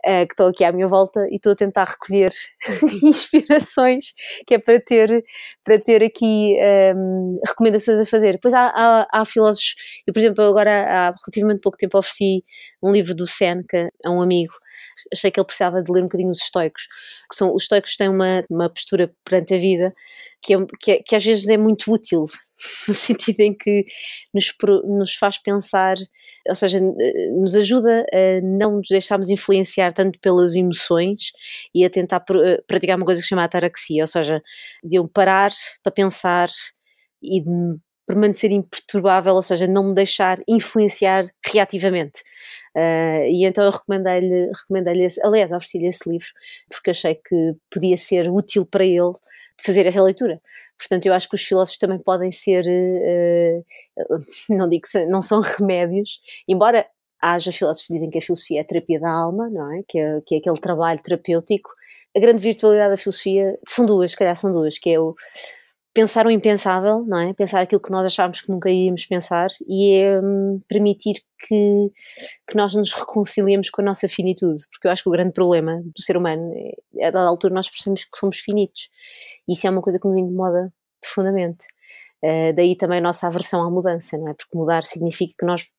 uh, 0.06 0.26
que 0.28 0.34
estão 0.34 0.48
aqui 0.48 0.64
à 0.64 0.72
minha 0.72 0.88
volta 0.88 1.28
e 1.32 1.36
estou 1.36 1.52
a 1.52 1.56
tentar 1.56 1.86
recolher 1.86 2.32
inspirações 3.04 4.14
que 4.46 4.54
é 4.56 4.60
para 4.60 4.80
ter, 4.80 5.24
para 5.64 5.80
ter 5.80 6.04
aqui 6.04 6.56
um, 6.96 7.38
ehm, 7.38 7.40
recomendações 7.46 8.00
a 8.00 8.06
fazer. 8.06 8.34
Depois 8.34 8.54
há, 8.54 8.72
há, 8.76 9.08
há 9.12 9.26
filósofos, 9.26 9.76
eu 10.06 10.14
por 10.14 10.20
exemplo 10.20 10.44
agora 10.44 10.86
há 10.86 11.06
relativamente 11.08 11.62
pouco 11.62 11.78
tempo 11.78 11.98
ofereci 11.98 12.44
um 12.82 12.92
livro 12.92 13.16
do 13.16 13.26
Seneca 13.26 13.90
a 14.06 14.12
um 14.12 14.22
amigo 14.22 14.54
achei 15.12 15.32
que 15.32 15.40
ele 15.40 15.46
precisava 15.46 15.82
de 15.82 15.92
ler 15.92 16.02
um 16.02 16.04
bocadinho 16.04 16.30
os 16.30 16.42
estoicos, 16.42 16.84
que 17.30 17.36
são, 17.36 17.54
os 17.54 17.64
estoicos 17.64 17.96
têm 17.96 18.10
uma, 18.10 18.44
uma 18.50 18.70
postura 18.70 19.14
perante 19.24 19.54
a 19.54 19.58
vida 19.58 19.94
que, 20.42 20.54
é, 20.54 20.58
que, 20.80 20.92
é, 20.92 21.04
que 21.04 21.16
às 21.16 21.26
vezes 21.26 21.48
é 21.48 21.58
muito 21.58 21.92
útil, 21.92 22.24
no 22.88 22.94
sentido 22.94 23.40
em 23.42 23.56
que 23.56 23.86
nos, 24.34 24.54
nos 24.86 25.16
faz 25.16 25.38
pensar, 25.38 25.96
ou 26.48 26.56
seja, 26.56 26.80
nos 27.36 27.56
ajuda 27.56 28.06
a 28.14 28.42
não 28.42 28.78
nos 28.78 28.88
deixarmos 28.90 29.30
influenciar 29.30 29.94
tanto 29.94 30.20
pelas 30.20 30.56
emoções 30.56 31.32
e 31.74 31.86
a 31.86 31.90
tentar 31.90 32.22
pr 32.22 32.38
praticar 32.68 32.98
uma 32.98 33.06
coisa 33.06 33.20
que 33.22 33.26
se 33.26 33.30
chama 33.30 33.44
ataraxia, 33.44 34.04
ou 34.04 34.08
seja, 34.08 34.42
de 34.84 34.98
eu 34.98 35.08
parar 35.08 35.52
para 35.84 35.92
pensar 35.92 36.50
e 37.22 37.42
de 37.42 37.80
permanecer 38.08 38.52
imperturbável, 38.52 39.36
ou 39.36 39.42
seja, 39.42 39.68
não 39.68 39.88
me 39.88 39.94
deixar 39.94 40.40
influenciar 40.48 41.26
reativamente. 41.46 42.22
Uh, 42.74 43.28
e 43.28 43.46
então 43.46 43.66
eu 43.66 43.72
recomendei-lhe, 43.72 44.50
recomendei 44.62 45.08
aliás, 45.24 45.52
ofereci-lhe 45.52 45.88
esse 45.88 46.10
livro, 46.10 46.28
porque 46.70 46.92
achei 46.92 47.16
que 47.16 47.56
podia 47.70 47.98
ser 47.98 48.30
útil 48.30 48.66
para 48.66 48.86
ele 48.86 49.14
fazer 49.62 49.86
essa 49.86 50.02
leitura. 50.02 50.42
Portanto, 50.78 51.06
eu 51.06 51.14
acho 51.14 51.28
que 51.28 51.36
os 51.36 51.44
filósofos 51.44 51.78
também 51.78 52.00
podem 52.00 52.32
ser, 52.32 52.64
uh, 52.66 54.22
não 54.50 54.70
digo 54.70 54.88
que 54.90 55.06
não 55.06 55.22
são 55.22 55.42
remédios, 55.60 56.22
embora 56.48 56.88
haja 57.22 57.52
filósofos 57.52 57.88
que 57.88 57.94
dizem 57.94 58.10
que 58.10 58.20
a 58.20 58.22
filosofia 58.22 58.60
é 58.60 58.62
a 58.62 58.66
terapia 58.66 59.00
da 59.00 59.12
alma, 59.12 59.50
não 59.50 59.74
é? 59.74 59.84
Que, 59.86 60.00
é? 60.00 60.22
que 60.26 60.36
é 60.36 60.38
aquele 60.38 60.60
trabalho 60.60 61.02
terapêutico. 61.02 61.72
A 62.16 62.20
grande 62.20 62.42
virtualidade 62.42 62.92
da 62.92 62.98
filosofia 62.98 63.58
são 63.68 63.86
duas, 63.86 64.12
se 64.12 64.18
calhar 64.18 64.36
são 64.38 64.54
duas, 64.54 64.78
que 64.78 64.92
é 64.92 65.00
o 65.00 65.16
pensar 65.98 66.28
o 66.28 66.30
impensável, 66.30 67.04
não 67.08 67.18
é? 67.18 67.34
Pensar 67.34 67.60
aquilo 67.60 67.82
que 67.82 67.90
nós 67.90 68.06
achávamos 68.06 68.40
que 68.42 68.52
nunca 68.52 68.70
iríamos 68.70 69.04
pensar 69.08 69.48
e 69.68 69.94
é 69.94 70.22
hum, 70.22 70.62
permitir 70.68 71.16
que, 71.40 71.92
que 72.48 72.56
nós 72.56 72.76
nos 72.76 72.94
reconciliemos 72.94 73.72
com 73.72 73.82
a 73.82 73.86
nossa 73.86 74.08
finitude, 74.08 74.62
porque 74.70 74.88
eu 74.88 74.92
acho 74.92 75.02
que 75.02 75.10
o 75.10 75.12
grande 75.12 75.32
problema 75.34 75.82
do 75.82 76.00
ser 76.00 76.16
humano 76.16 76.54
é, 77.00 77.08
a 77.08 77.10
dada 77.10 77.28
altura 77.28 77.56
nós 77.56 77.68
percebemos 77.68 78.04
que 78.04 78.16
somos 78.16 78.38
finitos 78.38 78.90
e 79.48 79.54
isso 79.54 79.66
é 79.66 79.72
uma 79.72 79.82
coisa 79.82 80.00
que 80.00 80.08
nos 80.08 80.16
incomoda 80.16 80.72
profundamente. 81.02 81.66
Uh, 82.24 82.54
daí 82.56 82.76
também 82.78 83.00
a 83.00 83.02
nossa 83.02 83.26
aversão 83.26 83.64
à 83.64 83.72
mudança, 83.72 84.20
não 84.20 84.30
é? 84.30 84.36
Porque 84.36 84.56
mudar 84.56 84.84
significa 84.84 85.34
que 85.40 85.46
nós 85.48 85.72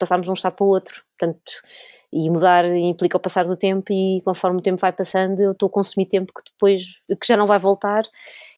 passamos 0.00 0.24
de 0.24 0.30
um 0.30 0.34
estado 0.34 0.56
para 0.56 0.64
o 0.64 0.68
outro, 0.68 1.04
portanto, 1.16 1.52
e 2.12 2.28
mudar 2.28 2.66
implica 2.66 3.16
o 3.16 3.20
passar 3.20 3.44
do 3.44 3.56
tempo 3.56 3.92
e 3.92 4.20
conforme 4.24 4.58
o 4.58 4.62
tempo 4.62 4.80
vai 4.80 4.92
passando 4.92 5.40
eu 5.40 5.52
estou 5.52 5.68
a 5.68 5.70
consumir 5.70 6.06
tempo 6.06 6.32
que 6.34 6.50
depois, 6.50 6.82
que 7.08 7.26
já 7.26 7.36
não 7.36 7.46
vai 7.46 7.58
voltar, 7.58 8.02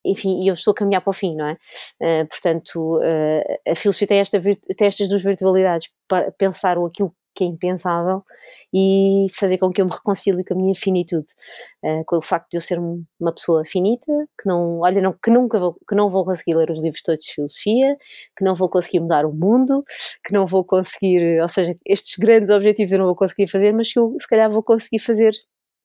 enfim, 0.03 0.43
e 0.43 0.47
eu 0.47 0.53
estou 0.53 0.71
a 0.71 0.75
caminhar 0.75 1.01
para 1.01 1.11
o 1.11 1.13
fim, 1.13 1.35
não 1.35 1.45
é? 1.45 1.53
Uh, 2.01 2.27
portanto, 2.27 2.97
uh, 2.97 3.71
a 3.71 3.75
filosofia 3.75 4.07
tem, 4.07 4.19
esta, 4.19 4.41
tem 4.41 4.87
estas 4.87 5.07
duas 5.07 5.21
virtualidades, 5.21 5.89
para 6.07 6.31
pensar 6.31 6.77
aquilo 6.77 7.13
que 7.33 7.43
é 7.43 7.47
impensável 7.47 8.23
e 8.73 9.27
fazer 9.31 9.57
com 9.57 9.71
que 9.71 9.81
eu 9.81 9.85
me 9.85 9.91
reconcilie 9.91 10.43
com 10.43 10.53
a 10.53 10.57
minha 10.57 10.75
finitude, 10.75 11.25
uh, 11.83 12.03
com 12.05 12.17
o 12.17 12.21
facto 12.21 12.49
de 12.51 12.57
eu 12.57 12.61
ser 12.61 12.79
uma 12.79 13.33
pessoa 13.33 13.63
finita, 13.65 14.11
que 14.39 14.47
não, 14.47 14.79
olha, 14.79 15.01
não, 15.01 15.13
que 15.13 15.31
nunca 15.31 15.59
vou, 15.59 15.77
que 15.87 15.95
não 15.95 16.09
vou 16.09 16.25
conseguir 16.25 16.55
ler 16.55 16.69
os 16.69 16.79
livros 16.79 17.01
todos 17.01 17.23
de 17.25 17.33
filosofia, 17.33 17.97
que 18.37 18.43
não 18.43 18.55
vou 18.55 18.69
conseguir 18.69 18.99
mudar 18.99 19.25
o 19.25 19.33
mundo, 19.33 19.83
que 20.23 20.33
não 20.33 20.45
vou 20.45 20.63
conseguir, 20.63 21.41
ou 21.41 21.47
seja, 21.47 21.75
estes 21.85 22.17
grandes 22.17 22.49
objetivos 22.49 22.91
eu 22.91 22.99
não 22.99 23.05
vou 23.05 23.15
conseguir 23.15 23.47
fazer, 23.47 23.73
mas 23.73 23.91
que 23.91 23.99
eu 23.99 24.15
se 24.19 24.27
calhar 24.27 24.51
vou 24.51 24.63
conseguir 24.63 24.99
fazer 24.99 25.33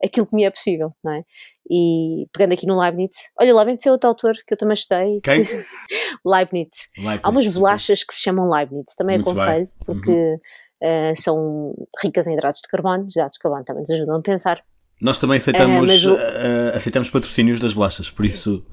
aquilo 0.03 0.27
que 0.27 0.35
me 0.35 0.45
é 0.45 0.51
possível, 0.51 0.93
não 1.03 1.13
é? 1.13 1.25
E 1.71 2.27
pegando 2.33 2.53
aqui 2.53 2.67
no 2.67 2.79
Leibniz, 2.81 3.31
olha, 3.39 3.55
Leibniz 3.55 3.85
é 3.85 3.91
outro 3.91 4.09
autor 4.09 4.35
que 4.47 4.55
eu 4.55 4.57
também 4.57 4.73
gostei. 4.73 5.21
Quem? 5.23 5.39
Leibniz. 6.25 6.89
Leibniz. 6.97 7.21
Há 7.23 7.29
umas 7.29 7.53
bolachas 7.53 8.05
que 8.05 8.15
se 8.15 8.23
chamam 8.23 8.49
Leibniz, 8.49 8.95
também 8.97 9.19
Muito 9.19 9.31
aconselho, 9.31 9.67
bem. 9.67 9.75
porque 9.85 10.11
uhum 10.11 10.39
uh, 10.83 11.15
são 11.15 11.75
ricas 12.03 12.27
em 12.27 12.35
hidratos 12.35 12.61
de 12.63 12.69
carbono, 12.69 13.05
os 13.05 13.15
hidratos 13.15 13.37
de 13.37 13.41
carbono 13.41 13.65
também 13.65 13.81
nos 13.81 13.91
ajudam 13.91 14.17
a 14.17 14.23
pensar. 14.23 14.63
Nós 15.01 15.19
também 15.19 15.37
aceitamos, 15.37 16.05
uh, 16.07 16.11
o... 16.11 16.15
uh, 16.15 16.75
aceitamos 16.75 17.09
patrocínios 17.09 17.61
das 17.61 17.73
bolachas, 17.73 18.11
por 18.11 18.25
isso, 18.25 18.65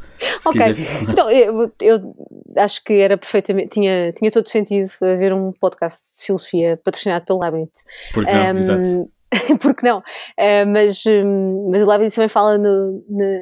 okay. 0.46 0.74
quiser. 0.74 1.02
Então, 1.10 1.30
eu, 1.30 1.72
eu, 1.82 2.16
acho 2.58 2.84
que 2.84 2.94
era 2.94 3.16
perfeitamente, 3.18 3.70
tinha, 3.70 4.12
tinha 4.12 4.32
todo 4.32 4.50
sentido 4.50 4.90
haver 5.04 5.34
um 5.34 5.52
podcast 5.52 6.02
de 6.18 6.26
filosofia 6.26 6.80
patrocinado 6.84 7.26
pelo 7.26 7.40
Leibniz. 7.40 7.86
Porque 8.14 8.32
não, 8.32 8.54
um, 8.54 8.58
exato. 8.58 9.12
porque 9.62 9.88
não? 9.88 10.02
Mas, 10.72 11.04
mas 11.70 11.84
o 11.84 11.90
Leibniz 11.90 12.16
também 12.16 12.30
fala 12.30 12.58
no, 12.58 13.04
no, 13.08 13.42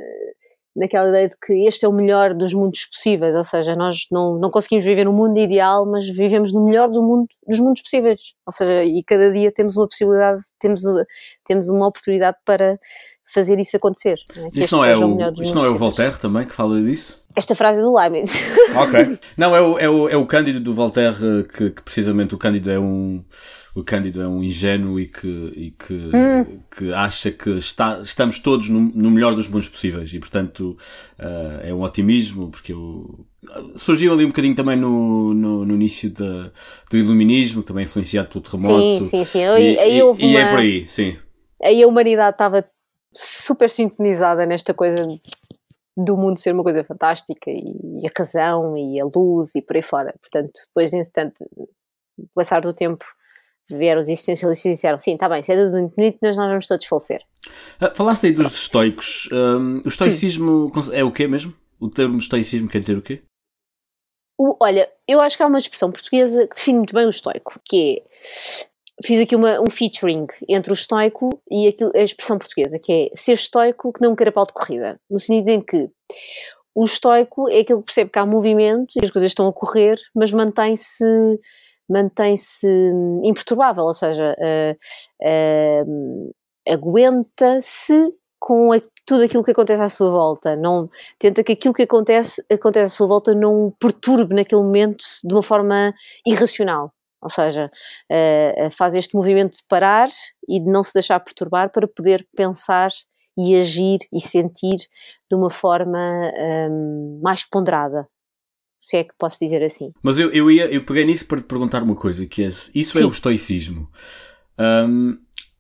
naquela 0.76 1.10
ideia 1.10 1.30
de 1.30 1.36
que 1.38 1.68
este 1.68 1.86
é 1.86 1.88
o 1.88 1.94
melhor 1.94 2.34
dos 2.34 2.54
mundos 2.54 2.86
possíveis, 2.86 3.36
ou 3.36 3.44
seja, 3.44 3.76
nós 3.76 4.08
não, 4.12 4.40
não 4.40 4.50
conseguimos 4.50 4.84
viver 4.84 5.06
no 5.06 5.14
mundo 5.14 5.38
ideal, 5.38 5.86
mas 5.86 6.08
vivemos 6.08 6.52
no 6.52 6.66
melhor 6.66 6.90
do 6.90 7.02
mundo, 7.02 7.28
dos 7.48 7.60
mundos 7.60 7.82
possíveis, 7.82 8.20
ou 8.46 8.52
seja, 8.52 8.84
e 8.84 9.04
cada 9.04 9.32
dia 9.32 9.52
temos 9.52 9.78
uma 9.78 9.88
possibilidade, 9.88 10.42
temos, 10.60 10.82
temos 11.46 11.70
uma 11.70 11.88
oportunidade 11.88 12.38
para 12.44 12.80
fazer 13.32 13.60
isso 13.60 13.78
acontecer. 13.78 14.18
Né? 14.36 14.50
Isso, 14.54 14.76
não 14.76 14.84
é, 14.84 14.98
o, 14.98 15.42
isso 15.42 15.56
não 15.56 15.66
é 15.66 15.70
o 15.70 15.78
Voltaire 15.78 16.18
também 16.20 16.46
que 16.46 16.54
fala 16.54 16.82
disso? 16.82 17.23
Esta 17.36 17.56
frase 17.56 17.80
é 17.80 17.82
do 17.82 17.96
Leibniz. 17.96 18.52
Ok. 18.76 19.20
Não, 19.38 19.56
é 19.56 19.62
o, 19.62 19.80
é 19.80 19.90
o, 19.90 20.10
é 20.10 20.18
o 20.18 20.26
Cândido 20.26 20.60
do 20.60 20.74
Voltaire 20.74 21.16
que, 21.44 21.70
que 21.70 21.82
precisamente 21.84 22.34
o 22.34 22.40
Cândido 22.40 22.72
é 22.72 22.80
um 22.80 23.24
o 23.76 23.84
Cândido 23.84 24.22
é 24.22 24.28
um 24.28 24.44
ingênuo 24.44 25.00
e 25.00 25.08
que, 25.08 25.54
e 25.56 25.72
que, 25.72 25.94
hum. 25.94 26.60
que 26.76 26.92
acha 26.92 27.32
que 27.32 27.52
está, 27.52 28.00
estamos 28.02 28.40
todos 28.40 28.70
no, 28.70 28.80
no 28.80 29.12
melhor 29.12 29.36
dos 29.36 29.48
mundos 29.48 29.68
possíveis 29.68 30.12
e 30.14 30.20
portanto 30.20 30.76
uh, 31.20 31.68
é 31.68 31.74
um 31.74 31.82
otimismo 31.82 32.50
porque 32.50 32.74
eu, 32.74 33.26
surgiu 33.76 34.14
ali 34.14 34.26
um 34.26 34.30
bocadinho 34.30 34.56
também 34.56 34.76
no, 34.76 35.34
no, 35.34 35.66
no 35.66 35.74
início 35.76 36.10
da, 36.10 36.52
do 36.90 36.98
iluminismo, 36.98 37.64
também 37.64 37.84
influenciado 37.84 38.28
pelo 38.30 38.44
terremoto. 38.44 39.04
Sim, 39.04 39.10
sim, 39.10 39.24
sim. 39.24 39.40
E, 39.40 39.80
aí 39.80 39.98
e, 39.98 40.04
houve 40.04 40.24
e 40.24 40.30
uma... 40.30 40.40
é 40.40 40.50
por 40.50 40.60
aí, 40.60 40.88
sim. 40.88 41.18
Aí 41.64 41.84
a 41.84 41.88
humanidade 41.88 42.36
estava 42.36 42.64
super 43.14 43.70
sintonizada 43.70 44.46
nesta 44.46 44.74
coisa 44.74 45.06
do 45.96 46.18
mundo 46.18 46.40
ser 46.40 46.54
uma 46.54 46.64
coisa 46.64 46.84
fantástica 46.84 47.52
e, 47.52 48.06
a 48.06 48.12
razão 48.18 48.76
e 48.78 49.00
a 49.00 49.06
luz 49.06 49.56
e 49.56 49.62
por 49.62 49.76
aí 49.76 49.82
fora. 49.82 50.14
Portanto, 50.20 50.52
depois, 50.68 50.94
instante, 50.94 51.46
o 51.56 51.68
passar 52.36 52.62
do 52.62 52.74
tempo, 52.74 53.06
vieram 53.70 54.00
os 54.00 54.08
existencialistas 54.08 54.66
e 54.66 54.74
disseram: 54.74 55.00
sim, 55.00 55.14
está 55.14 55.30
bem, 55.30 55.42
isso 55.42 55.52
é 55.52 55.56
tudo 55.56 55.72
muito 55.72 55.96
bonito, 55.96 56.18
mas 56.22 56.38
nós 56.38 56.48
vamos 56.48 56.68
todos 56.68 56.86
falecer. 56.86 57.22
Ah, 57.80 57.92
falaste 57.94 58.28
aí 58.28 58.34
dos 58.34 58.54
estoicos. 58.54 59.30
Um, 59.32 59.82
o 59.84 59.88
estoicismo 59.88 60.68
é 60.92 61.04
o 61.04 61.12
quê 61.12 61.28
mesmo? 61.28 61.54
O 61.80 61.90
termo 61.90 62.18
estoicismo 62.18 62.70
quer 62.70 62.80
dizer 62.80 62.98
o 62.98 63.02
quê? 63.02 63.22
O, 64.38 64.58
olha, 64.60 64.90
eu 65.08 65.22
acho 65.22 65.38
que 65.38 65.44
há 65.44 65.48
uma 65.48 65.60
expressão 65.60 65.92
portuguesa 65.92 66.48
que 66.48 66.56
define 66.56 66.80
muito 66.80 66.94
bem 66.94 67.06
o 67.06 67.10
estoico, 67.10 67.60
que 67.64 67.98
é 67.98 68.04
fiz 69.02 69.22
aqui 69.22 69.36
uma, 69.36 69.60
um 69.62 69.70
featuring 69.70 70.28
entre 70.48 70.72
o 70.72 70.76
estoico 70.76 71.42
e 71.50 71.68
aquilo, 71.68 71.92
a 71.96 72.02
expressão 72.02 72.38
portuguesa, 72.38 72.78
que 72.80 72.92
é 72.92 73.16
ser 73.16 73.34
estoico 73.34 73.92
que 73.92 74.02
não 74.02 74.16
queira 74.16 74.32
pau 74.32 74.46
de 74.46 74.54
corrida. 74.54 75.00
No 75.10 75.20
sentido 75.20 75.50
em 75.50 75.62
que 75.62 75.90
o 76.76 76.86
estoico 76.86 77.50
é 77.50 77.60
aquele 77.60 77.80
que 77.80 77.86
percebe 77.86 78.12
que 78.12 78.20
há 78.20 78.26
movimento 78.26 78.94
e 78.96 79.06
as 79.06 79.12
coisas 79.12 79.32
estão 79.32 79.48
a 79.48 79.54
correr, 79.54 80.00
mas 80.16 80.32
mantém-se 80.32 81.06
mantém-se 81.90 82.68
imperturbável, 83.24 83.84
ou 83.84 83.94
seja, 83.94 84.36
uh, 84.40 85.86
uh, 85.86 86.34
aguenta-se 86.68 88.14
com 88.40 88.72
a, 88.72 88.80
tudo 89.06 89.24
aquilo 89.24 89.44
que 89.44 89.52
acontece 89.52 89.82
à 89.82 89.90
sua 89.90 90.10
volta, 90.10 90.56
não 90.56 90.90
tenta 91.20 91.44
que 91.44 91.52
aquilo 91.52 91.74
que 91.74 91.84
acontece 91.84 92.44
acontece 92.52 92.94
à 92.94 92.98
sua 92.98 93.08
volta 93.08 93.36
não 93.36 93.68
o 93.68 93.72
perturbe 93.72 94.34
naquele 94.34 94.62
momento 94.62 95.04
de 95.24 95.34
uma 95.34 95.44
forma 95.44 95.94
irracional. 96.26 96.92
Ou 97.24 97.30
seja, 97.30 97.72
uh, 98.12 98.72
faz 98.72 98.94
este 98.94 99.16
movimento 99.16 99.54
de 99.54 99.64
parar 99.68 100.10
e 100.48 100.60
de 100.60 100.70
não 100.70 100.84
se 100.84 100.94
deixar 100.94 101.20
perturbar 101.22 101.72
para 101.72 101.88
poder 101.88 102.28
pensar 102.36 102.90
e 103.38 103.56
agir 103.56 104.00
e 104.14 104.20
sentir 104.20 104.78
de 104.78 105.36
uma 105.36 105.50
forma 105.50 106.32
um, 106.70 107.22
mais 107.24 107.44
ponderada. 107.46 108.08
Se 108.80 108.98
é 108.98 109.04
que 109.04 109.14
posso 109.18 109.40
dizer 109.40 109.64
assim. 109.64 109.92
Mas 110.04 110.20
eu, 110.20 110.30
eu, 110.32 110.52
ia, 110.52 110.66
eu 110.66 110.84
peguei 110.84 111.06
nisso 111.06 111.26
para 111.26 111.40
te 111.40 111.46
perguntar 111.46 111.82
uma 111.82 111.96
coisa, 111.96 112.26
que 112.26 112.44
é 112.44 112.48
isso 112.48 112.98
Sim. 112.98 113.04
é 113.04 113.06
o 113.06 113.10
estoicismo. 113.10 113.90
Um, 114.60 115.18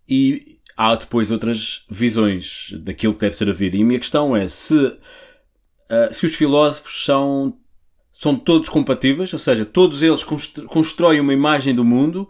e 0.08 0.60
há 0.76 0.94
depois 0.96 1.32
outras 1.32 1.86
visões 1.90 2.74
daquilo 2.82 3.14
que 3.14 3.22
deve 3.22 3.36
ser 3.36 3.50
a 3.50 3.54
vida. 3.54 3.78
E 3.78 3.82
a 3.82 3.86
minha 3.86 4.00
questão 4.00 4.36
é 4.36 4.48
se, 4.50 4.76
uh, 4.76 5.00
se 6.12 6.26
os 6.26 6.36
filósofos 6.36 7.06
são 7.06 7.58
são 8.14 8.36
todos 8.36 8.70
compatíveis, 8.70 9.34
ou 9.34 9.40
seja, 9.40 9.66
todos 9.66 10.04
eles 10.04 10.24
constroem 10.68 11.20
uma 11.20 11.34
imagem 11.34 11.74
do 11.74 11.84
mundo, 11.84 12.30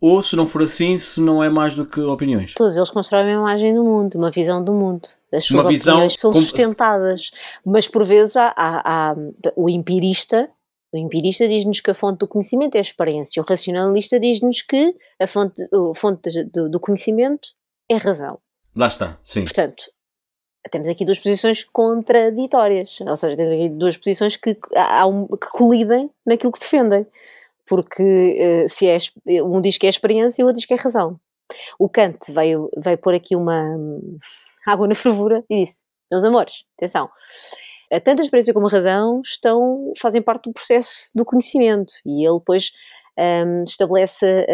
ou 0.00 0.22
se 0.22 0.34
não 0.34 0.46
for 0.46 0.62
assim, 0.62 0.96
se 0.96 1.20
não 1.20 1.44
é 1.44 1.50
mais 1.50 1.76
do 1.76 1.84
que 1.84 2.00
opiniões. 2.00 2.54
Todos 2.54 2.76
eles 2.76 2.90
constroem 2.90 3.36
uma 3.36 3.50
imagem 3.50 3.74
do 3.74 3.84
mundo, 3.84 4.14
uma 4.14 4.30
visão 4.30 4.64
do 4.64 4.72
mundo. 4.72 5.06
As 5.30 5.44
suas 5.44 5.64
uma 5.64 5.70
opiniões 5.70 6.18
são 6.18 6.32
sustentadas, 6.32 7.30
mas 7.64 7.86
por 7.86 8.04
vezes 8.04 8.36
há, 8.36 8.54
há, 8.56 9.10
há 9.10 9.16
o 9.54 9.68
empirista 9.68 10.48
o 10.90 10.96
empirista 10.96 11.46
diz-nos 11.46 11.80
que 11.80 11.90
a 11.90 11.94
fonte 11.94 12.20
do 12.20 12.28
conhecimento 12.28 12.74
é 12.74 12.78
a 12.78 12.80
experiência, 12.80 13.42
o 13.42 13.44
racionalista 13.46 14.18
diz-nos 14.18 14.62
que 14.62 14.96
a 15.20 15.26
fonte, 15.26 15.62
a 15.62 15.94
fonte 15.94 16.44
do, 16.44 16.70
do, 16.70 16.80
conhecimento 16.80 17.48
é 17.90 17.96
a 17.96 17.98
razão. 17.98 18.38
Lá 18.74 18.88
está, 18.88 19.18
sim. 19.22 19.44
Portanto, 19.44 19.84
temos 20.68 20.88
aqui 20.88 21.04
duas 21.04 21.18
posições 21.18 21.64
contraditórias, 21.64 22.98
ou 23.00 23.16
seja, 23.16 23.36
temos 23.36 23.52
aqui 23.52 23.68
duas 23.68 23.96
posições 23.96 24.36
que, 24.36 24.54
que 24.54 25.48
colidem 25.52 26.10
naquilo 26.26 26.52
que 26.52 26.60
defendem, 26.60 27.06
porque 27.68 28.64
uh, 28.64 28.68
se 28.68 28.86
é, 28.86 28.98
um 29.42 29.60
diz 29.60 29.78
que 29.78 29.86
é 29.86 29.90
experiência 29.90 30.40
e 30.40 30.44
o 30.44 30.46
outro 30.46 30.58
diz 30.58 30.66
que 30.66 30.74
é 30.74 30.76
razão. 30.76 31.18
O 31.78 31.88
Kant 31.88 32.30
veio, 32.30 32.70
veio 32.76 32.98
pôr 32.98 33.14
aqui 33.14 33.34
uma 33.34 33.62
um, 33.76 34.18
água 34.66 34.86
na 34.86 34.94
fervura 34.94 35.44
e 35.48 35.60
disse: 35.60 35.84
Meus 36.10 36.24
amores, 36.24 36.64
atenção, 36.76 37.08
tanto 38.04 38.20
a 38.20 38.24
experiência 38.24 38.52
como 38.52 38.66
a 38.66 38.70
razão 38.70 39.20
estão, 39.24 39.92
fazem 39.98 40.20
parte 40.20 40.44
do 40.44 40.52
processo 40.52 41.10
do 41.14 41.24
conhecimento. 41.24 41.92
E 42.04 42.26
ele 42.26 42.38
depois 42.38 42.72
um, 43.18 43.62
estabelece 43.62 44.46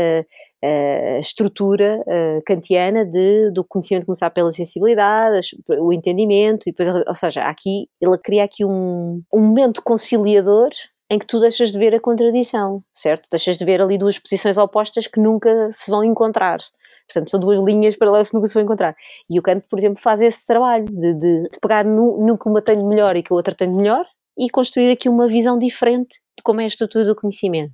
a, 0.62 0.66
a 0.66 1.18
estrutura 1.18 2.00
uh, 2.06 2.42
kantiana 2.46 3.04
de, 3.04 3.50
do 3.52 3.64
conhecimento 3.64 4.06
começar 4.06 4.30
pela 4.30 4.52
sensibilidade, 4.52 5.50
o 5.78 5.92
entendimento, 5.92 6.68
e 6.68 6.72
depois, 6.72 6.88
ou 7.06 7.14
seja, 7.14 7.42
aqui 7.42 7.88
ele 8.00 8.16
cria 8.18 8.44
aqui 8.44 8.64
um, 8.64 9.20
um 9.32 9.40
momento 9.40 9.82
conciliador 9.82 10.70
em 11.10 11.18
que 11.18 11.26
tu 11.26 11.38
deixas 11.38 11.70
de 11.70 11.78
ver 11.78 11.94
a 11.94 12.00
contradição, 12.00 12.82
certo? 12.94 13.28
Deixas 13.30 13.58
de 13.58 13.64
ver 13.64 13.80
ali 13.80 13.98
duas 13.98 14.18
posições 14.18 14.56
opostas 14.56 15.06
que 15.06 15.20
nunca 15.20 15.68
se 15.70 15.90
vão 15.90 16.02
encontrar. 16.02 16.58
Portanto, 17.06 17.30
são 17.30 17.38
duas 17.38 17.58
linhas 17.58 17.96
paralelas 17.96 18.28
que 18.28 18.34
nunca 18.34 18.48
se 18.48 18.54
vão 18.54 18.62
encontrar. 18.62 18.96
E 19.28 19.38
o 19.38 19.42
Kant, 19.42 19.64
por 19.68 19.78
exemplo, 19.78 20.00
faz 20.00 20.22
esse 20.22 20.46
trabalho 20.46 20.86
de, 20.86 21.14
de, 21.14 21.42
de 21.42 21.60
pegar 21.60 21.84
no, 21.84 22.24
no 22.24 22.38
que 22.38 22.48
uma 22.48 22.62
tem 22.62 22.82
melhor 22.82 23.14
e 23.16 23.22
que 23.22 23.32
a 23.32 23.36
outra 23.36 23.54
tem 23.54 23.68
melhor 23.68 24.06
e 24.38 24.48
construir 24.50 24.90
aqui 24.90 25.08
uma 25.08 25.28
visão 25.28 25.58
diferente 25.58 26.16
de 26.16 26.23
como 26.42 26.60
é 26.60 26.64
a 26.64 26.66
estrutura 26.66 27.04
do 27.04 27.14
conhecimento. 27.14 27.72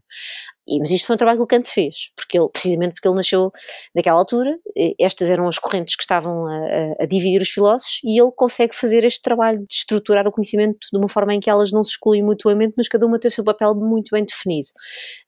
E, 0.69 0.79
mas 0.79 0.91
isto 0.91 1.07
foi 1.07 1.15
um 1.15 1.17
trabalho 1.17 1.39
que 1.39 1.43
o 1.43 1.47
Kant 1.47 1.69
fez, 1.69 2.13
porque 2.15 2.39
ele, 2.39 2.49
precisamente 2.49 2.95
porque 2.95 3.09
ele 3.09 3.17
nasceu 3.17 3.51
naquela 3.95 4.19
altura, 4.19 4.57
estas 5.01 5.29
eram 5.29 5.49
as 5.49 5.59
correntes 5.59 5.97
que 5.97 6.03
estavam 6.03 6.47
a, 6.47 6.57
a, 7.01 7.07
dividir 7.07 7.43
os 7.43 7.49
filósofos, 7.49 7.99
e 8.05 8.21
ele 8.21 8.31
consegue 8.37 8.75
fazer 8.75 9.03
este 9.03 9.21
trabalho 9.21 9.59
de 9.59 9.75
estruturar 9.75 10.29
o 10.29 10.33
conhecimento 10.33 10.79
de 10.93 10.99
uma 10.99 11.09
forma 11.09 11.35
em 11.35 11.41
que 11.41 11.51
elas 11.51 11.73
não 11.73 11.83
se 11.83 11.91
excluem 11.91 12.23
mutuamente, 12.23 12.75
mas 12.77 12.89
cada 12.89 13.05
uma 13.05 13.19
tem 13.19 13.29
o 13.29 13.33
seu 13.33 13.43
papel 13.43 13.75
muito 13.75 14.11
bem 14.13 14.25
definido. 14.25 14.69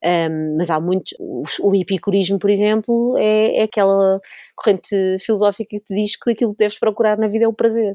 Um, 0.05 0.57
mas 0.59 0.71
há 0.71 0.81
muitos, 0.81 1.13
o, 1.19 1.43
o, 1.63 1.75
epicurismo, 1.75 2.39
por 2.39 2.51
exemplo, 2.51 3.17
é, 3.19 3.57
é 3.57 3.63
aquela 3.65 4.21
corrente 4.55 5.19
filosófica 5.19 5.71
que 5.71 5.81
te 5.81 5.95
diz 5.95 6.17
que 6.17 6.31
aquilo 6.31 6.53
que 6.53 6.59
deves 6.59 6.79
procurar 6.79 7.19
na 7.19 7.27
vida 7.27 7.47
é 7.47 7.49
o 7.49 7.53
prazer. 7.53 7.95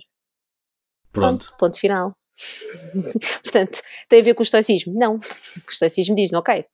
Pronto. 1.13 1.45
Pronto 1.45 1.57
ponto 1.57 1.79
final. 1.79 2.13
Portanto, 3.43 3.81
tem 4.07 4.19
a 4.19 4.23
ver 4.23 4.33
com 4.33 4.41
o 4.41 4.43
estoicismo? 4.43 4.93
Não. 4.93 5.15
O 5.15 5.69
estoicismo 5.69 6.15
diz 6.15 6.31
ok, 6.33 6.65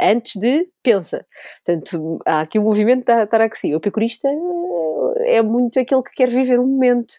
antes 0.00 0.36
de 0.36 0.68
pensa. 0.82 1.26
Portanto, 1.64 2.18
há 2.24 2.40
aqui 2.40 2.58
o 2.58 2.62
movimento 2.62 3.04
da 3.04 3.26
taraxia. 3.26 3.74
O 3.74 3.78
epicurista 3.78 4.28
é 5.18 5.42
muito 5.42 5.78
aquele 5.78 6.02
que 6.02 6.12
quer 6.12 6.28
viver 6.28 6.58
o 6.58 6.66
momento 6.66 7.14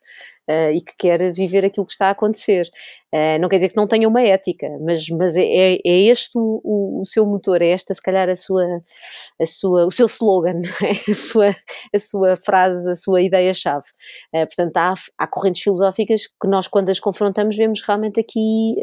uh, 0.50 0.72
e 0.72 0.82
que 0.82 0.94
quer 0.98 1.32
viver 1.32 1.64
aquilo 1.64 1.86
que 1.86 1.92
está 1.92 2.08
a 2.08 2.12
acontecer. 2.12 2.68
Uh, 3.14 3.40
não 3.40 3.48
quer 3.48 3.58
dizer 3.58 3.70
que 3.70 3.78
não 3.78 3.88
tenha 3.88 4.08
uma 4.08 4.22
ética, 4.22 4.68
mas, 4.82 5.08
mas 5.10 5.38
é, 5.38 5.44
é, 5.44 5.80
é 5.86 6.02
este 6.06 6.38
o, 6.38 6.62
o, 6.64 7.02
o, 7.02 7.06
seu 7.06 7.26
motor, 7.26 7.62
é 7.62 7.70
esta 7.70 7.94
se 7.94 8.02
calhar 8.02 8.30
a 8.30 8.36
sua, 8.36 8.66
a 9.40 9.46
sua, 9.46 9.86
o 9.86 9.92
seu 9.92 10.08
slogan, 10.08 10.60
é? 10.84 11.12
a, 11.12 11.14
sua, 11.14 11.56
a 11.94 12.00
sua 12.00 12.36
frase, 12.38 12.90
a 12.90 12.96
sua 12.96 13.22
ideia-chave. 13.22 13.86
Uh, 14.34 14.46
portanto, 14.48 14.78
há, 14.78 14.94
há 15.18 15.28
correntes 15.28 15.62
filosóficas 15.62 16.24
que 16.28 16.48
nós 16.48 16.68
quando 16.68 16.90
as 16.90 17.00
confrontamos 17.00 17.56
vemos 17.56 17.82
realmente 17.82 18.20
aqui 18.20 18.76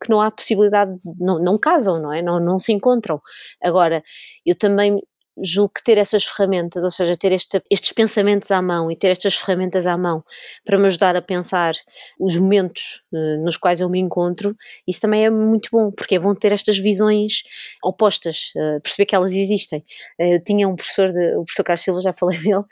que 0.00 0.08
não 0.08 0.20
há 0.20 0.30
possibilidade, 0.30 0.92
não, 1.18 1.38
não 1.38 1.58
casam, 1.58 2.00
não 2.00 2.12
é? 2.12 2.22
Não, 2.22 2.40
não 2.40 2.58
se 2.58 2.72
encontram. 2.72 3.20
Agora, 3.62 4.02
eu 4.44 4.56
também 4.56 5.00
julgo 5.42 5.72
que 5.74 5.82
ter 5.82 5.98
essas 5.98 6.24
ferramentas, 6.24 6.84
ou 6.84 6.90
seja, 6.90 7.16
ter 7.16 7.32
este, 7.32 7.62
estes 7.70 7.92
pensamentos 7.92 8.50
à 8.50 8.60
mão 8.60 8.90
e 8.90 8.96
ter 8.96 9.08
estas 9.08 9.36
ferramentas 9.36 9.86
à 9.86 9.96
mão 9.96 10.24
para 10.64 10.78
me 10.78 10.86
ajudar 10.86 11.16
a 11.16 11.22
pensar 11.22 11.74
os 12.18 12.36
momentos 12.36 13.02
uh, 13.12 13.42
nos 13.44 13.56
quais 13.56 13.80
eu 13.80 13.88
me 13.88 14.00
encontro, 14.00 14.56
isso 14.86 15.00
também 15.00 15.24
é 15.24 15.30
muito 15.30 15.68
bom, 15.72 15.90
porque 15.90 16.16
é 16.16 16.18
bom 16.18 16.34
ter 16.34 16.52
estas 16.52 16.78
visões 16.78 17.42
opostas, 17.82 18.52
uh, 18.56 18.80
perceber 18.80 19.06
que 19.06 19.14
elas 19.14 19.32
existem. 19.32 19.80
Uh, 20.20 20.34
eu 20.34 20.44
tinha 20.44 20.68
um 20.68 20.76
professor, 20.76 21.12
de, 21.12 21.36
o 21.36 21.44
professor 21.44 21.64
Carlos 21.64 21.82
Silva, 21.82 22.00
já 22.00 22.12
falei 22.12 22.38
dele, 22.42 22.64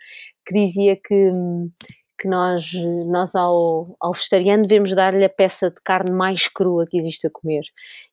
que 0.46 0.54
dizia 0.54 0.96
que, 0.96 1.14
hum, 1.30 1.70
que 2.18 2.26
nós, 2.26 2.72
nós 3.06 3.34
ao, 3.36 3.96
ao 4.00 4.12
vegetariano 4.12 4.66
devemos 4.66 4.94
dar-lhe 4.94 5.24
a 5.24 5.28
peça 5.28 5.70
de 5.70 5.80
carne 5.84 6.10
mais 6.10 6.48
crua 6.48 6.84
que 6.86 6.96
existe 6.96 7.28
a 7.28 7.30
comer. 7.30 7.62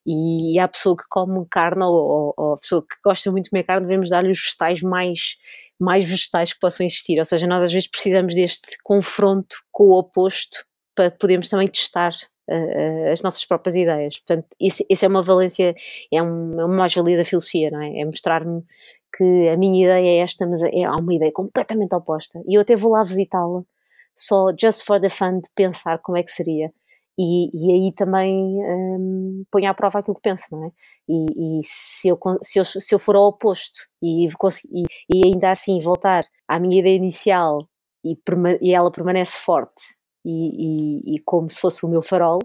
E, 0.05 0.59
a 0.59 0.67
pessoa 0.67 0.95
que 0.95 1.05
come 1.09 1.43
carne, 1.49 1.83
ou, 1.83 2.33
ou, 2.37 2.53
a 2.53 2.57
pessoa 2.57 2.81
que 2.83 2.95
gosta 3.03 3.31
muito 3.31 3.45
de 3.45 3.49
comer 3.49 3.63
carne, 3.63 3.87
devemos 3.87 4.09
dar-lhe 4.11 4.29
os 4.29 4.39
vegetais 4.39 4.81
mais, 4.81 5.37
mais 5.79 6.05
vegetais 6.05 6.53
que 6.53 6.59
possam 6.59 6.85
existir. 6.85 7.17
Ou 7.17 7.25
seja, 7.25 7.47
nós 7.47 7.63
às 7.63 7.71
vezes 7.71 7.87
precisamos 7.87 8.35
deste 8.35 8.77
confronto 8.83 9.57
com 9.71 9.85
o 9.85 9.97
oposto 9.97 10.63
para 10.93 11.09
podermos 11.09 11.49
também 11.49 11.67
testar 11.67 12.11
uh, 12.49 13.11
as 13.11 13.23
nossas 13.23 13.43
próprias 13.43 13.75
ideias. 13.75 14.19
Portanto, 14.19 14.47
isso, 14.61 14.85
isso 14.87 15.03
é 15.03 15.07
uma 15.07 15.23
valência, 15.23 15.73
é, 16.13 16.21
um, 16.21 16.59
é 16.59 16.65
uma 16.65 16.77
mais-valia 16.77 17.17
da 17.17 17.25
filosofia, 17.25 17.71
não 17.71 17.81
é? 17.81 18.01
É 18.01 18.05
mostrar-me 18.05 18.63
que 19.17 19.49
a 19.49 19.57
minha 19.57 19.83
ideia 19.83 20.19
é 20.19 20.23
esta, 20.23 20.45
mas 20.45 20.61
é, 20.61 20.83
há 20.83 20.95
uma 20.95 21.13
ideia 21.13 21.31
completamente 21.33 21.95
oposta. 21.95 22.39
E 22.47 22.55
eu 22.55 22.61
até 22.61 22.75
vou 22.75 22.91
lá 22.91 23.03
visitá-la 23.03 23.63
só 24.15 24.47
just 24.59 24.85
for 24.85 24.99
the 24.99 25.09
fun 25.09 25.39
de 25.39 25.49
pensar 25.55 25.99
como 25.99 26.17
é 26.17 26.23
que 26.23 26.31
seria. 26.31 26.71
E, 27.17 27.49
e 27.53 27.71
aí 27.73 27.93
também 27.93 28.33
um, 28.33 29.45
ponho 29.49 29.69
à 29.69 29.73
prova 29.73 29.99
aquilo 29.99 30.15
que 30.15 30.21
penso, 30.21 30.47
não 30.51 30.65
é? 30.65 30.71
E, 31.07 31.59
e 31.59 31.63
se, 31.63 32.09
eu, 32.09 32.19
se, 32.41 32.59
eu, 32.59 32.65
se 32.65 32.93
eu 32.93 32.99
for 32.99 33.15
ao 33.15 33.27
oposto 33.27 33.87
e, 34.03 34.27
e, 34.27 34.85
e 35.09 35.25
ainda 35.25 35.51
assim 35.51 35.79
voltar 35.79 36.25
à 36.47 36.59
minha 36.59 36.79
ideia 36.79 36.95
inicial 36.95 37.69
e, 38.03 38.17
e 38.61 38.73
ela 38.73 38.91
permanece 38.91 39.37
forte 39.37 39.81
e, 40.25 41.15
e, 41.15 41.19
como 41.19 41.49
se 41.49 41.59
fosse 41.61 41.85
o 41.85 41.89
meu 41.89 42.01
farol, 42.01 42.39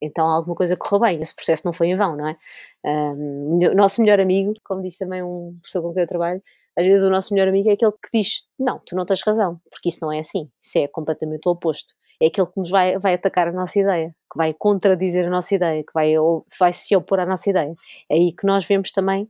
então 0.00 0.26
alguma 0.26 0.54
coisa 0.54 0.76
correu 0.76 1.00
bem, 1.00 1.20
esse 1.20 1.34
processo 1.34 1.62
não 1.64 1.72
foi 1.72 1.88
em 1.88 1.96
vão, 1.96 2.16
não 2.16 2.28
é? 2.28 2.36
Um, 2.84 3.74
nosso 3.74 4.00
melhor 4.00 4.20
amigo, 4.20 4.52
como 4.64 4.82
diz 4.82 4.98
também 4.98 5.22
um 5.22 5.56
professor 5.60 5.82
com 5.82 5.92
quem 5.94 6.02
eu 6.02 6.08
trabalho, 6.08 6.42
às 6.78 6.84
vezes 6.84 7.06
o 7.06 7.10
nosso 7.10 7.32
melhor 7.32 7.48
amigo 7.48 7.68
é 7.70 7.72
aquele 7.72 7.92
que 7.92 8.10
diz: 8.12 8.46
Não, 8.58 8.80
tu 8.84 8.94
não 8.94 9.06
tens 9.06 9.22
razão, 9.22 9.60
porque 9.70 9.88
isso 9.88 9.98
não 10.02 10.12
é 10.12 10.18
assim, 10.18 10.50
isso 10.60 10.78
é 10.78 10.88
completamente 10.88 11.48
o 11.48 11.52
oposto. 11.52 11.94
É 12.20 12.26
aquele 12.26 12.46
que 12.46 12.58
nos 12.58 12.70
vai, 12.70 12.98
vai 12.98 13.14
atacar 13.14 13.48
a 13.48 13.52
nossa 13.52 13.78
ideia, 13.78 14.08
que 14.32 14.38
vai 14.38 14.52
contradizer 14.52 15.26
a 15.26 15.30
nossa 15.30 15.54
ideia, 15.54 15.82
que 15.82 15.92
vai, 15.92 16.14
vai 16.58 16.72
se 16.72 16.96
opor 16.96 17.20
à 17.20 17.26
nossa 17.26 17.50
ideia. 17.50 17.74
É 18.10 18.14
aí 18.14 18.32
que 18.32 18.46
nós 18.46 18.64
vemos 18.64 18.90
também 18.90 19.28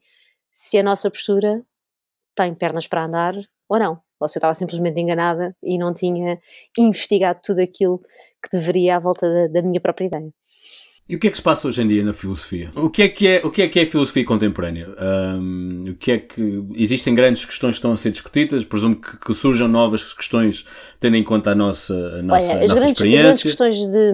se 0.53 0.79
a 0.79 0.83
nossa 0.83 1.11
postura 1.11 1.65
tem 2.35 2.55
pernas 2.55 2.87
para 2.87 3.05
andar 3.05 3.35
ou 3.69 3.79
não. 3.79 4.01
Ou 4.21 4.29
se 4.29 4.39
eu 4.39 4.41
estava 4.41 4.55
simplesmente 4.55 5.01
enganada 5.01 5.55
e 5.63 5.79
não 5.79 5.93
tinha 5.93 6.41
investigado 6.79 7.41
tudo 7.43 7.61
aquilo 7.61 7.99
que 8.43 8.57
deveria 8.57 8.97
à 8.97 8.99
volta 8.99 9.29
da, 9.29 9.47
da 9.49 9.63
minha 9.63 9.81
própria 9.81 10.07
ideia. 10.07 10.33
E 11.09 11.15
o 11.15 11.21
que 11.21 11.29
é 11.29 11.31
que 11.31 11.37
se 11.37 11.43
passa 11.43 11.69
hoje 11.69 11.81
em 11.81 11.87
dia 11.87 12.03
na 12.03 12.13
filosofia? 12.13 12.71
O 12.75 12.91
que 12.91 13.03
é 13.03 13.09
que 13.09 13.29
é, 13.29 13.41
o 13.45 13.51
que 13.51 13.63
é, 13.63 13.69
que 13.69 13.79
é 13.79 13.83
a 13.85 13.87
filosofia 13.87 14.25
contemporânea? 14.25 14.89
Um, 15.39 15.91
o 15.91 15.95
que 15.95 16.11
é 16.11 16.19
que 16.19 16.65
existem 16.75 17.15
grandes 17.15 17.45
questões 17.45 17.73
que 17.73 17.79
estão 17.79 17.93
a 17.93 17.97
ser 17.97 18.11
discutidas? 18.11 18.65
Presumo 18.65 18.97
que, 18.97 19.17
que 19.17 19.33
surjam 19.33 19.69
novas 19.69 20.13
questões 20.13 20.67
tendo 20.99 21.15
em 21.15 21.23
conta 21.23 21.53
a 21.53 21.55
nossa, 21.55 21.95
a 21.95 22.23
nossa, 22.23 22.43
Olha, 22.43 22.53
a 22.53 22.63
nossa 22.63 22.75
grandes, 22.75 22.93
experiência. 22.93 23.21
As 23.21 23.25
grandes 23.25 23.43
questões 23.43 23.77
de, 23.77 24.13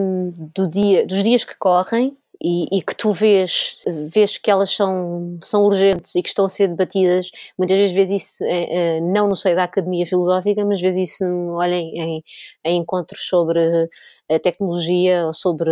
do 0.55 0.70
dia, 0.70 1.07
dos 1.07 1.22
dias 1.22 1.45
que 1.45 1.57
correm 1.59 2.14
e, 2.43 2.66
e, 2.72 2.82
que 2.82 2.97
tu 2.97 3.12
vês, 3.12 3.78
vês 4.12 4.36
que 4.36 4.51
elas 4.51 4.70
são, 4.70 5.38
são 5.40 5.62
urgentes 5.62 6.14
e 6.16 6.22
que 6.22 6.28
estão 6.28 6.45
a 6.45 6.49
ser 6.49 6.66
debatidas, 6.68 7.30
muitas 7.57 7.76
vezes 7.78 7.95
vês 7.95 8.11
isso 8.11 8.45
é, 8.45 8.97
é, 8.97 9.01
não 9.01 9.28
no 9.28 9.36
seio 9.36 9.55
da 9.55 9.64
academia 9.64 10.05
filosófica, 10.05 10.64
mas 10.64 10.80
vês 10.80 10.97
isso 10.97 11.24
olhem, 11.53 11.93
em, 11.97 12.24
em 12.64 12.78
encontros 12.78 13.22
sobre 13.28 13.88
a 14.28 14.38
tecnologia 14.40 15.26
ou 15.26 15.32
sobre 15.32 15.70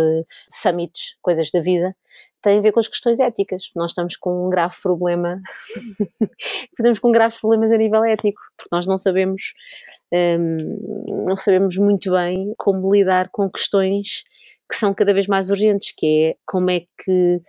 summits, 0.49 1.17
coisas 1.21 1.51
da 1.51 1.59
vida, 1.59 1.93
tem 2.41 2.57
a 2.57 2.61
ver 2.61 2.71
com 2.71 2.79
as 2.79 2.87
questões 2.87 3.19
éticas. 3.19 3.71
Nós 3.75 3.91
estamos 3.91 4.15
com 4.17 4.47
um 4.47 4.49
grave 4.49 4.75
problema, 4.81 5.41
estamos 6.71 6.99
com 6.99 7.11
graves 7.11 7.39
problemas 7.39 7.71
a 7.71 7.77
nível 7.77 8.03
ético, 8.03 8.41
porque 8.57 8.69
nós 8.71 8.85
não 8.85 8.97
sabemos, 8.97 9.53
um, 10.13 11.25
não 11.27 11.37
sabemos 11.37 11.77
muito 11.77 12.11
bem 12.11 12.53
como 12.57 12.91
lidar 12.93 13.29
com 13.29 13.49
questões 13.49 14.23
que 14.71 14.77
são 14.77 14.93
cada 14.93 15.13
vez 15.13 15.27
mais 15.27 15.49
urgentes, 15.49 15.93
que 15.95 16.29
é 16.29 16.35
como 16.45 16.71
é 16.71 16.79
que 16.79 17.41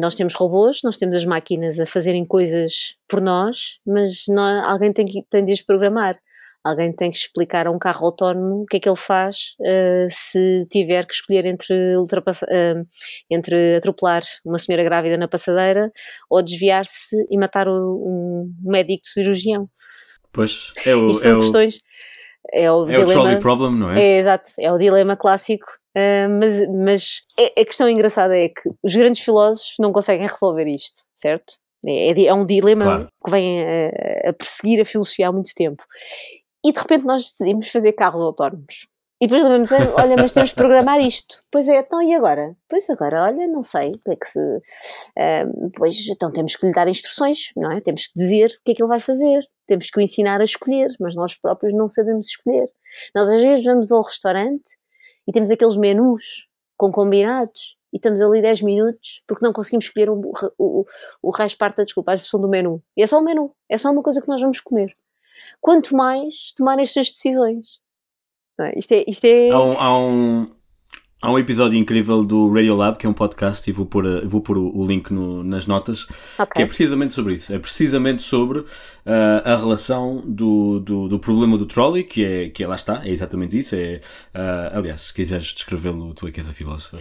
nós 0.00 0.14
temos 0.14 0.34
robôs, 0.34 0.78
nós 0.84 0.96
temos 0.96 1.16
as 1.16 1.24
máquinas 1.24 1.80
a 1.80 1.84
fazerem 1.84 2.24
coisas 2.24 2.94
por 3.08 3.20
nós, 3.20 3.78
mas 3.84 4.24
não, 4.28 4.42
alguém 4.64 4.92
tem, 4.92 5.04
que, 5.04 5.22
tem 5.28 5.44
de 5.44 5.52
as 5.52 5.60
programar. 5.60 6.16
Alguém 6.62 6.92
tem 6.92 7.10
que 7.10 7.16
explicar 7.16 7.66
a 7.66 7.70
um 7.70 7.78
carro 7.78 8.06
autónomo 8.06 8.62
o 8.62 8.66
que 8.66 8.76
é 8.76 8.80
que 8.80 8.88
ele 8.88 8.96
faz 8.96 9.54
uh, 9.60 10.06
se 10.10 10.66
tiver 10.70 11.06
que 11.06 11.14
escolher 11.14 11.46
entre, 11.46 11.74
uh, 11.96 12.86
entre 13.30 13.76
atropelar 13.76 14.22
uma 14.44 14.58
senhora 14.58 14.84
grávida 14.84 15.16
na 15.16 15.26
passadeira 15.26 15.90
ou 16.28 16.42
desviar-se 16.42 17.16
e 17.30 17.38
matar 17.38 17.66
o, 17.66 17.72
um 17.72 18.54
médico 18.62 19.06
cirurgião. 19.06 19.70
Pois, 20.30 20.72
é 20.84 20.94
o, 20.94 21.08
Isto 21.08 21.22
são 21.22 21.32
é 21.32 21.34
o, 21.36 21.40
questões. 21.40 21.80
É 22.52 22.70
o, 22.70 22.82
é 22.84 22.86
dilema, 22.88 23.04
o 23.04 23.12
trolley 23.12 23.40
problem, 23.40 23.72
não 23.76 23.90
é? 23.90 24.00
É, 24.00 24.18
exato, 24.18 24.52
é 24.58 24.70
o 24.70 24.76
dilema 24.76 25.16
clássico. 25.16 25.79
Uh, 25.96 26.28
mas 26.38 26.68
mas 26.68 27.22
é, 27.38 27.60
a 27.62 27.64
questão 27.64 27.88
engraçada 27.88 28.36
é 28.36 28.48
que 28.48 28.70
os 28.82 28.94
grandes 28.94 29.22
filósofos 29.22 29.74
não 29.80 29.92
conseguem 29.92 30.26
resolver 30.26 30.66
isto, 30.66 31.02
certo? 31.16 31.54
É, 31.86 32.10
é, 32.12 32.24
é 32.26 32.34
um 32.34 32.44
dilema 32.46 32.84
Claro. 32.84 33.08
que 33.24 33.30
vem 33.30 33.62
a, 33.64 34.30
a 34.30 34.32
perseguir 34.32 34.80
a 34.80 34.84
filosofia 34.84 35.28
há 35.28 35.32
muito 35.32 35.50
tempo. 35.54 35.82
E 36.64 36.72
de 36.72 36.78
repente 36.78 37.04
nós 37.06 37.22
decidimos 37.22 37.68
fazer 37.70 37.92
carros 37.92 38.20
autónomos. 38.20 38.86
E 39.22 39.26
depois 39.26 39.42
lembramos, 39.42 39.70
"Ah, 39.72 40.02
olha, 40.02 40.16
mas 40.16 40.32
temos 40.32 40.50
de 40.50 40.54
programar 40.56 41.00
isto. 41.00 41.42
Pois 41.50 41.68
é, 41.68 41.78
então 41.80 42.00
e 42.02 42.14
agora? 42.14 42.54
Pois 42.68 42.88
agora, 42.88 43.24
olha, 43.24 43.46
não 43.48 43.62
sei, 43.62 43.90
que 44.04 44.10
é 44.12 44.16
que 44.16 44.26
se... 44.26 44.38
ah, 45.18 45.44
pois, 45.76 46.06
então 46.08 46.30
temos 46.32 46.54
que 46.56 46.66
lhe 46.66 46.72
dar 46.72 46.86
instruções, 46.88 47.50
não 47.56 47.72
é? 47.72 47.80
Temos 47.80 48.06
que 48.08 48.12
dizer 48.18 48.46
o 48.46 48.64
que 48.64 48.72
é 48.72 48.74
que 48.74 48.82
ele 48.82 48.88
vai 48.88 49.00
fazer. 49.00 49.42
Temos 49.66 49.90
que 49.90 49.98
o 49.98 50.02
ensinar 50.02 50.40
a 50.40 50.44
escolher, 50.44 50.88
mas 51.00 51.14
nós 51.16 51.34
próprios 51.38 51.74
não 51.74 51.88
sabemos 51.88 52.28
escolher. 52.28 52.68
Nós 53.14 53.28
às 53.28 53.42
vezes 53.42 53.64
vamos 53.64 53.90
ao 53.92 54.02
restaurante 54.02 54.78
e 55.26 55.32
temos 55.32 55.50
aqueles 55.50 55.76
menus 55.76 56.48
com 56.76 56.90
combinados 56.90 57.76
e 57.92 57.96
estamos 57.96 58.20
ali 58.20 58.40
10 58.40 58.62
minutos 58.62 59.22
porque 59.26 59.44
não 59.44 59.52
conseguimos 59.52 59.86
escolher 59.86 60.10
o, 60.10 60.32
o, 60.58 60.86
o, 61.22 61.32
parte 61.58 61.76
da 61.76 61.84
desculpa, 61.84 62.12
a 62.12 62.14
expressão 62.14 62.40
do 62.40 62.48
menu. 62.48 62.82
E 62.96 63.02
é 63.02 63.06
só 63.06 63.18
o 63.18 63.24
menu, 63.24 63.54
é 63.68 63.76
só 63.76 63.90
uma 63.90 64.02
coisa 64.02 64.20
que 64.20 64.28
nós 64.28 64.40
vamos 64.40 64.60
comer. 64.60 64.94
Quanto 65.60 65.96
mais 65.96 66.52
tomar 66.56 66.78
estas 66.78 67.10
decisões. 67.10 67.80
É? 68.60 68.78
Isto 68.78 68.92
é. 68.92 69.04
Isto 69.06 69.24
é... 69.24 69.50
Há 69.50 69.62
um, 69.62 69.72
há, 69.78 69.98
um, 69.98 70.38
há 71.22 71.30
um 71.30 71.38
episódio 71.38 71.78
incrível 71.78 72.24
do 72.24 72.52
Radio 72.52 72.74
Lab, 72.76 72.96
que 72.98 73.06
é 73.06 73.08
um 73.08 73.12
podcast, 73.12 73.68
e 73.68 73.72
vou 73.72 73.86
pôr, 73.86 74.06
a- 74.06 74.20
vou 74.26 74.40
pôr 74.40 74.56
o, 74.58 74.76
o 74.78 74.86
link 74.86 75.10
no- 75.12 75.42
nas 75.44 75.66
notas, 75.66 76.04
que 76.04 76.14
Ok. 76.42 76.62
é 76.62 76.66
precisamente 76.66 77.12
sobre 77.14 77.34
isso. 77.34 77.52
É 77.54 77.58
precisamente 77.58 78.22
sobre 78.22 78.64
ah, 79.06 79.42
a 79.52 79.56
relação 79.56 80.22
do, 80.24 80.80
do, 80.80 81.08
do 81.08 81.18
problema 81.18 81.58
do 81.58 81.66
trolley, 81.66 82.04
que 82.04 82.24
é, 82.24 82.48
que 82.48 82.62
é 82.64 82.66
lá 82.66 82.74
está, 82.76 83.02
é 83.04 83.10
exatamente 83.10 83.56
isso. 83.58 83.74
É, 83.76 84.00
ah, 84.34 84.72
aliás, 84.74 85.00
se 85.02 85.14
quiseres 85.14 85.46
descrevê-lo, 85.52 86.14
tu 86.14 86.26
é 86.26 86.30
que 86.30 86.40
és 86.40 86.48
a 86.48 86.52
filósofa. 86.52 86.96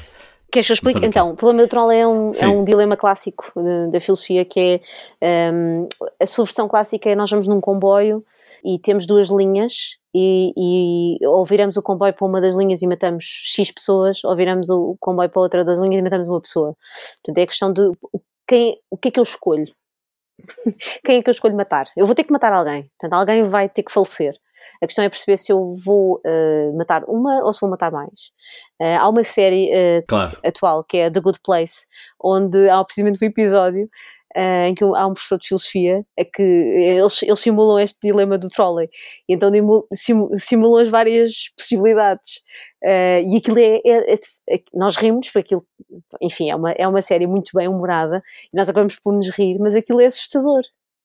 Queres 0.52 0.66
que 0.66 0.72
eu 0.72 0.74
explique? 0.74 1.00
Quê? 1.00 1.06
Então, 1.06 1.30
o 1.30 1.36
problema 1.36 1.62
do 1.62 1.70
trolley 1.70 2.00
é 2.00 2.08
um, 2.08 2.32
é 2.40 2.48
um 2.48 2.64
dilema 2.64 2.98
clássico 2.98 3.54
da 3.92 4.00
filosofia 4.00 4.44
que 4.44 4.82
é 5.22 5.52
um, 5.54 5.88
a 6.20 6.26
sua 6.26 6.44
versão 6.44 6.68
clássica 6.68 7.08
é 7.08 7.16
nós 7.16 7.30
vamos 7.30 7.46
num 7.48 7.62
comboio 7.62 8.26
e 8.66 8.80
temos 8.80 9.06
duas 9.06 9.30
linhas 9.30 9.99
e, 10.14 10.54
e 11.22 11.28
ou 11.28 11.46
viramos 11.46 11.78
o 11.78 11.82
comboio 11.84 12.14
para 12.14 12.26
uma 12.28 12.42
das 12.42 12.56
linhas 12.56 12.82
e 12.82 12.88
matamos 12.88 13.24
X 13.24 13.72
pessoas 13.72 14.24
ou 14.24 14.36
viramos 14.36 14.70
o 14.70 14.96
comboio 15.00 15.30
para 15.30 15.42
outra 15.42 15.66
das 15.66 15.80
linhas 15.80 16.00
e 16.00 16.04
matamos 16.04 16.28
uma 16.28 16.42
pessoa. 16.42 16.76
Portanto, 17.24 17.38
é 17.38 17.42
a 17.44 17.48
questão 17.48 17.72
de 17.74 17.92
quem, 18.48 18.80
o 18.90 18.98
que 18.98 19.10
é 19.10 19.12
que 19.12 19.20
eu 19.20 19.24
escolho? 19.24 19.72
quem 21.04 21.18
é 21.18 21.22
que 21.24 21.30
eu 21.30 21.34
escolho 21.34 21.56
matar? 21.56 21.86
Eu 21.96 22.06
vou 22.06 22.16
ter 22.16 22.24
que 22.24 22.32
matar 22.32 22.54
alguém. 22.54 22.90
Portanto, 22.98 23.14
alguém 23.20 23.44
vai 23.44 23.70
ter 23.70 23.84
que 23.84 23.92
falecer. 23.92 24.36
A 24.82 24.86
questão 24.86 25.06
é 25.06 25.10
perceber 25.10 25.38
se 25.38 25.52
eu 25.54 25.76
vou 25.86 26.20
eh, 26.26 26.72
matar 26.76 27.04
uma 27.08 27.44
ou 27.46 27.54
se 27.54 27.62
vou 27.62 27.70
matar 27.70 27.92
mais. 27.92 28.32
Eh, 28.82 28.96
há 28.98 29.08
uma 29.08 29.24
série 29.24 29.70
eh, 29.72 30.04
Claro. 30.08 30.38
atual, 30.46 30.84
que 30.84 30.98
é 30.98 31.10
The 31.10 31.22
Good 31.22 31.40
Place, 31.44 31.86
onde 32.22 32.70
há 32.70 32.84
precisamente 32.84 33.24
um 33.24 33.28
episódio 33.28 33.90
eh, 34.36 34.68
em 34.70 34.76
que 34.76 34.84
há 34.84 35.08
um 35.08 35.14
professor 35.14 35.38
de 35.40 35.48
filosofia 35.48 36.06
é 36.18 36.24
que 36.26 36.42
eles, 36.42 37.24
eles 37.24 37.40
simulam 37.40 37.80
este 37.80 38.00
dilema 38.04 38.38
do 38.38 38.50
trolley. 38.50 38.90
E 39.28 39.34
então 39.34 39.52
simulam 40.36 40.82
as 40.82 40.88
várias 40.88 41.50
possibilidades. 41.58 42.42
Eh, 42.84 43.24
e 43.24 43.38
aquilo 43.38 43.60
é, 43.60 43.82
é- 43.86 44.14
é- 44.14 44.20
é- 44.56 44.64
nós 44.74 44.96
rimos 44.96 45.28
porque 45.30 45.40
aquilo 45.56 45.66
enfim, 46.22 46.50
é 46.50 46.56
uma, 46.56 46.72
é 46.72 46.88
uma 46.88 47.02
série 47.02 47.28
muito 47.28 47.52
bem 47.54 47.68
humorada 47.68 48.22
e 48.54 48.58
nós 48.58 48.70
acabamos 48.70 48.96
por 49.00 49.14
nos 49.14 49.30
rir, 49.30 49.58
mas 49.60 49.76
aquilo 49.76 50.00
é 50.02 50.06
assustador. 50.06 50.62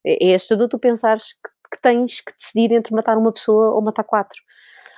É, 0.07 0.31
é 0.31 0.35
assustador 0.35 0.69
tu 0.69 0.79
pensares 0.79 1.25
que, 1.33 1.51
que 1.77 1.83
tens 1.83 2.21
que 2.21 2.33
decidir 2.37 2.73
entre 2.75 2.95
matar 2.95 3.17
uma 3.17 3.33
pessoa 3.33 3.71
ou 3.75 3.83
matar 3.83 4.05
quatro. 4.05 4.39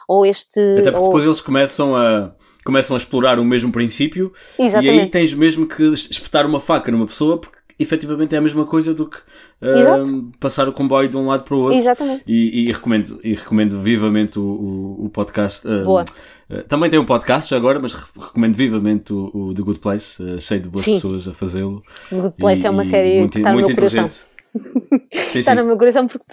Ou 0.08 0.24
este 0.26 0.60
Até 0.60 0.90
porque 0.90 0.96
ou- 0.98 1.04
depois 1.06 1.24
eles 1.24 1.40
começam 1.40 1.96
a, 1.96 2.32
começam 2.64 2.94
a 2.96 2.98
explorar 2.98 3.38
o 3.38 3.44
mesmo 3.44 3.72
princípio 3.72 4.32
e 4.58 4.62
exatamente. 4.62 5.00
aí 5.00 5.08
tens 5.08 5.32
mesmo 5.34 5.66
que 5.66 5.82
espetar 5.82 6.44
uma 6.46 6.60
faca 6.60 6.90
numa 6.92 7.06
pessoa 7.06 7.40
porque 7.40 7.55
efetivamente 7.78 8.34
é 8.34 8.38
a 8.38 8.40
mesma 8.40 8.64
coisa 8.64 8.94
do 8.94 9.06
que 9.08 9.18
Exato. 9.60 10.30
passar 10.40 10.68
o 10.68 10.72
comboio 10.72 11.08
de 11.08 11.16
um 11.16 11.26
lado 11.26 11.44
para 11.44 11.54
o 11.54 11.60
outro. 11.60 11.76
exatamente 11.78 12.24
E, 12.26 12.62
e 12.62 12.72
recomendo, 12.72 13.20
e 13.22 13.34
recomendo 13.34 13.78
vivamente 13.80 14.38
o, 14.38 14.42
o, 14.42 15.04
o 15.06 15.10
podcast. 15.10 15.66
ah, 15.68 15.84
Boa. 15.84 16.04
ah, 16.50 16.62
também 16.68 16.88
tem 16.90 16.98
um 16.98 17.04
podcast 17.04 17.54
agora, 17.54 17.78
mas 17.80 17.92
re- 17.92 18.04
recomendo 18.18 18.54
vivamente 18.56 19.12
o, 19.12 19.30
o 19.34 19.54
The 19.54 19.62
Good 19.62 19.80
Place, 19.80 20.40
cheio 20.40 20.60
de 20.60 20.68
boas 20.68 20.84
Sim. 20.84 20.94
pessoas 20.94 21.28
a 21.28 21.32
fazê-lo. 21.34 21.82
The 22.10 22.16
Good 22.20 22.34
Place 22.38 22.62
E- 22.62 22.66
é 22.66 22.70
uma 22.70 22.84
série 22.84 23.18
muito, 23.18 23.32
que 23.32 23.38
está 23.38 23.50
no 23.50 23.54
muito 23.56 23.66
meu 23.68 23.76
coração. 23.76 24.04
inteligente. 24.06 24.36
Sim, 25.12 25.40
Está 25.40 25.52
sim. 25.52 25.58
no 25.58 25.66
meu 25.66 25.76
coração 25.76 26.06
porque, 26.06 26.24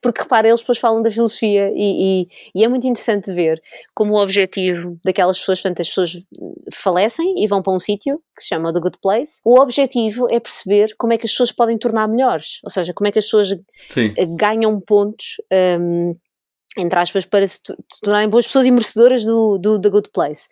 porque 0.00 0.20
repara, 0.22 0.46
eles 0.46 0.60
depois 0.60 0.78
falam 0.78 1.02
da 1.02 1.10
filosofia 1.10 1.72
e, 1.74 2.22
e, 2.22 2.28
e 2.54 2.64
é 2.64 2.68
muito 2.68 2.86
interessante 2.86 3.32
ver 3.32 3.60
como 3.92 4.12
o 4.14 4.22
objetivo 4.22 4.96
daquelas 5.04 5.40
pessoas, 5.40 5.60
portanto, 5.60 5.80
as 5.82 5.88
pessoas 5.88 6.22
falecem 6.76 7.34
e 7.38 7.46
vão 7.46 7.62
para 7.62 7.72
um 7.72 7.78
sítio 7.78 8.20
que 8.36 8.42
se 8.42 8.48
chama 8.48 8.72
The 8.72 8.80
Good 8.80 8.98
Place. 9.02 9.40
O 9.44 9.60
objetivo 9.60 10.26
é 10.30 10.40
perceber 10.40 10.94
como 10.98 11.12
é 11.12 11.18
que 11.18 11.26
as 11.26 11.32
pessoas 11.32 11.52
podem 11.52 11.78
tornar 11.78 12.08
melhores, 12.08 12.60
ou 12.64 12.70
seja, 12.70 12.92
como 12.92 13.08
é 13.08 13.12
que 13.12 13.18
as 13.18 13.24
pessoas 13.24 13.54
Sim. 13.86 14.12
eh, 14.16 14.26
ganham 14.26 14.80
pontos. 14.80 15.36
hum, 15.80 16.14
entre 16.76 16.98
aspas, 16.98 17.24
para 17.24 17.46
se, 17.46 17.60
se 17.88 18.00
tornarem 18.02 18.28
boas 18.28 18.46
pessoas 18.46 18.66
e 18.66 18.70
merecedoras 18.70 19.24
do, 19.24 19.58
do 19.58 19.80
The 19.80 19.90
Good 19.90 20.10
Place. 20.12 20.48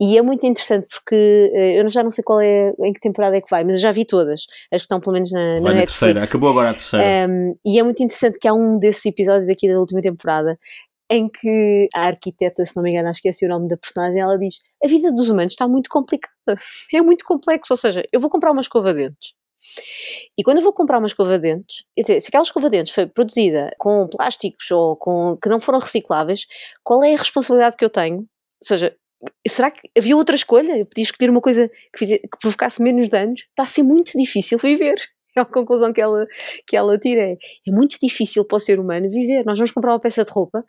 E 0.00 0.18
é 0.18 0.22
muito 0.22 0.46
interessante 0.46 0.86
porque 0.90 1.50
eh, 1.54 1.80
eu 1.80 1.88
já 1.88 2.02
não 2.02 2.10
sei 2.10 2.22
qual 2.22 2.40
é, 2.40 2.72
em 2.80 2.92
que 2.92 3.00
temporada 3.00 3.36
é 3.36 3.40
que 3.40 3.50
vai, 3.50 3.64
mas 3.64 3.74
eu 3.74 3.80
já 3.80 3.92
vi 3.92 4.04
todas, 4.04 4.42
as 4.70 4.82
que 4.82 4.84
estão 4.84 5.00
pelo 5.00 5.14
menos 5.14 5.32
na, 5.32 5.60
na 5.60 5.70
na 5.72 5.78
terceira. 5.78 6.22
Acabou 6.22 6.50
agora 6.50 6.70
a 6.70 6.74
terceira. 6.74 7.26
Um, 7.28 7.56
e 7.64 7.78
é 7.78 7.82
muito 7.82 8.02
interessante 8.02 8.38
que 8.38 8.46
há 8.46 8.52
um 8.52 8.78
desses 8.78 9.06
episódios 9.06 9.48
aqui 9.48 9.68
da 9.68 9.78
última 9.78 10.02
temporada 10.02 10.58
em 11.12 11.28
que 11.28 11.88
a 11.94 12.06
arquiteta, 12.06 12.64
se 12.64 12.74
não 12.74 12.82
me 12.82 12.90
engano, 12.90 13.08
acho 13.08 13.20
que 13.20 13.28
esqueci 13.28 13.44
o 13.46 13.48
nome 13.48 13.68
da 13.68 13.76
personagem, 13.76 14.20
ela 14.20 14.38
diz: 14.38 14.56
A 14.82 14.88
vida 14.88 15.12
dos 15.12 15.28
humanos 15.28 15.52
está 15.52 15.68
muito 15.68 15.88
complicada, 15.90 16.32
é 16.94 17.02
muito 17.02 17.24
complexo. 17.24 17.72
Ou 17.72 17.76
seja, 17.76 18.02
eu 18.12 18.20
vou 18.20 18.30
comprar 18.30 18.50
uma 18.50 18.62
escova 18.62 18.94
de 18.94 19.04
dentes. 19.04 19.34
E 20.36 20.42
quando 20.42 20.58
eu 20.58 20.62
vou 20.62 20.72
comprar 20.72 20.98
uma 20.98 21.06
escova 21.06 21.38
de 21.38 21.42
dentes, 21.42 21.84
quer 21.94 22.02
dizer, 22.02 22.20
se 22.20 22.28
aquela 22.28 22.42
escova 22.42 22.68
de 22.68 22.78
dentes 22.78 22.92
foi 22.92 23.06
produzida 23.06 23.70
com 23.78 24.08
plásticos 24.08 24.70
ou 24.70 24.96
com 24.96 25.36
que 25.40 25.48
não 25.48 25.60
foram 25.60 25.78
recicláveis, 25.78 26.46
qual 26.82 27.04
é 27.04 27.14
a 27.14 27.18
responsabilidade 27.18 27.76
que 27.76 27.84
eu 27.84 27.90
tenho? 27.90 28.18
Ou 28.18 28.26
seja, 28.60 28.96
será 29.46 29.70
que 29.70 29.88
havia 29.96 30.16
outra 30.16 30.34
escolha? 30.34 30.78
Eu 30.78 30.86
podia 30.86 31.04
escolher 31.04 31.30
uma 31.30 31.40
coisa 31.40 31.70
que, 31.96 32.18
que 32.18 32.38
provocasse 32.40 32.82
menos 32.82 33.08
danos? 33.08 33.42
Está 33.42 33.62
a 33.62 33.66
ser 33.66 33.82
muito 33.82 34.12
difícil 34.16 34.58
viver. 34.58 34.96
É 35.36 35.40
a 35.40 35.44
conclusão 35.44 35.92
que 35.92 36.00
ela, 36.00 36.26
que 36.66 36.76
ela 36.76 36.98
tira. 36.98 37.22
É, 37.22 37.36
é 37.66 37.72
muito 37.72 37.96
difícil 38.00 38.44
para 38.44 38.56
o 38.56 38.60
ser 38.60 38.78
humano 38.78 39.08
viver. 39.10 39.44
Nós 39.44 39.58
vamos 39.58 39.70
comprar 39.70 39.92
uma 39.92 40.00
peça 40.00 40.24
de 40.24 40.30
roupa 40.30 40.64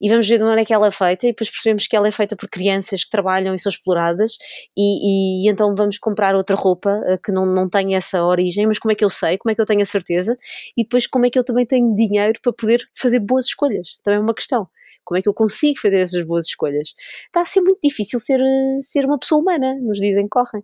e 0.00 0.08
vamos 0.08 0.28
ver 0.28 0.38
de 0.38 0.44
onde 0.44 0.60
é 0.62 0.64
que 0.64 0.72
ela 0.72 0.86
é 0.86 0.90
feita 0.90 1.26
e 1.26 1.30
depois 1.30 1.50
percebemos 1.50 1.86
que 1.86 1.94
ela 1.96 2.08
é 2.08 2.10
feita 2.10 2.34
por 2.36 2.48
crianças 2.48 3.04
que 3.04 3.10
trabalham 3.10 3.54
e 3.54 3.58
são 3.58 3.70
exploradas 3.70 4.36
e, 4.76 5.44
e- 5.44 5.46
e 5.46 5.50
então 5.50 5.74
vamos 5.74 5.98
comprar 5.98 6.34
outra 6.34 6.56
roupa 6.56 7.00
eh, 7.06 7.18
que 7.22 7.30
não, 7.32 7.44
não 7.46 7.68
tem 7.68 7.94
essa 7.94 8.24
origem, 8.24 8.66
mas 8.66 8.78
como 8.78 8.92
é 8.92 8.94
que 8.94 9.04
eu 9.04 9.10
sei, 9.10 9.36
como 9.38 9.50
é 9.52 9.54
que 9.54 9.60
eu 9.60 9.66
tenho 9.66 9.82
a 9.82 9.84
certeza 9.84 10.36
e 10.76 10.82
depois 10.82 11.06
como 11.06 11.26
é 11.26 11.30
que 11.30 11.38
eu 11.38 11.44
também 11.44 11.66
tenho 11.66 11.94
dinheiro 11.94 12.38
para 12.42 12.52
poder 12.52 12.80
fazer 12.94 13.18
boas 13.20 13.46
escolhas, 13.46 14.00
também 14.02 14.18
é 14.18 14.22
uma 14.22 14.34
questão, 14.34 14.66
como 15.04 15.18
é 15.18 15.22
que 15.22 15.28
eu 15.28 15.34
consigo 15.34 15.78
fazer 15.80 15.98
essas 16.00 16.22
boas 16.22 16.46
escolhas? 16.46 16.94
Está 17.26 17.42
a 17.42 17.44
ser 17.44 17.60
muito 17.60 17.78
difícil 17.82 18.18
ser, 18.20 18.40
eh, 18.40 18.78
ser 18.80 19.04
uma 19.04 19.18
pessoa 19.18 19.40
humana, 19.40 19.74
nos 19.82 19.98
dizem 19.98 20.24
que 20.24 20.30
correm 20.30 20.62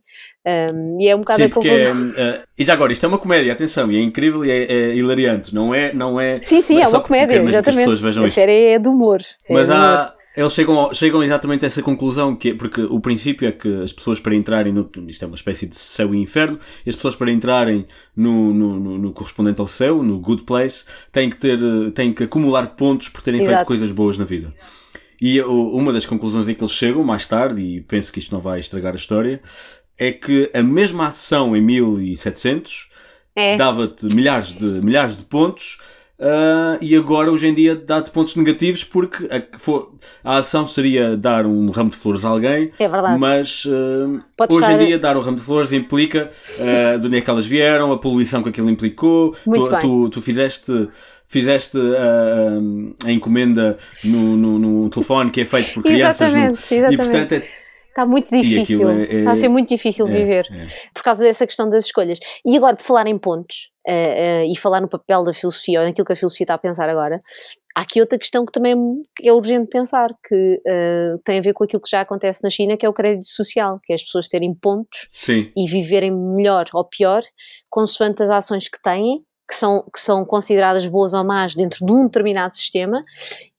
Um, 0.49 1.01
e 1.01 1.09
é 1.09 1.17
um 1.17 1.19
bocado 1.21 1.39
Sim, 1.39 1.43
a 1.43 1.47
é, 1.47 1.49
conclusão. 1.51 2.13
eh, 2.17 2.43
e 2.57 2.65
já 2.65 2.73
agora, 2.73 2.93
isto 2.93 3.05
é 3.05 3.09
uma 3.09 3.19
comédia, 3.19 3.53
atenção, 3.53 3.91
e 3.91 3.97
é 3.97 4.01
incrível 4.01 4.45
e 4.45 4.51
é, 4.53 4.73
é 4.73 4.95
hilariante, 4.95 5.53
não 5.53 5.75
é, 5.75 5.93
não 5.93 6.21
é, 6.21 6.41
Sim, 6.41 6.63
sim, 6.63 6.81
é 6.81 6.87
uma 6.87 7.01
comédia, 7.01 7.27
que 7.41 7.43
as 7.43 7.49
exatamente. 7.49 7.79
pessoas 7.79 8.01
vejam 8.01 8.23
a 8.23 8.27
isto. 8.29 8.37
série 8.37 8.53
é 8.67 8.79
de 8.79 8.89
humor. 8.89 9.19
É 9.49 9.53
Mas 9.55 9.69
humor. 9.71 9.81
há, 9.81 10.15
eles 10.37 10.53
chegam, 10.53 10.93
chegam 10.95 11.23
exatamente 11.23 11.65
a 11.65 11.69
essa 11.69 11.83
conclusão, 11.83 12.37
que 12.37 12.51
é, 12.51 12.55
porque 12.55 12.83
o 12.83 13.01
princípio 13.01 13.49
é 13.49 13.53
que 13.53 13.83
as 13.83 13.93
pessoas 13.93 14.21
para 14.21 14.35
entrarem 14.35 14.73
no, 14.73 14.89
isto 15.09 15.25
é 15.25 15.27
uma 15.27 15.35
espécie 15.37 15.67
de 15.67 15.77
céu 15.77 16.15
e 16.15 16.19
inferno, 16.19 16.59
e 16.85 16.91
as 16.91 16.97
pessoas 16.97 17.17
para 17.17 17.31
entrarem 17.31 17.87
no, 18.15 18.53
no, 18.53 18.79
no- 18.81 18.99
no 18.99 19.13
correspondente 19.13 19.61
ao 19.61 19.69
céu, 19.69 20.03
no 20.03 20.19
good 20.19 20.43
place, 20.45 20.85
têm 21.11 21.31
que 21.31 21.37
ter, 21.37 21.59
eh, 21.59 21.91
têm 21.95 22.13
que 22.13 22.25
acumular 22.25 22.67
pontos 22.77 23.09
por 23.09 23.23
terem 23.23 23.41
feito 23.41 23.53
Exato. 23.53 23.67
coisas 23.67 23.91
boas 23.91 24.19
na 24.19 24.25
vida. 24.27 24.53
E 25.23 25.41
uma 25.41 25.91
das 25.95 26.05
conclusões 26.05 26.47
a 26.47 26.53
que 26.55 26.63
eles 26.63 26.75
chegam 26.75 27.03
mais 27.03 27.27
tarde, 27.27 27.63
e 27.63 27.81
penso 27.81 28.13
que 28.13 28.19
isto 28.19 28.33
não 28.35 28.41
vai 28.41 28.61
estragar 28.61 28.93
a 28.93 28.97
história, 28.97 29.41
é 29.99 30.13
que 30.13 30.51
a 30.53 30.63
mesma 30.63 31.07
ação 31.07 31.57
em 31.57 31.63
1700 31.63 32.91
É. 33.35 33.57
dava-te 33.57 34.05
milhares 34.15 34.53
de, 34.53 34.65
milhares 34.83 35.17
de 35.17 35.23
pontos 35.23 35.79
Uh, 36.19 36.79
e 36.81 36.97
agora, 36.97 37.31
hoje 37.31 37.47
em 37.47 37.55
dia, 37.55 37.77
dá-te 37.77 38.11
pontos 38.11 38.37
negativos 38.37 38.83
porque 38.83 39.27
a, 39.27 39.59
for, 39.59 39.93
a, 40.25 40.39
ação 40.39 40.67
seria 40.67 41.15
dar 41.15 41.45
um 41.45 41.71
ramo 41.71 41.91
de 41.91 41.97
flores 41.97 42.25
a 42.25 42.31
alguém. 42.31 42.73
É 42.79 42.89
verdade. 42.89 43.21
Mas 43.21 43.67
uh, 43.67 44.23
hoje 44.49 44.61
estar... 44.61 44.81
em 44.81 44.87
dia, 44.87 44.99
dar 44.99 45.17
um 45.17 45.21
ramo 45.21 45.37
de 45.37 45.43
flores 45.43 45.73
implica 45.75 46.31
uh, 46.59 46.99
de 46.99 47.07
onde 47.07 47.19
é 47.19 47.21
que 47.21 47.29
elas 47.29 47.45
vieram, 47.45 47.93
a 47.93 47.99
poluição 47.99 48.43
que 48.43 48.49
aquilo 48.49 48.71
implicou. 48.71 49.35
Muito 49.45 49.65
tu, 49.65 49.71
bem. 49.71 49.81
Tu, 49.81 50.09
tu 50.11 50.23
fizeste 50.23 50.89
fizeste 51.29 51.77
a, 51.77 53.09
a 53.09 53.13
encomenda 53.13 53.77
no, 54.05 54.37
no, 54.37 54.59
no, 54.59 54.91
telefone 54.91 55.31
que 55.31 55.41
é 55.41 55.45
feito 55.45 55.75
por 55.75 55.83
crianças. 55.83 56.33
Exatamente, 56.33 56.61
no, 56.71 56.77
exatamente. 56.77 56.95
E 56.95 56.97
portanto 56.97 57.33
é, 57.33 57.43
Está 57.97 58.05
muito 58.05 58.31
difícil. 58.31 58.91
É, 58.91 59.03
é, 59.05 59.19
Está 59.21 59.31
a 59.31 59.37
ser 59.37 59.49
muito 59.49 59.71
difícil 59.71 60.07
é, 60.07 60.11
viver 60.11 60.47
é. 60.53 60.67
por 60.93 61.03
causa 61.03 61.25
dessa 61.25 61.47
questão 61.47 61.67
das 61.67 61.87
escolhas. 61.87 62.19
E 62.45 62.55
agora, 62.55 62.77
de 62.77 62.83
falar 62.83 63.07
em 63.07 63.19
pontos 63.19 63.71
uh, 63.89 64.43
uh, 64.43 64.53
e 64.53 64.55
falar 64.55 64.83
no 64.83 64.89
papel 64.89 65.25
da 65.25 65.33
filosofia 65.33 65.81
ou 65.81 65.87
naquilo 65.87 66.05
que 66.05 66.13
a 66.13 66.17
filosofia 66.17 66.45
está 66.45 66.55
a 66.55 66.59
pensar 66.59 66.91
agora, 66.91 67.23
há 67.75 67.81
aqui 67.81 67.99
outra 67.99 68.19
questão 68.19 68.45
que 68.45 68.53
também 68.53 68.75
é 69.23 69.33
urgente 69.33 69.71
pensar, 69.71 70.11
que 70.29 70.61
uh, 70.67 71.19
tem 71.25 71.39
a 71.39 71.41
ver 71.41 71.55
com 71.55 71.65
aquilo 71.65 71.81
que 71.81 71.89
já 71.89 72.03
acontece 72.03 72.45
na 72.45 72.51
China, 72.51 72.77
que 72.77 72.85
é 72.85 72.89
o 72.89 72.93
crédito 72.93 73.25
social, 73.25 73.81
que 73.83 73.95
é 73.95 73.97
as 73.97 74.03
pessoas 74.03 74.29
terem 74.29 74.55
pontos 74.55 75.09
Sim. 75.11 75.51
e 75.57 75.67
viverem 75.67 76.13
melhor 76.13 76.67
ou 76.75 76.85
pior 76.85 77.23
consoante 77.71 78.23
as 78.23 78.29
ações 78.29 78.69
que 78.69 78.81
têm 78.83 79.25
que 79.49 79.55
são, 79.55 79.85
que 79.93 80.01
são 80.01 80.25
consideradas 80.25 80.87
boas 80.87 81.15
ou 81.15 81.25
más 81.25 81.55
dentro 81.55 81.85
de 81.87 81.93
um 81.93 82.05
determinado 82.05 82.55
sistema 82.55 83.05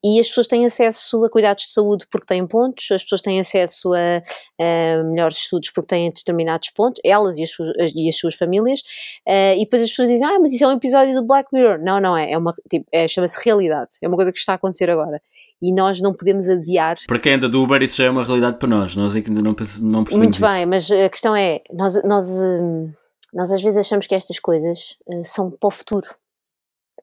e 0.03 0.19
as 0.19 0.27
pessoas 0.27 0.47
têm 0.47 0.65
acesso 0.65 1.23
a 1.23 1.29
cuidados 1.29 1.65
de 1.65 1.71
saúde 1.71 2.05
porque 2.11 2.27
têm 2.27 2.45
pontos, 2.45 2.91
as 2.91 3.03
pessoas 3.03 3.21
têm 3.21 3.39
acesso 3.39 3.93
a, 3.93 4.21
a 4.59 5.03
melhores 5.03 5.37
estudos 5.37 5.71
porque 5.71 5.87
têm 5.87 6.11
determinados 6.11 6.69
pontos, 6.69 7.01
elas 7.03 7.37
e 7.37 7.43
as 7.43 7.51
suas, 7.51 7.73
e 7.95 8.07
as 8.07 8.17
suas 8.17 8.35
famílias, 8.35 8.81
uh, 9.27 9.55
e 9.55 9.59
depois 9.59 9.81
as 9.81 9.89
pessoas 9.89 10.09
dizem, 10.09 10.27
ah, 10.27 10.39
mas 10.39 10.53
isso 10.53 10.63
é 10.63 10.67
um 10.67 10.73
episódio 10.73 11.13
do 11.15 11.25
Black 11.25 11.49
Mirror. 11.53 11.79
Não, 11.79 11.99
não 11.99 12.17
é, 12.17 12.31
é 12.31 12.37
uma, 12.37 12.53
tipo, 12.69 12.85
é, 12.91 13.07
chama-se 13.07 13.43
realidade, 13.43 13.91
é 14.01 14.07
uma 14.07 14.15
coisa 14.15 14.31
que 14.31 14.37
está 14.37 14.53
a 14.53 14.55
acontecer 14.55 14.89
agora. 14.89 15.21
E 15.61 15.73
nós 15.73 15.99
não 15.99 16.13
podemos 16.13 16.47
adiar. 16.47 16.97
Para 17.07 17.19
quem 17.19 17.33
anda 17.33 17.49
do 17.49 17.63
Uber, 17.63 17.81
isso 17.81 17.97
já 17.97 18.05
é 18.05 18.09
uma 18.09 18.23
realidade 18.23 18.59
para 18.59 18.69
nós, 18.69 18.95
nós 18.95 19.15
é 19.15 19.21
que 19.21 19.29
ainda 19.29 19.41
não, 19.41 19.51
não 19.51 19.55
percebemos 19.55 20.15
Muito 20.15 20.39
bem, 20.39 20.59
isso. 20.59 20.69
mas 20.69 20.91
a 20.91 21.09
questão 21.09 21.35
é, 21.35 21.61
nós... 21.73 22.01
nós 22.03 22.25
hum, 22.43 22.91
nós 23.33 23.51
às 23.51 23.61
vezes 23.61 23.77
achamos 23.77 24.07
que 24.07 24.15
estas 24.15 24.39
coisas 24.39 24.97
uh, 25.07 25.23
são 25.23 25.51
para 25.51 25.67
o 25.67 25.71
futuro. 25.71 26.07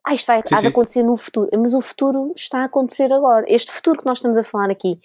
Ah, 0.07 0.13
isto 0.13 0.27
vai 0.27 0.43
Sim, 0.45 0.55
há 0.55 0.59
de 0.59 0.63
sim. 0.63 0.69
acontecer 0.69 1.03
no 1.03 1.17
futuro. 1.17 1.49
Mas 1.59 1.73
o 1.73 1.81
futuro 1.81 2.33
está 2.37 2.61
a 2.61 2.65
acontecer 2.65 3.11
agora. 3.11 3.47
Este 3.49 3.73
futuro 3.73 4.01
que 4.01 4.07
nós 4.07 4.19
estamos 4.19 4.37
a 4.37 4.45
falar 4.45 4.71
aqui, 4.71 5.01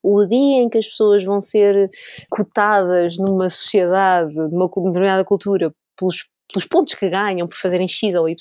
o 0.00 0.24
dia 0.24 0.62
em 0.62 0.68
que 0.68 0.78
as 0.78 0.86
pessoas 0.86 1.24
vão 1.24 1.40
ser 1.40 1.90
cotadas 2.30 3.16
numa 3.18 3.48
sociedade, 3.48 4.32
numa 4.32 4.68
determinada 4.68 5.24
cultura, 5.24 5.74
pelos, 5.98 6.28
pelos 6.52 6.66
pontos 6.66 6.94
que 6.94 7.10
ganham 7.10 7.48
por 7.48 7.56
fazerem 7.56 7.88
X 7.88 8.14
ou 8.14 8.28
Y, 8.28 8.36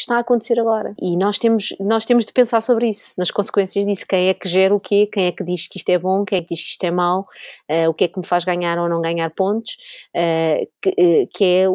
está 0.00 0.16
a 0.16 0.20
acontecer 0.20 0.58
agora. 0.58 0.94
E 1.00 1.16
nós 1.16 1.38
temos, 1.38 1.74
nós 1.80 2.04
temos 2.04 2.24
de 2.24 2.32
pensar 2.32 2.60
sobre 2.60 2.88
isso, 2.88 3.14
nas 3.18 3.30
consequências 3.30 3.84
disso. 3.84 4.04
Quem 4.08 4.28
é 4.28 4.34
que 4.34 4.48
gera 4.48 4.74
o 4.74 4.80
quê? 4.80 5.06
Quem 5.12 5.26
é 5.26 5.32
que 5.32 5.44
diz 5.44 5.68
que 5.68 5.78
isto 5.78 5.88
é 5.90 5.98
bom? 5.98 6.24
Quem 6.24 6.38
é 6.38 6.42
que 6.42 6.48
diz 6.54 6.62
que 6.62 6.70
isto 6.70 6.84
é 6.84 6.90
mau? 6.90 7.26
Eh, 7.68 7.88
o 7.88 7.94
que 7.94 8.04
é 8.04 8.08
que 8.08 8.18
me 8.18 8.24
faz 8.26 8.44
ganhar 8.44 8.78
ou 8.78 8.88
não 8.88 9.00
ganhar 9.00 9.30
pontos? 9.30 9.76
Eh, 10.14 10.66
que, 10.80 10.94
eh, 10.98 11.26
que 11.32 11.44
é 11.44 11.66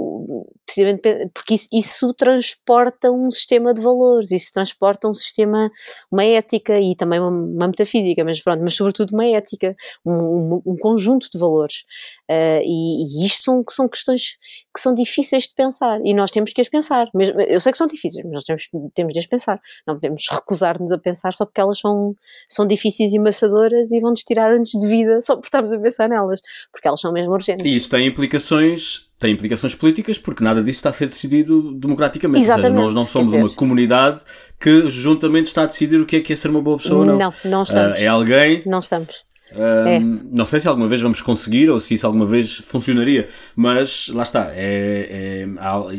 precisamente 0.65 1.30
porque 1.34 1.53
isso, 1.53 1.68
isso 1.72 2.14
transporta 2.14 3.11
um 3.11 3.31
sistema 3.31 3.73
de 3.73 3.81
valores, 3.81 4.31
isso 4.31 4.52
transporta 4.53 5.07
um 5.07 5.14
sistema, 5.14 5.72
uma 6.11 6.23
ética 6.26 6.80
e 6.80 6.95
também 6.95 7.19
uma, 7.19 7.30
uma 7.30 7.68
metafísica, 7.68 8.23
mas 8.26 8.41
pronto, 8.41 8.61
mas 8.64 8.76
sobretudo 8.76 9.11
uma 9.14 9.26
ética, 9.26 9.76
um, 10.06 10.11
um- 10.56 10.61
um 10.65 10.77
conjunto 10.77 11.30
de 11.31 11.38
valores. 11.39 11.84
E, 12.30 13.23
e 13.23 13.26
isto 13.26 13.44
são, 13.44 13.64
são 13.69 13.88
questões 13.88 14.38
que 14.76 14.81
são 14.81 14.94
difíceis 14.94 15.44
de 15.44 15.53
pensar 15.56 15.99
e 16.03 16.14
nós 16.14 16.31
temos 16.31 16.52
que 16.53 16.61
as 16.61 16.69
pensar. 16.69 17.07
Mesmo, 17.14 17.39
eu 17.41 17.60
sei 17.60 17.72
que 17.72 17.77
são 17.77 17.88
difíceis, 17.88 18.07
mas 18.16 18.32
nós 18.32 18.44
temos, 18.44 18.70
temos 18.94 19.14
de 19.14 19.20
as 19.20 19.26
pensar. 19.26 19.60
Não 19.86 19.96
podemos 19.96 20.26
recusar-nos 20.30 20.92
a 20.92 20.98
pensar 20.98 21.34
só 21.34 21.46
porque 21.46 21.62
elas 21.62 21.80
são, 21.80 22.16
são 22.48 22.66
difíceis 22.66 23.14
e 23.14 23.20
maçadoras 23.20 23.92
e 23.92 24.00
vão-nos 24.00 24.24
tirar 24.24 24.52
anos 24.52 24.70
de 24.70 24.88
vida 24.88 25.22
só 25.22 25.36
por 25.36 25.46
estarmos 25.46 25.72
a 25.72 25.80
pensar 25.80 26.08
nelas, 26.10 26.40
porque 26.72 26.88
elas 26.88 27.00
são 27.00 27.12
mesmo 27.12 27.32
urgentes. 27.34 27.66
E 27.66 27.76
isso 27.76 27.90
tem 27.90 28.08
implicações, 28.08 29.10
tem 29.20 29.34
implicações 29.34 29.76
políticas, 29.76 30.18
porque 30.18 30.44
nada 30.44 30.62
disso 30.62 30.80
está 30.80 30.90
a 30.90 30.94
ser 30.94 31.08
decidido 31.08 31.74
democraticamente. 31.74 32.40
Ou 32.40 32.46
seja, 32.46 32.60
Exatamente, 32.60 32.84
nós 32.84 32.94
não 32.94 33.06
somos 33.06 33.34
uma 33.34 33.50
comunidade 33.50 34.22
que 34.60 34.90
juntamente 34.90 35.48
está 35.48 35.64
a 35.64 35.66
decidir 35.66 36.00
o 36.00 36.06
que 36.06 36.18
é 36.18 36.22
que 36.22 36.34
é 36.34 36.36
ser 36.36 36.50
uma 36.50 36.62
boa 36.62 36.78
pessoa 36.78 37.00
ou 37.00 37.06
não. 37.06 37.18
não, 37.18 37.34
não 37.46 37.64
estamos. 37.64 37.98
Ah, 37.98 38.00
é 38.00 38.08
alguém 38.08 38.64
Não 38.66 38.80
estamos. 38.80 39.28
É. 39.52 40.00
Não 40.00 40.46
sei 40.46 40.60
se 40.60 40.68
alguma 40.68 40.88
vez 40.88 41.02
vamos 41.02 41.22
conseguir 41.22 41.70
ou 41.70 41.80
se 41.80 41.94
isso 41.94 42.06
alguma 42.06 42.26
vez 42.26 42.58
funcionaria, 42.58 43.28
mas 43.56 44.10
lá 44.10 44.24
está. 44.24 44.52
É, 44.54 45.46
é- 45.46 45.48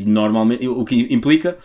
normalmente, 0.04 0.68
o 0.68 0.84
que 0.84 1.06
implica 1.10 1.56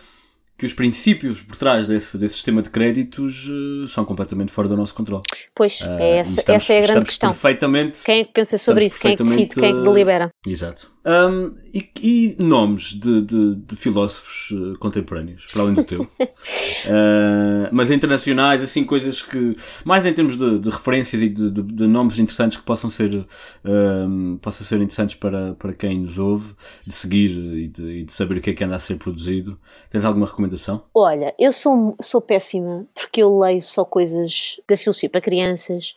que 0.56 0.64
os 0.66 0.72
princípios 0.72 1.40
por 1.40 1.56
trás 1.56 1.86
desse, 1.86 2.16
desse 2.16 2.34
sistema 2.34 2.62
de 2.62 2.70
créditos 2.70 3.48
eh, 3.48 3.88
são 3.88 4.04
completamente 4.04 4.52
fora 4.52 4.68
do 4.68 4.76
nosso 4.76 4.94
controle. 4.94 5.22
Pois, 5.54 5.80
é 5.82 5.86
e 6.16 6.18
essa, 6.18 6.38
estamos- 6.40 6.62
essa 6.62 6.72
é 6.72 6.78
a 6.78 6.86
grande 6.86 7.06
questão. 7.06 7.30
Perfeitamente. 7.30 8.02
Quem 8.04 8.20
é 8.20 8.24
que 8.24 8.32
pensa 8.32 8.56
sobre 8.56 8.86
isso? 8.86 9.00
Quem 9.00 9.12
é 9.12 9.16
que 9.16 9.22
decide? 9.24 9.54
Quem 9.56 9.70
é 9.70 9.72
que 9.72 9.80
delibera? 9.82 10.30
Exato. 10.46 10.93
Um, 11.06 11.54
e, 11.72 11.90
e 12.00 12.36
nomes 12.42 12.94
de, 12.94 13.20
de- 13.22 13.56
de 13.56 13.76
filósofos 13.76 14.50
eh, 14.52 14.78
contemporâneos, 14.78 15.44
para 15.52 15.62
além 15.62 15.74
do 15.74 15.84
teu? 15.84 16.02
Uh, 16.02 17.68
mas 17.72 17.90
internacionais, 17.90 18.62
assim, 18.62 18.84
coisas 18.84 19.20
que. 19.20 19.54
Mais 19.84 20.06
em 20.06 20.14
termos 20.14 20.38
de, 20.38 20.58
de 20.60 20.70
referências 20.70 21.20
e 21.20 21.28
de, 21.28 21.86
nomes 21.86 22.18
interessantes 22.18 22.56
que 22.56 22.64
possam 22.64 22.88
ser, 22.88 23.26
um, 23.64 24.38
possam 24.40 24.66
ser 24.66 24.76
interessantes 24.76 25.14
para, 25.16 25.54
para 25.54 25.74
quem 25.74 25.98
nos 26.00 26.18
ouve, 26.18 26.54
de 26.86 26.94
seguir 26.94 27.30
e 27.30 27.68
de, 27.68 27.82
e 27.82 28.04
de 28.04 28.12
saber 28.12 28.38
o 28.38 28.40
que 28.40 28.50
é 28.50 28.54
que 28.54 28.64
anda 28.64 28.76
a 28.76 28.78
ser 28.78 28.96
produzido. 28.96 29.58
Tens 29.90 30.04
alguma 30.04 30.26
recomendação? 30.26 30.84
Olha, 30.94 31.34
eu 31.38 31.52
sou, 31.52 31.96
sou 32.00 32.20
péssima 32.20 32.86
porque 32.94 33.22
eu 33.22 33.38
leio 33.38 33.60
só 33.62 33.84
coisas 33.84 34.60
da 34.66 34.76
filosofia 34.76 35.10
para 35.10 35.20
crianças 35.20 35.94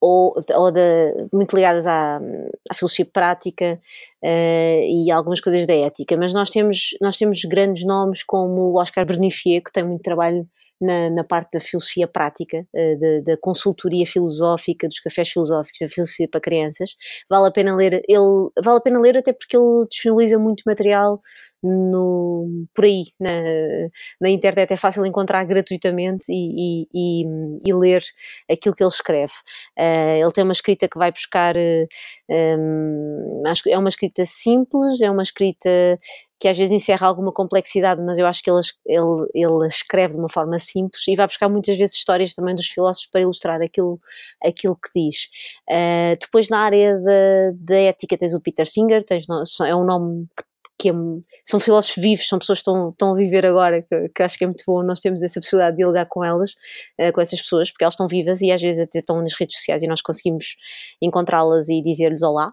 ou, 0.00 0.32
ou 0.54 0.72
da, 0.72 0.80
muito 1.32 1.54
ligadas 1.54 1.86
à, 1.86 2.20
à 2.70 2.74
filosofia 2.74 3.04
prática 3.04 3.78
eh, 4.22 4.86
e 4.88 5.10
algumas 5.10 5.40
coisas 5.40 5.66
da 5.66 5.74
ética, 5.74 6.16
mas 6.16 6.32
nós 6.32 6.50
temos, 6.50 6.96
nós 7.00 7.16
temos 7.16 7.44
grandes 7.44 7.84
nomes 7.84 8.22
como 8.22 8.72
o 8.72 8.80
Oscar 8.80 9.04
Bernifier, 9.04 9.62
que 9.62 9.72
tem 9.72 9.84
muito 9.84 10.02
trabalho 10.02 10.48
na, 10.80 11.10
na 11.10 11.24
parte 11.24 11.52
da 11.52 11.60
filosofia 11.60 12.08
prática, 12.08 12.66
eh, 12.74 12.96
da, 12.96 13.32
da 13.32 13.36
consultoria 13.36 14.06
filosófica, 14.06 14.88
dos 14.88 15.00
cafés 15.00 15.28
filosóficos, 15.28 15.78
da 15.80 15.88
filosofia 15.88 16.28
para 16.28 16.40
crianças. 16.40 16.96
Vale 17.28 17.48
a 17.48 17.50
pena 17.50 17.76
ler, 17.76 18.02
ele, 18.08 18.50
vale 18.62 18.78
a 18.78 18.80
pena 18.80 19.00
ler 19.00 19.18
até 19.18 19.32
porque 19.32 19.56
ele 19.56 19.86
disponibiliza 19.88 20.38
muito 20.38 20.62
material 20.66 21.20
no, 21.62 22.66
por 22.74 22.84
aí, 22.84 23.04
na, 23.20 23.30
na 24.20 24.30
internet 24.30 24.72
é 24.72 24.76
fácil 24.76 25.04
encontrar 25.04 25.44
gratuitamente 25.44 26.24
e, 26.30 26.86
e, 26.94 27.22
e, 27.22 27.24
e 27.66 27.74
ler 27.74 28.02
aquilo 28.50 28.74
que 28.74 28.82
ele 28.82 28.90
escreve. 28.90 29.32
Uh, 29.78 30.22
ele 30.22 30.32
tem 30.32 30.44
uma 30.44 30.52
escrita 30.52 30.88
que 30.88 30.98
vai 30.98 31.12
buscar, 31.12 31.56
uh, 31.56 31.88
um, 32.30 33.42
acho 33.46 33.62
que 33.64 33.70
é 33.70 33.78
uma 33.78 33.88
escrita 33.88 34.24
simples, 34.24 35.00
é 35.00 35.10
uma 35.10 35.22
escrita 35.22 35.98
que 36.40 36.48
às 36.48 36.56
vezes 36.56 36.72
encerra 36.72 37.06
alguma 37.06 37.30
complexidade, 37.30 38.00
mas 38.02 38.16
eu 38.18 38.26
acho 38.26 38.42
que 38.42 38.50
ele, 38.50 38.60
ele, 38.86 39.28
ele 39.34 39.66
escreve 39.66 40.14
de 40.14 40.18
uma 40.18 40.28
forma 40.28 40.58
simples 40.58 41.06
e 41.06 41.14
vai 41.14 41.26
buscar 41.26 41.50
muitas 41.50 41.76
vezes 41.76 41.94
histórias 41.94 42.32
também 42.32 42.54
dos 42.54 42.66
filósofos 42.66 43.10
para 43.10 43.20
ilustrar 43.20 43.60
aquilo, 43.60 44.00
aquilo 44.42 44.74
que 44.74 44.88
diz. 44.96 45.28
Uh, 45.70 46.16
depois 46.18 46.48
na 46.48 46.60
área 46.60 46.98
da, 47.52 47.76
ética 47.76 48.16
tens 48.16 48.34
o 48.34 48.40
Peter 48.40 48.66
Singer, 48.66 49.04
tens, 49.04 49.26
é 49.66 49.76
um 49.76 49.84
nome 49.84 50.26
que 50.34 50.49
que 50.80 50.88
é, 50.88 50.92
são 51.44 51.60
filósofos 51.60 52.02
vivos, 52.02 52.26
são 52.26 52.38
pessoas 52.38 52.58
que 52.58 52.62
estão, 52.62 52.88
estão 52.88 53.12
a 53.12 53.14
viver 53.14 53.44
agora, 53.44 53.82
que, 53.82 54.08
que, 54.08 54.22
acho 54.22 54.38
que 54.38 54.44
é 54.44 54.46
muito 54.46 54.64
bom 54.66 54.82
nós 54.82 54.98
temos 54.98 55.22
essa 55.22 55.38
possibilidade 55.38 55.72
de 55.72 55.78
dialogar 55.78 56.06
com 56.06 56.24
elas, 56.24 56.52
uh, 56.98 57.12
com 57.12 57.20
essas 57.20 57.40
pessoas, 57.40 57.70
porque 57.70 57.84
elas 57.84 57.92
estão 57.92 58.08
vivas 58.08 58.40
e 58.40 58.50
às 58.50 58.62
vezes 58.62 58.80
até 58.80 59.00
estão 59.00 59.20
nas 59.20 59.34
redes 59.38 59.56
sociais 59.56 59.82
e 59.82 59.86
nós 59.86 60.00
conseguimos 60.00 60.56
encontrá-las 61.02 61.68
e 61.68 61.82
dizer-lhes 61.82 62.22
olá 62.22 62.52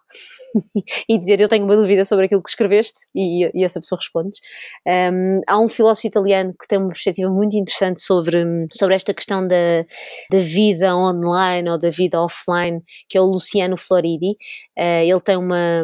e 1.08 1.18
dizer 1.18 1.40
eu 1.40 1.48
tenho 1.48 1.64
uma 1.64 1.76
dúvida 1.76 2.04
sobre 2.04 2.26
aquilo 2.26 2.44
que 2.44 2.50
escreveste 2.50 3.08
e, 3.16 3.50
e 3.54 3.64
essa 3.64 3.80
pessoa 3.80 3.98
responde. 3.98 4.38
Um, 4.86 5.42
há 5.48 5.60
um 5.60 5.70
filósofo 5.70 6.08
italiano 6.08 6.54
que 6.60 6.68
tem 6.68 6.78
uma 6.78 6.90
perspectiva 6.90 7.30
muito 7.30 7.56
interessante 7.56 8.02
sobre, 8.02 8.44
sobre 8.74 8.96
esta 8.96 9.14
questão 9.14 9.48
da, 9.48 9.86
da 10.30 10.40
vida 10.40 10.96
online 10.96 11.70
ou 11.70 11.78
da 11.78 11.90
vida 11.90 12.22
offline, 12.22 12.82
que 13.08 13.18
é 13.18 13.22
o 13.22 13.26
Luciano 13.26 13.78
Floridi. 13.78 14.32
Uh, 14.78 15.04
ele 15.06 15.22
tem, 15.22 15.38
uma, 15.38 15.82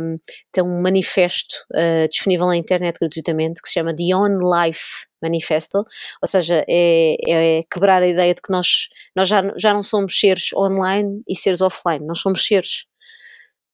tem 0.52 0.64
um 0.64 0.82
manifesto 0.82 1.56
uh, 1.72 2.07
disponível 2.10 2.33
disponível 2.34 2.48
na 2.48 2.58
internet 2.58 2.98
gratuitamente 3.00 3.62
que 3.62 3.68
se 3.68 3.76
chama 3.76 3.96
The 3.96 4.16
On 4.16 4.40
Life 4.40 5.06
Manifesto, 5.22 5.86
ou 6.22 6.28
seja, 6.28 6.66
é, 6.68 7.16
é, 7.28 7.64
quebrar 7.72 8.04
a 8.04 8.08
ideia 8.08 8.34
de 8.34 8.42
que 8.42 8.52
nós, 8.52 8.90
nós 9.16 9.30
já, 9.30 9.42
já 9.58 9.74
não 9.74 9.84
somos 9.84 10.20
seres 10.20 10.52
online 10.54 11.22
e 11.28 11.36
seres 11.36 11.62
offline, 11.62 12.06
nós 12.06 12.20
somos 12.20 12.46
seres 12.46 12.86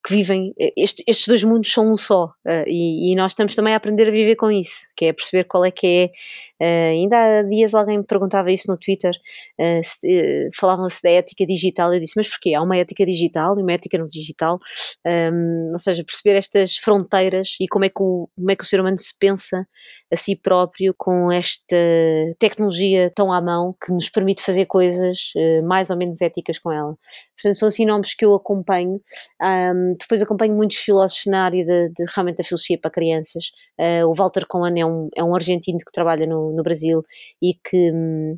que 0.06 0.14
vivem, 0.14 0.54
este, 0.78 1.04
estes 1.06 1.28
dois 1.28 1.44
mundos 1.44 1.72
são 1.72 1.92
um 1.92 1.96
só 1.96 2.26
uh, 2.26 2.64
e, 2.66 3.12
e, 3.12 3.16
nós 3.16 3.34
estamos 3.34 3.54
também 3.54 3.74
a 3.74 3.78
aprender 3.78 4.08
a 4.08 4.12
viver 4.12 4.36
com 4.36 4.50
isso, 4.50 4.88
que 4.96 5.06
é 5.06 5.14
perceber 5.14 5.44
qual 5.44 5.66
é 5.66 5.72
que 5.72 5.88
é. 5.88 6.06
Uh, 6.62 6.92
ainda 6.94 7.40
há 7.40 7.44
dias 7.44 7.74
alguém 7.74 7.98
me 7.98 8.06
perguntava 8.06 8.50
isso 8.52 8.72
no 8.72 8.78
Twitter, 8.78 9.12
uh, 9.60 9.82
se, 9.84 10.50
falavam-se 10.56 11.02
da 11.04 11.10
ética 11.10 11.46
digital. 11.46 11.94
Eu 11.94 12.00
disse, 12.00 12.14
mas 12.16 12.30
porquê? 12.30 12.54
Há 12.54 12.62
uma 12.62 12.78
ética 12.78 13.06
digital 13.06 13.60
e 13.60 13.62
uma 13.62 13.74
ética 13.74 13.98
no 13.98 14.08
digital, 14.08 14.60
um, 15.06 15.10
ehm, 15.10 15.70
ou 15.74 15.80
seja, 15.80 16.04
perceber 16.04 16.38
estas 16.38 16.78
fronteiras 16.78 17.58
e 17.60 17.68
como 17.68 17.84
é, 17.86 17.90
que 17.90 18.02
o, 18.02 18.30
como 18.36 18.52
é 18.52 18.56
que 18.56 18.64
o 18.64 18.68
ser 18.68 18.80
humano 18.80 18.98
se 18.98 19.14
pensa 19.20 19.68
a 20.12 20.16
si 20.16 20.36
próprio 20.36 20.94
com 20.98 21.32
esta 21.32 21.76
tecnologia 22.40 23.12
tão 23.14 23.34
à 23.34 23.42
mão 23.42 23.76
que 23.84 23.92
nos 23.92 24.10
permite 24.10 24.42
fazer 24.42 24.66
coisas 24.66 25.32
mais 25.66 25.90
ou 25.90 25.98
menos 25.98 26.22
éticas 26.22 26.58
com 26.58 26.72
ela. 26.72 26.96
Portanto, 27.42 27.58
são 27.58 27.68
assim 27.70 27.86
nomes 27.86 28.14
que 28.14 28.26
eu 28.26 28.34
acompanho. 28.34 29.02
Um, 29.42 29.94
depois 29.98 30.22
acompanho 30.22 30.54
muitos 30.54 30.78
filósofos 30.78 31.26
na 31.28 31.46
área 31.46 31.66
de, 31.66 31.90
de 31.90 32.04
realmente 32.14 32.38
da 32.38 32.44
filosofia 32.44 32.78
para 32.78 32.92
crianças. 32.92 33.52
Uh, 33.80 34.06
o 34.06 34.14
Walter 34.14 34.46
Cohen 34.46 34.80
é 34.80 34.86
um, 34.86 35.10
é 35.16 35.24
um 35.24 35.34
argentino 35.34 35.80
que 35.80 35.92
trabalha 35.92 36.28
no, 36.28 36.56
no 36.56 36.64
Brasil 36.64 37.04
e 37.42 37.54
que. 37.54 37.92
Um, 37.92 38.38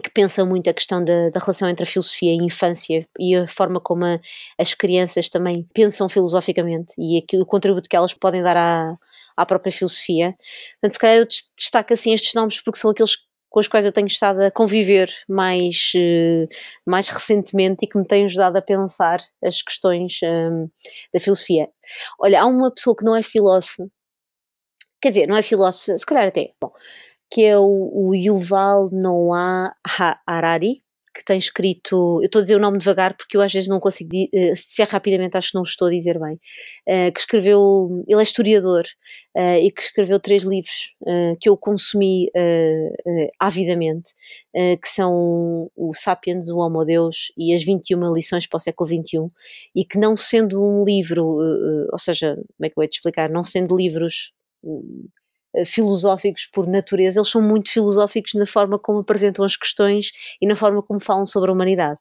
que 0.00 0.10
pensa 0.10 0.42
muito 0.42 0.70
a 0.70 0.72
questão 0.72 1.04
da, 1.04 1.28
da, 1.28 1.38
relação 1.38 1.68
entre 1.68 1.82
a 1.82 1.86
filosofia 1.86 2.34
e 2.34 2.40
a 2.40 2.44
infância 2.44 3.06
e 3.18 3.36
a 3.36 3.46
forma 3.46 3.78
como 3.78 4.06
a, 4.06 4.18
as 4.58 4.72
crianças 4.72 5.28
também 5.28 5.68
pensam 5.74 6.08
filosoficamente 6.08 6.94
e 6.96 7.18
aqui, 7.18 7.36
o 7.36 7.44
contributo 7.44 7.90
que 7.90 7.94
elas 7.94 8.14
podem 8.14 8.42
dar 8.42 8.56
à, 8.56 8.96
à 9.36 9.44
própria 9.44 9.70
filosofia. 9.70 10.34
Portanto, 10.80 10.92
se 10.92 10.98
calhar 10.98 11.18
eu 11.18 11.26
destaco 11.26 11.92
assim 11.92 12.14
estes 12.14 12.32
nomes 12.32 12.58
porque 12.62 12.78
são 12.78 12.90
aqueles 12.90 13.18
com 13.52 13.60
os 13.60 13.68
quais 13.68 13.84
eu 13.84 13.92
tenho 13.92 14.06
estado 14.06 14.40
a 14.40 14.50
conviver 14.50 15.14
mais, 15.28 15.92
uh, 15.94 16.48
mais 16.86 17.10
recentemente 17.10 17.84
e 17.84 17.86
que 17.86 17.98
me 17.98 18.06
têm 18.06 18.24
ajudado 18.24 18.56
a 18.56 18.62
pensar 18.62 19.20
as 19.44 19.60
questões 19.60 20.18
um, 20.22 20.26
ehm, 20.26 20.66
da 21.12 21.20
filosofia. 21.20 21.68
Olha, 22.18 22.40
há 22.40 22.46
uma 22.46 22.72
pessoa 22.74 22.96
que 22.96 23.04
não 23.04 23.14
é 23.14 23.22
filósofa, 23.22 23.86
quer 25.00 25.10
dizer, 25.10 25.26
não 25.28 25.36
é 25.36 25.42
filósofa, 25.42 25.98
se 25.98 26.06
calhar 26.06 26.26
até, 26.26 26.52
bom, 26.60 26.72
que 27.30 27.44
é 27.44 27.58
o, 27.58 28.08
o 28.08 28.14
Yuval 28.14 28.88
Noah 28.90 29.74
Harari, 30.26 30.81
que 31.14 31.24
tem 31.24 31.38
escrito, 31.38 32.20
eu 32.20 32.26
estou 32.26 32.38
a 32.38 32.42
dizer 32.42 32.56
o 32.56 32.60
nome 32.60 32.78
devagar 32.78 33.16
porque 33.16 33.36
eu 33.36 33.40
às 33.40 33.52
vezes 33.52 33.68
não 33.68 33.78
consigo, 33.80 34.10
uh, 34.14 34.56
se 34.56 34.82
é 34.82 34.84
rapidamente 34.84 35.36
acho 35.36 35.50
que 35.50 35.54
não 35.54 35.62
estou 35.62 35.88
a 35.88 35.90
dizer 35.90 36.18
bem, 36.18 36.34
uh, 36.34 37.12
que 37.12 37.20
escreveu, 37.20 38.02
ele 38.06 38.20
é 38.20 38.22
historiador 38.22 38.84
uh, 39.36 39.58
e 39.60 39.70
que 39.70 39.82
escreveu 39.82 40.18
três 40.18 40.42
livros 40.42 40.94
que 41.40 41.48
eu 41.48 41.56
consumi 41.56 42.30
avidamente, 43.38 44.12
que 44.54 44.88
são 44.88 45.70
o 45.76 45.92
Sapiens, 45.92 46.48
o 46.48 46.58
Homo 46.58 46.84
Deus 46.84 47.32
e 47.36 47.54
as 47.54 47.64
21 47.64 48.12
lições 48.12 48.46
para 48.46 48.56
o 48.56 48.60
século 48.60 48.88
XXI 48.88 49.30
e 49.74 49.84
que 49.84 49.98
não 49.98 50.16
sendo 50.16 50.62
um 50.62 50.84
livro, 50.84 51.38
ou 51.90 51.98
seja, 51.98 52.34
como 52.34 52.66
é 52.66 52.68
que 52.68 52.72
eu 52.72 52.82
vou 52.82 52.88
te 52.88 52.96
explicar, 52.96 53.28
não 53.30 53.42
sendo 53.44 53.76
livros 53.76 54.32
eh, 54.64 54.68
filosóficos 55.66 56.46
por 56.46 56.66
natureza, 56.66 57.20
eles 57.20 57.28
são 57.28 57.42
muito 57.42 57.70
filosóficos 57.70 58.34
na 58.34 58.46
forma 58.46 58.78
como 58.78 59.00
apresentam 59.00 59.44
as 59.44 59.56
questões 59.56 60.10
e 60.40 60.46
na 60.46 60.56
forma 60.56 60.82
como 60.82 61.00
falam 61.00 61.24
sobre 61.26 61.50
a 61.50 61.52
humanidade. 61.52 61.98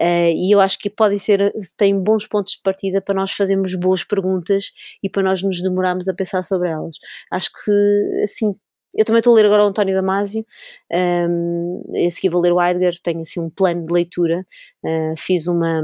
Uh, 0.00 0.32
e 0.34 0.54
eu 0.54 0.60
acho 0.60 0.78
que 0.78 0.88
podem 0.88 1.18
ser, 1.18 1.52
têm 1.76 1.98
bons 1.98 2.26
pontos 2.26 2.54
de 2.54 2.62
partida 2.62 3.00
para 3.00 3.14
nós 3.14 3.32
fazermos 3.32 3.74
boas 3.74 4.04
perguntas 4.04 4.72
e 5.02 5.08
para 5.08 5.22
nós 5.22 5.42
nos 5.42 5.62
demorarmos 5.62 6.08
a 6.08 6.14
pensar 6.14 6.42
sobre 6.42 6.68
elas. 6.70 6.96
Acho 7.30 7.50
que, 7.64 8.22
assim, 8.22 8.54
eu 8.94 9.04
também 9.04 9.18
estou 9.18 9.32
a 9.32 9.36
ler 9.36 9.46
agora 9.46 9.64
o 9.64 9.66
António 9.66 9.94
Damasio, 9.94 10.46
um, 10.92 11.82
ehm, 11.94 12.06
a 12.06 12.10
seguir 12.10 12.28
vou 12.28 12.40
ler 12.40 12.52
o 12.52 12.62
Heidegger, 12.62 12.98
tenho 13.02 13.20
assim 13.20 13.40
um 13.40 13.50
plano 13.50 13.82
de 13.82 13.92
leitura, 13.92 14.46
uh, 14.84 15.14
fiz 15.16 15.48
uma 15.48 15.82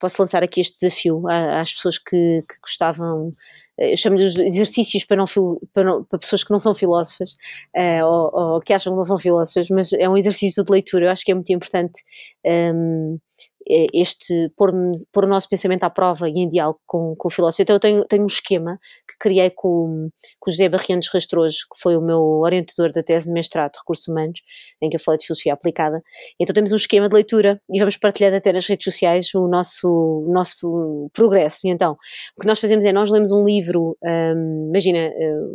posso 0.00 0.20
lançar 0.20 0.42
aqui 0.42 0.60
este 0.60 0.80
desafio 0.80 1.22
às 1.28 1.72
pessoas 1.72 1.98
que, 1.98 2.40
que 2.40 2.60
gostavam, 2.62 3.30
eh, 3.78 3.92
eu 3.92 3.96
chamo-lhe 3.96 4.24
exercícios 4.24 5.04
para, 5.04 5.18
não, 5.18 5.26
para, 5.72 5.84
não, 5.84 6.04
para, 6.04 6.18
pessoas 6.18 6.42
que 6.42 6.50
não 6.50 6.58
são 6.58 6.74
filósofas 6.74 7.32
uh, 7.76 8.04
ou, 8.04 8.54
ou, 8.54 8.60
que 8.60 8.72
acham 8.72 8.92
que 8.92 8.96
não 8.96 9.04
são 9.04 9.18
filósofas, 9.18 9.68
mas 9.70 9.92
é 9.92 10.08
um 10.08 10.16
exercício 10.16 10.64
de 10.64 10.72
leitura, 10.72 11.04
eu 11.06 11.10
acho 11.10 11.24
que 11.24 11.30
é 11.30 11.34
muito 11.34 11.52
importante 11.52 12.02
um, 12.44 12.50
ehm, 12.50 13.18
este 13.66 14.50
pôr, 14.56 14.72
pôr 15.12 15.24
o 15.24 15.28
nosso 15.28 15.48
pensamento 15.48 15.84
à 15.84 15.90
prova 15.90 16.28
e 16.28 16.32
em 16.32 16.48
diálogo 16.48 16.80
com, 16.86 17.14
com 17.16 17.28
o 17.28 17.30
filósofo. 17.30 17.62
Então 17.62 17.76
eu 17.76 17.80
tenho, 17.80 18.04
tenho 18.04 18.22
um 18.22 18.26
esquema 18.26 18.78
que 19.08 19.16
criei 19.18 19.50
com, 19.50 20.08
com 20.38 20.50
o 20.50 20.52
José 20.52 20.68
Barrianos 20.68 21.08
Rastrojo, 21.12 21.58
que 21.72 21.80
foi 21.80 21.96
o 21.96 22.00
meu 22.00 22.18
orientador 22.18 22.92
da 22.92 23.02
tese 23.02 23.26
de 23.26 23.32
mestrado 23.32 23.72
de 23.72 23.78
recursos 23.78 24.08
humanos, 24.08 24.40
em 24.82 24.88
que 24.88 24.96
eu 24.96 25.00
falei 25.00 25.18
de 25.18 25.26
filosofia 25.26 25.52
aplicada. 25.52 26.02
Então 26.40 26.54
temos 26.54 26.72
um 26.72 26.76
esquema 26.76 27.08
de 27.08 27.14
leitura 27.14 27.60
e 27.70 27.78
vamos 27.78 27.96
partilhando 27.96 28.36
até 28.36 28.52
nas 28.52 28.66
redes 28.66 28.84
sociais 28.84 29.34
o 29.34 29.46
nosso, 29.46 29.88
o 29.88 30.32
nosso 30.32 31.10
progresso. 31.12 31.66
E 31.66 31.70
então, 31.70 31.96
o 32.36 32.40
que 32.40 32.46
nós 32.46 32.58
fazemos 32.58 32.84
é 32.84 32.92
nós 32.92 33.10
lemos 33.10 33.30
um 33.30 33.44
livro, 33.44 33.96
um, 34.02 34.68
imagina, 34.70 35.06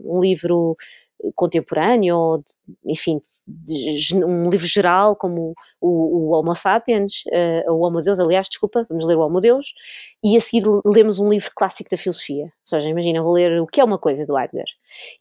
um 0.06 0.20
livro 0.20 0.76
contemporâneo, 1.36 2.16
ou, 2.16 2.44
enfim, 2.90 3.20
um 4.14 4.50
livro 4.50 4.68
geral 4.68 5.16
como 5.16 5.54
o, 5.82 6.30
o 6.30 6.40
Homo 6.40 6.54
Sapiens, 6.56 7.24
uh, 7.28 7.72
o 7.72 7.86
Homo 7.86 8.02
Deus, 8.02 8.20
aliás, 8.20 8.48
desculpa, 8.48 8.86
vamos 8.90 9.06
ler 9.06 9.18
o 9.18 9.22
Homo 9.22 9.40
Deus, 9.40 9.74
e 10.24 10.38
a 10.38 10.40
seguir 10.40 10.64
lemos 10.86 11.20
um 11.20 11.30
livro 11.30 11.52
clássico 11.56 11.90
da 11.90 11.98
filosofia. 11.98 12.46
Ou 12.46 12.52
seja, 12.66 12.90
imagina, 12.90 13.22
vou 13.22 13.34
ler 13.34 13.62
o 13.62 13.68
que 13.68 13.80
é 13.80 13.84
uma 13.84 13.98
coisa 13.98 14.26
do 14.26 14.38
Heidegger, 14.38 14.66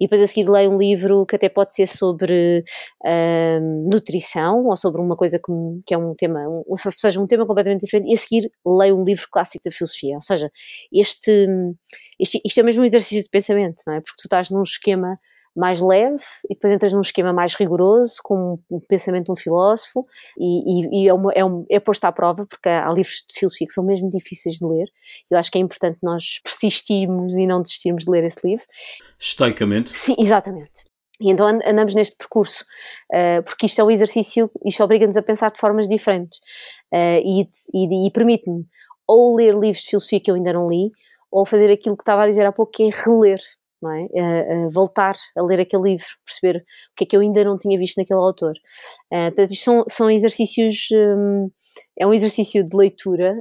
e 0.01 0.05
depois 0.05 0.21
a 0.21 0.27
seguir 0.27 0.49
leio 0.49 0.71
um 0.71 0.79
livro 0.79 1.25
que 1.27 1.37
até 1.37 1.49
pode 1.49 1.75
ser 1.75 1.87
sobre 1.87 2.65
uh, 3.05 3.91
nutrição, 3.91 4.67
ou 4.67 4.77
sobre 4.77 5.01
uma 5.01 5.17
coisa 5.17 5.39
que, 5.39 5.53
que 5.87 5.95
é 5.95 5.99
um 5.99 6.15
tema, 6.15 6.41
um, 6.49 6.63
ou 6.67 6.77
seja, 6.77 7.21
um 7.21 7.27
tema 7.27 7.47
completamente 7.47 7.83
diferente, 7.83 8.11
e 8.11 8.15
a 8.15 8.17
seguir 8.17 8.51
leio 8.67 8.99
um 8.99 9.05
livro 9.05 9.27
clássico 9.31 9.65
da 9.65 9.71
filosofia. 9.71 10.17
Ou 10.17 10.23
seja, 10.23 10.51
este, 10.93 11.47
este 12.19 12.41
isto 12.45 12.61
é 12.61 12.63
mesmo 12.63 12.83
um 12.83 12.87
exercício 12.87 13.25
de 13.25 13.31
pensamento, 13.31 13.83
não 13.87 13.95
é? 13.95 14.01
Porque 14.01 14.17
tu 14.17 14.27
estás 14.27 14.51
num 14.51 14.63
esquema 14.63 15.19
mais 15.55 15.81
leve 15.81 16.23
e 16.51 16.55
depois 16.55 16.73
entras 16.73 16.93
num 16.93 17.01
esquema 17.01 17.33
mais 17.33 17.55
rigoroso, 17.55 18.17
com 18.23 18.59
o 18.69 18.81
pensamento 18.81 19.27
de 19.27 19.33
um 19.33 19.37
filósofo, 19.37 20.07
e, 20.39 20.83
e, 20.83 21.05
e 21.05 21.09
é, 21.09 21.15
uma, 21.15 21.33
é, 21.33 21.45
um, 21.45 21.65
é 21.71 21.79
posto 21.79 22.05
à 22.05 22.13
prova, 22.13 22.47
porque 22.47 22.69
há, 22.69 22.89
há, 22.89 22.93
livros 22.93 23.25
de 23.29 23.39
filosofia 23.39 23.67
que 23.67 23.73
são 23.73 23.85
mesmo 23.85 24.11
difíceis 24.11 24.57
de 24.57 24.67
ler. 24.67 24.87
Eu 25.31 25.39
acho 25.39 25.51
que 25.51 25.59
é 25.59 25.61
importante 25.61 25.99
nós 26.03 26.41
persistirmos 26.43 27.37
e 27.37 27.47
não 27.47 27.63
desistirmos 27.63 28.05
de 28.05 28.11
ler 28.11 28.25
esse 28.25 28.39
livro. 28.45 28.65
Estoicamente. 29.19 29.97
Sim, 29.97 30.17
exatamente. 30.19 30.85
E 31.21 31.31
então 31.31 31.47
andamos 31.47 31.95
neste 31.95 32.17
percurso, 32.17 32.65
uh, 33.13 33.43
porque 33.45 33.67
isto 33.67 33.81
é 33.81 33.85
um 33.85 33.91
exercício, 33.91 34.51
isto 34.65 34.83
obriga-nos 34.83 35.17
a 35.17 35.23
pensar 35.23 35.53
de 35.53 35.61
formas 35.61 35.87
diferentes 35.87 36.39
uh, 36.93 37.23
e, 37.25 37.49
e, 37.73 38.09
e 38.09 38.11
permite-me 38.11 38.67
ou 39.07 39.37
ler 39.37 39.55
livros 39.55 39.83
de 39.83 39.91
filosofia 39.91 40.21
que 40.21 40.31
eu 40.31 40.35
ainda 40.35 40.53
não 40.53 40.67
li, 40.67 40.91
ou 41.31 41.45
fazer 41.45 41.71
aquilo 41.71 41.97
que 41.97 42.03
estava 42.03 42.25
a 42.25 42.29
dizer 42.29 42.47
há 42.47 42.53
pouco, 42.53 42.73
que 42.73 42.85
é 42.85 42.89
reler 42.91 43.41
é? 43.91 44.05
Uh, 44.05 44.67
uh, 44.67 44.71
voltar 44.71 45.15
a 45.37 45.43
ler 45.43 45.61
aquele 45.61 45.83
livro, 45.83 46.07
perceber 46.25 46.59
o 46.59 46.63
que 46.97 47.05
é 47.05 47.07
que 47.07 47.17
eu 47.17 47.21
ainda 47.21 47.45
não 47.45 47.59
tinha 47.59 47.79
visto 47.79 47.99
naquele 47.99 48.21
autor. 48.21 48.55
Uh, 49.13 49.27
portanto, 49.27 49.51
isto 49.51 49.65
são, 49.65 49.85
são 49.89 50.11
exercícios, 50.11 50.89
um, 50.93 51.51
é 51.99 52.07
um 52.07 52.15
exercício 52.15 52.65
de 52.65 52.77
leitura 52.77 53.35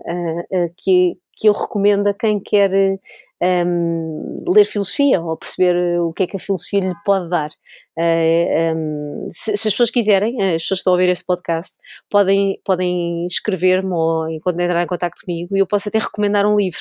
que, 0.77 1.17
que 1.35 1.49
eu 1.49 1.53
recomendo 1.53 2.07
a 2.07 2.13
quem 2.13 2.39
quer 2.39 2.99
um, 3.43 4.43
ler 4.47 4.65
filosofia 4.65 5.21
ou 5.21 5.35
perceber 5.35 5.99
o 5.99 6.13
que 6.13 6.23
é 6.23 6.27
que 6.27 6.37
a 6.37 6.39
filosofia 6.39 6.79
lhe 6.79 6.93
pode 7.03 7.29
dar. 7.29 7.49
Uh, 7.49 8.01
eh, 8.01 8.73
um, 8.75 9.27
se, 9.29 9.55
se, 9.55 9.67
as 9.67 9.73
pessoas 9.73 9.91
quiserem, 9.91 10.35
as 10.41 10.63
pessoas 10.63 10.67
que 10.67 10.73
estão 10.75 10.93
a 10.93 10.95
ouvir 10.95 11.09
este 11.09 11.25
podcast, 11.25 11.75
podem, 12.09 12.59
podem 12.63 13.25
escrever-me 13.25 13.91
ou 13.91 14.29
entrar 14.29 14.81
em 14.81 14.87
contato 14.87 15.13
comigo 15.23 15.55
e 15.55 15.59
eu 15.59 15.67
posso 15.67 15.89
até 15.89 15.99
recomendar 15.99 16.45
um 16.45 16.55
livro. 16.55 16.79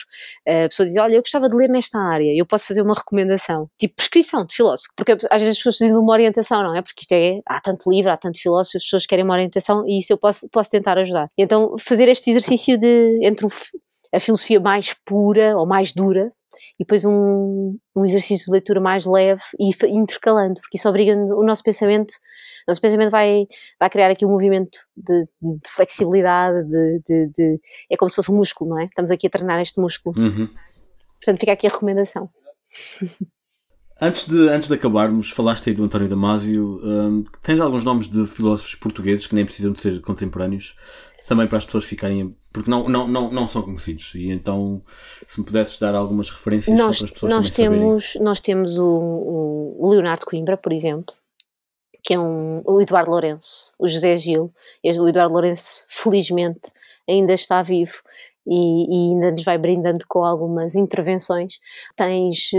Uh, 0.49 0.67
a 0.67 0.69
pessoa 0.69 0.87
diz: 0.87 0.97
Olha, 0.97 1.17
eu 1.17 1.21
gostava 1.21 1.49
de 1.49 1.57
ler 1.57 1.69
nesta 1.69 1.99
área, 1.99 2.33
eu 2.35 2.47
posso 2.47 2.67
fazer 2.67 2.83
uma 2.83 2.95
recomendação, 2.95 3.69
tipo 3.79 3.97
prescrição 3.97 4.47
de 4.47 4.55
filósofo, 4.55 4.89
porque 4.97 5.13
às 5.13 5.43
vezes 5.43 5.59
as 5.59 5.63
pessoas 5.63 5.91
de 5.91 5.97
uma 5.97 6.13
orientação, 6.13 6.63
não 6.63 6.77
é? 6.77 6.83
Porque 6.83 7.01
isto 7.03 7.13
é, 7.13 7.41
há 7.47 7.61
tanto 7.61 7.91
livro, 7.91 8.11
há 8.11 8.17
tanto 8.17 8.41
filósofo, 8.41 8.77
as 8.77 8.85
pessoas 8.85 9.07
querem 9.07 9.25
uma 9.25 9.35
orientação 9.35 9.85
e 9.87 9.99
isso 9.99 10.13
eu 10.13 10.19
posso, 10.19 10.49
posso 10.49 10.71
tentar 10.71 10.97
ajudar. 10.99 11.29
Então, 11.37 11.77
fazer 11.79 12.09
este 12.09 12.31
exercício 12.31 12.79
de 12.79 13.19
entre 13.23 13.47
o, 13.47 13.51
a 14.13 14.21
filosofia 14.21 14.61
mais 14.61 14.95
pura 15.05 15.57
ou 15.57 15.67
mais 15.67 15.93
dura, 15.93 16.33
e 16.79 16.85
depois 16.85 17.05
um, 17.05 17.79
um 17.97 18.05
exercício 18.05 18.47
de 18.47 18.53
leitura 18.53 18.81
mais 18.81 19.07
leve 19.07 19.43
e 19.59 19.71
intercalando, 19.89 20.61
porque 20.61 20.77
isso 20.77 20.89
obriga 20.89 21.15
o 21.15 21.43
nosso 21.43 21.63
pensamento, 21.63 22.13
o 22.13 22.71
nosso 22.71 22.81
pensamento 22.81 23.11
vai, 23.11 23.47
vai 23.81 23.91
criar 23.91 24.11
aqui 24.11 24.25
um 24.27 24.31
movimento 24.31 24.79
de, 24.97 25.25
de 25.41 25.69
flexibilidade, 25.69 26.67
de, 26.69 27.03
de, 27.07 27.27
de, 27.29 27.61
é 27.91 27.97
como 27.97 28.11
se 28.11 28.17
fosse 28.17 28.31
um 28.31 28.37
músculo, 28.37 28.71
não 28.71 28.81
é? 28.81 28.85
Estamos 28.85 29.11
aqui 29.11 29.27
a 29.27 29.31
treinar 29.31 29.61
este 29.61 29.81
músculo. 29.81 30.19
Uhum. 30.19 30.49
Portanto, 31.15 31.41
fica 31.41 31.53
aqui 31.53 31.67
a 31.67 31.71
recomendação. 31.71 32.29
Antes 34.01 34.27
de, 34.27 34.49
antes 34.49 34.69
de 34.69 34.75
acabarmos, 34.75 35.31
falaste 35.31 35.71
aí 35.71 35.75
do 35.77 35.85
António 35.85 36.09
Damasio. 36.09 36.81
Um, 36.83 37.25
tens 37.41 37.61
alguns 37.61 37.85
nomes 37.85 38.09
de 38.09 38.27
filósofos 38.27 38.75
portugueses 38.75 39.27
que 39.27 39.35
nem 39.35 39.45
precisam 39.45 39.73
de 39.73 39.81
ser 39.81 40.01
contemporâneos, 40.01 40.75
também 41.29 41.47
para 41.47 41.59
as 41.59 41.65
pessoas 41.65 41.85
ficarem. 41.85 42.37
Porque 42.53 42.71
não, 42.71 42.89
não, 42.89 43.07
não, 43.07 43.31
não 43.31 43.49
são 43.49 43.63
conhecidos. 43.63 44.13
E 44.15 44.31
então, 44.31 44.83
se 44.87 45.39
me 45.39 45.47
pudesses 45.47 45.79
dar 45.79 45.95
algumas 45.95 46.31
referências 46.31 46.77
nós, 46.77 46.99
para 46.99 47.07
as 47.07 47.13
pessoas 47.13 47.33
nós 47.33 47.51
temos, 47.51 48.05
saberem. 48.05 48.25
Nós 48.25 48.41
temos 48.41 48.79
o, 48.79 49.77
o 49.79 49.89
Leonardo 49.89 50.27
Coimbra, 50.27 50.57
por 50.57 50.73
exemplo, 50.73 51.15
que 52.03 52.15
é 52.15 52.19
um, 52.19 52.61
o 52.65 52.81
Eduardo 52.81 53.11
Lourenço, 53.11 53.73
o 53.79 53.87
José 53.87 54.17
Gil. 54.17 54.53
O 54.85 55.09
Eduardo 55.09 55.33
Lourenço, 55.33 55.85
felizmente, 55.89 56.73
ainda 57.09 57.33
está 57.33 57.63
vivo 57.63 58.03
e, 58.47 59.11
e 59.11 59.13
ainda 59.13 59.31
nos 59.31 59.45
vai 59.45 59.57
brindando 59.59 60.05
com 60.09 60.25
algumas 60.25 60.75
intervenções. 60.75 61.55
Tens 61.97 62.51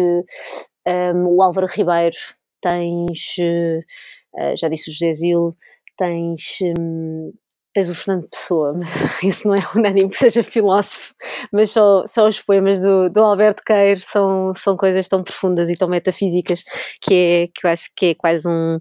um, 0.87 1.27
o 1.27 1.41
Álvaro 1.41 1.67
Ribeiro, 1.67 2.15
tens, 2.61 3.35
uh, 3.39 4.57
já 4.57 4.69
disse 4.69 4.89
o 4.89 4.93
José 4.93 5.13
Zil, 5.13 5.55
tens 5.97 6.57
um, 6.77 7.31
tens 7.73 7.89
o 7.89 7.95
Fernando 7.95 8.29
Pessoa, 8.29 8.73
mas 8.77 9.23
isso 9.23 9.47
não 9.47 9.55
é 9.55 9.63
unânime 9.75 10.09
que 10.09 10.15
seja 10.15 10.43
filósofo, 10.43 11.13
mas 11.51 11.71
só, 11.71 12.05
só 12.05 12.27
os 12.27 12.39
poemas 12.39 12.79
do, 12.79 13.09
do 13.09 13.21
Alberto 13.21 13.63
Queiro 13.65 13.99
são, 13.99 14.53
são 14.53 14.77
coisas 14.77 15.07
tão 15.07 15.23
profundas 15.23 15.69
e 15.69 15.75
tão 15.75 15.87
metafísicas 15.89 16.63
que, 17.01 17.13
é, 17.13 17.47
que 17.47 17.65
eu 17.65 17.71
acho 17.71 17.89
que 17.95 18.05
é 18.07 18.15
quase 18.15 18.47
um. 18.47 18.75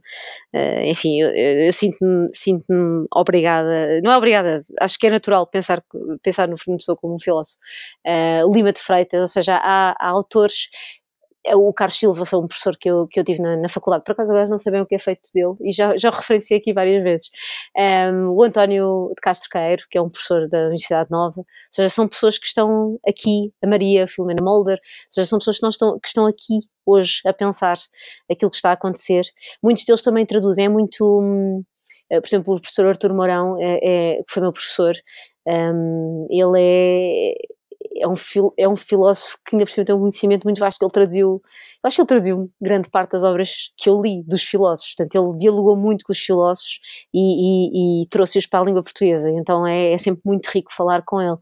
Uh, 0.54 0.82
enfim, 0.84 1.20
eu, 1.20 1.30
eu 1.30 1.72
sinto-me 1.72 2.28
sinto 2.34 3.06
obrigada, 3.14 4.00
não 4.02 4.12
é 4.12 4.16
obrigada, 4.16 4.60
acho 4.80 4.98
que 4.98 5.06
é 5.06 5.10
natural 5.10 5.46
pensar, 5.46 5.82
pensar 6.22 6.46
no 6.46 6.58
Fernando 6.58 6.78
Pessoa 6.80 6.96
como 6.96 7.14
um 7.14 7.20
filósofo. 7.20 7.56
Uh, 8.06 8.52
Lima 8.54 8.72
de 8.72 8.80
Freitas, 8.80 9.22
ou 9.22 9.28
seja, 9.28 9.56
há, 9.56 9.96
há 9.98 10.08
autores 10.10 10.68
o 11.54 11.72
Carlos 11.72 11.98
Silva 11.98 12.24
foi 12.24 12.38
um 12.38 12.46
professor 12.46 12.76
que 12.76 12.88
eu, 12.88 13.06
que 13.08 13.18
eu 13.18 13.24
tive 13.24 13.40
na, 13.42 13.56
na 13.56 13.68
faculdade, 13.68 14.04
por 14.04 14.12
acaso 14.12 14.30
agora 14.30 14.48
não 14.48 14.58
sei 14.58 14.72
bem 14.72 14.80
o 14.80 14.86
que 14.86 14.94
é 14.94 14.98
feito 14.98 15.28
dele, 15.34 15.54
e 15.60 15.72
já, 15.72 15.96
já 15.96 16.10
referenciei 16.10 16.58
aqui 16.58 16.72
várias 16.72 17.02
vezes. 17.02 17.30
Um, 17.76 18.30
o 18.30 18.42
António 18.42 19.12
de 19.14 19.20
Castro 19.20 19.48
Queiro, 19.50 19.84
que 19.90 19.98
é 19.98 20.02
um 20.02 20.08
professor 20.08 20.48
da 20.48 20.66
Universidade 20.66 21.10
Nova, 21.10 21.40
ou 21.40 21.46
seja, 21.70 21.88
são 21.88 22.06
pessoas 22.06 22.38
que 22.38 22.46
estão 22.46 22.98
aqui, 23.06 23.52
a 23.62 23.66
Maria, 23.66 24.04
a 24.04 24.06
Filomena 24.06 24.42
Molder, 24.42 24.78
ou 24.78 25.06
seja, 25.10 25.26
são 25.26 25.38
pessoas 25.38 25.56
que, 25.56 25.62
não 25.62 25.70
estão, 25.70 25.98
que 25.98 26.08
estão 26.08 26.26
aqui 26.26 26.60
hoje 26.86 27.20
a 27.26 27.32
pensar 27.32 27.76
aquilo 28.30 28.50
que 28.50 28.56
está 28.56 28.70
a 28.70 28.74
acontecer. 28.74 29.24
Muitos 29.62 29.84
deles 29.84 30.02
também 30.02 30.26
traduzem, 30.26 30.66
é 30.66 30.68
muito. 30.68 31.20
Hum, 31.20 31.64
por 32.10 32.26
exemplo, 32.26 32.54
o 32.54 32.60
professor 32.60 32.86
Artur 32.86 33.14
Mourão, 33.14 33.56
é, 33.58 33.78
é, 33.82 34.16
que 34.18 34.30
foi 34.32 34.42
meu 34.42 34.52
professor, 34.52 34.94
um, 35.46 36.26
ele 36.30 36.60
é 36.60 37.34
é 37.96 38.08
um, 38.08 38.16
fil, 38.16 38.52
é 38.56 38.68
um 38.68 38.76
filósofo 38.76 39.38
que 39.44 39.54
ainda 39.54 39.64
por 39.64 39.70
cima 39.70 39.84
tem 39.84 39.94
um 39.94 40.00
conhecimento 40.00 40.44
muito 40.44 40.58
vasto, 40.58 40.78
que 40.78 40.84
ele 40.84 40.92
traduziu, 40.92 41.28
eu 41.28 41.86
acho 41.86 41.96
que 41.96 42.02
ele 42.02 42.08
traduziu 42.08 42.50
grande 42.60 42.90
parte 42.90 43.12
das 43.12 43.24
obras 43.24 43.70
que 43.76 43.88
eu 43.88 44.00
li 44.00 44.22
dos 44.24 44.42
filósofos, 44.42 44.94
portanto 44.94 45.14
ele 45.14 45.38
dialogou 45.38 45.76
muito 45.76 46.04
com 46.04 46.12
os 46.12 46.18
filósofos 46.18 46.80
e, 47.12 48.00
e, 48.00 48.02
e 48.02 48.08
trouxe-os 48.08 48.46
para 48.46 48.60
a 48.60 48.64
língua 48.64 48.82
portuguesa, 48.82 49.30
então 49.30 49.66
é, 49.66 49.92
é, 49.92 49.98
sempre 49.98 50.22
muito 50.24 50.46
rico 50.48 50.72
falar 50.72 51.02
com 51.02 51.20
ele. 51.20 51.36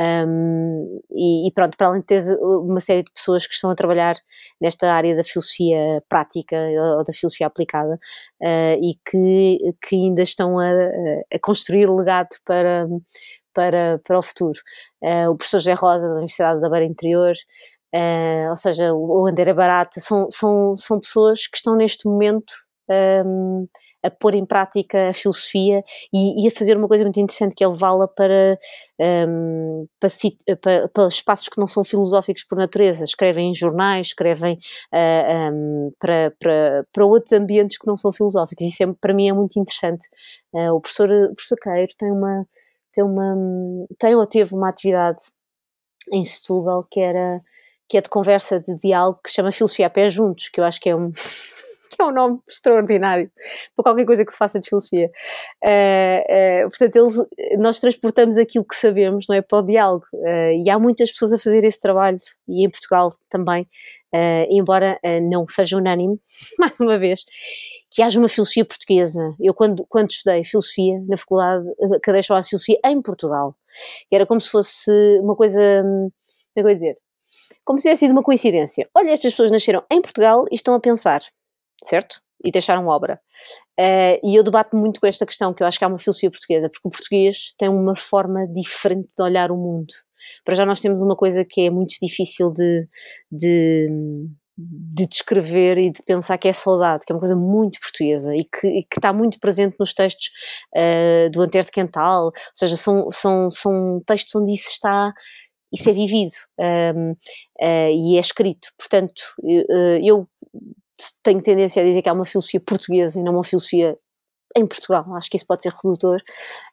Um, 0.00 1.00
e, 1.10 1.48
e, 1.48 1.52
pronto, 1.52 1.76
para 1.76 1.88
além 1.88 2.00
de 2.00 2.06
ter 2.06 2.22
uma 2.38 2.78
série 2.78 3.02
de 3.02 3.10
pessoas 3.12 3.46
que 3.48 3.54
estão 3.54 3.68
a 3.68 3.74
trabalhar 3.74 4.14
nesta 4.60 4.92
área 4.92 5.16
da 5.16 5.24
filosofia 5.24 6.00
prática 6.08 6.56
ou 6.96 7.02
da 7.02 7.12
filosofia 7.12 7.48
aplicada 7.48 7.98
uh, 8.40 8.78
e 8.80 8.94
que, 9.04 9.58
que 9.82 9.96
ainda 9.96 10.22
estão 10.22 10.56
a, 10.56 10.70
a 11.34 11.38
construir 11.40 11.90
legado 11.90 12.28
para 12.44 12.86
para, 13.54 14.00
para 14.04 14.18
o 14.18 14.22
futuro. 14.22 14.58
Uh, 15.02 15.30
o 15.30 15.36
professor 15.36 15.58
José 15.58 15.74
Rosa, 15.74 16.06
da 16.06 16.14
Universidade 16.14 16.60
da 16.60 16.70
Beira 16.70 16.86
Interior, 16.86 17.34
uh, 17.94 18.50
ou 18.50 18.56
seja, 18.56 18.92
o, 18.94 19.26
Andera 19.26 19.54
Barata, 19.54 20.00
são, 20.00 20.26
são, 20.30 20.76
são 20.76 21.00
pessoas 21.00 21.46
que 21.46 21.56
estão 21.56 21.76
neste 21.76 22.06
momento 22.06 22.52
um, 22.88 22.94
ehm, 22.94 23.66
a 24.02 24.10
pôr 24.10 24.34
em 24.34 24.46
prática 24.46 25.08
a 25.08 25.12
filosofia 25.12 25.82
e, 26.12 26.44
e, 26.44 26.48
a 26.48 26.50
fazer 26.50 26.76
uma 26.76 26.86
coisa 26.86 27.04
muito 27.04 27.18
interessante 27.18 27.54
que 27.54 27.64
é 27.64 27.68
levá-la 27.68 28.06
para, 28.06 28.58
um, 29.00 29.04
ehm, 29.04 29.86
para, 29.98 30.56
para, 30.60 30.88
para, 30.88 31.08
espaços 31.08 31.48
que 31.48 31.58
não 31.58 31.66
são 31.66 31.82
filosóficos 31.84 32.44
por 32.44 32.56
natureza. 32.56 33.04
Escrevem 33.04 33.50
em 33.50 33.54
jornais, 33.54 34.08
escrevem 34.08 34.54
uh, 34.54 34.58
eh, 34.92 35.50
um, 35.52 35.86
ehm, 35.86 35.90
para, 35.98 36.32
para, 36.38 36.86
para 36.92 37.06
outros 37.06 37.32
ambientes 37.32 37.78
que 37.78 37.86
não 37.86 37.96
são 37.96 38.12
filosóficos. 38.12 38.66
Isso 38.66 38.82
é, 38.84 38.86
para 39.00 39.14
mim 39.14 39.28
é 39.28 39.32
muito 39.32 39.58
interessante. 39.58 40.06
Uh, 40.52 40.72
o 40.72 40.80
professor, 40.80 41.10
o 41.10 41.34
professor 41.34 41.58
Queiro 41.60 41.92
tem 41.98 42.12
uma 42.12 42.46
tem 42.98 43.04
uma 43.04 43.36
tem 43.96 44.14
ou 44.16 44.26
teve 44.26 44.54
uma 44.54 44.68
atividade 44.68 45.18
em 46.12 46.24
Setúbal 46.24 46.84
que 46.90 46.98
era 46.98 47.40
que 47.88 47.96
é 47.96 48.00
de 48.00 48.08
conversa 48.08 48.60
de 48.60 48.76
diálogo 48.76 49.20
que 49.22 49.30
se 49.30 49.36
chama 49.36 49.52
Filosofia 49.52 49.86
a 49.86 49.90
Pé 49.90 50.10
Juntos, 50.10 50.48
que 50.48 50.60
eu 50.60 50.64
acho 50.64 50.80
que 50.80 50.90
é 50.90 50.96
um 50.96 51.12
que 51.90 52.02
é 52.02 52.04
um 52.04 52.12
nome 52.12 52.40
extraordinário 52.46 53.30
para 53.74 53.84
qualquer 53.84 54.04
coisa 54.04 54.24
que 54.24 54.30
se 54.30 54.36
faça 54.36 54.60
de 54.60 54.68
filosofia. 54.68 55.10
Uh, 55.64 56.66
uh, 56.66 56.68
portanto, 56.68 56.96
eles, 56.96 57.58
nós 57.58 57.80
transportamos 57.80 58.36
aquilo 58.36 58.64
que 58.64 58.76
sabemos, 58.76 59.26
não 59.26 59.36
é, 59.36 59.40
para 59.40 59.58
o 59.58 59.62
diálogo. 59.62 60.04
Uh, 60.12 60.62
e 60.64 60.68
há 60.68 60.78
muitas 60.78 61.10
pessoas 61.10 61.32
a 61.32 61.38
fazer 61.38 61.64
esse 61.64 61.80
trabalho, 61.80 62.18
e 62.46 62.64
em 62.64 62.68
Portugal 62.70 63.10
também, 63.30 63.66
embora 64.50 64.98
não 65.22 65.46
seja 65.48 65.78
unânime, 65.78 66.20
mais 66.58 66.78
uma 66.78 66.98
vez 66.98 67.24
que 67.90 68.02
haja 68.02 68.18
uma 68.18 68.28
filosofia 68.28 68.64
portuguesa. 68.64 69.34
Eu, 69.40 69.54
quando, 69.54 69.86
quando 69.88 70.10
estudei 70.10 70.44
filosofia 70.44 71.00
na 71.08 71.16
faculdade, 71.16 71.66
a 71.96 72.00
cadeia 72.00 72.22
filosofia 72.22 72.78
em 72.84 73.00
Portugal, 73.00 73.56
que 74.08 74.14
era 74.14 74.26
como 74.26 74.40
se 74.40 74.50
fosse 74.50 74.90
uma 75.20 75.34
coisa, 75.34 75.60
como 75.82 76.12
é 76.56 76.60
que 76.60 76.66
eu 76.66 76.68
ia 76.68 76.74
dizer? 76.74 76.98
Como 77.64 77.78
se 77.78 77.82
tivesse 77.82 78.00
sido 78.00 78.12
uma 78.12 78.22
coincidência. 78.22 78.88
Olha, 78.94 79.10
estas 79.10 79.32
pessoas 79.32 79.50
nasceram 79.50 79.82
em 79.90 80.00
Portugal 80.00 80.44
e 80.50 80.54
estão 80.54 80.74
a 80.74 80.80
pensar, 80.80 81.20
certo? 81.82 82.20
E 82.44 82.50
deixaram 82.50 82.86
obra. 82.86 83.20
Uh, 83.78 84.18
e 84.24 84.36
eu 84.36 84.42
debato 84.42 84.76
muito 84.76 85.00
com 85.00 85.06
esta 85.06 85.26
questão, 85.26 85.52
que 85.52 85.62
eu 85.62 85.66
acho 85.66 85.78
que 85.78 85.84
há 85.84 85.88
uma 85.88 85.98
filosofia 85.98 86.30
portuguesa, 86.30 86.68
porque 86.68 86.88
o 86.88 86.90
português 86.90 87.52
tem 87.58 87.68
uma 87.68 87.96
forma 87.96 88.46
diferente 88.46 89.08
de 89.16 89.22
olhar 89.22 89.50
o 89.50 89.56
mundo. 89.56 89.92
Para 90.44 90.54
já 90.54 90.66
nós 90.66 90.80
temos 90.80 91.02
uma 91.02 91.16
coisa 91.16 91.44
que 91.44 91.62
é 91.62 91.70
muito 91.70 91.94
difícil 92.00 92.50
de, 92.52 92.88
de 93.30 93.86
de 94.58 95.06
descrever 95.06 95.78
e 95.78 95.90
de 95.90 96.02
pensar 96.02 96.36
que 96.36 96.48
é 96.48 96.52
saudade, 96.52 97.04
que 97.06 97.12
é 97.12 97.14
uma 97.14 97.20
coisa 97.20 97.36
muito 97.36 97.78
portuguesa 97.78 98.34
e 98.34 98.44
que, 98.44 98.66
e 98.66 98.82
que 98.82 98.98
está 98.98 99.12
muito 99.12 99.38
presente 99.38 99.76
nos 99.78 99.94
textos 99.94 100.30
uh, 100.76 101.30
do 101.30 101.40
Antero 101.40 101.66
de 101.66 101.70
Quental, 101.70 102.24
ou 102.24 102.32
seja, 102.52 102.76
são, 102.76 103.08
são, 103.08 103.48
são 103.50 104.02
textos 104.04 104.34
onde 104.34 104.52
isso 104.52 104.70
está, 104.70 105.12
isso 105.72 105.88
é 105.88 105.92
vivido 105.92 106.32
um, 106.58 106.64
ehm, 106.64 107.12
uh, 107.12 107.16
eh, 107.60 107.92
e 107.92 108.16
é 108.16 108.20
escrito. 108.20 108.68
Portanto, 108.76 109.20
uh, 109.42 109.98
eu 110.02 110.26
tenho 111.22 111.42
tendência 111.42 111.80
a 111.82 111.84
dizer 111.84 112.02
que 112.02 112.08
há 112.08 112.12
uma 112.12 112.24
filosofia 112.24 112.60
portuguesa 112.60 113.20
e 113.20 113.22
não 113.22 113.34
uma 113.34 113.44
filosofia 113.44 113.96
em 114.56 114.66
Portugal, 114.66 115.04
acho 115.14 115.30
que 115.30 115.36
isso 115.36 115.46
pode 115.46 115.62
ser 115.62 115.72
redutor, 115.72 116.20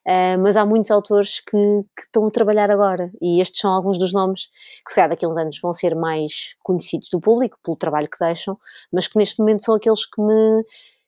uh, 0.08 0.40
mas 0.42 0.56
há 0.56 0.66
muitos 0.66 0.92
autores 0.92 1.40
que, 1.40 1.58
que, 1.96 2.04
estão 2.04 2.26
a 2.26 2.32
trabalhar 2.32 2.72
agora 2.72 3.12
e 3.22 3.42
estes 3.42 3.60
são 3.60 3.72
alguns 3.72 3.98
dos 3.98 4.14
nomes 4.14 4.48
que 4.86 4.90
se 4.90 4.96
calhar 4.96 5.10
daqui 5.10 5.26
a 5.26 5.30
uns 5.30 5.38
anos 5.38 5.60
vão 5.62 5.74
ser 5.74 5.96
mais 5.96 6.56
conhecidos 6.64 7.10
do 7.10 7.20
público 7.20 7.58
pelo 7.64 7.78
trabalho 7.78 8.10
que 8.10 8.20
deixam, 8.20 8.58
mas 8.92 9.08
que 9.08 9.18
neste 9.18 9.40
momento 9.40 9.64
são 9.64 9.76
aqueles 9.76 10.06
que 10.06 10.22
me 10.22 10.64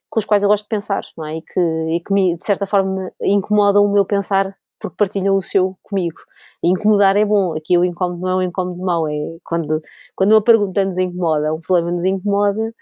com 0.10 0.20
os 0.20 0.26
quais 0.26 0.42
eu 0.42 0.50
gosto 0.50 0.64
de 0.64 0.70
pensar, 0.70 1.04
não 1.18 1.26
é? 1.26 1.38
E 1.38 1.42
que, 1.42 1.60
e 1.60 2.00
que 2.00 2.36
de 2.38 2.46
certa 2.46 2.66
forma 2.66 3.12
incomodam 3.22 3.84
o 3.84 3.92
meu 3.92 4.06
pensar 4.06 4.56
porque 4.80 4.96
partilham 4.98 5.36
o 5.36 5.42
seu 5.42 5.78
comigo. 5.82 6.18
E 6.64 6.70
incomodar 6.70 7.18
é 7.18 7.26
bom, 7.26 7.56
aqui 7.56 7.78
o 7.78 7.86
incómodo 7.86 8.22
não 8.22 8.30
é 8.30 8.36
um 8.36 8.42
incómodo 8.42 8.82
mau, 8.82 9.08
é 9.08 9.38
quando, 9.44 9.82
quando 10.16 10.32
uma 10.34 10.42
pergunta 10.42 10.84
nos 10.86 10.98
incomoda, 10.98 11.54
um 11.54 11.62
problema 11.62 11.92
nos 11.92 12.06
incomoda, 12.06 12.74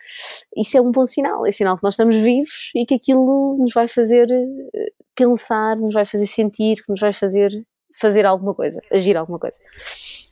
isso 0.55 0.77
é 0.77 0.81
um 0.81 0.91
bom 0.91 1.05
sinal, 1.05 1.45
é 1.45 1.51
sinal 1.51 1.75
que 1.75 1.83
nós 1.83 1.93
estamos 1.93 2.15
vivos 2.15 2.71
e 2.75 2.85
que 2.85 2.95
aquilo 2.95 3.57
nos 3.59 3.73
vai 3.73 3.87
fazer 3.87 4.27
eh, 4.31 4.91
pensar, 5.15 5.77
nos 5.77 5.93
vai 5.93 6.05
fazer 6.05 6.25
sentir, 6.25 6.83
que 6.83 6.89
nos 6.89 6.99
vai 6.99 7.13
fazer 7.13 7.49
fazer 7.97 8.25
alguma 8.25 8.53
coisa, 8.53 8.81
agir 8.91 9.15
alguma 9.15 9.39
coisa. 9.39 9.57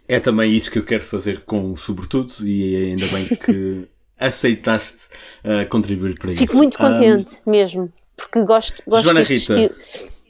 É 0.07 0.19
também 0.19 0.53
isso 0.53 0.69
que 0.69 0.77
eu 0.77 0.83
quero 0.83 1.03
fazer 1.03 1.41
com 1.45 1.75
Sobretudo 1.77 2.33
e 2.45 2.75
ainda 2.75 3.05
bem 3.07 3.25
que 3.25 3.87
aceitaste 4.19 5.07
uh, 5.43 5.67
contribuir 5.69 6.15
para 6.19 6.31
Fico 6.31 6.43
isso. 6.43 6.51
Fico 6.51 6.57
muito 6.57 6.77
contente 6.77 7.41
um, 7.47 7.51
mesmo, 7.51 7.93
porque 8.17 8.43
gosto, 8.43 8.83
gosto 8.85 9.03
Joana 9.05 9.21
Rita, 9.21 9.33
estilo. 9.33 9.75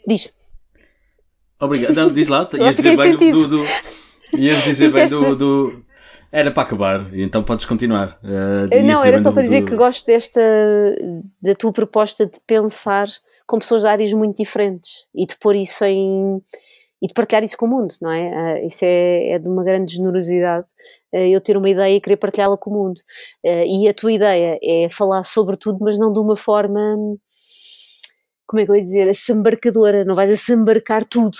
Diz. 0.07 0.31
Obrigado. 1.63 1.95
Não, 1.95 2.07
diz 2.07 2.27
lá, 2.27 2.47
ias 2.53 2.75
dizer 2.75 2.97
bem 2.97 3.31
do, 3.31 3.47
do, 3.47 3.65
Ias 4.37 4.63
dizer 4.63 4.91
bem 4.91 5.07
do, 5.07 5.35
do, 5.35 5.83
Era 6.31 6.51
para 6.51 6.63
acabar, 6.63 7.13
então 7.13 7.43
podes 7.43 7.65
continuar. 7.65 8.19
Uh, 8.23 8.83
não, 8.83 9.03
era 9.03 9.19
só 9.19 9.31
para 9.31 9.43
dizer 9.43 9.63
que 9.63 9.75
gosto 9.75 10.05
desta. 10.05 10.41
da 11.41 11.55
tua 11.55 11.71
proposta 11.71 12.25
de 12.25 12.39
pensar 12.45 13.07
com 13.47 13.59
pessoas 13.59 13.83
de 13.83 13.87
áreas 13.87 14.13
muito 14.13 14.37
diferentes 14.37 15.05
e 15.13 15.25
de 15.25 15.35
pôr 15.37 15.55
isso 15.55 15.85
em. 15.85 16.41
e 17.01 17.07
de 17.07 17.13
partilhar 17.13 17.43
isso 17.43 17.57
com 17.57 17.65
o 17.65 17.69
mundo, 17.69 17.93
não 18.01 18.11
é? 18.11 18.61
Uh, 18.61 18.65
isso 18.65 18.83
é, 18.83 19.29
é, 19.31 19.39
de 19.39 19.47
uma 19.47 19.63
grande 19.63 19.95
generosidade 19.95 20.67
uh, 21.13 21.17
eu 21.17 21.39
ter 21.39 21.55
uma 21.55 21.69
ideia 21.69 21.95
e 21.95 22.01
querer 22.01 22.17
partilhá-la 22.17 22.57
com 22.57 22.71
o 22.71 22.73
mundo. 22.73 22.99
e 23.43 23.87
a 23.87 23.93
tua 23.93 24.11
ideia 24.11 24.59
é 24.61 24.89
falar 24.89 25.23
sobre 25.23 25.55
tudo, 25.55 25.79
mas 25.81 25.97
não 25.97 26.11
de 26.11 26.19
uma 26.19 26.35
forma 26.35 26.97
como 28.53 28.61
é 28.61 28.65
que 28.65 28.71
eu 28.71 28.75
ia 28.75 28.83
dizer, 28.83 29.09
assambarcadora, 29.09 30.05
não 30.05 30.13
vais 30.13 30.29
assambarcar 30.29 31.03
tudo. 31.03 31.39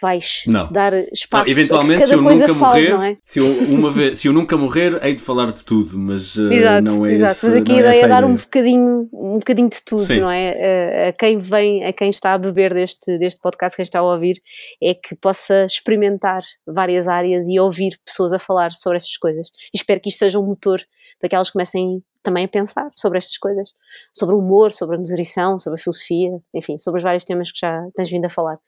Vais 0.00 0.44
não. 0.46 0.70
dar 0.70 0.94
espaço 1.12 1.50
Eventualmente, 1.50 2.04
a 2.04 2.06
se 2.06 2.14
eu 2.14 2.22
nunca 2.22 2.54
morrer, 2.54 2.92
é? 2.92 3.16
se, 3.26 3.38
eu, 3.40 3.46
uma 3.68 3.90
vez, 3.90 4.18
se 4.18 4.28
eu 4.28 4.32
nunca 4.32 4.56
morrer, 4.56 4.98
hei 5.04 5.12
de 5.12 5.20
falar 5.20 5.52
de 5.52 5.62
tudo, 5.62 5.98
mas 5.98 6.36
uh, 6.36 6.50
exato, 6.50 6.84
não 6.84 7.04
é 7.04 7.14
exato. 7.14 7.32
Esse, 7.32 7.46
mas 7.48 7.56
aqui 7.56 7.72
a 7.72 7.76
é 7.76 7.78
ideia 7.80 8.04
é 8.04 8.08
dar 8.08 8.24
um 8.24 8.34
bocadinho, 8.34 9.08
um 9.12 9.38
bocadinho 9.38 9.68
de 9.68 9.84
tudo, 9.84 10.00
Sim. 10.00 10.20
não 10.20 10.30
é? 10.30 11.06
A, 11.06 11.08
a, 11.08 11.12
quem 11.12 11.36
vem, 11.36 11.84
a 11.84 11.92
quem 11.92 12.08
está 12.08 12.32
a 12.32 12.38
beber 12.38 12.72
deste, 12.72 13.18
deste 13.18 13.40
podcast, 13.40 13.76
quem 13.76 13.82
está 13.82 13.98
a 13.98 14.02
ouvir, 14.02 14.40
é 14.82 14.94
que 14.94 15.16
possa 15.16 15.66
experimentar 15.66 16.42
várias 16.66 17.08
áreas 17.08 17.46
e 17.46 17.58
ouvir 17.58 17.98
pessoas 18.06 18.32
a 18.32 18.38
falar 18.38 18.70
sobre 18.72 18.96
estas 18.96 19.16
coisas. 19.18 19.48
E 19.74 19.76
espero 19.76 20.00
que 20.00 20.08
isto 20.08 20.20
seja 20.20 20.38
um 20.38 20.46
motor 20.46 20.80
para 21.18 21.28
que 21.28 21.34
elas 21.34 21.50
comecem 21.50 22.02
também 22.28 22.44
a 22.44 22.48
pensar 22.48 22.90
sobre 22.92 23.16
estas 23.16 23.38
coisas, 23.38 23.72
sobre 24.12 24.34
o 24.34 24.38
humor, 24.38 24.70
sobre 24.70 24.96
a 24.96 24.98
nutrição, 24.98 25.58
sobre 25.58 25.80
a 25.80 25.82
filosofia, 25.82 26.30
enfim, 26.54 26.78
sobre 26.78 26.98
os 26.98 27.02
vários 27.02 27.24
temas 27.24 27.50
que 27.50 27.60
já 27.60 27.88
tens 27.96 28.10
vindo 28.10 28.26
a 28.26 28.30
falar. 28.30 28.58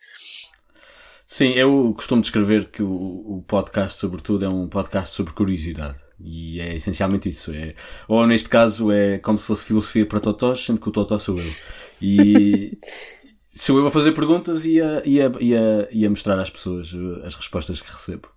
Sim, 1.27 1.53
eu 1.53 1.93
costumo 1.95 2.23
descrever 2.23 2.71
que 2.71 2.83
o, 2.83 2.91
o 2.91 3.45
podcast, 3.47 3.99
sobretudo, 3.99 4.47
é 4.47 4.49
um 4.49 4.67
podcast 4.67 5.15
sobre 5.15 5.35
curiosidade. 5.35 5.99
E 6.19 6.61
é 6.61 6.75
essencialmente 6.75 7.29
isso. 7.29 7.53
É, 7.53 7.75
ou 8.09 8.27
neste 8.27 8.49
caso 8.49 8.91
é 8.91 9.19
como 9.19 9.39
se 9.39 9.45
fosse 9.45 9.65
filosofia 9.65 10.07
para 10.07 10.21
totós, 10.21 10.65
sendo 10.65 10.81
que 10.81 10.89
o 10.89 10.93
totó 10.93 11.19
sou 11.19 11.39
eu. 11.39 11.53
E 12.01 12.79
sou 13.55 13.79
eu 13.79 13.87
a 13.87 13.91
fazer 13.91 14.13
perguntas 14.13 14.65
e 14.65 14.81
a, 14.81 15.03
e 15.05 15.21
a, 15.21 15.31
e 15.39 15.55
a, 15.55 15.89
e 15.91 16.07
a 16.07 16.11
mostrar 16.11 16.39
às 16.39 16.51
pessoas 16.51 16.93
uh, 16.93 17.23
as 17.25 17.35
respostas 17.35 17.81
que 17.81 17.93
recebo. 17.93 18.29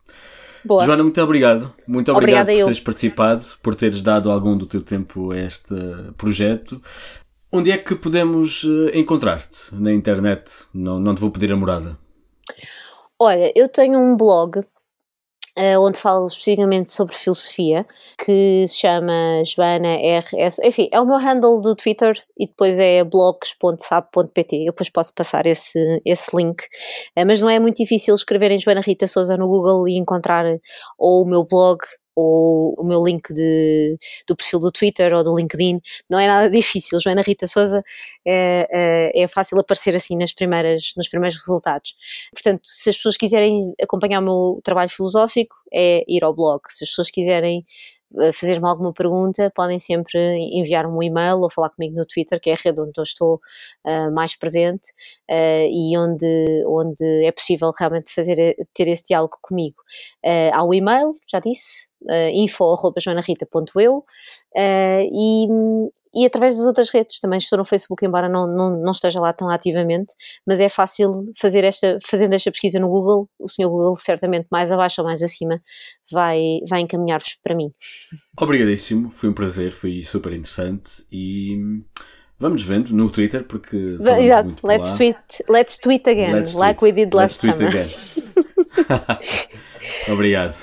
Boa. 0.66 0.86
Joana, 0.86 1.04
muito 1.04 1.22
obrigado. 1.22 1.72
Muito 1.88 2.12
obrigado 2.12 2.44
Obrigada 2.44 2.60
por 2.60 2.66
teres 2.66 2.78
eu. 2.80 2.84
participado, 2.84 3.44
por 3.62 3.76
teres 3.76 4.02
dado 4.02 4.32
algum 4.32 4.58
do 4.58 4.66
teu 4.66 4.82
tempo 4.82 5.32
a 5.32 5.40
este 5.40 5.76
projeto. 6.18 6.82
Onde 7.52 7.70
é 7.72 7.78
que 7.78 7.96
podemos 7.96 8.64
uh, 8.64 8.90
encontrar-te 8.94 9.74
na 9.74 9.92
internet? 9.94 10.52
Não, 10.74 11.00
não 11.00 11.14
te 11.14 11.22
vou 11.22 11.30
pedir 11.30 11.52
a 11.52 11.56
morada. 11.56 11.98
Olha, 13.20 13.52
eu 13.56 13.70
tenho 13.70 14.00
um 14.00 14.16
blog 14.18 14.64
onde 15.80 16.00
falo 16.00 16.28
especificamente 16.28 16.92
sobre 16.92 17.16
filosofia, 17.16 17.86
que 18.24 18.66
se 18.68 18.80
chama 18.80 19.44
Joana 19.46 19.96
RS. 19.96 20.60
Enfim, 20.64 20.90
é 20.92 21.00
o 21.00 21.06
meu 21.06 21.18
handle 21.18 21.62
do 21.62 21.76
Twitter 21.76 22.14
e 22.38 22.48
depois 22.48 22.80
é 22.80 23.04
blogs.sab.pt. 23.04 24.56
Eu 24.56 24.72
depois 24.72 24.90
posso 24.90 25.14
passar 25.14 25.46
esse, 25.46 26.02
esse 26.06 26.36
link. 26.36 26.64
Uh, 27.18 27.26
mas 27.26 27.42
não 27.42 27.50
é 27.50 27.60
muito 27.60 27.78
difícil 27.78 28.16
escreverem 28.16 28.60
Joana 28.60 28.82
Rita 28.82 29.08
Souza 29.08 29.38
no 29.38 29.48
Google 29.48 29.88
e 29.88 29.98
encontrar 29.98 30.46
ou 30.98 31.24
o 31.24 31.28
meu 31.28 31.46
blog 31.46 31.80
ou 32.16 32.76
o 32.78 32.84
meu 32.84 33.04
link 33.04 33.34
de, 33.34 33.98
do 34.28 34.36
perfil 34.36 34.60
do 34.60 34.72
Twitter 34.72 35.14
ou 35.14 35.24
do 35.24 35.36
LinkedIn, 35.36 35.80
não 36.10 36.20
é 36.20 36.28
nada 36.28 36.50
difícil. 36.52 37.00
Joana 37.00 37.22
Rita 37.22 37.48
Souza 37.48 37.84
é, 38.26 39.12
é, 39.14 39.28
fácil 39.28 39.60
aparecer 39.60 39.96
assim 39.96 40.18
nas 40.18 40.34
primeiras, 40.34 40.94
nos 40.98 41.08
primeiros 41.08 41.38
resultados. 41.38 41.96
Portanto, 42.34 42.62
se 42.64 42.90
as 42.90 42.98
pessoas 42.98 43.18
quiserem 43.18 43.74
acompanhar 43.82 44.20
o 44.20 44.24
meu 44.24 44.62
trabalho 44.64 44.90
filosófico, 44.90 45.56
é 45.74 46.04
ir 46.08 46.24
ao 46.24 46.36
blog. 46.36 46.62
Se 46.70 46.84
as 46.84 46.90
pessoas 46.90 47.10
quiserem 47.10 47.66
fazer-me 48.34 48.68
alguma 48.68 48.94
pergunta, 48.94 49.52
podem 49.56 49.80
sempre 49.80 50.20
enviar 50.52 50.86
um 50.86 51.02
e-mail 51.02 51.40
ou 51.40 51.50
falar 51.50 51.70
comigo 51.70 51.96
no 51.96 52.06
Twitter, 52.06 52.40
que 52.40 52.50
é 52.50 52.54
a 52.54 52.58
rede 52.58 52.80
onde 52.80 52.92
eu 52.98 53.04
estou 53.04 53.40
uh, 53.86 54.14
mais 54.14 54.36
presente 54.36 54.92
uh, 55.30 55.68
e 55.70 55.98
onde, 55.98 56.64
onde 56.68 57.26
é 57.26 57.32
possível 57.32 57.72
realmente 57.78 58.14
fazer, 58.14 58.56
ter 58.74 58.88
esse 58.88 59.06
diálogo 59.06 59.38
comigo. 59.42 59.78
Uh, 60.24 60.54
há 60.54 60.64
o 60.64 60.74
e-mail, 60.74 61.12
já 61.28 61.40
disse, 61.40 61.88
uh, 62.10 62.30
info.joanarita.eu 62.34 63.98
uh, 63.98 64.04
e, 64.56 65.48
e 66.14 66.26
através 66.26 66.58
das 66.58 66.66
outras 66.66 66.90
redes, 66.90 67.20
também 67.20 67.38
estou 67.38 67.58
no 67.58 67.66
Facebook, 67.66 68.06
embora 68.06 68.30
não, 68.30 68.48
não, 68.48 68.82
não 68.82 68.92
esteja 68.92 69.20
lá 69.20 69.34
tão 69.34 69.50
ativamente, 69.50 70.14
mas 70.46 70.60
é 70.60 70.70
fácil 70.70 71.32
fazer 71.40 71.64
esta, 71.64 71.98
fazendo 72.06 72.34
esta 72.34 72.52
pesquisa 72.52 72.80
no 72.80 72.90
Google, 72.90 73.30
o 73.40 73.48
senhor 73.48 73.70
Google 73.70 73.96
certamente 73.96 74.48
mais 74.52 74.72
abaixo 74.72 75.02
ou 75.02 75.08
mais 75.08 75.22
acima 75.22 75.62
vai, 76.12 76.60
vai 76.70 76.82
encaminhar-vos 76.82 77.38
para 77.44 77.56
mim. 77.56 77.72
Obrigadíssimo, 78.40 79.10
foi 79.10 79.30
um 79.30 79.34
prazer, 79.34 79.72
foi 79.72 80.04
super 80.04 80.32
interessante 80.34 81.06
e 81.12 81.58
vamos 82.40 82.62
vendo 82.64 82.94
no 82.94 83.10
Twitter 83.10 83.44
porque 83.44 83.98
Exato, 84.20 84.56
let's 84.64 84.92
lá. 84.92 84.98
tweet, 84.98 85.18
let's 85.50 85.78
tweet 85.78 86.10
again, 86.10 86.34
let's 86.34 86.54
like 86.56 86.80
tweet. 86.80 86.96
we 86.96 87.06
did 87.06 87.14
last 87.14 87.44
let's 87.46 87.60
summer. 87.60 87.86
obrigado. 90.12 90.56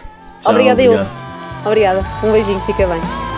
Tchau, 0.42 0.52
obrigado. 0.52 0.80
obrigado. 0.80 1.29
Obrigada. 1.64 2.04
Um 2.22 2.32
beijinho, 2.32 2.60
fica 2.60 2.86
bem. 2.86 3.29